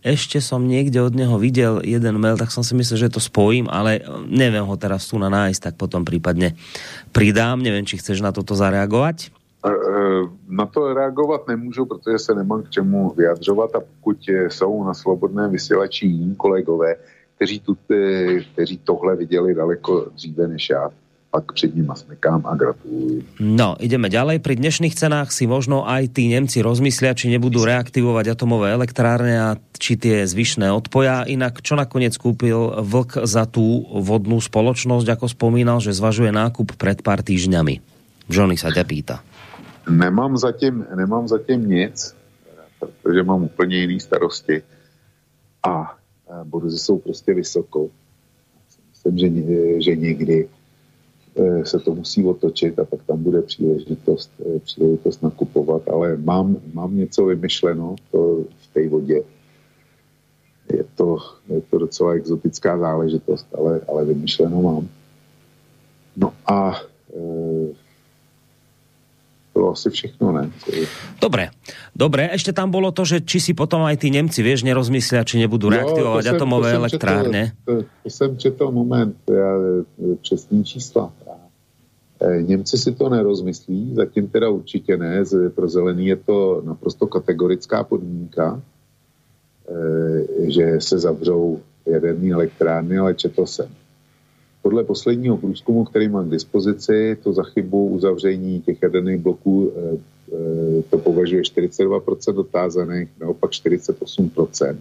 ešte 0.00 0.40
som 0.40 0.64
niekde 0.64 1.04
od 1.04 1.12
neho 1.12 1.36
videl 1.36 1.84
jeden 1.84 2.16
mail, 2.16 2.40
tak 2.40 2.48
som 2.48 2.64
si 2.64 2.72
myslel, 2.72 3.08
že 3.08 3.12
to 3.12 3.20
spojím, 3.20 3.68
ale 3.68 4.00
neviem 4.24 4.64
ho 4.64 4.76
teraz 4.80 5.04
tu 5.04 5.20
na 5.20 5.28
nájsť, 5.28 5.60
tak 5.60 5.74
potom 5.76 6.06
prípadne 6.06 6.56
pridám. 7.12 7.60
Neviem, 7.60 7.84
či 7.84 8.00
chceš 8.00 8.24
na 8.24 8.32
toto 8.32 8.56
zareagovat? 8.56 9.28
E, 9.60 9.68
e, 9.68 9.72
na 10.48 10.64
to 10.64 10.94
reagovat 10.94 11.48
nemůžu, 11.48 11.84
protože 11.84 12.18
se 12.18 12.32
nemám 12.34 12.62
k 12.62 12.70
čemu 12.80 13.12
vyjadřovat 13.12 13.74
a 13.76 13.80
pokud 13.80 14.16
jsou 14.48 14.84
na 14.84 14.94
slobodném 14.94 15.50
vysílači 15.50 16.06
jiní 16.06 16.34
kolegové, 16.34 16.96
kteří, 17.40 17.60
tu, 17.60 17.76
kteří 18.52 18.76
tohle 18.84 19.16
viděli 19.16 19.54
daleko 19.54 20.12
dříve 20.14 20.48
než 20.48 20.70
já, 20.70 20.90
pak 21.30 21.52
před 21.52 21.74
nimi 21.74 21.88
smekám 21.94 22.44
a 22.44 22.52
gratuluji. 22.52 23.24
No, 23.40 23.80
ideme 23.80 24.12
ďalej. 24.12 24.44
Pri 24.44 24.60
dnešných 24.60 24.92
cenách 24.92 25.32
si 25.32 25.48
možno 25.48 25.88
aj 25.88 26.12
tí 26.12 26.28
Nemci 26.28 26.60
rozmyslia, 26.60 27.16
či 27.16 27.32
nebudú 27.32 27.64
reaktivovať 27.64 28.36
atomové 28.36 28.76
elektrárne 28.76 29.34
a 29.40 29.48
či 29.78 29.96
tie 29.96 30.28
zvyšné 30.28 30.68
odpoja. 30.68 31.24
Inak, 31.24 31.64
čo 31.64 31.80
nakoniec 31.80 32.12
kúpil 32.20 32.84
Vlk 32.84 33.24
za 33.24 33.48
tú 33.48 33.88
vodnú 33.88 34.36
spoločnosť, 34.36 35.06
ako 35.08 35.26
spomínal, 35.32 35.80
že 35.80 35.96
zvažuje 35.96 36.34
nákup 36.36 36.76
pred 36.76 37.00
pár 37.00 37.24
týždňami? 37.24 37.80
Johnny 38.28 38.60
sa 38.60 38.68
ťa 38.68 38.84
pýta. 38.84 39.16
Nemám 39.88 40.36
zatím, 40.36 40.84
nemám 40.92 41.24
zatím 41.24 41.64
nic, 41.64 41.96
protože 42.76 43.22
mám 43.22 43.48
úplně 43.48 43.76
jiný 43.76 44.00
starosti. 44.00 44.62
A 45.64 45.99
burzy 46.44 46.78
jsou 46.78 46.98
prostě 46.98 47.34
vysoko. 47.34 47.88
Myslím, 48.90 49.18
že, 49.18 49.82
že 49.82 49.96
někdy 49.96 50.48
e, 51.36 51.66
se 51.66 51.78
to 51.78 51.94
musí 51.94 52.24
otočit 52.24 52.78
a 52.78 52.84
pak 52.84 53.02
tam 53.02 53.22
bude 53.22 53.42
příležitost, 53.42 54.30
e, 54.40 54.58
příležitost 54.58 55.22
nakupovat, 55.22 55.88
ale 55.88 56.16
mám, 56.16 56.56
mám 56.72 56.96
něco 56.96 57.26
vymyšleno 57.26 57.96
to 58.10 58.44
v 58.58 58.74
té 58.74 58.88
vodě. 58.88 59.22
Je 60.72 60.84
to, 60.94 61.18
je 61.48 61.60
to 61.60 61.78
docela 61.78 62.12
exotická 62.12 62.78
záležitost, 62.78 63.46
ale, 63.58 63.80
ale 63.88 64.04
vymyšleno 64.04 64.62
mám. 64.62 64.88
No 66.16 66.32
a 66.46 66.76
e, 67.14 67.20
to 69.52 69.70
asi 69.70 69.90
všechno, 69.90 70.32
ne? 70.32 70.50
Dobre, 71.18 71.50
dobre, 71.90 72.30
ešte 72.30 72.54
tam 72.54 72.70
bolo 72.70 72.94
to, 72.94 73.02
že 73.02 73.26
či 73.26 73.42
si 73.42 73.52
potom 73.52 73.82
aj 73.82 73.98
tí 73.98 74.08
Nemci, 74.14 74.46
vieš, 74.46 74.62
nerozmyslia, 74.62 75.26
či 75.26 75.42
nebudú 75.42 75.68
jo, 75.68 75.74
reaktivovať 75.74 76.24
jsem, 76.24 76.34
atomové 76.34 76.70
to 76.70 76.78
elektrárne. 76.78 77.42
To, 77.66 77.82
to, 77.82 77.84
to 78.02 78.08
jsem 78.10 78.30
četl 78.38 78.70
moment, 78.70 79.16
já, 79.26 79.52
přesný 80.22 80.64
čísla. 80.64 81.12
E, 82.20 82.42
Němci 82.42 82.78
si 82.78 82.92
to 82.92 83.08
nerozmyslí, 83.08 83.94
zatím 83.94 84.28
teda 84.28 84.48
určitě 84.48 84.96
ne, 84.96 85.24
pro 85.54 85.68
zelený 85.68 86.06
je 86.06 86.16
to 86.16 86.62
naprosto 86.64 87.06
kategorická 87.06 87.84
podmínka, 87.84 88.60
e, 89.68 90.50
že 90.50 90.80
se 90.80 90.98
zavřou 90.98 91.60
jaderní 91.86 92.32
elektrárny, 92.32 92.98
ale 92.98 93.14
četl 93.14 93.46
jsem 93.46 93.68
podle 94.62 94.84
posledního 94.84 95.36
průzkumu, 95.36 95.84
který 95.84 96.08
mám 96.08 96.28
k 96.28 96.30
dispozici, 96.30 97.16
to 97.22 97.32
za 97.32 97.42
chybu 97.42 97.88
uzavření 97.88 98.60
těch 98.60 98.82
jaderných 98.82 99.20
bloků 99.20 99.72
eh, 99.76 99.98
eh, 100.32 100.82
to 100.90 100.98
považuje 100.98 101.42
42% 101.42 102.34
dotázaných, 102.34 103.08
naopak 103.20 103.50
48% 103.50 104.76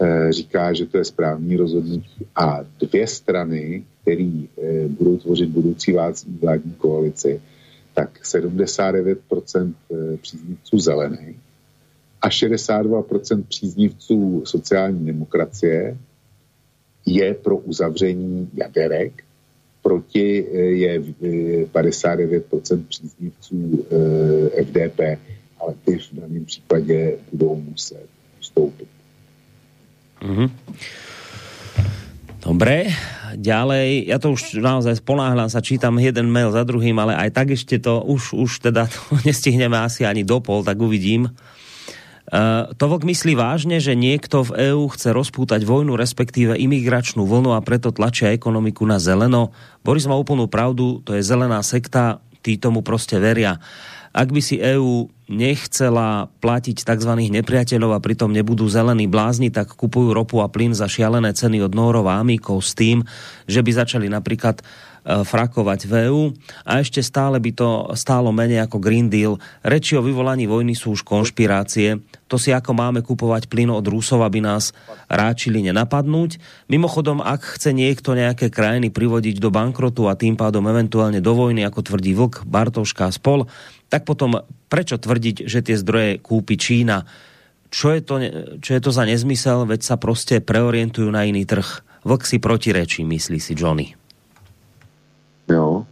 eh, 0.00 0.32
říká, 0.32 0.72
že 0.72 0.86
to 0.86 0.98
je 0.98 1.04
správný 1.04 1.56
rozhodnutí. 1.56 2.26
A 2.36 2.64
dvě 2.78 3.06
strany, 3.06 3.84
které 4.02 4.42
budou 4.88 5.16
tvořit 5.16 5.48
budoucí 5.48 5.96
vládní 6.40 6.72
koalici, 6.78 7.40
tak 7.94 8.20
79% 8.22 9.72
příznivců 10.22 10.78
zelených 10.78 11.36
a 12.22 12.28
62% 12.28 13.42
příznivců 13.48 14.42
sociální 14.44 15.06
demokracie 15.06 15.96
je 17.06 17.34
pro 17.34 17.56
uzavření 17.56 18.50
jaderek, 18.54 19.24
proti 19.82 20.46
eh, 20.46 20.58
je 20.58 20.92
59% 21.66 22.78
eh, 22.78 22.84
příznivců 22.88 23.86
eh, 24.56 24.64
FDP. 24.64 25.00
Ale 25.60 25.74
ty 25.84 25.98
v 25.98 26.08
daném 26.12 26.44
případě 26.44 27.16
budou 27.32 27.56
muset 27.56 28.06
vstoupit. 28.40 28.88
Mm-hmm. 30.22 30.50
Dobre, 32.42 32.90
ďalej, 33.38 34.10
ja 34.10 34.18
to 34.18 34.34
už 34.34 34.58
naozaj 34.58 34.98
sponáhľam 34.98 35.46
sa, 35.46 35.62
čítam 35.62 35.94
jeden 36.02 36.26
mail 36.26 36.50
za 36.50 36.66
druhým, 36.66 36.98
ale 36.98 37.14
aj 37.14 37.30
tak 37.30 37.54
ešte 37.54 37.78
to, 37.78 38.02
už, 38.02 38.34
už 38.34 38.50
teda 38.66 38.90
to 38.90 38.98
nestihneme 39.26 39.78
asi 39.78 40.02
ani 40.02 40.26
do 40.26 40.42
pol, 40.42 40.66
tak 40.66 40.82
uvidím. 40.82 41.30
Uh, 42.32 42.72
to 42.80 42.88
vlk 42.88 43.04
myslí 43.04 43.36
vážne, 43.36 43.76
že 43.76 43.92
niekto 43.92 44.40
v 44.48 44.72
EÚ 44.72 44.88
chce 44.96 45.12
rozpútať 45.12 45.68
vojnu, 45.68 46.00
respektíve 46.00 46.56
imigračnú 46.56 47.28
vlnu 47.28 47.52
a 47.52 47.60
preto 47.60 47.92
tlačia 47.92 48.32
ekonomiku 48.32 48.88
na 48.88 48.96
zeleno. 48.96 49.52
Boris 49.84 50.08
má 50.08 50.16
úplnú 50.16 50.48
pravdu, 50.48 51.04
to 51.04 51.12
je 51.12 51.20
zelená 51.20 51.60
sekta, 51.60 52.24
tí 52.40 52.56
tomu 52.56 52.80
prostě 52.82 53.20
veria. 53.20 53.60
Ak 54.12 54.28
by 54.28 54.44
si 54.44 54.60
EÚ 54.60 55.08
nechcela 55.32 56.28
platiť 56.44 56.84
tzv. 56.84 57.12
nepriateľov 57.32 57.96
a 57.96 58.04
pritom 58.04 58.28
nebudú 58.28 58.68
zelení 58.68 59.08
blázni, 59.08 59.48
tak 59.48 59.72
kupujú 59.72 60.12
ropu 60.12 60.44
a 60.44 60.52
plyn 60.52 60.76
za 60.76 60.84
šialené 60.84 61.32
ceny 61.32 61.64
od 61.64 61.72
Nórov 61.72 62.04
a 62.04 62.20
Amíkov 62.20 62.60
s 62.60 62.76
tým, 62.76 63.08
že 63.48 63.64
by 63.64 63.72
začali 63.72 64.12
napríklad 64.12 64.60
frakovať 65.02 65.90
v 65.90 65.92
EU 66.06 66.30
a 66.62 66.78
ešte 66.78 67.02
stále 67.02 67.42
by 67.42 67.50
to 67.50 67.68
stálo 67.98 68.30
menej 68.30 68.62
ako 68.62 68.78
Green 68.78 69.10
Deal. 69.10 69.42
Reči 69.66 69.98
o 69.98 70.02
vyvolaní 70.02 70.46
vojny 70.46 70.78
sú 70.78 70.94
už 70.94 71.02
konšpirácie. 71.02 71.98
To 72.30 72.38
si 72.38 72.54
ako 72.54 72.72
máme 72.72 73.02
kupovať 73.02 73.50
plyn 73.50 73.74
od 73.74 73.82
Rusov, 73.82 74.22
aby 74.22 74.38
nás 74.38 74.70
ráčili 75.10 75.60
nenapadnúť. 75.66 76.38
Mimochodom, 76.70 77.18
ak 77.18 77.58
chce 77.58 77.74
niekto 77.74 78.14
nejaké 78.14 78.48
krajiny 78.48 78.94
privodiť 78.94 79.42
do 79.42 79.50
bankrotu 79.50 80.06
a 80.06 80.14
tým 80.14 80.38
pádom 80.38 80.64
eventuálne 80.70 81.18
do 81.18 81.34
vojny, 81.34 81.66
ako 81.66 81.92
tvrdí 81.92 82.14
Vlk, 82.14 82.46
Bartoška 82.46 83.10
a 83.10 83.12
spol, 83.12 83.50
tak 83.90 84.06
potom 84.08 84.40
prečo 84.70 84.96
tvrdiť, 84.96 85.44
že 85.44 85.60
tie 85.60 85.76
zdroje 85.76 86.22
kúpi 86.22 86.56
Čína? 86.56 87.04
Čo 87.72 87.92
je 87.92 88.00
to, 88.04 88.14
čo 88.60 88.70
je 88.76 88.80
to 88.80 88.90
za 88.92 89.04
nezmysel, 89.08 89.64
veď 89.64 89.80
sa 89.80 89.96
prostě 89.96 90.40
preorientujú 90.40 91.08
na 91.08 91.24
iný 91.24 91.44
trh. 91.48 91.84
Vlk 92.04 92.22
si 92.26 92.36
protirečí, 92.38 93.04
myslí 93.04 93.40
si 93.40 93.56
Johnny. 93.56 94.01
Jo, 95.52 95.86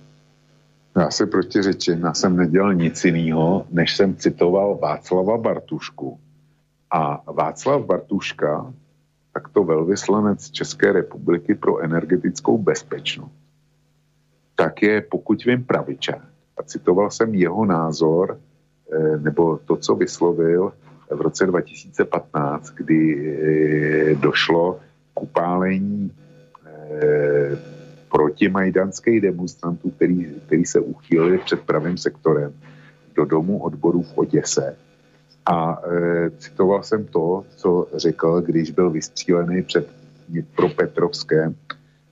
já 0.97 1.11
se 1.11 1.27
protiřečím, 1.27 2.03
já 2.03 2.15
jsem 2.15 2.37
nedělal 2.37 2.75
nic 2.75 3.05
jiného, 3.05 3.67
než 3.71 3.97
jsem 3.97 4.17
citoval 4.17 4.79
Václava 4.83 5.39
Bartušku. 5.39 6.19
A 6.91 7.33
Václav 7.33 7.85
Bartuška, 7.85 8.73
takto 9.33 9.65
velvyslanec 9.65 10.51
České 10.51 10.93
republiky 10.93 11.55
pro 11.55 11.79
energetickou 11.79 12.59
bezpečnost, 12.59 13.33
tak 14.57 14.83
je, 14.83 15.01
pokud 15.01 15.45
vím, 15.45 15.65
pravičák 15.65 16.25
a 16.57 16.63
citoval 16.63 17.11
jsem 17.11 17.35
jeho 17.35 17.65
názor, 17.65 18.41
eh, 18.93 19.17
nebo 19.17 19.57
to, 19.57 19.77
co 19.77 19.95
vyslovil 19.95 20.73
v 21.11 21.21
roce 21.21 21.47
2015, 21.47 22.71
kdy 22.71 23.01
eh, 23.03 24.15
došlo 24.15 24.81
k 25.15 25.23
upálení 25.23 26.13
eh, 26.67 27.80
protimajdanských 28.11 29.21
demonstrantů, 29.21 29.91
který, 29.91 30.27
který 30.47 30.65
se 30.65 30.81
uchýlili 30.81 31.39
před 31.39 31.61
pravým 31.61 31.99
sektorem 31.99 32.53
do 33.15 33.25
domu 33.25 33.59
odborů 33.63 34.03
v 34.03 34.19
Oděse. 34.19 34.77
A 35.47 35.83
e, 35.83 36.31
citoval 36.31 36.83
jsem 36.83 37.05
to, 37.05 37.45
co 37.57 37.87
řekl, 37.95 38.41
když 38.41 38.71
byl 38.71 38.91
vystřílený 38.91 39.63
před 39.63 39.89
pro 40.57 40.69
Petrovské 40.69 41.53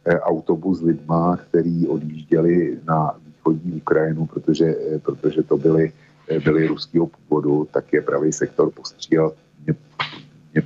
e, 0.04 0.20
autobus 0.20 0.82
lidma, 0.82 1.36
který 1.36 1.88
odjížděli 1.88 2.78
na 2.86 3.18
východní 3.48 3.72
Ukrajinu, 3.72 4.26
protože, 4.26 4.66
eh, 4.66 4.98
protože 4.98 5.42
to 5.42 5.56
byly, 5.56 5.92
eh, 6.28 6.40
byly 6.40 6.66
ruského 6.66 7.06
původu, 7.06 7.68
tak 7.72 7.92
je 7.92 8.02
pravý 8.02 8.32
sektor 8.32 8.70
postřílel 8.70 9.32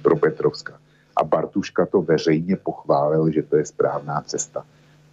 pro 0.03 0.17
Petrovska. 0.17 0.79
A 1.17 1.25
Bartuška 1.25 1.87
to 1.87 2.03
veřejně 2.03 2.57
pochválil, 2.57 3.31
že 3.31 3.43
to 3.43 3.57
je 3.57 3.67
správná 3.67 4.21
cesta. 4.25 4.65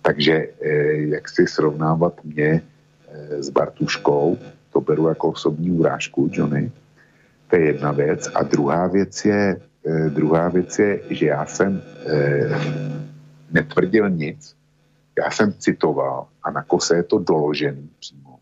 Takže 0.09 0.33
eh, 0.33 0.67
jak 1.13 1.29
si 1.29 1.45
srovnávat 1.45 2.17
mě 2.25 2.61
s 3.39 3.49
Bartuškou, 3.49 4.37
to 4.73 4.81
beru 4.81 5.07
jako 5.07 5.37
osobní 5.37 5.71
urážku, 5.71 6.29
Johnny, 6.33 6.71
to 7.49 7.55
je 7.55 7.65
jedna 7.65 7.91
věc. 7.91 8.29
A 8.33 8.43
druhá 8.43 8.87
věc 8.87 9.25
je, 9.25 9.61
druhá 10.09 10.49
věc 10.49 10.79
je, 10.79 10.99
že 11.09 11.25
já 11.25 11.45
jsem 11.45 11.81
netvrdil 13.51 14.09
nic, 14.09 14.55
já 15.17 15.31
jsem 15.31 15.53
citoval 15.53 16.27
a 16.43 16.51
na 16.51 16.63
kose 16.63 16.95
je 16.95 17.03
to 17.03 17.19
doložený 17.19 17.89
přímo, 17.99 18.37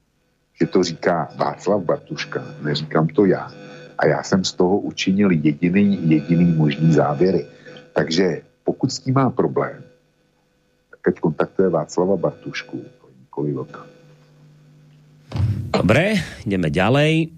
že 0.60 0.68
to 0.68 0.84
říká 0.84 1.30
Václav 1.35 1.84
Bartuška, 1.84 2.44
neříkám 2.64 3.07
to 3.07 3.26
já. 3.26 3.52
A 3.98 4.07
já 4.07 4.23
jsem 4.23 4.44
z 4.44 4.53
toho 4.53 4.80
učinil 4.80 5.31
jediný, 5.31 6.10
jediný 6.10 6.45
možný 6.56 6.94
závěry. 6.94 7.45
Takže 7.94 8.41
pokud 8.64 8.91
s 8.91 8.99
tím 8.99 9.14
má 9.14 9.30
problém, 9.30 9.86
tak 11.07 11.15
teď 11.15 11.21
kontaktuje 11.23 11.69
Václava 11.71 12.19
Bartušku, 12.19 12.84
nikoli 13.19 13.55
Vlka. 13.55 13.79
Dobre, 15.71 16.19
ideme 16.43 16.67
ďalej. 16.67 17.31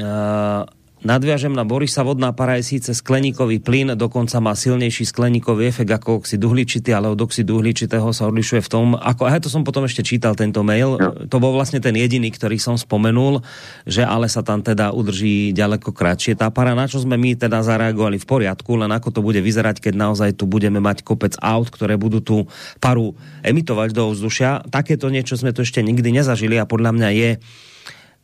Uh, 0.00 0.64
Nadviažem 1.00 1.56
na 1.56 1.64
Borisa 1.64 2.04
vodná 2.04 2.28
para 2.36 2.60
je 2.60 2.76
síce 2.76 2.92
skleníkový 2.92 3.64
plyn, 3.64 3.96
dokonca 3.96 4.36
má 4.36 4.52
silnejší 4.52 5.08
skleníkový 5.08 5.72
efekt 5.72 5.88
ako 5.88 6.20
oxid 6.20 6.44
uhličitý, 6.44 6.92
ale 6.92 7.08
od 7.08 7.16
oxidu 7.16 7.56
uhličitého 7.56 8.12
sa 8.12 8.28
odlišuje 8.28 8.60
v 8.60 8.68
tom, 8.68 8.86
ako, 8.92 9.24
a 9.24 9.40
to 9.40 9.48
som 9.48 9.64
potom 9.64 9.88
ešte 9.88 10.04
čítal 10.04 10.36
tento 10.36 10.60
mail, 10.60 11.00
no. 11.00 11.24
to 11.24 11.40
bol 11.40 11.56
vlastne 11.56 11.80
ten 11.80 11.96
jediný, 11.96 12.28
ktorý 12.28 12.60
som 12.60 12.76
spomenul, 12.76 13.40
že 13.88 14.04
ale 14.04 14.28
sa 14.28 14.44
tam 14.44 14.60
teda 14.60 14.92
udrží 14.92 15.56
ďaleko 15.56 15.88
kratšie 15.88 16.36
tá 16.36 16.52
para, 16.52 16.76
na 16.76 16.84
čo 16.84 17.00
sme 17.00 17.16
my 17.16 17.32
teda 17.32 17.64
zareagovali 17.64 18.20
v 18.20 18.28
poriadku, 18.28 18.76
len 18.76 18.92
ako 18.92 19.08
to 19.08 19.20
bude 19.24 19.40
vyzerať, 19.40 19.80
keď 19.80 19.96
naozaj 19.96 20.36
tu 20.36 20.44
budeme 20.44 20.84
mať 20.84 21.00
kopec 21.00 21.32
aut, 21.40 21.72
ktoré 21.72 21.96
budú 21.96 22.20
tú 22.20 22.36
paru 22.76 23.16
emitovať 23.40 23.96
do 23.96 24.12
vzdušia. 24.12 24.68
Takéto 24.68 25.08
niečo 25.08 25.40
sme 25.40 25.56
tu 25.56 25.64
ešte 25.64 25.80
nikdy 25.80 26.20
nezažili 26.20 26.60
a 26.60 26.68
podľa 26.68 26.92
mňa 26.92 27.08
je 27.16 27.30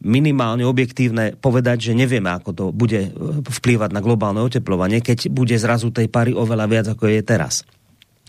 minimálne 0.04 0.66
objektívne 0.66 1.38
povedať, 1.40 1.90
že 1.90 1.98
nevieme, 1.98 2.28
ako 2.28 2.50
to 2.52 2.64
bude 2.74 3.00
eh, 3.00 3.12
vplývať 3.46 3.90
na 3.92 4.04
globálne 4.04 4.44
oteplovanie, 4.44 5.00
keď 5.00 5.32
bude 5.32 5.56
zrazu 5.56 5.88
tej 5.94 6.12
pary 6.12 6.36
oveľa 6.36 6.66
viac, 6.68 6.86
ako 6.92 7.08
je 7.08 7.22
teraz. 7.24 7.64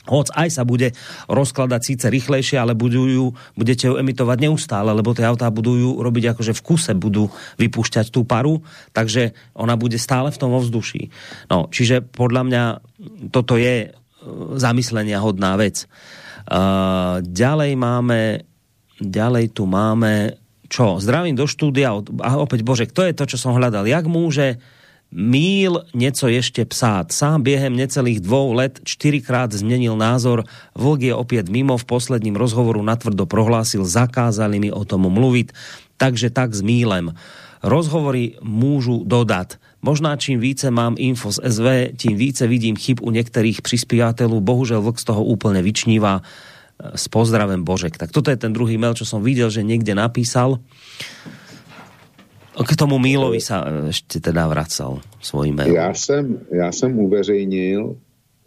Hoc 0.08 0.32
aj 0.32 0.56
sa 0.56 0.64
bude 0.64 0.96
rozkladať 1.28 1.82
síce 1.84 2.06
rýchlejšie, 2.08 2.56
ale 2.56 2.72
budú 2.72 3.12
ju, 3.12 3.26
budete 3.60 3.92
ju 3.92 4.00
emitovať 4.00 4.38
neustále, 4.40 4.96
lebo 4.96 5.12
tie 5.12 5.28
autá 5.28 5.52
budú 5.52 5.76
ju 5.76 5.90
robiť 6.00 6.32
akože 6.32 6.56
v 6.56 6.64
kuse, 6.64 6.96
budú 6.96 7.28
vypúšťať 7.60 8.16
tú 8.16 8.24
paru, 8.24 8.64
takže 8.96 9.36
ona 9.52 9.76
bude 9.76 10.00
stále 10.00 10.32
v 10.32 10.40
tom 10.40 10.56
ovzduší. 10.56 11.12
No, 11.52 11.68
čiže 11.68 12.08
podľa 12.08 12.42
mňa 12.48 12.64
toto 13.36 13.60
je 13.60 13.76
eh, 13.84 13.94
zamyslenia 14.56 15.20
hodná 15.20 15.60
vec. 15.60 15.84
Uh, 16.48 17.20
ďalej 17.28 17.76
máme, 17.76 18.48
ďalej 19.04 19.52
tu 19.52 19.68
máme 19.68 20.47
čo? 20.68 21.00
Zdravím 21.02 21.36
do 21.36 21.48
štúdia. 21.48 21.96
A 22.22 22.30
opäť, 22.38 22.62
Bože, 22.64 22.86
kto 22.88 23.08
je 23.08 23.14
to, 23.16 23.24
čo 23.26 23.38
som 23.40 23.56
hľadal? 23.56 23.88
Jak 23.88 24.06
môže 24.08 24.60
Míl 25.12 25.84
něco 25.96 26.28
ještě 26.28 26.66
psát. 26.66 27.12
Sám 27.12 27.42
během 27.42 27.76
necelých 27.76 28.20
dvou 28.20 28.54
let 28.54 28.80
čtyřikrát 28.84 29.52
změnil 29.52 29.98
názor. 29.98 30.44
Vlk 30.76 31.02
je 31.02 31.16
opět 31.16 31.50
mimo. 31.50 31.78
V 31.78 31.86
posledním 31.86 32.36
rozhovoru 32.36 32.84
natvrdo 32.84 33.26
prohlásil, 33.26 33.86
zakázali 33.86 34.60
mi 34.60 34.72
o 34.72 34.86
tom 34.86 35.02
mluvit. 35.02 35.52
Takže 35.98 36.30
tak 36.30 36.54
s 36.54 36.62
Mílem. 36.62 37.14
Rozhovory 37.64 38.36
můžu 38.44 39.04
dodat. 39.08 39.56
Možná 39.82 40.16
čím 40.16 40.40
více 40.40 40.72
mám 40.72 40.96
info 40.98 41.32
z 41.32 41.40
SV, 41.48 41.96
tím 41.98 42.18
více 42.18 42.48
vidím 42.48 42.76
chyb 42.76 42.98
u 43.02 43.12
některých 43.12 43.62
přispěvatelů. 43.62 44.42
Bohužel 44.42 44.82
Vlk 44.82 45.00
z 45.00 45.04
toho 45.04 45.24
úplně 45.24 45.62
vyčnívá 45.62 46.22
s 46.78 47.10
pozdravem 47.10 47.66
Božek. 47.66 47.98
Tak 47.98 48.14
toto 48.14 48.30
je 48.30 48.38
ten 48.38 48.54
druhý 48.54 48.78
mail, 48.78 48.94
čo 48.94 49.06
som 49.06 49.26
videl, 49.26 49.50
že 49.50 49.66
niekde 49.66 49.98
napísal. 49.98 50.62
K 52.58 52.72
tomu 52.74 52.98
Mílovi 52.98 53.38
sa 53.38 53.90
ešte 53.90 54.18
teda 54.18 54.50
vracal 54.50 55.02
svůj 55.22 55.54
mail. 55.54 55.74
Já 55.74 55.94
jsem, 55.94 56.40
já 56.52 56.72
jsem 56.72 57.00
uveřejnil 57.00 57.96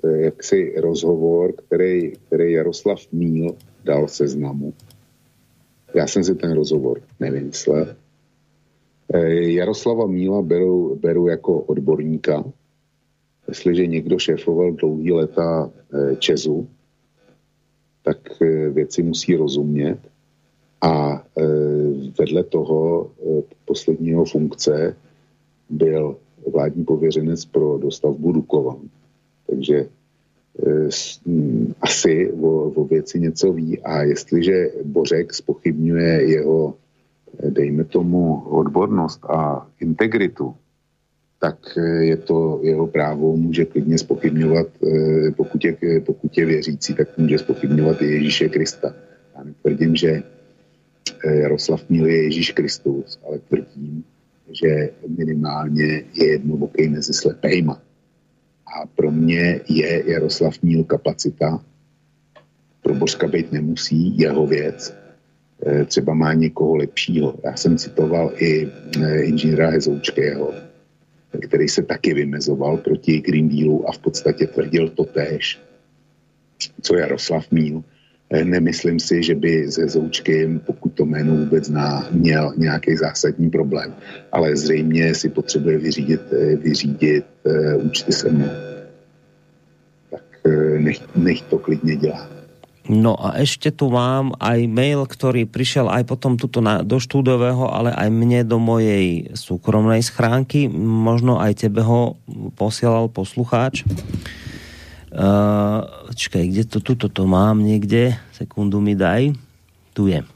eh, 0.04 0.16
jaksi 0.30 0.74
rozhovor, 0.82 1.52
který, 1.66 2.12
který 2.26 2.52
Jaroslav 2.52 3.00
Míl 3.12 3.54
dal 3.84 4.08
seznamu. 4.08 4.74
Já 5.94 6.06
jsem 6.06 6.24
si 6.24 6.34
ten 6.34 6.52
rozhovor 6.52 7.02
nevymyslel. 7.20 7.94
Eh, 9.14 9.34
Jaroslava 9.58 10.06
Míla 10.06 10.42
beru, 10.42 10.98
beru 11.02 11.26
jako 11.26 11.60
odborníka. 11.60 12.44
Jestliže 13.48 13.86
někdo 13.86 14.18
šéfoval 14.18 14.72
dlouhý 14.72 15.12
leta 15.12 15.70
Česu, 16.18 16.68
tak 18.02 18.42
eh, 18.42 18.68
věci 18.70 19.02
musí 19.02 19.36
rozumět. 19.36 19.98
A 20.80 21.24
eh, 21.38 21.44
vedle 22.18 22.44
toho 22.44 23.10
eh, 23.10 23.42
posledního 23.64 24.24
funkce 24.24 24.96
byl 25.70 26.16
vládní 26.52 26.84
pověřenec 26.84 27.44
pro 27.44 27.78
dostavbu 27.78 28.32
Dukovan. 28.32 28.80
Takže 29.46 29.88
mm, 31.26 31.74
asi 31.80 32.32
o, 32.32 32.70
o 32.70 32.84
věci 32.84 33.20
něco 33.20 33.52
ví 33.52 33.78
a 33.80 34.02
jestliže 34.02 34.70
Bořek 34.84 35.34
spochybňuje 35.34 36.30
jeho 36.30 36.74
dejme 37.48 37.84
tomu, 37.84 38.40
odbornost 38.40 39.24
a 39.24 39.66
integritu, 39.80 40.54
tak 41.40 41.56
je 42.00 42.16
to 42.16 42.60
jeho 42.62 42.86
právo, 42.86 43.36
může 43.36 43.64
klidně 43.64 43.98
spochybňovat, 43.98 44.66
pokud 45.36 45.64
je, 45.64 45.76
pokud 46.00 46.38
je 46.38 46.46
věřící, 46.46 46.94
tak 46.94 47.18
může 47.18 47.38
spochybňovat 47.38 48.02
i 48.02 48.06
Ježíše 48.06 48.48
Krista. 48.48 48.94
Já 49.36 49.44
netvrdím, 49.44 49.96
že 49.96 50.22
Jaroslav 51.24 51.88
Míl 51.88 52.06
je 52.06 52.22
Ježíš 52.22 52.52
Kristus, 52.52 53.18
ale 53.28 53.38
tvrdím, 53.38 54.04
že 54.52 54.90
minimálně 55.18 56.02
je 56.14 56.26
jednoboký 56.26 56.88
mezi 56.88 57.12
slepejma. 57.12 57.82
A 58.66 58.86
pro 58.86 59.10
mě 59.10 59.60
je 59.68 60.02
Jaroslav 60.06 60.62
Míl 60.62 60.84
kapacita. 60.84 61.64
Pro 62.82 62.94
Božka 62.94 63.28
být 63.28 63.52
nemusí, 63.52 64.18
jeho 64.18 64.46
věc. 64.46 64.94
Třeba 65.86 66.14
má 66.14 66.32
někoho 66.32 66.76
lepšího. 66.76 67.34
Já 67.44 67.56
jsem 67.56 67.76
citoval 67.76 68.32
i 68.36 68.68
inženýra 69.22 69.70
Hezoučkého, 69.70 70.54
který 71.38 71.68
se 71.68 71.82
taky 71.82 72.14
vymezoval 72.14 72.76
proti 72.76 73.20
Green 73.20 73.48
Dealu 73.48 73.88
a 73.88 73.92
v 73.92 73.98
podstatě 73.98 74.46
tvrdil 74.46 74.88
to 74.88 75.04
též, 75.04 75.60
co 76.82 76.96
Jaroslav 76.96 77.50
Míl 77.50 77.84
Eh, 78.30 78.44
nemyslím 78.44 79.00
si, 79.00 79.22
že 79.22 79.34
by 79.34 79.72
se 79.72 79.88
Zoučkem, 79.88 80.58
pokud 80.58 80.88
to 80.88 81.06
jméno 81.06 81.36
vůbec 81.36 81.64
zná, 81.64 82.08
měl 82.10 82.54
nějaký 82.56 82.96
zásadní 82.96 83.50
problém, 83.50 83.94
ale 84.32 84.56
zřejmě 84.56 85.14
si 85.14 85.28
potřebuje 85.28 85.78
vyřídit, 85.78 86.20
eh, 86.32 86.56
vyřídit 86.56 87.26
uh, 87.42 87.86
účty 87.86 88.12
se 88.12 88.30
mnou. 88.30 88.46
Tak 90.10 90.22
nech, 90.78 91.16
nech 91.16 91.42
to 91.42 91.58
klidně 91.58 91.96
dělá. 91.96 92.39
No 92.90 93.14
a 93.14 93.38
ešte 93.38 93.70
tu 93.70 93.86
mám 93.86 94.34
aj 94.42 94.66
mail, 94.66 95.06
ktorý 95.06 95.46
prišiel 95.46 95.86
aj 95.86 96.10
potom 96.10 96.34
tuto 96.34 96.58
na, 96.58 96.82
do 96.82 96.98
štúdového, 96.98 97.70
ale 97.70 97.94
aj 97.94 98.10
mne 98.10 98.42
do 98.42 98.58
mojej 98.58 99.30
súkromnej 99.30 100.02
schránky. 100.02 100.66
Možno 100.74 101.38
aj 101.38 101.62
tebe 101.62 101.86
ho 101.86 102.18
posielal 102.58 103.06
poslucháč. 103.06 103.86
Uh, 105.14 105.86
čkaj, 106.10 106.50
kde 106.50 106.62
to, 106.66 106.78
tuto 106.82 107.06
to 107.06 107.30
mám 107.30 107.62
niekde, 107.62 108.18
sekundu 108.34 108.82
mi 108.82 108.98
daj, 108.98 109.38
tu 109.94 110.10
je. 110.10 110.26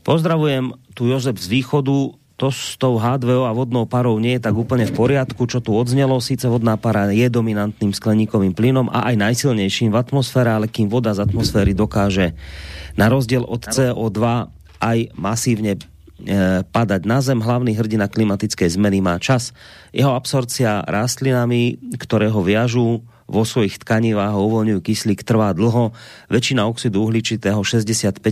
Pozdravujem, 0.00 0.72
tu 0.96 1.12
Jozef 1.12 1.36
z 1.36 1.60
východu, 1.60 2.16
to 2.36 2.52
s 2.52 2.76
tou 2.76 3.00
H2O 3.00 3.48
a 3.48 3.56
vodnou 3.56 3.88
parou 3.88 4.20
nie 4.20 4.36
je 4.36 4.44
tak 4.44 4.52
úplne 4.52 4.84
v 4.84 4.92
poriadku, 4.92 5.48
čo 5.48 5.64
tu 5.64 5.72
odznelo. 5.72 6.20
Sice 6.20 6.52
vodná 6.52 6.76
para 6.76 7.08
je 7.08 7.32
dominantným 7.32 7.96
skleníkovým 7.96 8.52
plynom 8.52 8.92
a 8.92 9.08
aj 9.08 9.16
najsilnejším 9.16 9.88
v 9.88 9.96
atmosfére, 9.96 10.52
ale 10.52 10.68
kým 10.68 10.92
voda 10.92 11.16
z 11.16 11.24
atmosféry 11.24 11.72
dokáže 11.72 12.36
na 12.92 13.08
rozdiel 13.08 13.40
od 13.40 13.64
CO2 13.64 14.20
aj 14.84 14.98
masívne 15.16 15.80
e, 15.80 16.60
padať 16.60 17.02
na 17.08 17.24
zem. 17.24 17.40
Hlavný 17.40 17.72
hrdina 17.72 18.04
klimatickej 18.04 18.68
zmeny 18.68 19.00
má 19.00 19.16
čas. 19.16 19.56
Jeho 19.96 20.12
absorcia 20.12 20.84
rastlinami, 20.84 21.80
ktoré 21.96 22.28
ho 22.28 22.44
viažú, 22.44 23.00
vo 23.26 23.42
svojich 23.42 23.82
tkanivách 23.82 24.38
uvoľňujú 24.38 24.80
kyslík, 24.82 25.26
trvá 25.26 25.50
dlho. 25.50 25.90
Väčšina 26.30 26.62
oxidu 26.70 27.02
uhličitého 27.02 27.58
65% 27.58 28.22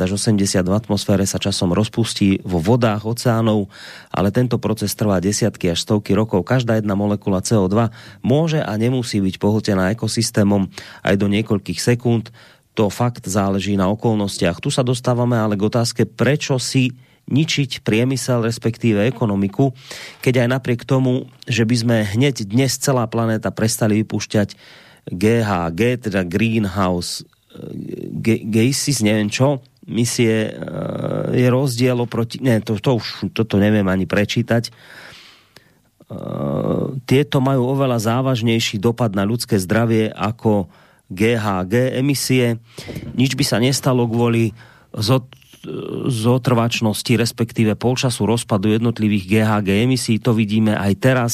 až 0.00 0.10
80 0.16 0.40
v 0.64 0.74
atmosfére 0.74 1.28
sa 1.28 1.36
časom 1.36 1.76
rozpustí 1.76 2.40
vo 2.48 2.56
vodách 2.56 3.04
oceánov, 3.04 3.68
ale 4.08 4.32
tento 4.32 4.56
proces 4.56 4.96
trvá 4.96 5.20
desiatky 5.20 5.72
až 5.72 5.84
stovky 5.84 6.16
rokov. 6.16 6.48
Každá 6.48 6.80
jedna 6.80 6.96
molekula 6.96 7.44
CO2 7.44 7.92
môže 8.24 8.64
a 8.64 8.72
nemusí 8.80 9.20
byť 9.20 9.36
pohltená 9.36 9.92
ekosystémom 9.92 10.72
aj 11.04 11.14
do 11.20 11.28
niekoľkých 11.28 11.80
sekúnd. 11.80 12.32
To 12.72 12.88
fakt 12.88 13.28
záleží 13.28 13.76
na 13.76 13.92
okolnostiach. 13.92 14.64
Tu 14.64 14.72
sa 14.72 14.80
dostávame 14.80 15.36
ale 15.36 15.60
k 15.60 15.66
otázke, 15.66 16.02
prečo 16.08 16.56
si 16.56 16.96
ničiť 17.28 17.84
priemysel, 17.84 18.42
respektíve 18.42 19.04
ekonomiku, 19.04 19.76
keď 20.24 20.44
aj 20.44 20.48
napriek 20.48 20.82
tomu, 20.88 21.28
že 21.44 21.68
by 21.68 21.76
sme 21.76 21.96
hneď 22.16 22.48
dnes 22.48 22.80
celá 22.80 23.04
planéta 23.06 23.52
prestali 23.52 24.00
vypúšťať 24.02 24.56
GHG, 25.08 25.80
teda 26.08 26.24
Greenhouse 26.24 27.24
eh, 27.24 28.40
gases, 28.44 29.04
neviem 29.04 29.28
čo, 29.32 29.60
misie, 29.88 30.52
eh, 30.52 30.56
je 31.32 31.46
rozdiel 31.48 31.96
oproti, 32.00 32.40
ne, 32.44 32.60
to, 32.60 32.76
to 32.80 33.00
už, 33.00 33.32
toto 33.32 33.56
neviem 33.56 33.88
ani 33.88 34.04
prečítať, 34.04 34.68
eh, 34.68 34.72
tieto 37.08 37.40
majú 37.40 37.72
oveľa 37.76 37.98
závažnejší 38.00 38.80
dopad 38.80 39.12
na 39.16 39.24
ľudské 39.24 39.56
zdravie 39.60 40.12
ako 40.12 40.68
GHG 41.08 41.96
emisie. 41.96 42.60
Nič 43.16 43.32
by 43.32 43.44
sa 43.44 43.56
nestalo 43.56 44.04
kvôli 44.04 44.52
zotrvačnosti, 46.08 47.12
respektíve 47.16 47.74
polčasu 47.74 48.28
rozpadu 48.28 48.70
jednotlivých 48.70 49.24
GHG 49.26 49.68
emisí. 49.88 50.16
To 50.22 50.36
vidíme 50.36 50.76
aj 50.78 50.92
teraz, 50.98 51.32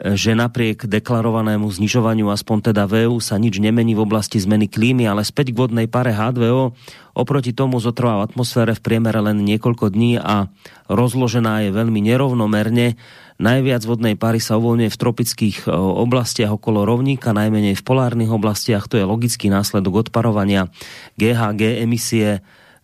že 0.00 0.32
napriek 0.32 0.88
deklarovanému 0.88 1.68
znižovaniu 1.68 2.32
aspoň 2.32 2.72
teda 2.72 2.88
VU 2.88 3.20
sa 3.20 3.36
nič 3.36 3.60
nemení 3.60 3.92
v 3.92 4.08
oblasti 4.08 4.40
zmeny 4.40 4.64
klímy, 4.64 5.04
ale 5.04 5.28
späť 5.28 5.52
k 5.52 5.60
vodnej 5.60 5.92
pare 5.92 6.16
H2O 6.16 6.72
oproti 7.12 7.52
tomu 7.52 7.76
zotrvá 7.84 8.16
v 8.16 8.32
atmosfére 8.32 8.72
v 8.72 8.80
priemere 8.80 9.20
len 9.20 9.44
niekoľko 9.44 9.92
dní 9.92 10.16
a 10.16 10.48
rozložená 10.88 11.68
je 11.68 11.76
veľmi 11.76 12.00
nerovnomerne. 12.00 12.96
Najviac 13.40 13.84
vodnej 13.84 14.16
pary 14.16 14.40
sa 14.40 14.56
uvoľňuje 14.56 14.88
v 14.88 15.00
tropických 15.00 15.56
oblastiach 15.76 16.56
okolo 16.56 16.88
rovníka, 16.88 17.36
najmenej 17.36 17.76
v 17.76 17.84
polárnych 17.84 18.32
oblastiach. 18.32 18.88
To 18.88 18.96
je 18.96 19.04
logický 19.04 19.52
následok 19.52 20.08
odparovania 20.08 20.72
GHG 21.20 21.84
emisie 21.84 22.40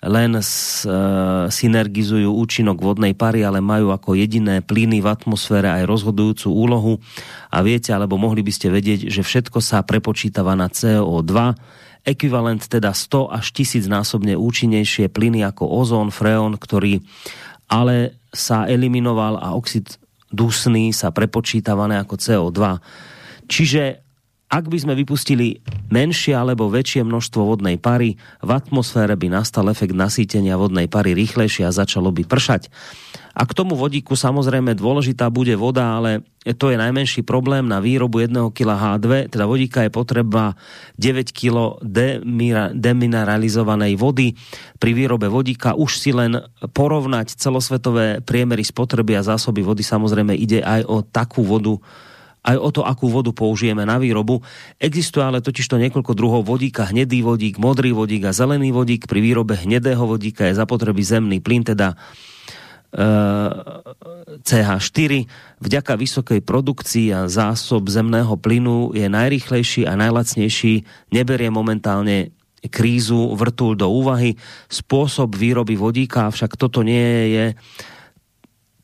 len 0.07 0.39
s, 0.39 0.87
e, 0.87 0.91
synergizujú 1.51 2.31
účinok 2.31 2.79
vodnej 2.79 3.13
pary, 3.13 3.43
ale 3.43 3.59
majú 3.59 3.91
ako 3.91 4.15
jediné 4.15 4.63
plyny 4.63 5.03
v 5.03 5.11
atmosfére 5.11 5.67
aj 5.67 5.85
rozhodujúcu 5.85 6.49
úlohu. 6.49 6.93
A 7.51 7.61
viete, 7.67 7.91
alebo 7.91 8.15
mohli 8.15 8.47
by 8.47 8.53
ste 8.55 8.71
vedieť, 8.71 9.11
že 9.11 9.27
všetko 9.27 9.59
sa 9.59 9.83
prepočítava 9.83 10.55
na 10.55 10.71
CO2, 10.71 11.35
ekvivalent 12.07 12.63
teda 12.63 12.95
100 12.95 13.35
až 13.35 13.47
1000 13.51 13.91
násobne 13.91 14.39
účinnejšie 14.39 15.11
plyny 15.11 15.43
ako 15.43 15.67
ozón, 15.67 16.15
freon, 16.15 16.55
ktorý 16.55 17.03
ale 17.67 18.23
sa 18.31 18.71
eliminoval 18.71 19.43
a 19.43 19.59
oxid 19.59 19.99
dusný 20.31 20.95
sa 20.95 21.11
prepočítavané 21.11 21.99
ako 21.99 22.15
CO2. 22.15 22.61
Čiže 23.51 24.06
ak 24.47 24.71
by 24.71 24.79
sme 24.79 24.95
vypustili 24.95 25.59
menšie 25.91 26.31
alebo 26.39 26.71
väčšie 26.71 27.03
množstvo 27.03 27.43
vodnej 27.43 27.83
pary, 27.83 28.15
v 28.39 28.51
atmosfére 28.55 29.19
by 29.19 29.27
nastal 29.27 29.67
efekt 29.67 29.91
nasýtenia 29.93 30.55
vodnej 30.55 30.87
pary 30.87 31.19
rýchlejšie 31.19 31.67
a 31.67 31.75
začalo 31.75 32.15
by 32.15 32.23
pršať. 32.23 32.71
A 33.37 33.45
k 33.45 33.53
tomu 33.53 33.77
vodíku 33.77 34.17
samozrejme 34.17 34.73
dôležitá 34.73 35.29
bude 35.29 35.53
voda, 35.61 36.01
ale 36.01 36.25
to 36.57 36.73
je 36.73 36.81
najmenší 36.81 37.21
problém 37.21 37.69
na 37.69 37.85
výrobu 37.85 38.25
1 38.25 38.33
kg 38.55 38.71
H2, 38.97 39.29
teda 39.29 39.45
vodíka 39.45 39.85
je 39.85 39.93
potreba 39.93 40.57
9 40.97 41.37
kg 41.37 41.77
demineralizovanej 42.73 43.93
vody. 44.01 44.33
Pri 44.81 44.97
výrobe 44.97 45.29
vodíka 45.29 45.77
už 45.77 46.01
si 46.01 46.17
len 46.17 46.41
porovnať 46.73 47.37
celosvetové 47.37 48.25
priemery 48.25 48.65
spotreby 48.65 49.21
a 49.21 49.27
zásoby 49.27 49.61
vody 49.61 49.85
samozrejme 49.85 50.33
ide 50.33 50.65
aj 50.65 50.89
o 50.89 51.05
takú 51.05 51.45
vodu, 51.45 51.77
aj 52.47 52.57
o 52.63 52.71
to, 52.71 52.87
akú 52.87 53.11
vodu 53.11 53.35
použijeme 53.35 53.83
na 53.83 53.99
výrobu. 53.99 54.47
Existuje 54.79 55.27
ale 55.27 55.43
totiž 55.43 55.67
to 55.67 55.83
niekoľko 55.83 56.15
druhov 56.15 56.47
vodíka, 56.47 56.87
hnedý 56.87 57.27
vodík, 57.27 57.59
modrý 57.59 57.91
vodík 57.91 58.31
a 58.31 58.33
zelený 58.33 58.71
vodík. 58.71 59.11
Pri 59.11 59.19
výrobe 59.19 59.59
hnedého 59.59 60.07
vodíka 60.07 60.47
je 60.47 60.55
zapotreby 60.55 61.03
zemný 61.03 61.43
plyn, 61.43 61.67
teda 61.67 61.99
eh, 62.95 63.51
CH4. 64.47 65.13
Vďaka 65.59 65.93
vysokej 65.99 66.41
produkcii 66.47 67.11
a 67.11 67.27
zásob 67.27 67.91
zemného 67.91 68.39
plynu 68.39 68.95
je 68.95 69.11
najrychlejší 69.11 69.91
a 69.91 69.99
najlacnejší. 69.99 70.87
Neberie 71.11 71.51
momentálne 71.51 72.31
krízu 72.71 73.35
vrtul 73.35 73.75
do 73.75 73.91
úvahy. 73.91 74.39
Spôsob 74.71 75.35
výroby 75.35 75.75
vodíka, 75.75 76.31
však 76.31 76.55
toto 76.55 76.87
nie 76.87 77.35
je 77.35 77.47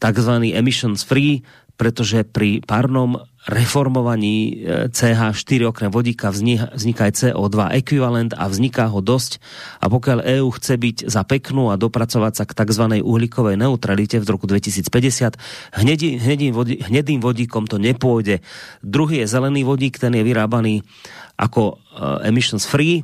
takzvaný 0.03 0.51
emissions 0.55 1.07
free, 1.07 1.47
pretože 1.79 2.27
pri 2.27 2.63
párnom 2.63 3.23
reformovaní 3.43 4.63
e, 4.63 4.87
CH4 4.95 5.67
okrem 5.67 5.91
vodíka 5.91 6.31
vzniká 6.31 7.11
aj 7.11 7.13
CO2 7.19 7.75
ekvivalent 7.83 8.31
a 8.39 8.47
vzniká 8.47 8.87
ho 8.87 9.03
dosť. 9.03 9.43
A 9.83 9.91
pokiaľ 9.91 10.23
EÚ 10.23 10.49
chce 10.55 10.79
byť 10.79 10.97
za 11.11 11.27
peknú 11.27 11.75
a 11.75 11.81
dopracovať 11.81 12.33
sa 12.39 12.45
k 12.47 12.55
tzv. 12.55 13.03
uhlíkovej 13.03 13.59
neutralite 13.59 14.23
v 14.23 14.31
roku 14.31 14.47
2050, 14.47 15.35
hnedý, 15.75 16.23
hnedým, 16.23 16.53
vodí, 16.55 16.79
hnedým 16.87 17.19
vodíkom 17.19 17.67
to 17.67 17.83
nepôjde. 17.83 18.39
Druhý 18.87 19.27
je 19.27 19.31
zelený 19.31 19.67
vodík, 19.67 19.99
ten 19.99 20.15
je 20.15 20.23
vyrábaný 20.23 20.87
ako 21.35 21.83
uh, 21.99 22.23
emissions 22.23 22.63
free 22.63 23.03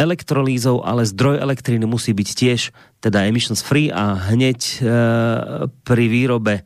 elektrolízou, 0.00 0.80
ale 0.80 1.04
zdroj 1.04 1.44
elektriny 1.44 1.84
musí 1.84 2.16
byť 2.16 2.28
tiež 2.32 2.60
teda 3.04 3.28
emissions 3.28 3.60
free 3.60 3.92
a 3.92 4.16
hneď 4.32 4.58
uh, 4.80 4.88
pri 5.84 6.04
výrobe 6.08 6.64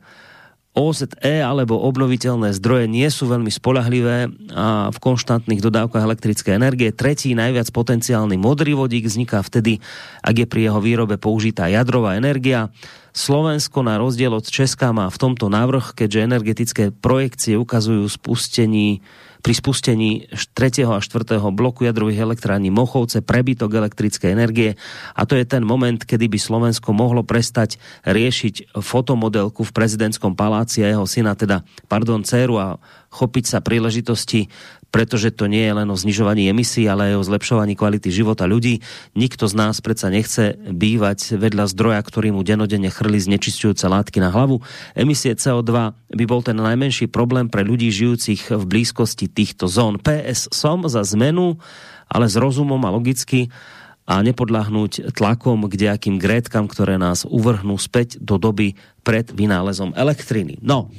OZE 0.75 1.39
alebo 1.39 1.79
obnoviteľné 1.79 2.51
zdroje 2.51 2.91
nie 2.91 3.07
sú 3.07 3.31
veľmi 3.31 3.47
spolahlivé 3.47 4.27
a 4.51 4.91
v 4.91 4.97
konštantných 4.99 5.63
dodávkach 5.63 6.03
elektrické 6.03 6.59
energie. 6.59 6.91
Tretí 6.91 7.31
najviac 7.31 7.71
potenciálny 7.71 8.35
modrý 8.35 8.75
vodík 8.75 9.07
vzniká 9.07 9.39
vtedy, 9.39 9.79
ak 10.19 10.35
je 10.43 10.47
pri 10.51 10.67
jeho 10.67 10.83
výrobe 10.83 11.15
použitá 11.15 11.71
jadrová 11.71 12.19
energia. 12.19 12.67
Slovensko 13.15 13.87
na 13.87 13.95
rozdiel 13.95 14.35
od 14.35 14.43
Česka 14.43 14.91
má 14.91 15.07
v 15.07 15.15
tomto 15.15 15.47
návrh, 15.47 15.95
keďže 15.95 16.27
energetické 16.27 16.83
projekcie 16.91 17.55
ukazujú 17.55 18.03
spustení 18.11 18.99
pri 19.45 19.53
spustení 19.53 20.25
3. 20.57 20.89
a 20.89 20.97
4. 20.97 21.37
bloku 21.53 21.85
jadrových 21.85 22.25
elektrární 22.25 22.73
Mochovce 22.73 23.21
prebytok 23.21 23.77
elektrické 23.77 24.33
energie 24.33 24.73
a 25.13 25.21
to 25.29 25.37
je 25.37 25.45
ten 25.45 25.61
moment, 25.61 26.01
kedy 26.01 26.25
by 26.25 26.41
Slovensko 26.41 26.97
mohlo 26.97 27.21
prestať 27.21 27.77
riešiť 28.09 28.73
fotomodelku 28.73 29.61
v 29.61 29.69
prezidentskom 29.69 30.33
paláci 30.33 30.81
a 30.81 30.89
jeho 30.89 31.05
syna, 31.05 31.37
teda, 31.37 31.61
pardon, 31.85 32.25
dceru 32.25 32.57
a 32.57 32.81
chopiť 33.13 33.45
sa 33.45 33.61
príležitosti 33.61 34.49
pretože 34.95 35.35
to 35.35 35.51
nie 35.51 35.67
je 35.67 35.75
len 35.75 35.91
o 35.91 35.99
znižovaní 35.99 36.47
emisí, 36.47 36.87
ale 36.87 37.11
aj 37.11 37.19
o 37.19 37.27
zlepšovaní 37.27 37.75
kvality 37.75 38.07
života 38.07 38.47
ľudí. 38.47 38.79
Nikto 39.11 39.51
z 39.51 39.53
nás 39.59 39.83
predsa 39.83 40.07
nechce 40.07 40.55
bývať 40.55 41.35
vedľa 41.35 41.67
zdroja, 41.67 41.99
ktorý 41.99 42.31
mu 42.31 42.47
denodenne 42.47 42.87
chrli 42.87 43.19
znečistujúce 43.19 43.91
látky 43.91 44.23
na 44.23 44.31
hlavu. 44.31 44.63
Emisie 44.95 45.35
CO2 45.35 45.99
by 46.15 46.23
bol 46.23 46.39
ten 46.47 46.55
najmenší 46.55 47.11
problém 47.11 47.51
pre 47.51 47.67
ľudí 47.67 47.91
žijúcich 47.91 48.55
v 48.55 48.63
blízkosti 48.63 49.27
týchto 49.27 49.67
zón. 49.67 49.99
PS 49.99 50.47
som 50.55 50.79
za 50.87 51.03
zmenu, 51.03 51.59
ale 52.07 52.31
s 52.31 52.39
rozumom 52.39 52.79
a 52.87 52.95
logicky 52.95 53.51
a 54.05 54.21
nepodľahnúť 54.21 55.17
tlakom 55.17 55.65
k 55.65 55.89
nejakým 55.89 56.21
grétkam, 56.21 56.69
ktoré 56.69 57.01
nás 57.01 57.25
uvrhnú 57.25 57.73
späť 57.81 58.21
do 58.21 58.37
doby 58.37 58.77
pred 59.01 59.33
vynálezom 59.33 59.97
elektriny. 59.97 60.61
No, 60.61 60.93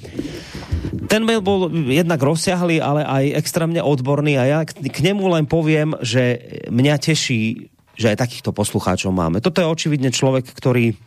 ten 1.07 1.23
mail 1.23 1.39
bol 1.39 1.71
jednak 1.71 2.19
rozsiahlý, 2.19 2.83
ale 2.83 3.07
aj 3.07 3.39
extrémne 3.39 3.79
odborný 3.79 4.35
a 4.43 4.45
ja 4.47 4.61
k 4.67 4.99
nemu 5.07 5.23
len 5.39 5.47
poviem, 5.47 5.95
že 6.03 6.43
mňa 6.67 6.95
teší, 6.99 7.71
že 7.95 8.11
aj 8.11 8.27
takýchto 8.27 8.51
poslucháčov 8.51 9.15
máme. 9.15 9.39
Toto 9.39 9.63
je 9.63 9.71
očividne 9.71 10.11
človek, 10.11 10.51
ktorý 10.51 10.99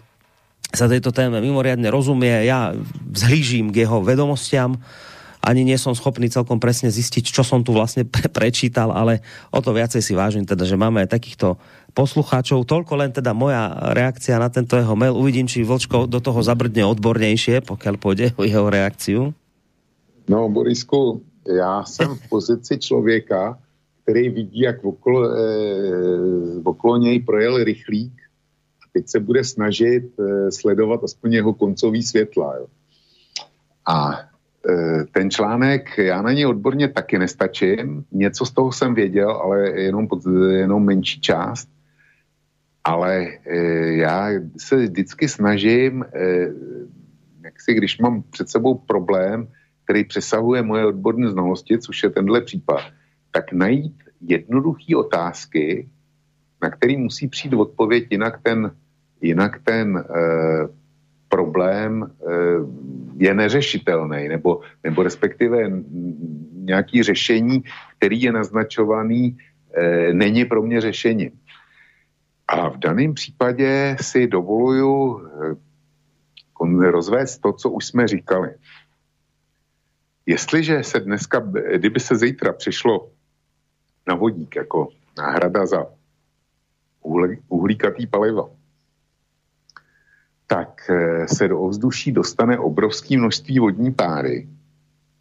sa 0.71 0.87
tejto 0.87 1.11
téme 1.11 1.43
mimoriadne 1.43 1.91
rozumie. 1.91 2.47
Ja 2.47 2.71
vzhlížím 3.11 3.75
k 3.75 3.83
jeho 3.83 3.99
vedomostiam, 3.99 4.79
ani 5.39 5.63
nie 5.63 5.79
som 5.79 5.95
schopný 5.95 6.27
celkom 6.27 6.59
presne 6.59 6.91
zistiť, 6.91 7.31
čo 7.31 7.47
som 7.47 7.63
tu 7.63 7.71
vlastne 7.71 8.03
pre 8.13 8.27
prečítal, 8.27 8.91
ale 8.91 9.23
o 9.49 9.59
to 9.63 9.71
viacej 9.71 10.03
si 10.03 10.13
vážim 10.13 10.43
teda, 10.43 10.67
že 10.67 10.79
máme 10.79 11.03
aj 11.03 11.15
takýchto 11.15 11.59
poslucháčov. 11.93 12.65
Toľko 12.65 12.93
len 12.99 13.11
teda 13.13 13.33
moja 13.33 13.73
reakcia 13.93 14.39
na 14.39 14.49
tento 14.49 14.77
jeho 14.77 14.95
mail. 14.95 15.17
Uvidím, 15.17 15.49
či 15.49 15.65
Vlčko 15.65 16.05
do 16.05 16.19
toho 16.21 16.39
zabrdne 16.41 16.85
odbornejšie, 16.85 17.65
pokiaľ 17.65 17.95
pôjde 17.97 18.25
o 18.37 18.43
jeho 18.45 18.69
reakciu. 18.69 19.33
No, 20.29 20.49
Borisku, 20.49 21.21
já 21.47 21.83
jsem 21.83 22.15
v 22.15 22.29
pozici 22.29 22.77
člověka, 22.77 23.57
který 24.03 24.29
vidí, 24.29 24.59
jak 24.59 24.85
okolo, 24.85 25.29
eh, 25.31 26.61
okolo 26.63 26.97
něj 26.97 27.19
projel 27.19 27.63
rychlík 27.63 28.13
a 28.83 28.85
teď 28.93 29.09
se 29.09 29.19
bude 29.19 29.43
snažit 29.43 30.03
eh, 30.19 30.51
sledovat 30.51 31.03
aspoň 31.03 31.33
jeho 31.33 31.53
koncový 31.53 32.03
světla. 32.03 32.55
Jo. 32.57 32.65
A 33.85 34.19
eh, 34.69 35.05
ten 35.13 35.31
článek, 35.31 35.97
já 35.97 36.21
na 36.21 36.31
něj 36.31 36.45
odborně 36.45 36.87
taky 36.87 37.19
nestačím, 37.19 38.05
něco 38.11 38.45
z 38.45 38.51
toho 38.51 38.71
jsem 38.71 38.93
věděl, 38.93 39.31
ale 39.31 39.81
jenom, 39.81 40.07
pod, 40.07 40.19
jenom 40.51 40.85
menší 40.85 41.21
část. 41.21 41.69
Ale 42.89 43.37
eh, 43.45 43.57
já 44.01 44.29
se 44.57 44.75
vždycky 44.75 45.29
snažím, 45.29 46.05
eh, 46.09 46.47
jak 47.43 47.61
si, 47.61 47.73
když 47.73 47.99
mám 47.99 48.23
před 48.29 48.49
sebou 48.49 48.75
problém, 48.75 49.47
který 49.83 50.03
přesahuje 50.03 50.61
moje 50.63 50.85
odborné 50.85 51.29
znalosti, 51.29 51.77
což 51.77 52.03
je 52.03 52.09
tenhle 52.09 52.41
případ, 52.41 52.81
tak 53.31 53.53
najít 53.53 53.93
jednoduché 54.21 54.95
otázky, 54.95 55.89
na 56.61 56.69
který 56.69 56.97
musí 56.97 57.27
přijít 57.27 57.53
odpověď, 57.53 58.07
jinak 58.09 58.41
ten, 58.43 58.71
jinak 59.21 59.61
ten 59.63 59.97
e, 59.97 60.03
problém 61.29 62.03
e, 62.03 62.09
je 63.17 63.33
neřešitelný, 63.33 64.27
nebo, 64.27 64.61
nebo 64.83 65.03
respektive 65.03 65.71
nějaký 66.53 67.03
řešení, 67.03 67.63
který 67.97 68.21
je 68.21 68.31
naznačovaný, 68.31 69.37
e, 69.73 70.13
není 70.13 70.45
pro 70.45 70.61
mě 70.61 70.81
řešením. 70.81 71.31
A 72.49 72.69
v 72.69 72.77
daném 72.77 73.13
případě 73.13 73.97
si 74.01 74.27
dovoluju 74.27 75.21
rozvést 76.91 77.37
to, 77.37 77.53
co 77.53 77.69
už 77.69 77.85
jsme 77.85 78.07
říkali. 78.07 78.55
Jestliže 80.25 80.83
se 80.83 80.99
dneska, 80.99 81.39
kdyby 81.75 81.99
se 81.99 82.15
zítra 82.15 82.53
přišlo 82.53 83.11
na 84.07 84.15
vodík 84.15 84.55
jako 84.55 84.87
náhrada 85.17 85.65
za 85.65 85.85
uhlíkatý 87.47 88.07
palivo, 88.07 88.55
tak 90.47 90.89
eh, 90.89 91.27
se 91.27 91.47
do 91.47 91.59
ovzduší 91.59 92.11
dostane 92.11 92.59
obrovské 92.59 93.17
množství 93.17 93.59
vodní 93.59 93.93
páry 93.93 94.49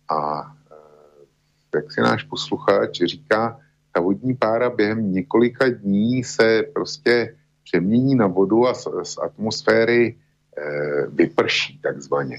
a 0.09 0.53
eh, 0.73 1.75
jak 1.75 1.93
si 1.93 2.01
náš 2.01 2.23
posluchač 2.23 3.01
říká, 3.01 3.61
ta 3.99 4.03
vodní 4.03 4.35
pára 4.35 4.71
během 4.71 5.13
několika 5.13 5.69
dní 5.69 6.25
se 6.25 6.63
prostě 6.75 7.35
přemění 7.65 8.15
na 8.15 8.27
vodu 8.27 8.69
a 8.69 8.75
z, 8.75 8.89
z 9.03 9.19
atmosféry 9.19 10.07
e, 10.07 11.07
vyprší 11.07 11.79
takzvaně, 11.83 12.39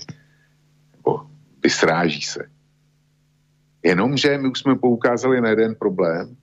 nebo 0.95 1.21
vysráží 1.63 2.21
se. 2.21 2.47
Jenomže 3.83 4.37
my 4.37 4.47
už 4.47 4.59
jsme 4.59 4.75
poukázali 4.75 5.41
na 5.41 5.49
jeden 5.49 5.75
problém, 5.75 6.35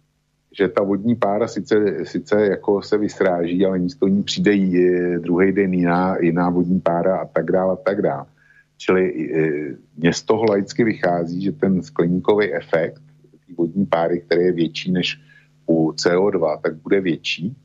že 0.58 0.68
ta 0.68 0.82
vodní 0.82 1.16
pára 1.16 1.48
sice, 1.48 2.04
sice 2.04 2.46
jako 2.46 2.82
se 2.82 2.98
vysráží, 2.98 3.66
ale 3.66 3.78
místo 3.78 4.08
ní 4.08 4.22
přijde 4.22 4.52
druhý 5.18 5.52
den 5.52 5.74
jiná, 5.74 6.16
jiná 6.20 6.50
vodní 6.50 6.80
pára 6.80 7.16
a 7.16 7.24
tak 7.24 7.52
dále 7.52 7.72
a 7.72 7.76
tak 7.76 8.02
dále. 8.02 8.26
Čili 8.76 9.02
e, 9.08 9.50
mně 9.96 10.12
z 10.12 10.22
toho 10.22 10.44
laicky 10.44 10.84
vychází, 10.84 11.42
že 11.42 11.52
ten 11.52 11.82
skleníkový 11.82 12.52
efekt 12.52 13.05
té 13.46 13.54
vodní 13.54 13.86
páry, 13.86 14.20
který 14.20 14.42
je 14.42 14.52
větší 14.52 14.92
než 14.92 15.20
u 15.66 15.92
CO2, 15.92 16.60
tak 16.60 16.74
bude 16.74 17.00
větší. 17.00 17.56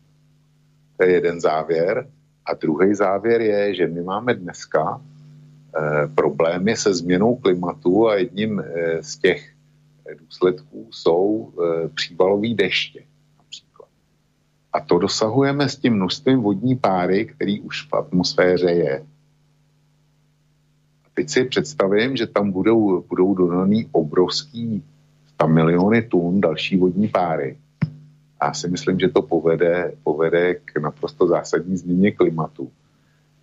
To 0.97 1.03
je 1.03 1.11
jeden 1.11 1.41
závěr. 1.41 2.07
A 2.45 2.53
druhý 2.53 2.95
závěr 2.95 3.41
je, 3.41 3.75
že 3.75 3.87
my 3.87 4.01
máme 4.03 4.33
dneska 4.33 5.01
e, 5.01 6.07
problémy 6.07 6.77
se 6.77 6.93
změnou 6.93 7.35
klimatu 7.35 8.07
a 8.07 8.15
jedním 8.15 8.59
e, 8.59 8.63
z 9.03 9.17
těch 9.17 9.53
důsledků 10.19 10.87
jsou 10.91 11.53
e, 11.53 11.87
přívalový 11.87 12.55
deště 12.55 13.03
například. 13.37 13.89
A 14.73 14.79
to 14.79 14.99
dosahujeme 14.99 15.69
s 15.69 15.75
tím 15.77 15.93
množstvím 15.93 16.41
vodní 16.41 16.75
páry, 16.75 17.25
který 17.25 17.61
už 17.61 17.87
v 17.87 17.93
atmosféře 17.93 18.71
je. 18.71 19.05
A 21.05 21.07
teď 21.13 21.29
si 21.29 21.45
představím, 21.45 22.17
že 22.17 22.27
tam 22.27 22.51
budou, 22.51 23.01
budou 23.01 23.33
dodaný 23.33 23.89
obrovský 23.91 24.83
100 25.41 25.47
miliony 25.47 26.01
tun 26.01 26.41
další 26.41 26.77
vodní 26.77 27.07
páry. 27.07 27.57
A 28.39 28.45
já 28.45 28.53
si 28.53 28.68
myslím, 28.68 28.99
že 28.99 29.09
to 29.09 29.22
povede, 29.22 29.93
povede 30.03 30.55
k 30.55 30.77
naprosto 30.77 31.27
zásadní 31.27 31.77
změně 31.77 32.11
klimatu. 32.11 32.72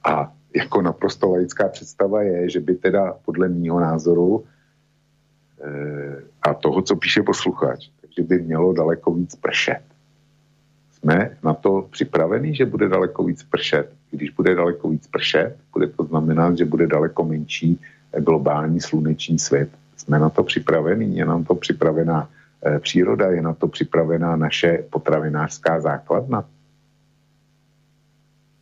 A 0.04 0.32
jako 0.56 0.82
naprosto 0.82 1.30
laická 1.30 1.68
představa 1.68 2.22
je, 2.22 2.50
že 2.50 2.60
by 2.60 2.74
teda 2.74 3.16
podle 3.24 3.48
mýho 3.48 3.80
názoru 3.80 4.44
Eh, 5.60 6.22
a 6.42 6.54
toho, 6.54 6.82
co 6.82 6.96
píše 6.96 7.22
posluchač, 7.22 7.88
takže 8.00 8.22
by 8.22 8.42
mělo 8.42 8.72
daleko 8.72 9.14
víc 9.14 9.34
pršet. 9.34 9.82
Jsme 10.92 11.36
na 11.44 11.54
to 11.54 11.88
připravení, 11.90 12.54
že 12.54 12.66
bude 12.66 12.88
daleko 12.88 13.24
víc 13.24 13.42
pršet. 13.42 13.92
Když 14.10 14.30
bude 14.30 14.54
daleko 14.54 14.88
víc 14.88 15.06
pršet, 15.06 15.56
bude 15.72 15.86
to 15.86 16.04
znamenat, 16.04 16.58
že 16.58 16.64
bude 16.64 16.86
daleko 16.86 17.24
menší 17.24 17.80
globální 18.18 18.80
sluneční 18.80 19.38
svět. 19.38 19.68
Jsme 20.08 20.18
na 20.18 20.30
to 20.30 20.42
připravení, 20.42 21.16
je 21.16 21.24
nám 21.24 21.44
to 21.44 21.54
připravená 21.54 22.28
eh, 22.64 22.78
příroda, 22.78 23.30
je 23.30 23.42
na 23.42 23.54
to 23.54 23.68
připravená 23.68 24.36
naše 24.36 24.88
potravinářská 24.90 25.80
základna. 25.80 26.44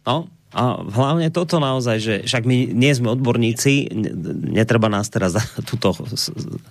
No, 0.06 0.28
a 0.56 0.80
hlavne 0.80 1.28
toto 1.28 1.60
naozaj, 1.60 1.96
že 2.00 2.14
však 2.24 2.48
my 2.48 2.72
nie 2.72 2.88
sme 2.96 3.12
odborníci, 3.12 3.92
netreba 4.56 4.88
nás 4.88 5.12
teraz 5.12 5.36
tuto 5.68 5.92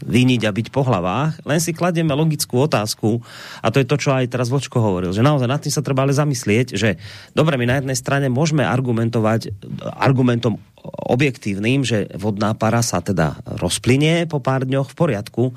vyniť 0.01 0.41
a 0.41 0.49
byť 0.49 0.67
po 0.73 0.81
hlavách, 0.81 1.45
len 1.45 1.61
si 1.61 1.69
kladieme 1.69 2.17
logickú 2.17 2.65
otázku 2.65 3.21
a 3.61 3.69
to 3.69 3.77
je 3.77 3.85
to, 3.85 4.01
čo 4.01 4.17
aj 4.17 4.33
teraz 4.33 4.49
Vočko 4.49 4.81
hovoril, 4.81 5.13
že 5.13 5.21
naozaj 5.21 5.45
nad 5.45 5.61
tým 5.61 5.69
sa 5.69 5.85
treba 5.85 6.01
ale 6.01 6.17
zamyslieť, 6.17 6.73
že 6.73 6.97
dobre, 7.37 7.61
my 7.61 7.69
na 7.69 7.77
jednej 7.77 7.93
strane 7.93 8.25
môžeme 8.25 8.65
argumentovať 8.65 9.53
argumentom 9.93 10.57
objektívnym, 11.05 11.85
že 11.85 12.09
vodná 12.17 12.57
para 12.57 12.81
sa 12.81 13.05
teda 13.05 13.37
rozplynie 13.61 14.25
po 14.25 14.41
pár 14.41 14.65
dňoch 14.65 14.93
v 14.93 14.97
poriadku, 14.97 15.53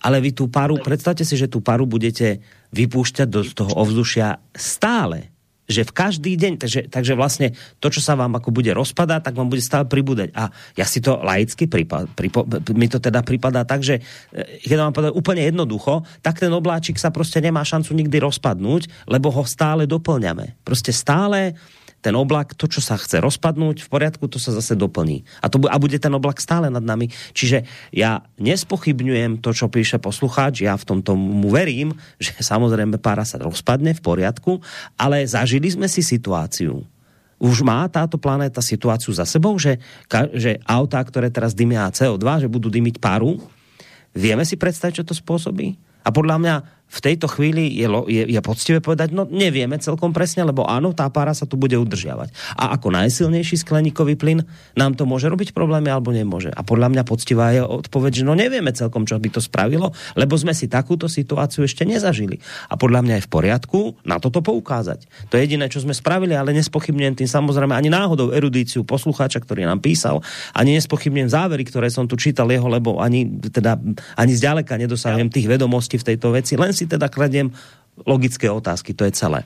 ale 0.00 0.24
vy 0.24 0.32
tú 0.32 0.48
paru, 0.48 0.80
predstavte 0.80 1.28
si, 1.28 1.36
že 1.36 1.52
tú 1.52 1.60
paru 1.60 1.84
budete 1.84 2.40
vypúšťať 2.72 3.28
do 3.28 3.44
toho 3.44 3.72
ovzdušia 3.84 4.40
stále 4.56 5.35
že 5.66 5.82
v 5.82 5.92
každý 5.92 6.32
deň, 6.38 6.52
takže, 6.62 6.80
takže 6.88 7.12
vlastne 7.18 7.48
to, 7.82 7.90
čo 7.90 7.98
sa 7.98 8.14
vám 8.14 8.38
ako 8.38 8.54
bude 8.54 8.70
rozpadať, 8.70 9.20
tak 9.30 9.34
vám 9.34 9.50
bude 9.50 9.62
stále 9.62 9.84
pribúdať. 9.86 10.30
A 10.32 10.50
ja 10.78 10.86
si 10.86 11.02
to 11.02 11.18
laicky 11.20 11.66
pripad, 11.66 12.06
pripo, 12.14 12.46
mi 12.72 12.86
to 12.86 13.02
teda 13.02 13.26
pripadá 13.26 13.66
tak, 13.66 13.82
že 13.82 13.98
e, 14.30 14.62
keď 14.62 14.78
vám 14.78 14.94
povedať 14.94 15.12
úplne 15.14 15.42
jednoducho, 15.42 16.06
tak 16.22 16.38
ten 16.38 16.50
obláčik 16.54 16.98
sa 16.98 17.10
prostě 17.10 17.40
nemá 17.40 17.66
šancu 17.66 17.94
nikdy 17.94 18.18
rozpadnúť, 18.18 18.88
lebo 19.10 19.30
ho 19.30 19.44
stále 19.44 19.86
doplňame. 19.86 20.54
Prostě 20.64 20.92
stále 20.92 21.54
ten 22.04 22.14
oblak, 22.14 22.54
to, 22.54 22.70
čo 22.70 22.78
sa 22.78 22.94
chce 22.94 23.18
rozpadnúť, 23.18 23.82
v 23.82 23.88
poriadku, 23.90 24.30
to 24.30 24.38
sa 24.38 24.54
zase 24.54 24.78
doplní. 24.78 25.26
A, 25.42 25.50
to, 25.50 25.62
a 25.66 25.76
bude 25.80 25.98
ten 25.98 26.12
oblak 26.14 26.38
stále 26.38 26.70
nad 26.70 26.84
nami. 26.84 27.10
Čiže 27.34 27.66
ja 27.90 28.22
nespochybňujem 28.38 29.42
to, 29.42 29.50
čo 29.50 29.66
píše 29.66 29.98
poslucháč, 29.98 30.62
ja 30.62 30.78
v 30.78 30.86
tomto 30.86 31.18
mu 31.18 31.50
verím, 31.50 31.96
že 32.22 32.36
samozrejme 32.38 33.00
pára 33.02 33.26
sa 33.26 33.42
rozpadne 33.42 33.96
v 33.96 34.04
poriadku, 34.04 34.62
ale 34.94 35.26
zažili 35.26 35.66
sme 35.72 35.90
si 35.90 36.04
situáciu, 36.04 36.86
už 37.36 37.60
má 37.60 37.84
táto 37.92 38.16
planéta 38.16 38.64
situáciu 38.64 39.12
za 39.12 39.28
sebou, 39.28 39.60
že, 39.60 39.76
že 40.32 40.56
autá, 40.64 41.04
ktoré 41.04 41.28
teraz 41.28 41.52
dymia 41.52 41.92
CO2, 41.92 42.48
že 42.48 42.48
budú 42.48 42.72
dymiť 42.72 42.96
paru, 42.96 43.36
vieme 44.16 44.40
si 44.48 44.56
predstaviť, 44.56 45.04
čo 45.04 45.04
to 45.04 45.12
spôsobí? 45.12 45.76
A 46.06 46.08
podľa 46.08 46.36
mňa 46.40 46.54
v 46.86 47.00
tejto 47.02 47.26
chvíli 47.26 47.66
je, 47.74 47.86
je, 48.06 48.22
je 48.30 48.40
poctivé 48.40 48.78
povedať, 48.78 49.10
no 49.10 49.26
nevieme 49.26 49.74
celkom 49.82 50.14
presne, 50.14 50.46
lebo 50.46 50.62
áno, 50.64 50.94
tá 50.94 51.10
pára 51.10 51.34
sa 51.34 51.42
tu 51.42 51.58
bude 51.58 51.74
udržiavať. 51.74 52.30
A 52.54 52.78
ako 52.78 52.94
najsilnejší 52.94 53.66
skleníkový 53.66 54.14
plyn 54.14 54.46
nám 54.78 54.94
to 54.94 55.02
môže 55.02 55.26
robiť 55.26 55.50
problémy 55.50 55.90
alebo 55.90 56.14
nemôže. 56.14 56.54
A 56.54 56.62
podľa 56.62 56.94
mňa 56.94 57.02
poctivá 57.02 57.50
je 57.50 57.60
odpoveď, 57.66 58.22
že 58.22 58.26
no 58.26 58.38
nevieme 58.38 58.70
celkom, 58.70 59.02
čo 59.02 59.18
by 59.18 59.28
to 59.34 59.42
spravilo, 59.42 59.90
lebo 60.14 60.38
sme 60.38 60.54
si 60.54 60.70
takúto 60.70 61.10
situáciu 61.10 61.66
ešte 61.66 61.82
nezažili. 61.82 62.38
A 62.70 62.78
podľa 62.78 63.02
mňa 63.02 63.14
je 63.18 63.26
v 63.26 63.32
poriadku 63.34 63.78
na 64.06 64.22
toto 64.22 64.38
poukázať. 64.38 65.10
To 65.34 65.34
je 65.34 65.42
jediné, 65.42 65.66
čo 65.66 65.82
sme 65.82 65.92
spravili, 65.92 66.38
ale 66.38 66.54
nespochybňujem 66.54 67.18
tým 67.18 67.28
samozrejme 67.28 67.74
ani 67.74 67.90
náhodou 67.90 68.30
erudíciu 68.30 68.86
poslucháča, 68.86 69.42
ktorý 69.42 69.66
nám 69.66 69.82
písal, 69.82 70.22
ani 70.54 70.78
nespochybňujem 70.78 71.34
závery, 71.34 71.66
ktoré 71.66 71.90
som 71.90 72.06
tu 72.06 72.14
čítal 72.14 72.46
jeho, 72.46 72.70
lebo 72.70 73.02
ani, 73.02 73.26
teda, 73.50 73.74
ani 74.14 74.32
zďaleka 74.38 74.78
nedosahujem 74.78 75.28
tých 75.34 75.50
vedomostí 75.50 75.98
v 75.98 76.14
tejto 76.14 76.30
veci. 76.30 76.54
Len 76.54 76.75
si 76.76 76.86
teda 76.86 77.08
kladiem 77.08 77.50
logické 78.06 78.50
otázky, 78.50 78.94
to 78.94 79.04
je 79.04 79.12
celé. 79.12 79.42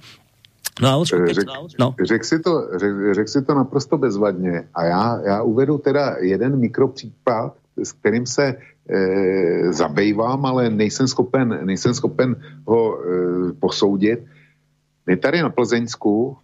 No 0.82 0.88
a 0.88 1.04
řek, 1.04 1.46
no. 1.78 1.94
řek, 2.02 2.24
si 2.24 2.38
to, 2.38 2.68
řek, 2.76 2.92
řek 3.12 3.28
si 3.28 3.42
to 3.42 3.54
naprosto 3.54 3.98
bezvadně 3.98 4.68
a 4.74 4.84
já, 4.84 5.20
já 5.24 5.42
uvedu 5.42 5.78
teda 5.78 6.16
jeden 6.20 6.58
mikropřípad, 6.58 7.54
s 7.76 7.92
kterým 7.92 8.26
se 8.26 8.54
e, 8.88 9.72
zabývám, 9.72 10.46
ale 10.46 10.70
nejsem 10.70 11.08
schopen, 11.08 11.58
nejsem 11.66 11.94
schopen 11.94 12.36
ho 12.66 12.98
e, 12.98 13.52
posoudit. 13.52 14.24
My 15.06 15.16
tady 15.16 15.42
na 15.42 15.50
Plzeňsku, 15.50 16.36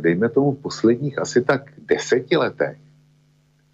dejme 0.00 0.28
tomu 0.28 0.52
v 0.52 0.62
posledních 0.62 1.18
asi 1.18 1.42
tak 1.42 1.62
deseti 1.78 2.36
letech, 2.36 2.78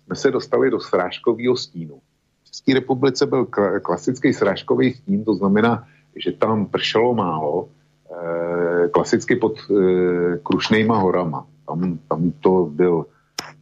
jsme 0.04 0.16
se 0.16 0.30
dostali 0.30 0.70
do 0.70 0.80
srážkového 0.80 1.56
stínu. 1.56 1.98
V 2.42 2.46
České 2.46 2.74
republice 2.74 3.26
byl 3.26 3.46
klasický 3.82 4.32
srážkový 4.32 4.94
stín, 4.94 5.24
to 5.24 5.34
znamená 5.34 5.86
že 6.16 6.32
tam 6.32 6.66
pršelo 6.66 7.14
málo, 7.14 7.68
eh, 8.10 8.88
klasicky 8.88 9.36
pod 9.36 9.58
eh, 9.70 10.38
Krušnejma 10.42 10.98
horama. 10.98 11.46
Tam, 11.66 11.98
tam 12.08 12.32
to 12.40 12.70
byl 12.72 13.06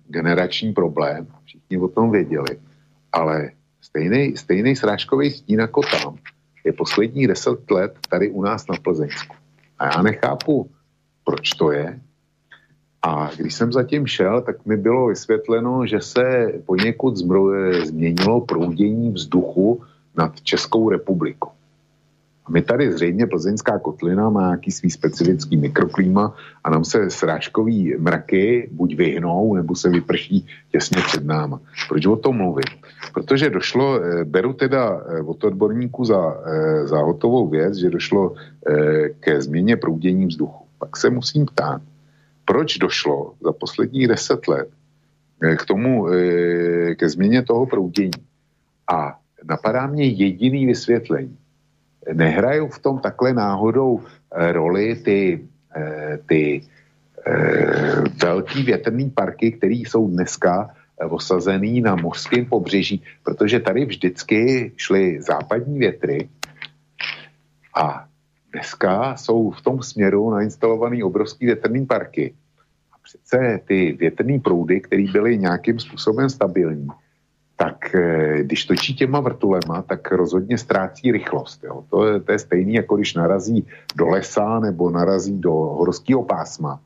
generační 0.09 0.73
problém, 0.73 1.27
všichni 1.45 1.79
o 1.79 1.89
tom 1.89 2.11
věděli, 2.11 2.61
ale 3.13 3.51
stejný, 3.81 4.37
stejný 4.37 4.77
srážkový 4.77 5.31
stín 5.31 5.61
jako 5.61 5.81
tam 5.83 6.17
je 6.65 6.73
posledních 6.73 7.29
deset 7.29 7.71
let 7.71 7.99
tady 8.09 8.31
u 8.31 8.43
nás 8.43 8.67
na 8.69 8.77
Plzeňsku. 8.83 9.37
A 9.79 9.85
já 9.85 10.03
nechápu, 10.03 10.71
proč 11.25 11.51
to 11.51 11.73
je. 11.73 12.01
A 13.03 13.31
když 13.37 13.55
jsem 13.55 13.73
zatím 13.73 14.07
šel, 14.07 14.43
tak 14.43 14.67
mi 14.67 14.77
bylo 14.77 15.07
vysvětleno, 15.07 15.87
že 15.87 16.01
se 16.01 16.53
poněkud 16.67 17.17
změnilo 17.85 18.41
proudění 18.41 19.11
vzduchu 19.11 19.83
nad 20.17 20.41
Českou 20.41 20.91
republikou. 20.91 21.51
A 22.45 22.51
my 22.51 22.63
tady 22.63 22.93
zřejmě 22.93 23.27
plzeňská 23.27 23.79
kotlina 23.79 24.31
má 24.31 24.41
nějaký 24.41 24.71
svý 24.71 24.91
specifický 24.91 25.57
mikroklíma 25.57 26.35
a 26.65 26.71
nám 26.71 26.85
se 26.85 27.11
srážkový 27.11 27.95
mraky 27.99 28.69
buď 28.73 28.97
vyhnou, 28.97 29.55
nebo 29.55 29.75
se 29.75 29.91
vyprší 29.91 30.47
těsně 30.73 31.03
před 31.07 31.25
náma. 31.25 31.61
Proč 31.89 32.07
o 32.07 32.17
tom 32.17 32.37
mluvím? 32.37 32.83
Protože 33.15 33.51
došlo, 33.51 34.03
eh, 34.03 34.25
beru 34.25 34.53
teda 34.53 35.03
eh, 35.07 35.21
od 35.23 35.45
odborníku 35.45 36.05
za, 36.05 36.37
eh, 36.47 36.87
za 36.87 36.99
hotovou 36.99 37.49
věc, 37.49 37.75
že 37.75 37.91
došlo 37.91 38.35
ke 39.21 39.43
změně 39.43 39.77
proudění 39.77 40.27
vzduchu. 40.27 40.65
Pak 40.79 40.97
se 40.97 41.11
musím 41.11 41.47
ptát, 41.47 41.83
proč 42.45 42.79
došlo 42.79 43.35
za 43.43 43.53
posledních 43.53 44.09
deset 44.09 44.49
let 44.49 44.69
k 45.59 45.67
tomu, 45.67 46.07
ke 46.97 47.09
změně 47.09 47.43
toho 47.43 47.67
proudění. 47.67 48.23
A 48.93 49.19
napadá 49.45 49.87
mě 49.87 50.05
jediný 50.05 50.67
vysvětlení 50.67 51.37
nehrajou 52.13 52.69
v 52.69 52.79
tom 52.79 52.99
takhle 52.99 53.33
náhodou 53.33 54.01
eh, 54.01 54.53
roli 54.53 54.97
ty, 54.97 55.41
eh, 55.77 56.19
ty 56.29 56.63
eh, 57.27 58.03
velký 58.23 58.63
větrný 58.63 59.11
parky, 59.11 59.53
které 59.53 59.75
jsou 59.75 60.09
dneska 60.09 60.71
osazený 61.09 61.81
na 61.81 61.97
mořském 61.97 62.47
pobřeží, 62.47 63.03
protože 63.25 63.61
tady 63.61 63.85
vždycky 63.85 64.73
šly 64.77 65.23
západní 65.23 65.79
větry 65.79 66.29
a 67.75 68.07
dneska 68.53 69.17
jsou 69.17 69.51
v 69.51 69.61
tom 69.61 69.83
směru 69.83 70.31
nainstalovaný 70.31 71.03
obrovský 71.03 71.47
větrný 71.47 71.87
parky. 71.87 72.35
A 72.93 72.97
přece 73.03 73.61
ty 73.67 73.93
větrné 73.93 74.39
proudy, 74.39 74.81
které 74.81 75.05
byly 75.13 75.39
nějakým 75.39 75.79
způsobem 75.79 76.31
stabilní, 76.31 76.89
eh, 77.95 78.43
když 78.43 78.65
točí 78.65 78.95
těma 78.95 79.21
vrtulema, 79.21 79.83
tak 79.83 80.13
rozhodně 80.13 80.59
ztrácí 80.59 81.13
rychlost. 81.13 81.65
Jo. 81.65 81.85
To, 81.91 82.07
je, 82.07 82.21
to 82.21 82.33
je 82.33 82.39
stejný, 82.39 82.75
jako 82.75 82.97
když 82.97 83.15
narazí 83.15 83.67
do 83.97 84.09
lesa 84.09 84.61
nebo 84.61 84.91
narazí 84.91 85.39
do 85.41 85.53
horského 85.53 86.23
pásma. 86.23 86.81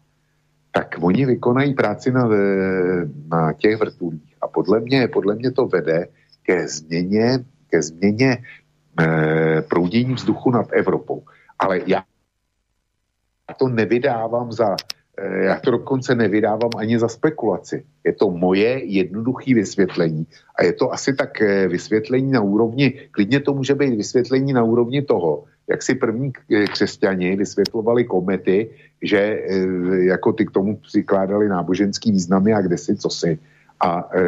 Tak 0.72 0.96
oni 1.00 1.26
vykonají 1.26 1.74
práci 1.74 2.12
na, 2.12 2.28
eh, 2.34 3.08
na 3.28 3.52
těch 3.52 3.76
vrtulích. 3.76 4.36
A 4.40 4.48
podle 4.48 4.80
mě, 4.80 5.08
podle 5.08 5.34
mě 5.34 5.50
to 5.50 5.66
vede 5.66 6.08
ke 6.42 6.68
změně, 6.68 7.44
ke 7.70 7.82
změně 7.82 8.38
e, 9.00 9.62
proudění 9.62 10.14
vzduchu 10.14 10.50
nad 10.50 10.66
Evropou. 10.72 11.22
Ale 11.58 11.80
já 11.86 12.04
to 13.58 13.68
nevydávám 13.68 14.52
za 14.52 14.76
já 15.24 15.60
to 15.60 15.70
dokonce 15.70 16.14
nevydávám 16.14 16.70
ani 16.76 16.98
za 16.98 17.08
spekulaci. 17.08 17.84
Je 18.04 18.12
to 18.12 18.30
moje 18.30 18.84
jednoduché 18.84 19.54
vysvětlení 19.54 20.26
a 20.58 20.64
je 20.64 20.72
to 20.72 20.92
asi 20.92 21.14
tak 21.14 21.42
eh, 21.42 21.68
vysvětlení 21.68 22.32
na 22.32 22.40
úrovni, 22.40 22.92
klidně 23.10 23.40
to 23.40 23.54
může 23.54 23.74
být 23.74 23.96
vysvětlení 23.96 24.52
na 24.52 24.64
úrovni 24.64 25.02
toho, 25.02 25.44
jak 25.68 25.82
si 25.82 25.94
první 25.94 26.32
eh, 26.52 26.64
křesťani 26.64 27.36
vysvětlovali 27.36 28.04
komety, 28.04 28.70
že 29.02 29.40
jako 30.08 30.32
ty 30.32 30.46
k 30.46 30.50
tomu 30.50 30.76
přikládali 30.76 31.48
náboženský 31.48 32.12
významy 32.12 32.52
a 32.52 32.60
kde 32.60 32.78
si, 32.78 32.96
co 32.96 33.10
si. 33.10 33.38
A 33.80 34.08
e, 34.14 34.20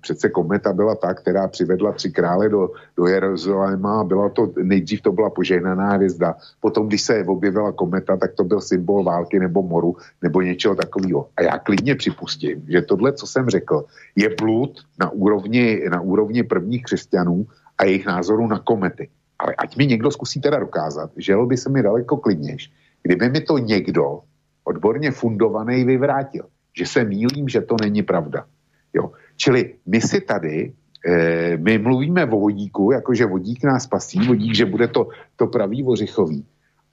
přece 0.00 0.28
kometa 0.28 0.72
byla 0.72 0.94
ta, 0.94 1.14
která 1.14 1.48
přivedla 1.48 1.92
tři 1.92 2.10
krále 2.10 2.48
do, 2.48 2.70
do 2.96 3.06
Jeruzaléma. 3.06 4.04
Byla 4.04 4.28
to, 4.28 4.52
nejdřív 4.62 5.02
to 5.02 5.12
byla 5.12 5.30
požehnaná 5.30 5.92
hvězda. 5.92 6.34
Potom, 6.60 6.88
když 6.88 7.02
se 7.02 7.24
objevila 7.24 7.72
kometa, 7.72 8.16
tak 8.16 8.32
to 8.32 8.44
byl 8.44 8.60
symbol 8.60 9.04
války 9.04 9.38
nebo 9.38 9.62
moru 9.62 9.96
nebo 10.22 10.42
něčeho 10.42 10.74
takového. 10.74 11.28
A 11.36 11.42
já 11.42 11.58
klidně 11.58 11.94
připustím, 11.94 12.64
že 12.68 12.82
tohle, 12.82 13.12
co 13.12 13.26
jsem 13.26 13.48
řekl, 13.48 13.84
je 14.16 14.34
blud 14.40 14.80
na 15.00 15.10
úrovni, 15.10 15.84
na 15.90 16.00
úrovni 16.00 16.42
prvních 16.42 16.82
křesťanů 16.82 17.46
a 17.78 17.84
jejich 17.84 18.06
názoru 18.06 18.46
na 18.46 18.58
komety. 18.58 19.08
Ale 19.38 19.54
ať 19.54 19.76
mi 19.76 19.86
někdo 19.86 20.10
zkusí 20.10 20.40
teda 20.40 20.58
dokázat, 20.58 21.10
že 21.16 21.36
by 21.36 21.56
se 21.56 21.70
mi 21.70 21.82
daleko 21.82 22.16
klidněž, 22.16 22.72
kdyby 23.02 23.28
mi 23.28 23.40
to 23.40 23.58
někdo 23.58 24.20
odborně 24.64 25.10
fundovaný 25.10 25.84
vyvrátil, 25.84 26.44
že 26.78 26.86
se 26.86 27.04
mýlím, 27.04 27.48
že 27.48 27.60
to 27.60 27.76
není 27.80 28.02
pravda. 28.02 28.46
Jo. 28.94 29.12
Čili 29.36 29.74
my 29.86 30.00
si 30.00 30.20
tady, 30.20 30.72
e, 31.06 31.56
my 31.56 31.78
mluvíme 31.78 32.26
o 32.26 32.38
vodíku, 32.38 32.92
jakože 32.92 33.26
vodík 33.26 33.64
nás 33.64 33.86
pasí, 33.86 34.18
vodík, 34.18 34.54
že 34.54 34.64
bude 34.64 34.88
to, 34.88 35.08
to 35.36 35.46
pravý 35.46 35.82
vořichový. 35.82 36.44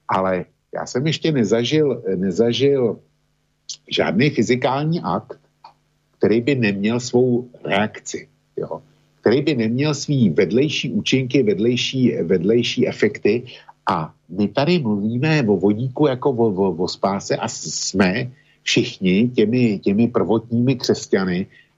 Ale 0.07 0.45
já 0.75 0.85
jsem 0.85 1.07
ještě 1.07 1.31
nezažil, 1.31 2.03
nezažil 2.15 2.99
žádný 3.91 4.29
fyzikální 4.29 5.01
akt, 5.01 5.39
který 6.17 6.41
by 6.41 6.55
neměl 6.55 6.99
svou 6.99 7.49
reakci. 7.65 8.27
Jo. 8.57 8.81
Který 9.21 9.41
by 9.41 9.55
neměl 9.55 9.93
svý 9.93 10.29
vedlejší 10.29 10.91
účinky, 10.91 11.43
vedlejší, 11.43 12.17
vedlejší 12.25 12.87
efekty. 12.87 13.43
A 13.89 14.13
my 14.29 14.47
tady 14.47 14.79
mluvíme 14.79 15.43
o 15.43 15.57
vodíku 15.57 16.07
jako 16.07 16.29
o, 16.29 16.47
o, 16.53 16.71
o 16.73 16.87
spáse 16.87 17.37
a 17.37 17.47
jsme 17.47 18.31
všichni 18.63 19.29
těmi, 19.29 19.79
těmi 19.79 20.07
prvotními 20.07 20.75
křesťany, 20.75 21.47
Eh, 21.47 21.70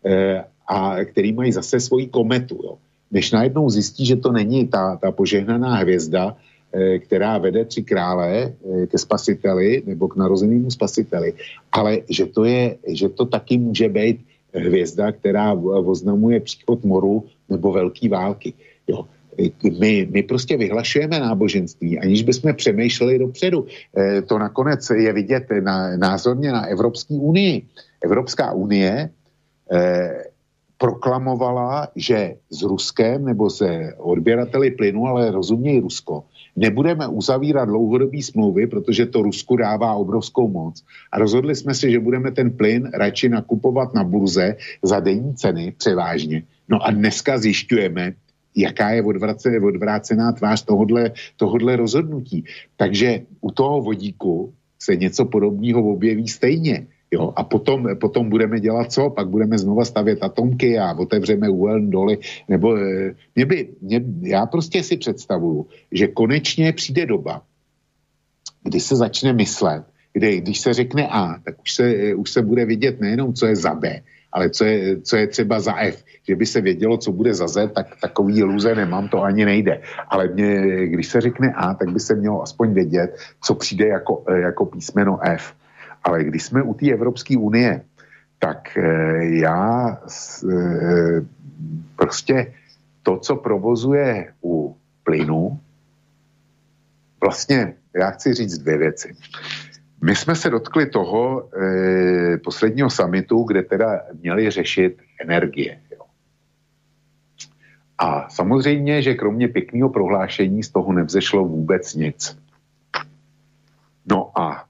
a 0.67 1.03
který 1.05 1.33
mají 1.33 1.51
zase 1.51 1.79
svoji 1.79 2.07
kometu. 2.07 2.59
Jo. 2.63 2.77
Než 3.11 3.31
najednou 3.31 3.69
zjistí, 3.69 4.05
že 4.05 4.15
to 4.15 4.31
není 4.31 4.67
ta, 4.67 4.95
ta 4.95 5.11
požehnaná 5.11 5.75
hvězda, 5.75 6.35
eh, 6.73 6.99
která 6.99 7.37
vede 7.37 7.65
tři 7.65 7.83
krále 7.83 8.53
ke 8.87 8.97
spasiteli 8.97 9.83
nebo 9.85 10.07
k 10.07 10.15
narozenému 10.15 10.71
spasiteli, 10.71 11.33
ale 11.71 11.99
že 12.09 12.25
to, 12.25 12.43
je, 12.43 12.75
že 12.87 13.09
to 13.09 13.25
taky 13.25 13.57
může 13.57 13.89
být 13.89 14.17
hvězda, 14.53 15.11
která 15.11 15.53
oznamuje 15.85 16.39
příchod 16.39 16.83
moru 16.83 17.25
nebo 17.49 17.71
velké 17.71 18.09
války. 18.09 18.53
Jo. 18.87 19.05
My, 19.79 20.07
my 20.11 20.23
prostě 20.23 20.57
vyhlašujeme 20.57 21.19
náboženství, 21.19 21.99
aniž 21.99 22.23
bychom 22.23 22.53
přemýšleli 22.53 23.19
dopředu. 23.19 23.65
To 24.25 24.37
nakonec 24.37 24.89
je 24.89 25.13
vidět 25.13 25.43
na, 25.61 25.97
názorně 25.97 26.51
na 26.51 26.65
Evropské 26.65 27.13
unii. 27.13 27.65
Evropská 28.03 28.53
unie 28.53 29.09
proklamovala, 30.77 31.87
že 31.95 32.35
s 32.49 32.61
Ruskem 32.61 33.25
nebo 33.25 33.49
se 33.49 33.93
odběrateli 33.97 34.71
plynu, 34.71 35.05
ale 35.07 35.31
rozumějí 35.31 35.79
Rusko, 35.79 36.23
nebudeme 36.55 37.07
uzavírat 37.07 37.69
dlouhodobý 37.69 38.23
smlouvy, 38.23 38.67
protože 38.67 39.05
to 39.05 39.21
Rusku 39.21 39.55
dává 39.55 39.93
obrovskou 39.93 40.47
moc. 40.47 40.83
A 41.11 41.19
rozhodli 41.19 41.55
jsme 41.55 41.73
se, 41.73 41.91
že 41.91 41.99
budeme 41.99 42.31
ten 42.31 42.51
plyn 42.51 42.91
radši 42.93 43.29
nakupovat 43.29 43.93
na 43.93 44.03
burze 44.03 44.55
za 44.83 44.99
denní 44.99 45.33
ceny 45.33 45.73
převážně. 45.77 46.43
No 46.69 46.83
a 46.83 46.91
dneska 46.91 47.37
zjišťujeme, 47.37 48.13
jaká 48.55 48.89
je 48.89 49.03
odvrácená 49.63 50.31
tvář 50.31 50.65
tohodle, 50.65 51.11
tohodle 51.37 51.75
rozhodnutí. 51.75 52.43
Takže 52.77 53.21
u 53.41 53.51
toho 53.51 53.81
vodíku 53.81 54.53
se 54.79 54.95
něco 54.95 55.25
podobného 55.25 55.79
objeví 55.79 56.27
stejně. 56.27 56.87
Jo, 57.13 57.33
a 57.35 57.43
potom, 57.43 57.85
potom 58.01 58.29
budeme 58.29 58.59
dělat 58.59 58.91
co? 58.91 59.09
Pak 59.09 59.29
budeme 59.29 59.57
znova 59.57 59.85
stavět 59.85 60.23
atomky 60.23 60.79
a 60.79 60.97
otevřeme 60.97 61.49
uhelné 61.49 61.91
doly. 61.91 62.17
Nebo 62.49 62.77
eh, 62.77 63.13
mě 63.35 63.45
by, 63.45 63.69
mě, 63.81 64.01
já 64.21 64.45
prostě 64.45 64.83
si 64.83 64.97
představuju, 64.97 65.67
že 65.91 66.07
konečně 66.07 66.73
přijde 66.73 67.05
doba, 67.05 67.41
kdy 68.63 68.79
se 68.79 68.95
začne 68.95 69.33
myslet, 69.33 69.83
kdy, 70.13 70.41
když 70.41 70.59
se 70.59 70.73
řekne 70.73 71.07
A, 71.07 71.37
tak 71.45 71.61
už 71.61 71.71
se, 71.71 71.85
eh, 71.85 72.15
už 72.15 72.31
se 72.31 72.41
bude 72.41 72.65
vidět 72.65 73.01
nejenom, 73.01 73.33
co 73.33 73.45
je 73.45 73.55
za 73.55 73.73
B, 73.77 74.01
ale 74.33 74.49
co 74.49 74.65
je, 74.65 75.01
co 75.01 75.13
je 75.17 75.27
třeba 75.27 75.59
za 75.59 75.77
F. 75.77 76.03
Že 76.27 76.35
by 76.35 76.45
se 76.45 76.61
vědělo, 76.61 76.97
co 76.97 77.11
bude 77.11 77.33
za 77.33 77.47
Z, 77.47 77.77
tak 77.77 78.01
takový 78.01 78.41
iluze 78.41 78.75
nemám, 78.75 79.09
to 79.09 79.21
ani 79.21 79.45
nejde. 79.45 79.81
Ale 80.09 80.33
mě, 80.33 80.61
když 80.87 81.07
se 81.07 81.21
řekne 81.21 81.53
A, 81.53 81.73
tak 81.73 81.93
by 81.93 81.99
se 81.99 82.15
mělo 82.15 82.41
aspoň 82.41 82.73
vědět, 82.73 83.17
co 83.43 83.55
přijde 83.55 83.87
jako, 83.87 84.25
eh, 84.29 84.39
jako 84.39 84.65
písmeno 84.65 85.21
F. 85.21 85.53
Ale 86.03 86.23
když 86.23 86.43
jsme 86.43 86.63
u 86.63 86.73
té 86.73 86.91
Evropské 86.91 87.37
unie, 87.37 87.81
tak 88.39 88.77
eh, 88.77 89.25
já 89.25 89.97
eh, 90.51 91.21
prostě 91.95 92.53
to, 93.03 93.17
co 93.17 93.35
provozuje 93.35 94.33
u 94.43 94.77
plynu, 95.03 95.59
vlastně 97.21 97.73
já 97.95 98.11
chci 98.11 98.33
říct 98.33 98.57
dvě 98.57 98.77
věci. 98.77 99.15
My 100.01 100.15
jsme 100.15 100.35
se 100.35 100.49
dotkli 100.49 100.85
toho 100.85 101.49
e, 101.55 102.37
posledního 102.37 102.89
samitu, 102.89 103.43
kde 103.43 103.63
teda 103.63 104.01
měli 104.21 104.51
řešit 104.51 105.01
energie. 105.21 105.79
Jo. 105.91 106.03
A 107.97 108.29
samozřejmě, 108.29 109.01
že 109.01 109.13
kromě 109.13 109.47
pěkného 109.47 109.89
prohlášení 109.89 110.63
z 110.63 110.69
toho 110.69 110.93
nevzešlo 110.93 111.45
vůbec 111.45 111.93
nic. 111.95 112.37
No 114.05 114.39
a 114.39 114.62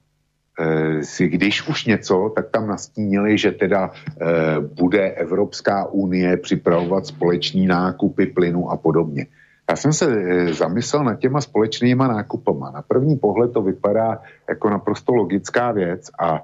si 1.02 1.28
když 1.28 1.68
už 1.68 1.84
něco, 1.84 2.32
tak 2.34 2.50
tam 2.50 2.66
nastínili, 2.66 3.38
že 3.38 3.52
teda 3.52 3.90
eh, 3.90 4.26
bude 4.60 5.10
Evropská 5.10 5.86
unie 5.86 6.36
připravovat 6.36 7.06
společný 7.06 7.66
nákupy 7.66 8.26
plynu 8.26 8.70
a 8.70 8.76
podobně. 8.76 9.26
Já 9.70 9.76
jsem 9.76 9.92
se 9.92 10.06
eh, 10.06 10.54
zamyslel 10.54 11.04
nad 11.04 11.14
těma 11.14 11.40
společnýma 11.40 12.08
nákupama. 12.08 12.70
Na 12.70 12.82
první 12.82 13.16
pohled 13.16 13.52
to 13.52 13.62
vypadá 13.62 14.22
jako 14.48 14.70
naprosto 14.70 15.14
logická 15.14 15.72
věc 15.72 16.10
a 16.20 16.42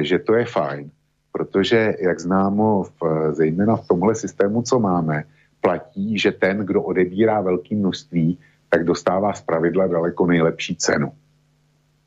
že 0.00 0.18
to 0.18 0.34
je 0.34 0.44
fajn, 0.44 0.90
protože, 1.32 1.94
jak 2.00 2.20
známo, 2.20 2.82
v, 2.82 3.32
zejména 3.32 3.76
v 3.76 3.86
tomhle 3.88 4.14
systému, 4.14 4.62
co 4.62 4.78
máme, 4.78 5.24
platí, 5.60 6.18
že 6.18 6.32
ten, 6.32 6.58
kdo 6.58 6.82
odebírá 6.82 7.40
velké 7.40 7.74
množství, 7.74 8.38
tak 8.68 8.84
dostává 8.84 9.32
z 9.32 9.42
pravidla 9.42 9.86
daleko 9.86 10.26
nejlepší 10.26 10.76
cenu. 10.76 11.12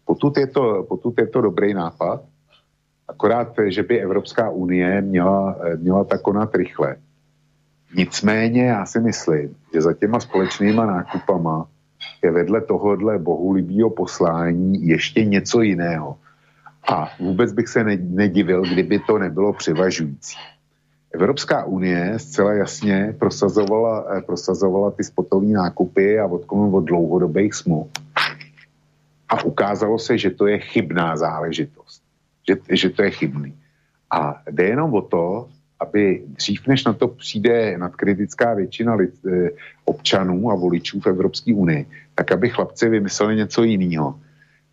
Potud 0.06 0.38
je 0.38 0.48
to, 0.48 0.84
potud 0.84 1.14
je 1.18 1.28
to 1.28 1.42
dobrý 1.42 1.74
nápad, 1.74 2.22
akorát, 3.08 3.54
že 3.68 3.84
by 3.84 4.02
Evropská 4.02 4.50
unie 4.50 5.02
měla, 5.02 5.56
měla 5.78 6.04
tak 6.04 6.22
konat 6.22 6.56
rychle. 6.56 6.96
Nicméně 7.96 8.66
já 8.66 8.86
si 8.86 9.00
myslím, 9.00 9.56
že 9.74 9.82
za 9.82 9.94
těma 9.94 10.20
společnýma 10.20 10.86
nákupama 10.86 11.68
je 12.24 12.32
vedle 12.32 12.62
tohohle 12.62 13.20
bohulibýho 13.20 13.90
poslání 13.90 14.88
ještě 14.88 15.26
něco 15.26 15.62
jiného. 15.62 16.16
A 16.92 17.10
vůbec 17.20 17.52
bych 17.54 17.68
se 17.68 17.84
nedivil, 18.00 18.62
kdyby 18.62 19.00
to 19.00 19.18
nebylo 19.18 19.54
převažující. 19.54 20.36
Evropská 21.14 21.64
unie 21.66 22.20
zcela 22.20 22.54
jasně 22.54 23.16
prosazovala, 23.20 24.06
prosazovala 24.26 24.92
ty 24.92 25.04
spotové 25.04 25.46
nákupy 25.46 26.20
a 26.20 26.26
od, 26.26 26.42
od 26.50 26.82
dlouhodobých 26.82 27.54
smluv 27.54 27.88
a 29.30 29.44
ukázalo 29.44 30.00
se, 30.00 30.18
že 30.18 30.30
to 30.30 30.48
je 30.48 30.60
chybná 30.60 31.18
záležitost. 31.18 32.04
Že, 32.48 32.56
že 32.70 32.90
to 32.90 33.04
je 33.04 33.12
chybný. 33.12 33.54
A 34.12 34.42
jde 34.52 34.64
jenom 34.64 34.94
o 34.94 35.02
to, 35.02 35.50
aby 35.80 36.24
dřív, 36.26 36.68
než 36.68 36.86
na 36.86 36.94
to 36.94 37.08
přijde 37.08 37.78
nadkritická 37.78 38.54
většina 38.54 38.94
lid, 38.94 39.14
eh, 39.26 39.50
občanů 39.86 40.52
a 40.52 40.56
voličů 40.56 41.00
v 41.00 41.08
Evropské 41.08 41.54
unii, 41.54 41.86
tak 42.16 42.32
aby 42.32 42.50
chlapci 42.50 42.90
vymysleli 42.90 43.36
něco 43.36 43.64
jiného. 43.64 44.20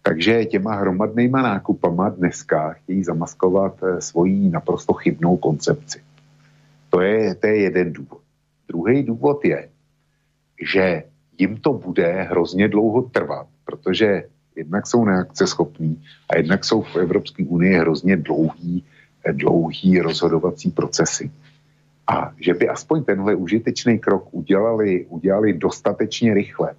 Takže 0.02 0.44
těma 0.44 0.74
hromadnýma 0.74 1.42
nákupama 1.42 2.08
dneska 2.08 2.72
chtějí 2.72 3.04
zamaskovat 3.04 3.74
eh, 3.82 4.00
svoji 4.00 4.50
naprosto 4.50 4.92
chybnou 4.92 5.36
koncepci. 5.36 6.00
To 6.90 7.00
je, 7.00 7.34
to 7.34 7.46
je 7.46 7.56
jeden 7.56 7.92
důvod. 7.92 8.20
Druhý 8.68 9.02
důvod 9.02 9.44
je, 9.44 9.68
že 10.62 11.02
jim 11.38 11.56
to 11.56 11.72
bude 11.72 12.22
hrozně 12.22 12.68
dlouho 12.68 13.02
trvat, 13.02 13.46
protože 13.64 14.24
jednak 14.60 14.86
jsou 14.86 15.04
neakceschopní 15.04 16.02
a 16.28 16.36
jednak 16.36 16.64
jsou 16.64 16.82
v 16.82 16.96
Evropské 16.96 17.44
unii 17.44 17.74
hrozně 17.74 18.16
dlouhý, 18.16 18.84
eh, 19.24 19.32
dlouhý 19.32 20.00
rozhodovací 20.00 20.70
procesy. 20.70 21.30
A 22.06 22.32
že 22.36 22.54
by 22.54 22.68
aspoň 22.68 23.04
tenhle 23.04 23.34
užitečný 23.34 23.98
krok 23.98 24.28
udělali, 24.30 25.06
udělali 25.08 25.52
dostatečně 25.56 26.34
rychle, 26.34 26.74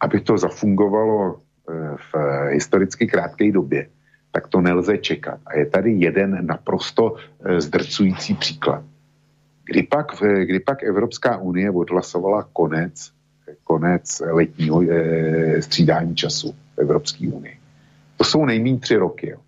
aby 0.00 0.20
to 0.20 0.38
zafungovalo 0.38 1.36
eh, 1.36 1.96
v 2.00 2.12
historicky 2.56 3.06
krátké 3.06 3.52
době, 3.52 3.86
tak 4.32 4.48
to 4.48 4.60
nelze 4.60 4.98
čekat. 4.98 5.40
A 5.46 5.58
je 5.58 5.66
tady 5.66 5.90
jeden 6.00 6.46
naprosto 6.46 7.20
eh, 7.20 7.60
zdrcující 7.60 8.34
příklad. 8.34 8.84
Kdy 9.64 9.82
pak, 9.82 10.18
kdy 10.18 10.60
pak 10.60 10.82
Evropská 10.82 11.38
unie 11.38 11.70
odhlasovala 11.70 12.48
konec 12.52 13.12
konec 13.64 14.22
letního 14.30 14.82
střídání 15.60 16.16
času 16.16 16.54
Evropské 16.80 17.28
unii. 17.28 17.58
To 18.16 18.24
jsou 18.24 18.44
nejméně 18.44 18.78
tři 18.78 18.96
roky. 18.96 19.30
Jo. 19.30 19.38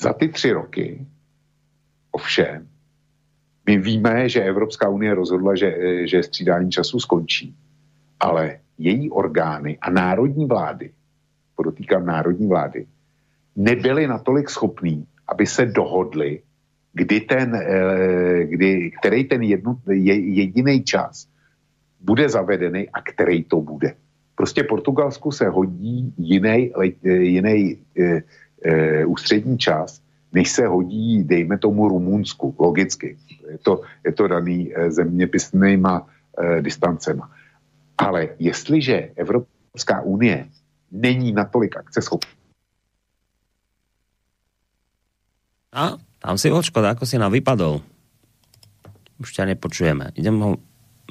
Za 0.00 0.12
ty 0.12 0.28
tři 0.28 0.52
roky 0.52 1.06
ovšem 2.12 2.68
my 3.66 3.78
víme, 3.78 4.28
že 4.28 4.42
Evropská 4.44 4.88
unie 4.88 5.14
rozhodla, 5.14 5.54
že, 5.54 5.76
že 6.06 6.22
střídání 6.22 6.70
času 6.70 7.00
skončí, 7.00 7.54
ale 8.20 8.58
její 8.78 9.10
orgány 9.10 9.78
a 9.80 9.90
národní 9.90 10.46
vlády, 10.46 10.90
podotýkám 11.56 12.06
národní 12.06 12.48
vlády, 12.48 12.86
nebyly 13.56 14.06
natolik 14.06 14.50
schopní, 14.50 15.06
aby 15.28 15.46
se 15.46 15.66
dohodli, 15.66 16.42
kdy 16.92 17.20
ten, 17.20 17.54
eh, 17.54 18.44
kdy, 18.44 18.90
který 19.00 19.24
ten 19.24 19.42
jediný 19.42 20.84
čas 20.84 21.28
bude 22.00 22.28
zavedený 22.28 22.90
a 22.90 23.02
který 23.02 23.44
to 23.44 23.60
bude. 23.60 23.94
Prostě 24.34 24.64
Portugalsku 24.64 25.30
se 25.32 25.48
hodí 25.48 26.14
jiný, 26.18 26.72
jiný 27.04 27.78
e, 27.98 28.22
e, 28.64 29.04
ústřední 29.04 29.58
čas, 29.58 30.00
než 30.32 30.50
se 30.50 30.66
hodí, 30.66 31.24
dejme 31.24 31.58
tomu, 31.58 31.88
Rumunsku, 31.88 32.54
logicky. 32.58 33.16
Je 33.50 33.58
to, 33.58 33.82
je 34.04 34.12
to 34.12 34.28
daný 34.28 34.72
e, 34.74 34.90
zeměpisnýma 34.90 36.06
e, 36.38 36.62
distancema. 36.62 37.30
Ale 37.98 38.28
jestliže 38.38 39.10
Evropská 39.16 40.00
unie 40.02 40.48
není 40.90 41.32
natolik 41.32 41.76
akceschopná, 41.76 42.42
a 45.72 45.96
tam 46.20 46.36
si 46.36 46.52
očko, 46.52 46.84
ako 46.84 47.08
si 47.08 47.16
nám 47.16 47.32
vypadol. 47.32 47.80
Už 49.16 49.32
ťa 49.32 49.48
nepočujeme. 49.56 50.12
Idem 50.20 50.36
ho 50.44 50.60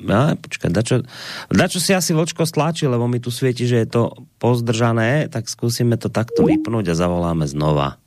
No, 0.01 0.33
počkaj, 0.33 0.73
dačo, 0.73 1.05
dačo 1.53 1.77
si 1.77 1.93
asi 1.93 2.17
vočko 2.17 2.49
stlačí, 2.49 2.89
lebo 2.89 3.05
mi 3.05 3.21
tu 3.21 3.29
svieti, 3.29 3.69
že 3.69 3.85
je 3.85 3.87
to 3.87 4.01
pozdržané, 4.41 5.29
tak 5.29 5.45
skúsime 5.45 5.93
to 6.01 6.09
takto 6.09 6.41
vypnúť 6.49 6.89
a 6.91 6.97
zavoláme 6.97 7.45
znova. 7.45 8.01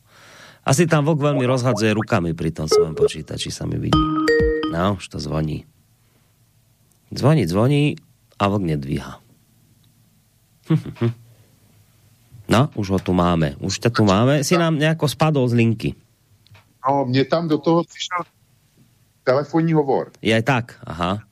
Asi 0.66 0.90
tam 0.90 1.06
vok 1.06 1.22
veľmi 1.22 1.46
rozhadzuje 1.46 1.94
rukami 1.94 2.34
pri 2.34 2.50
tom 2.50 2.66
svojom 2.66 2.98
počítači, 2.98 3.54
sa 3.54 3.68
mi 3.68 3.78
vidí. 3.78 4.00
No, 4.74 4.98
už 4.98 5.06
to 5.06 5.22
zvoní. 5.22 5.62
Zvoní, 7.14 7.46
zvoní 7.46 7.94
a 8.40 8.44
vok 8.50 8.62
nedvíha. 8.64 9.22
No, 12.44 12.68
už 12.76 12.92
ho 12.92 13.00
tu 13.00 13.16
máme. 13.16 13.56
Už 13.56 13.80
ťa 13.80 13.88
tu 13.88 14.04
máme. 14.04 14.44
Si 14.44 14.52
nám 14.52 14.76
nejako 14.76 15.08
spadol 15.08 15.48
z 15.48 15.56
linky. 15.56 15.90
No, 16.84 17.04
mě 17.08 17.24
tam 17.24 17.48
do 17.48 17.58
toho 17.58 17.84
přišel 17.84 18.28
telefonní 19.24 19.72
hovor. 19.72 20.12
Je 20.22 20.42
tak, 20.42 20.76
aha. 20.84 21.24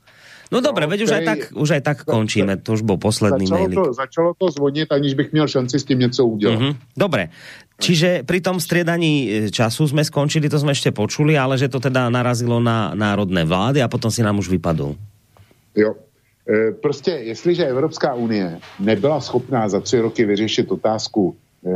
No, 0.53 0.61
no 0.61 0.69
dobre, 0.69 0.85
veď 0.85 1.09
už 1.09 1.13
aj 1.17 1.23
tak, 1.25 1.41
už 1.57 1.69
aj 1.81 1.83
tak 1.83 1.99
končíme, 2.05 2.61
to 2.61 2.77
už 2.77 2.85
bol 2.85 3.01
posledný 3.01 3.49
začalo 3.49 3.65
mail. 3.65 3.73
To, 3.73 3.85
začalo 3.97 4.31
to 4.37 4.53
zvonit, 4.53 4.93
aniž 4.93 5.17
bych 5.17 5.33
měl 5.33 5.49
šanci 5.49 5.81
s 5.81 5.85
tím 5.89 5.99
něco 6.05 6.27
udělat. 6.27 6.61
Mm-hmm. 6.61 6.75
Dobre, 6.93 7.33
čiže 7.81 8.21
pri 8.29 8.45
tom 8.45 8.61
striedaní 8.61 9.13
e, 9.25 9.29
času 9.49 9.89
sme 9.89 10.05
skončili, 10.05 10.53
to 10.53 10.61
sme 10.61 10.77
ešte 10.77 10.93
počuli, 10.93 11.41
ale 11.41 11.57
že 11.57 11.73
to 11.73 11.81
teda 11.81 12.13
narazilo 12.13 12.61
na 12.61 12.93
národné 12.93 13.49
vlády 13.49 13.81
a 13.81 13.89
potom 13.89 14.13
si 14.13 14.21
nám 14.21 14.45
už 14.45 14.53
vypadol. 14.53 14.93
Jo, 15.73 15.97
e, 16.45 16.77
prostě 16.77 17.11
jestliže 17.11 17.73
Evropská 17.73 18.15
unie 18.15 18.61
nebyla 18.77 19.25
schopná 19.25 19.69
za 19.69 19.81
tři 19.81 20.05
roky 20.05 20.25
vyřešit 20.29 20.69
otázku 20.69 21.33
e, 21.65 21.73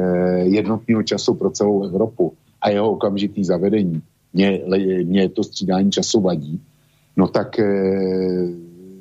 jednotného 0.53 1.03
času 1.03 1.35
pro 1.35 1.51
celou 1.51 1.89
Evropu 1.89 2.37
a 2.61 2.69
jeho 2.71 2.93
okamžitý 2.93 3.45
zavedení, 3.45 4.03
mě, 4.37 4.61
mě 5.05 5.29
to 5.29 5.45
střídání 5.45 5.91
času 5.91 6.21
vadí, 6.21 6.61
no 7.17 7.29
tak 7.29 7.57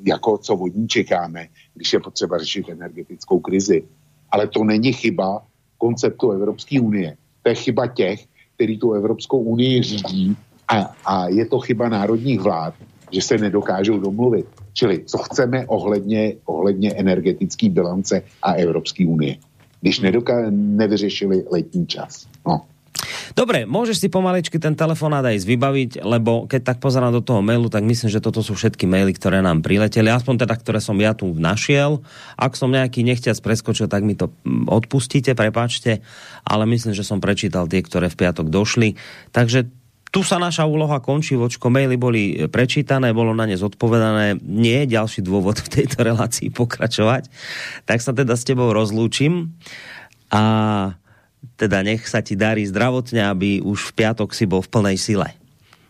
jako 0.06 0.38
co 0.38 0.54
od 0.54 0.74
ní 0.74 0.88
čekáme, 0.88 1.46
když 1.74 1.92
je 1.92 2.00
potřeba 2.00 2.38
řešit 2.38 2.68
energetickou 2.68 3.40
krizi. 3.40 3.82
Ale 4.30 4.48
to 4.48 4.64
není 4.64 4.92
chyba 4.92 5.42
konceptu 5.78 6.30
Evropské 6.30 6.80
unie. 6.80 7.16
To 7.42 7.48
je 7.48 7.54
chyba 7.54 7.86
těch, 7.86 8.26
kteří 8.54 8.78
tu 8.78 8.92
Evropskou 8.92 9.38
unii 9.38 9.82
řídí 9.82 10.36
a, 10.68 10.94
a 11.04 11.28
je 11.28 11.46
to 11.46 11.58
chyba 11.58 11.88
národních 11.88 12.40
vlád, 12.40 12.74
že 13.10 13.22
se 13.22 13.38
nedokážou 13.38 13.98
domluvit. 13.98 14.46
Čili 14.72 15.04
co 15.04 15.18
chceme 15.18 15.66
ohledně, 15.66 16.34
ohledně 16.44 16.94
energetické 16.94 17.68
bilance 17.68 18.22
a 18.42 18.52
Evropské 18.52 19.06
unie, 19.06 19.36
když 19.80 20.00
nedoká- 20.00 20.50
nevyřešili 20.50 21.44
letní 21.50 21.86
čas. 21.86 22.26
No. 22.46 22.60
Dobre, 23.32 23.68
môžeš 23.68 24.02
si 24.02 24.08
pomaličky 24.08 24.56
ten 24.56 24.72
telefonát 24.72 25.24
aj 25.26 25.44
vybaviť, 25.44 25.90
lebo 26.02 26.48
keď 26.48 26.74
tak 26.74 26.78
pozerám 26.78 27.12
do 27.12 27.22
toho 27.22 27.44
mailu, 27.44 27.68
tak 27.68 27.84
myslím, 27.84 28.08
že 28.08 28.22
toto 28.22 28.40
sú 28.40 28.56
všetky 28.56 28.88
maily, 28.88 29.12
ktoré 29.14 29.44
nám 29.44 29.60
prileteli, 29.60 30.08
aspoň 30.08 30.46
teda, 30.46 30.54
ktoré 30.56 30.78
som 30.80 30.96
ja 30.96 31.12
tu 31.12 31.30
našiel. 31.36 32.00
Ak 32.38 32.56
som 32.56 32.72
nejaký 32.72 33.04
nechťac 33.04 33.38
preskočil, 33.42 33.86
tak 33.86 34.02
mi 34.02 34.16
to 34.16 34.32
mm, 34.32 34.70
odpustíte, 34.70 35.36
prepáčte, 35.36 36.00
ale 36.42 36.64
myslím, 36.70 36.96
že 36.96 37.06
som 37.06 37.22
prečítal 37.22 37.68
tie, 37.68 37.84
ktoré 37.84 38.08
v 38.08 38.18
piatok 38.18 38.48
došli. 38.48 38.96
Takže 39.34 39.68
tu 40.14 40.24
sa 40.24 40.40
naša 40.40 40.64
úloha 40.64 41.02
končí, 41.02 41.36
vočko, 41.36 41.68
maily 41.68 42.00
boli 42.00 42.48
prečítané, 42.48 43.12
bolo 43.12 43.36
na 43.36 43.44
ne 43.44 43.58
zodpovedané, 43.58 44.40
nie 44.40 44.86
je 44.86 44.96
ďalší 44.96 45.20
dôvod 45.20 45.60
v 45.60 45.68
tejto 45.68 46.00
relácii 46.08 46.48
pokračovať, 46.56 47.28
tak 47.84 47.98
sa 48.00 48.16
teda 48.16 48.32
s 48.32 48.46
tebou 48.48 48.72
rozlúčim. 48.72 49.52
A 50.32 50.42
teda 51.56 51.82
nech 51.82 52.04
sa 52.04 52.20
ti 52.20 52.36
darí 52.36 52.68
zdravotně, 52.68 53.24
aby 53.24 53.60
už 53.64 53.90
v 53.90 53.92
piatok 53.92 54.30
si 54.36 54.44
bol 54.44 54.60
v 54.60 54.68
plnej 54.68 54.96
sile. 55.00 55.28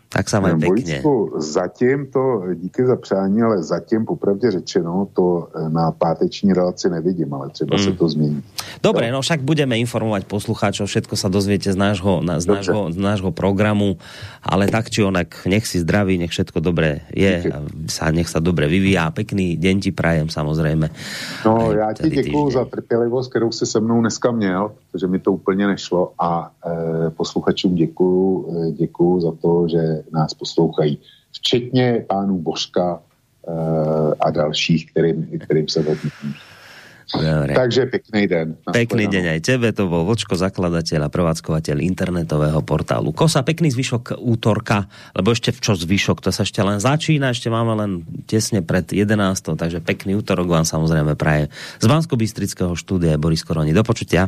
Tak 0.07 0.31
sa 0.31 0.39
maj 0.39 0.55
pekne. 0.55 1.03
zatím 1.37 2.07
to, 2.07 2.43
díky 2.55 2.85
za 2.85 2.95
přání, 2.95 3.41
ale 3.41 3.63
zatím 3.63 4.05
popravdě 4.05 4.51
řečeno 4.51 5.07
to 5.13 5.47
eh, 5.51 5.69
na 5.69 5.91
páteční 5.91 6.53
relaci 6.53 6.89
nevidím, 6.89 7.33
ale 7.33 7.49
třeba 7.49 7.77
mm. 7.77 7.83
se 7.83 7.91
to 7.91 8.09
změní. 8.09 8.43
Dobre, 8.83 9.11
no 9.11 9.19
však 9.21 9.43
budeme 9.43 9.75
informovať 9.83 10.23
poslucháčov, 10.31 10.87
všetko 10.87 11.19
sa 11.19 11.27
dozviete 11.27 11.67
z 11.67 11.77
nášho, 11.77 12.23
na, 12.23 12.39
z, 12.39 12.47
nášho, 12.47 12.87
z 12.93 12.99
nášho 12.99 13.31
programu, 13.35 13.99
ale 14.39 14.71
tak 14.71 14.87
či 14.87 15.03
onak, 15.03 15.43
nech 15.43 15.67
si 15.67 15.83
zdraví, 15.83 16.15
nech 16.15 16.31
všetko 16.31 16.63
dobré 16.63 17.03
je, 17.11 17.51
a 17.51 17.59
sa, 17.91 18.07
nech 18.15 18.31
sa 18.31 18.39
dobre 18.39 18.71
vyvíjá. 18.71 19.11
Pekný 19.11 19.59
deň 19.59 19.75
ti 19.83 19.91
prajem 19.91 20.31
samozrejme. 20.31 20.87
No, 21.45 21.71
já 21.71 21.93
ti 21.93 22.09
děkuju 22.09 22.51
za 22.51 22.65
trpělivost, 22.65 23.29
kterou 23.29 23.51
si 23.51 23.65
se 23.65 23.79
mnou 23.79 24.01
dneska 24.01 24.31
měl, 24.31 24.71
protože 24.91 25.07
mi 25.07 25.19
to 25.19 25.31
úplně 25.31 25.67
nešlo 25.67 26.11
a 26.19 26.51
e, 26.65 27.09
posluchačům 27.09 27.75
děkuju, 27.75 28.45
e, 28.47 28.71
děkuju 28.71 29.21
za 29.21 29.31
to, 29.41 29.67
že 29.67 29.96
nás 30.11 30.33
poslouchají, 30.33 30.99
včetně 31.31 32.05
pánů 32.07 32.37
Božka 32.37 32.99
e, 32.99 33.51
a 34.19 34.31
dalších, 34.31 34.91
kterým, 34.91 35.39
kterým 35.39 35.67
se 35.67 35.81
vedí. 35.81 36.09
Dobre. 37.07 37.55
Takže 37.55 37.87
pekný 37.87 38.27
den. 38.27 38.47
Pekný 38.67 39.07
deň 39.07 39.39
aj 39.39 39.39
tebe, 39.39 39.71
to 39.71 39.87
bol 39.87 40.03
Vočko, 40.03 40.35
zakladateľ 40.35 41.07
a 41.07 41.09
prevádzkovateľ 41.09 41.79
internetového 41.79 42.59
portálu 42.67 43.15
Kosa. 43.15 43.47
Pekný 43.47 43.71
zvyšok 43.71 44.19
útorka, 44.19 44.91
lebo 45.15 45.31
ešte 45.31 45.55
v 45.55 45.59
čo 45.63 45.79
zvyšok, 45.79 46.19
to 46.19 46.35
sa 46.35 46.43
ešte 46.43 46.59
len 46.59 46.83
začína, 46.83 47.31
ešte 47.31 47.47
máme 47.47 47.79
len 47.79 47.91
tesne 48.27 48.59
pred 48.59 48.91
11. 48.91 49.15
Takže 49.39 49.79
pekný 49.79 50.19
útorok 50.19 50.51
vám 50.51 50.67
samozrejme 50.67 51.15
praje 51.15 51.47
z 51.79 51.85
bansko 51.87 52.19
štúdia 52.75 53.15
Boris 53.15 53.47
Koroni. 53.47 53.71
Do 53.71 53.87
počutia. 53.87 54.27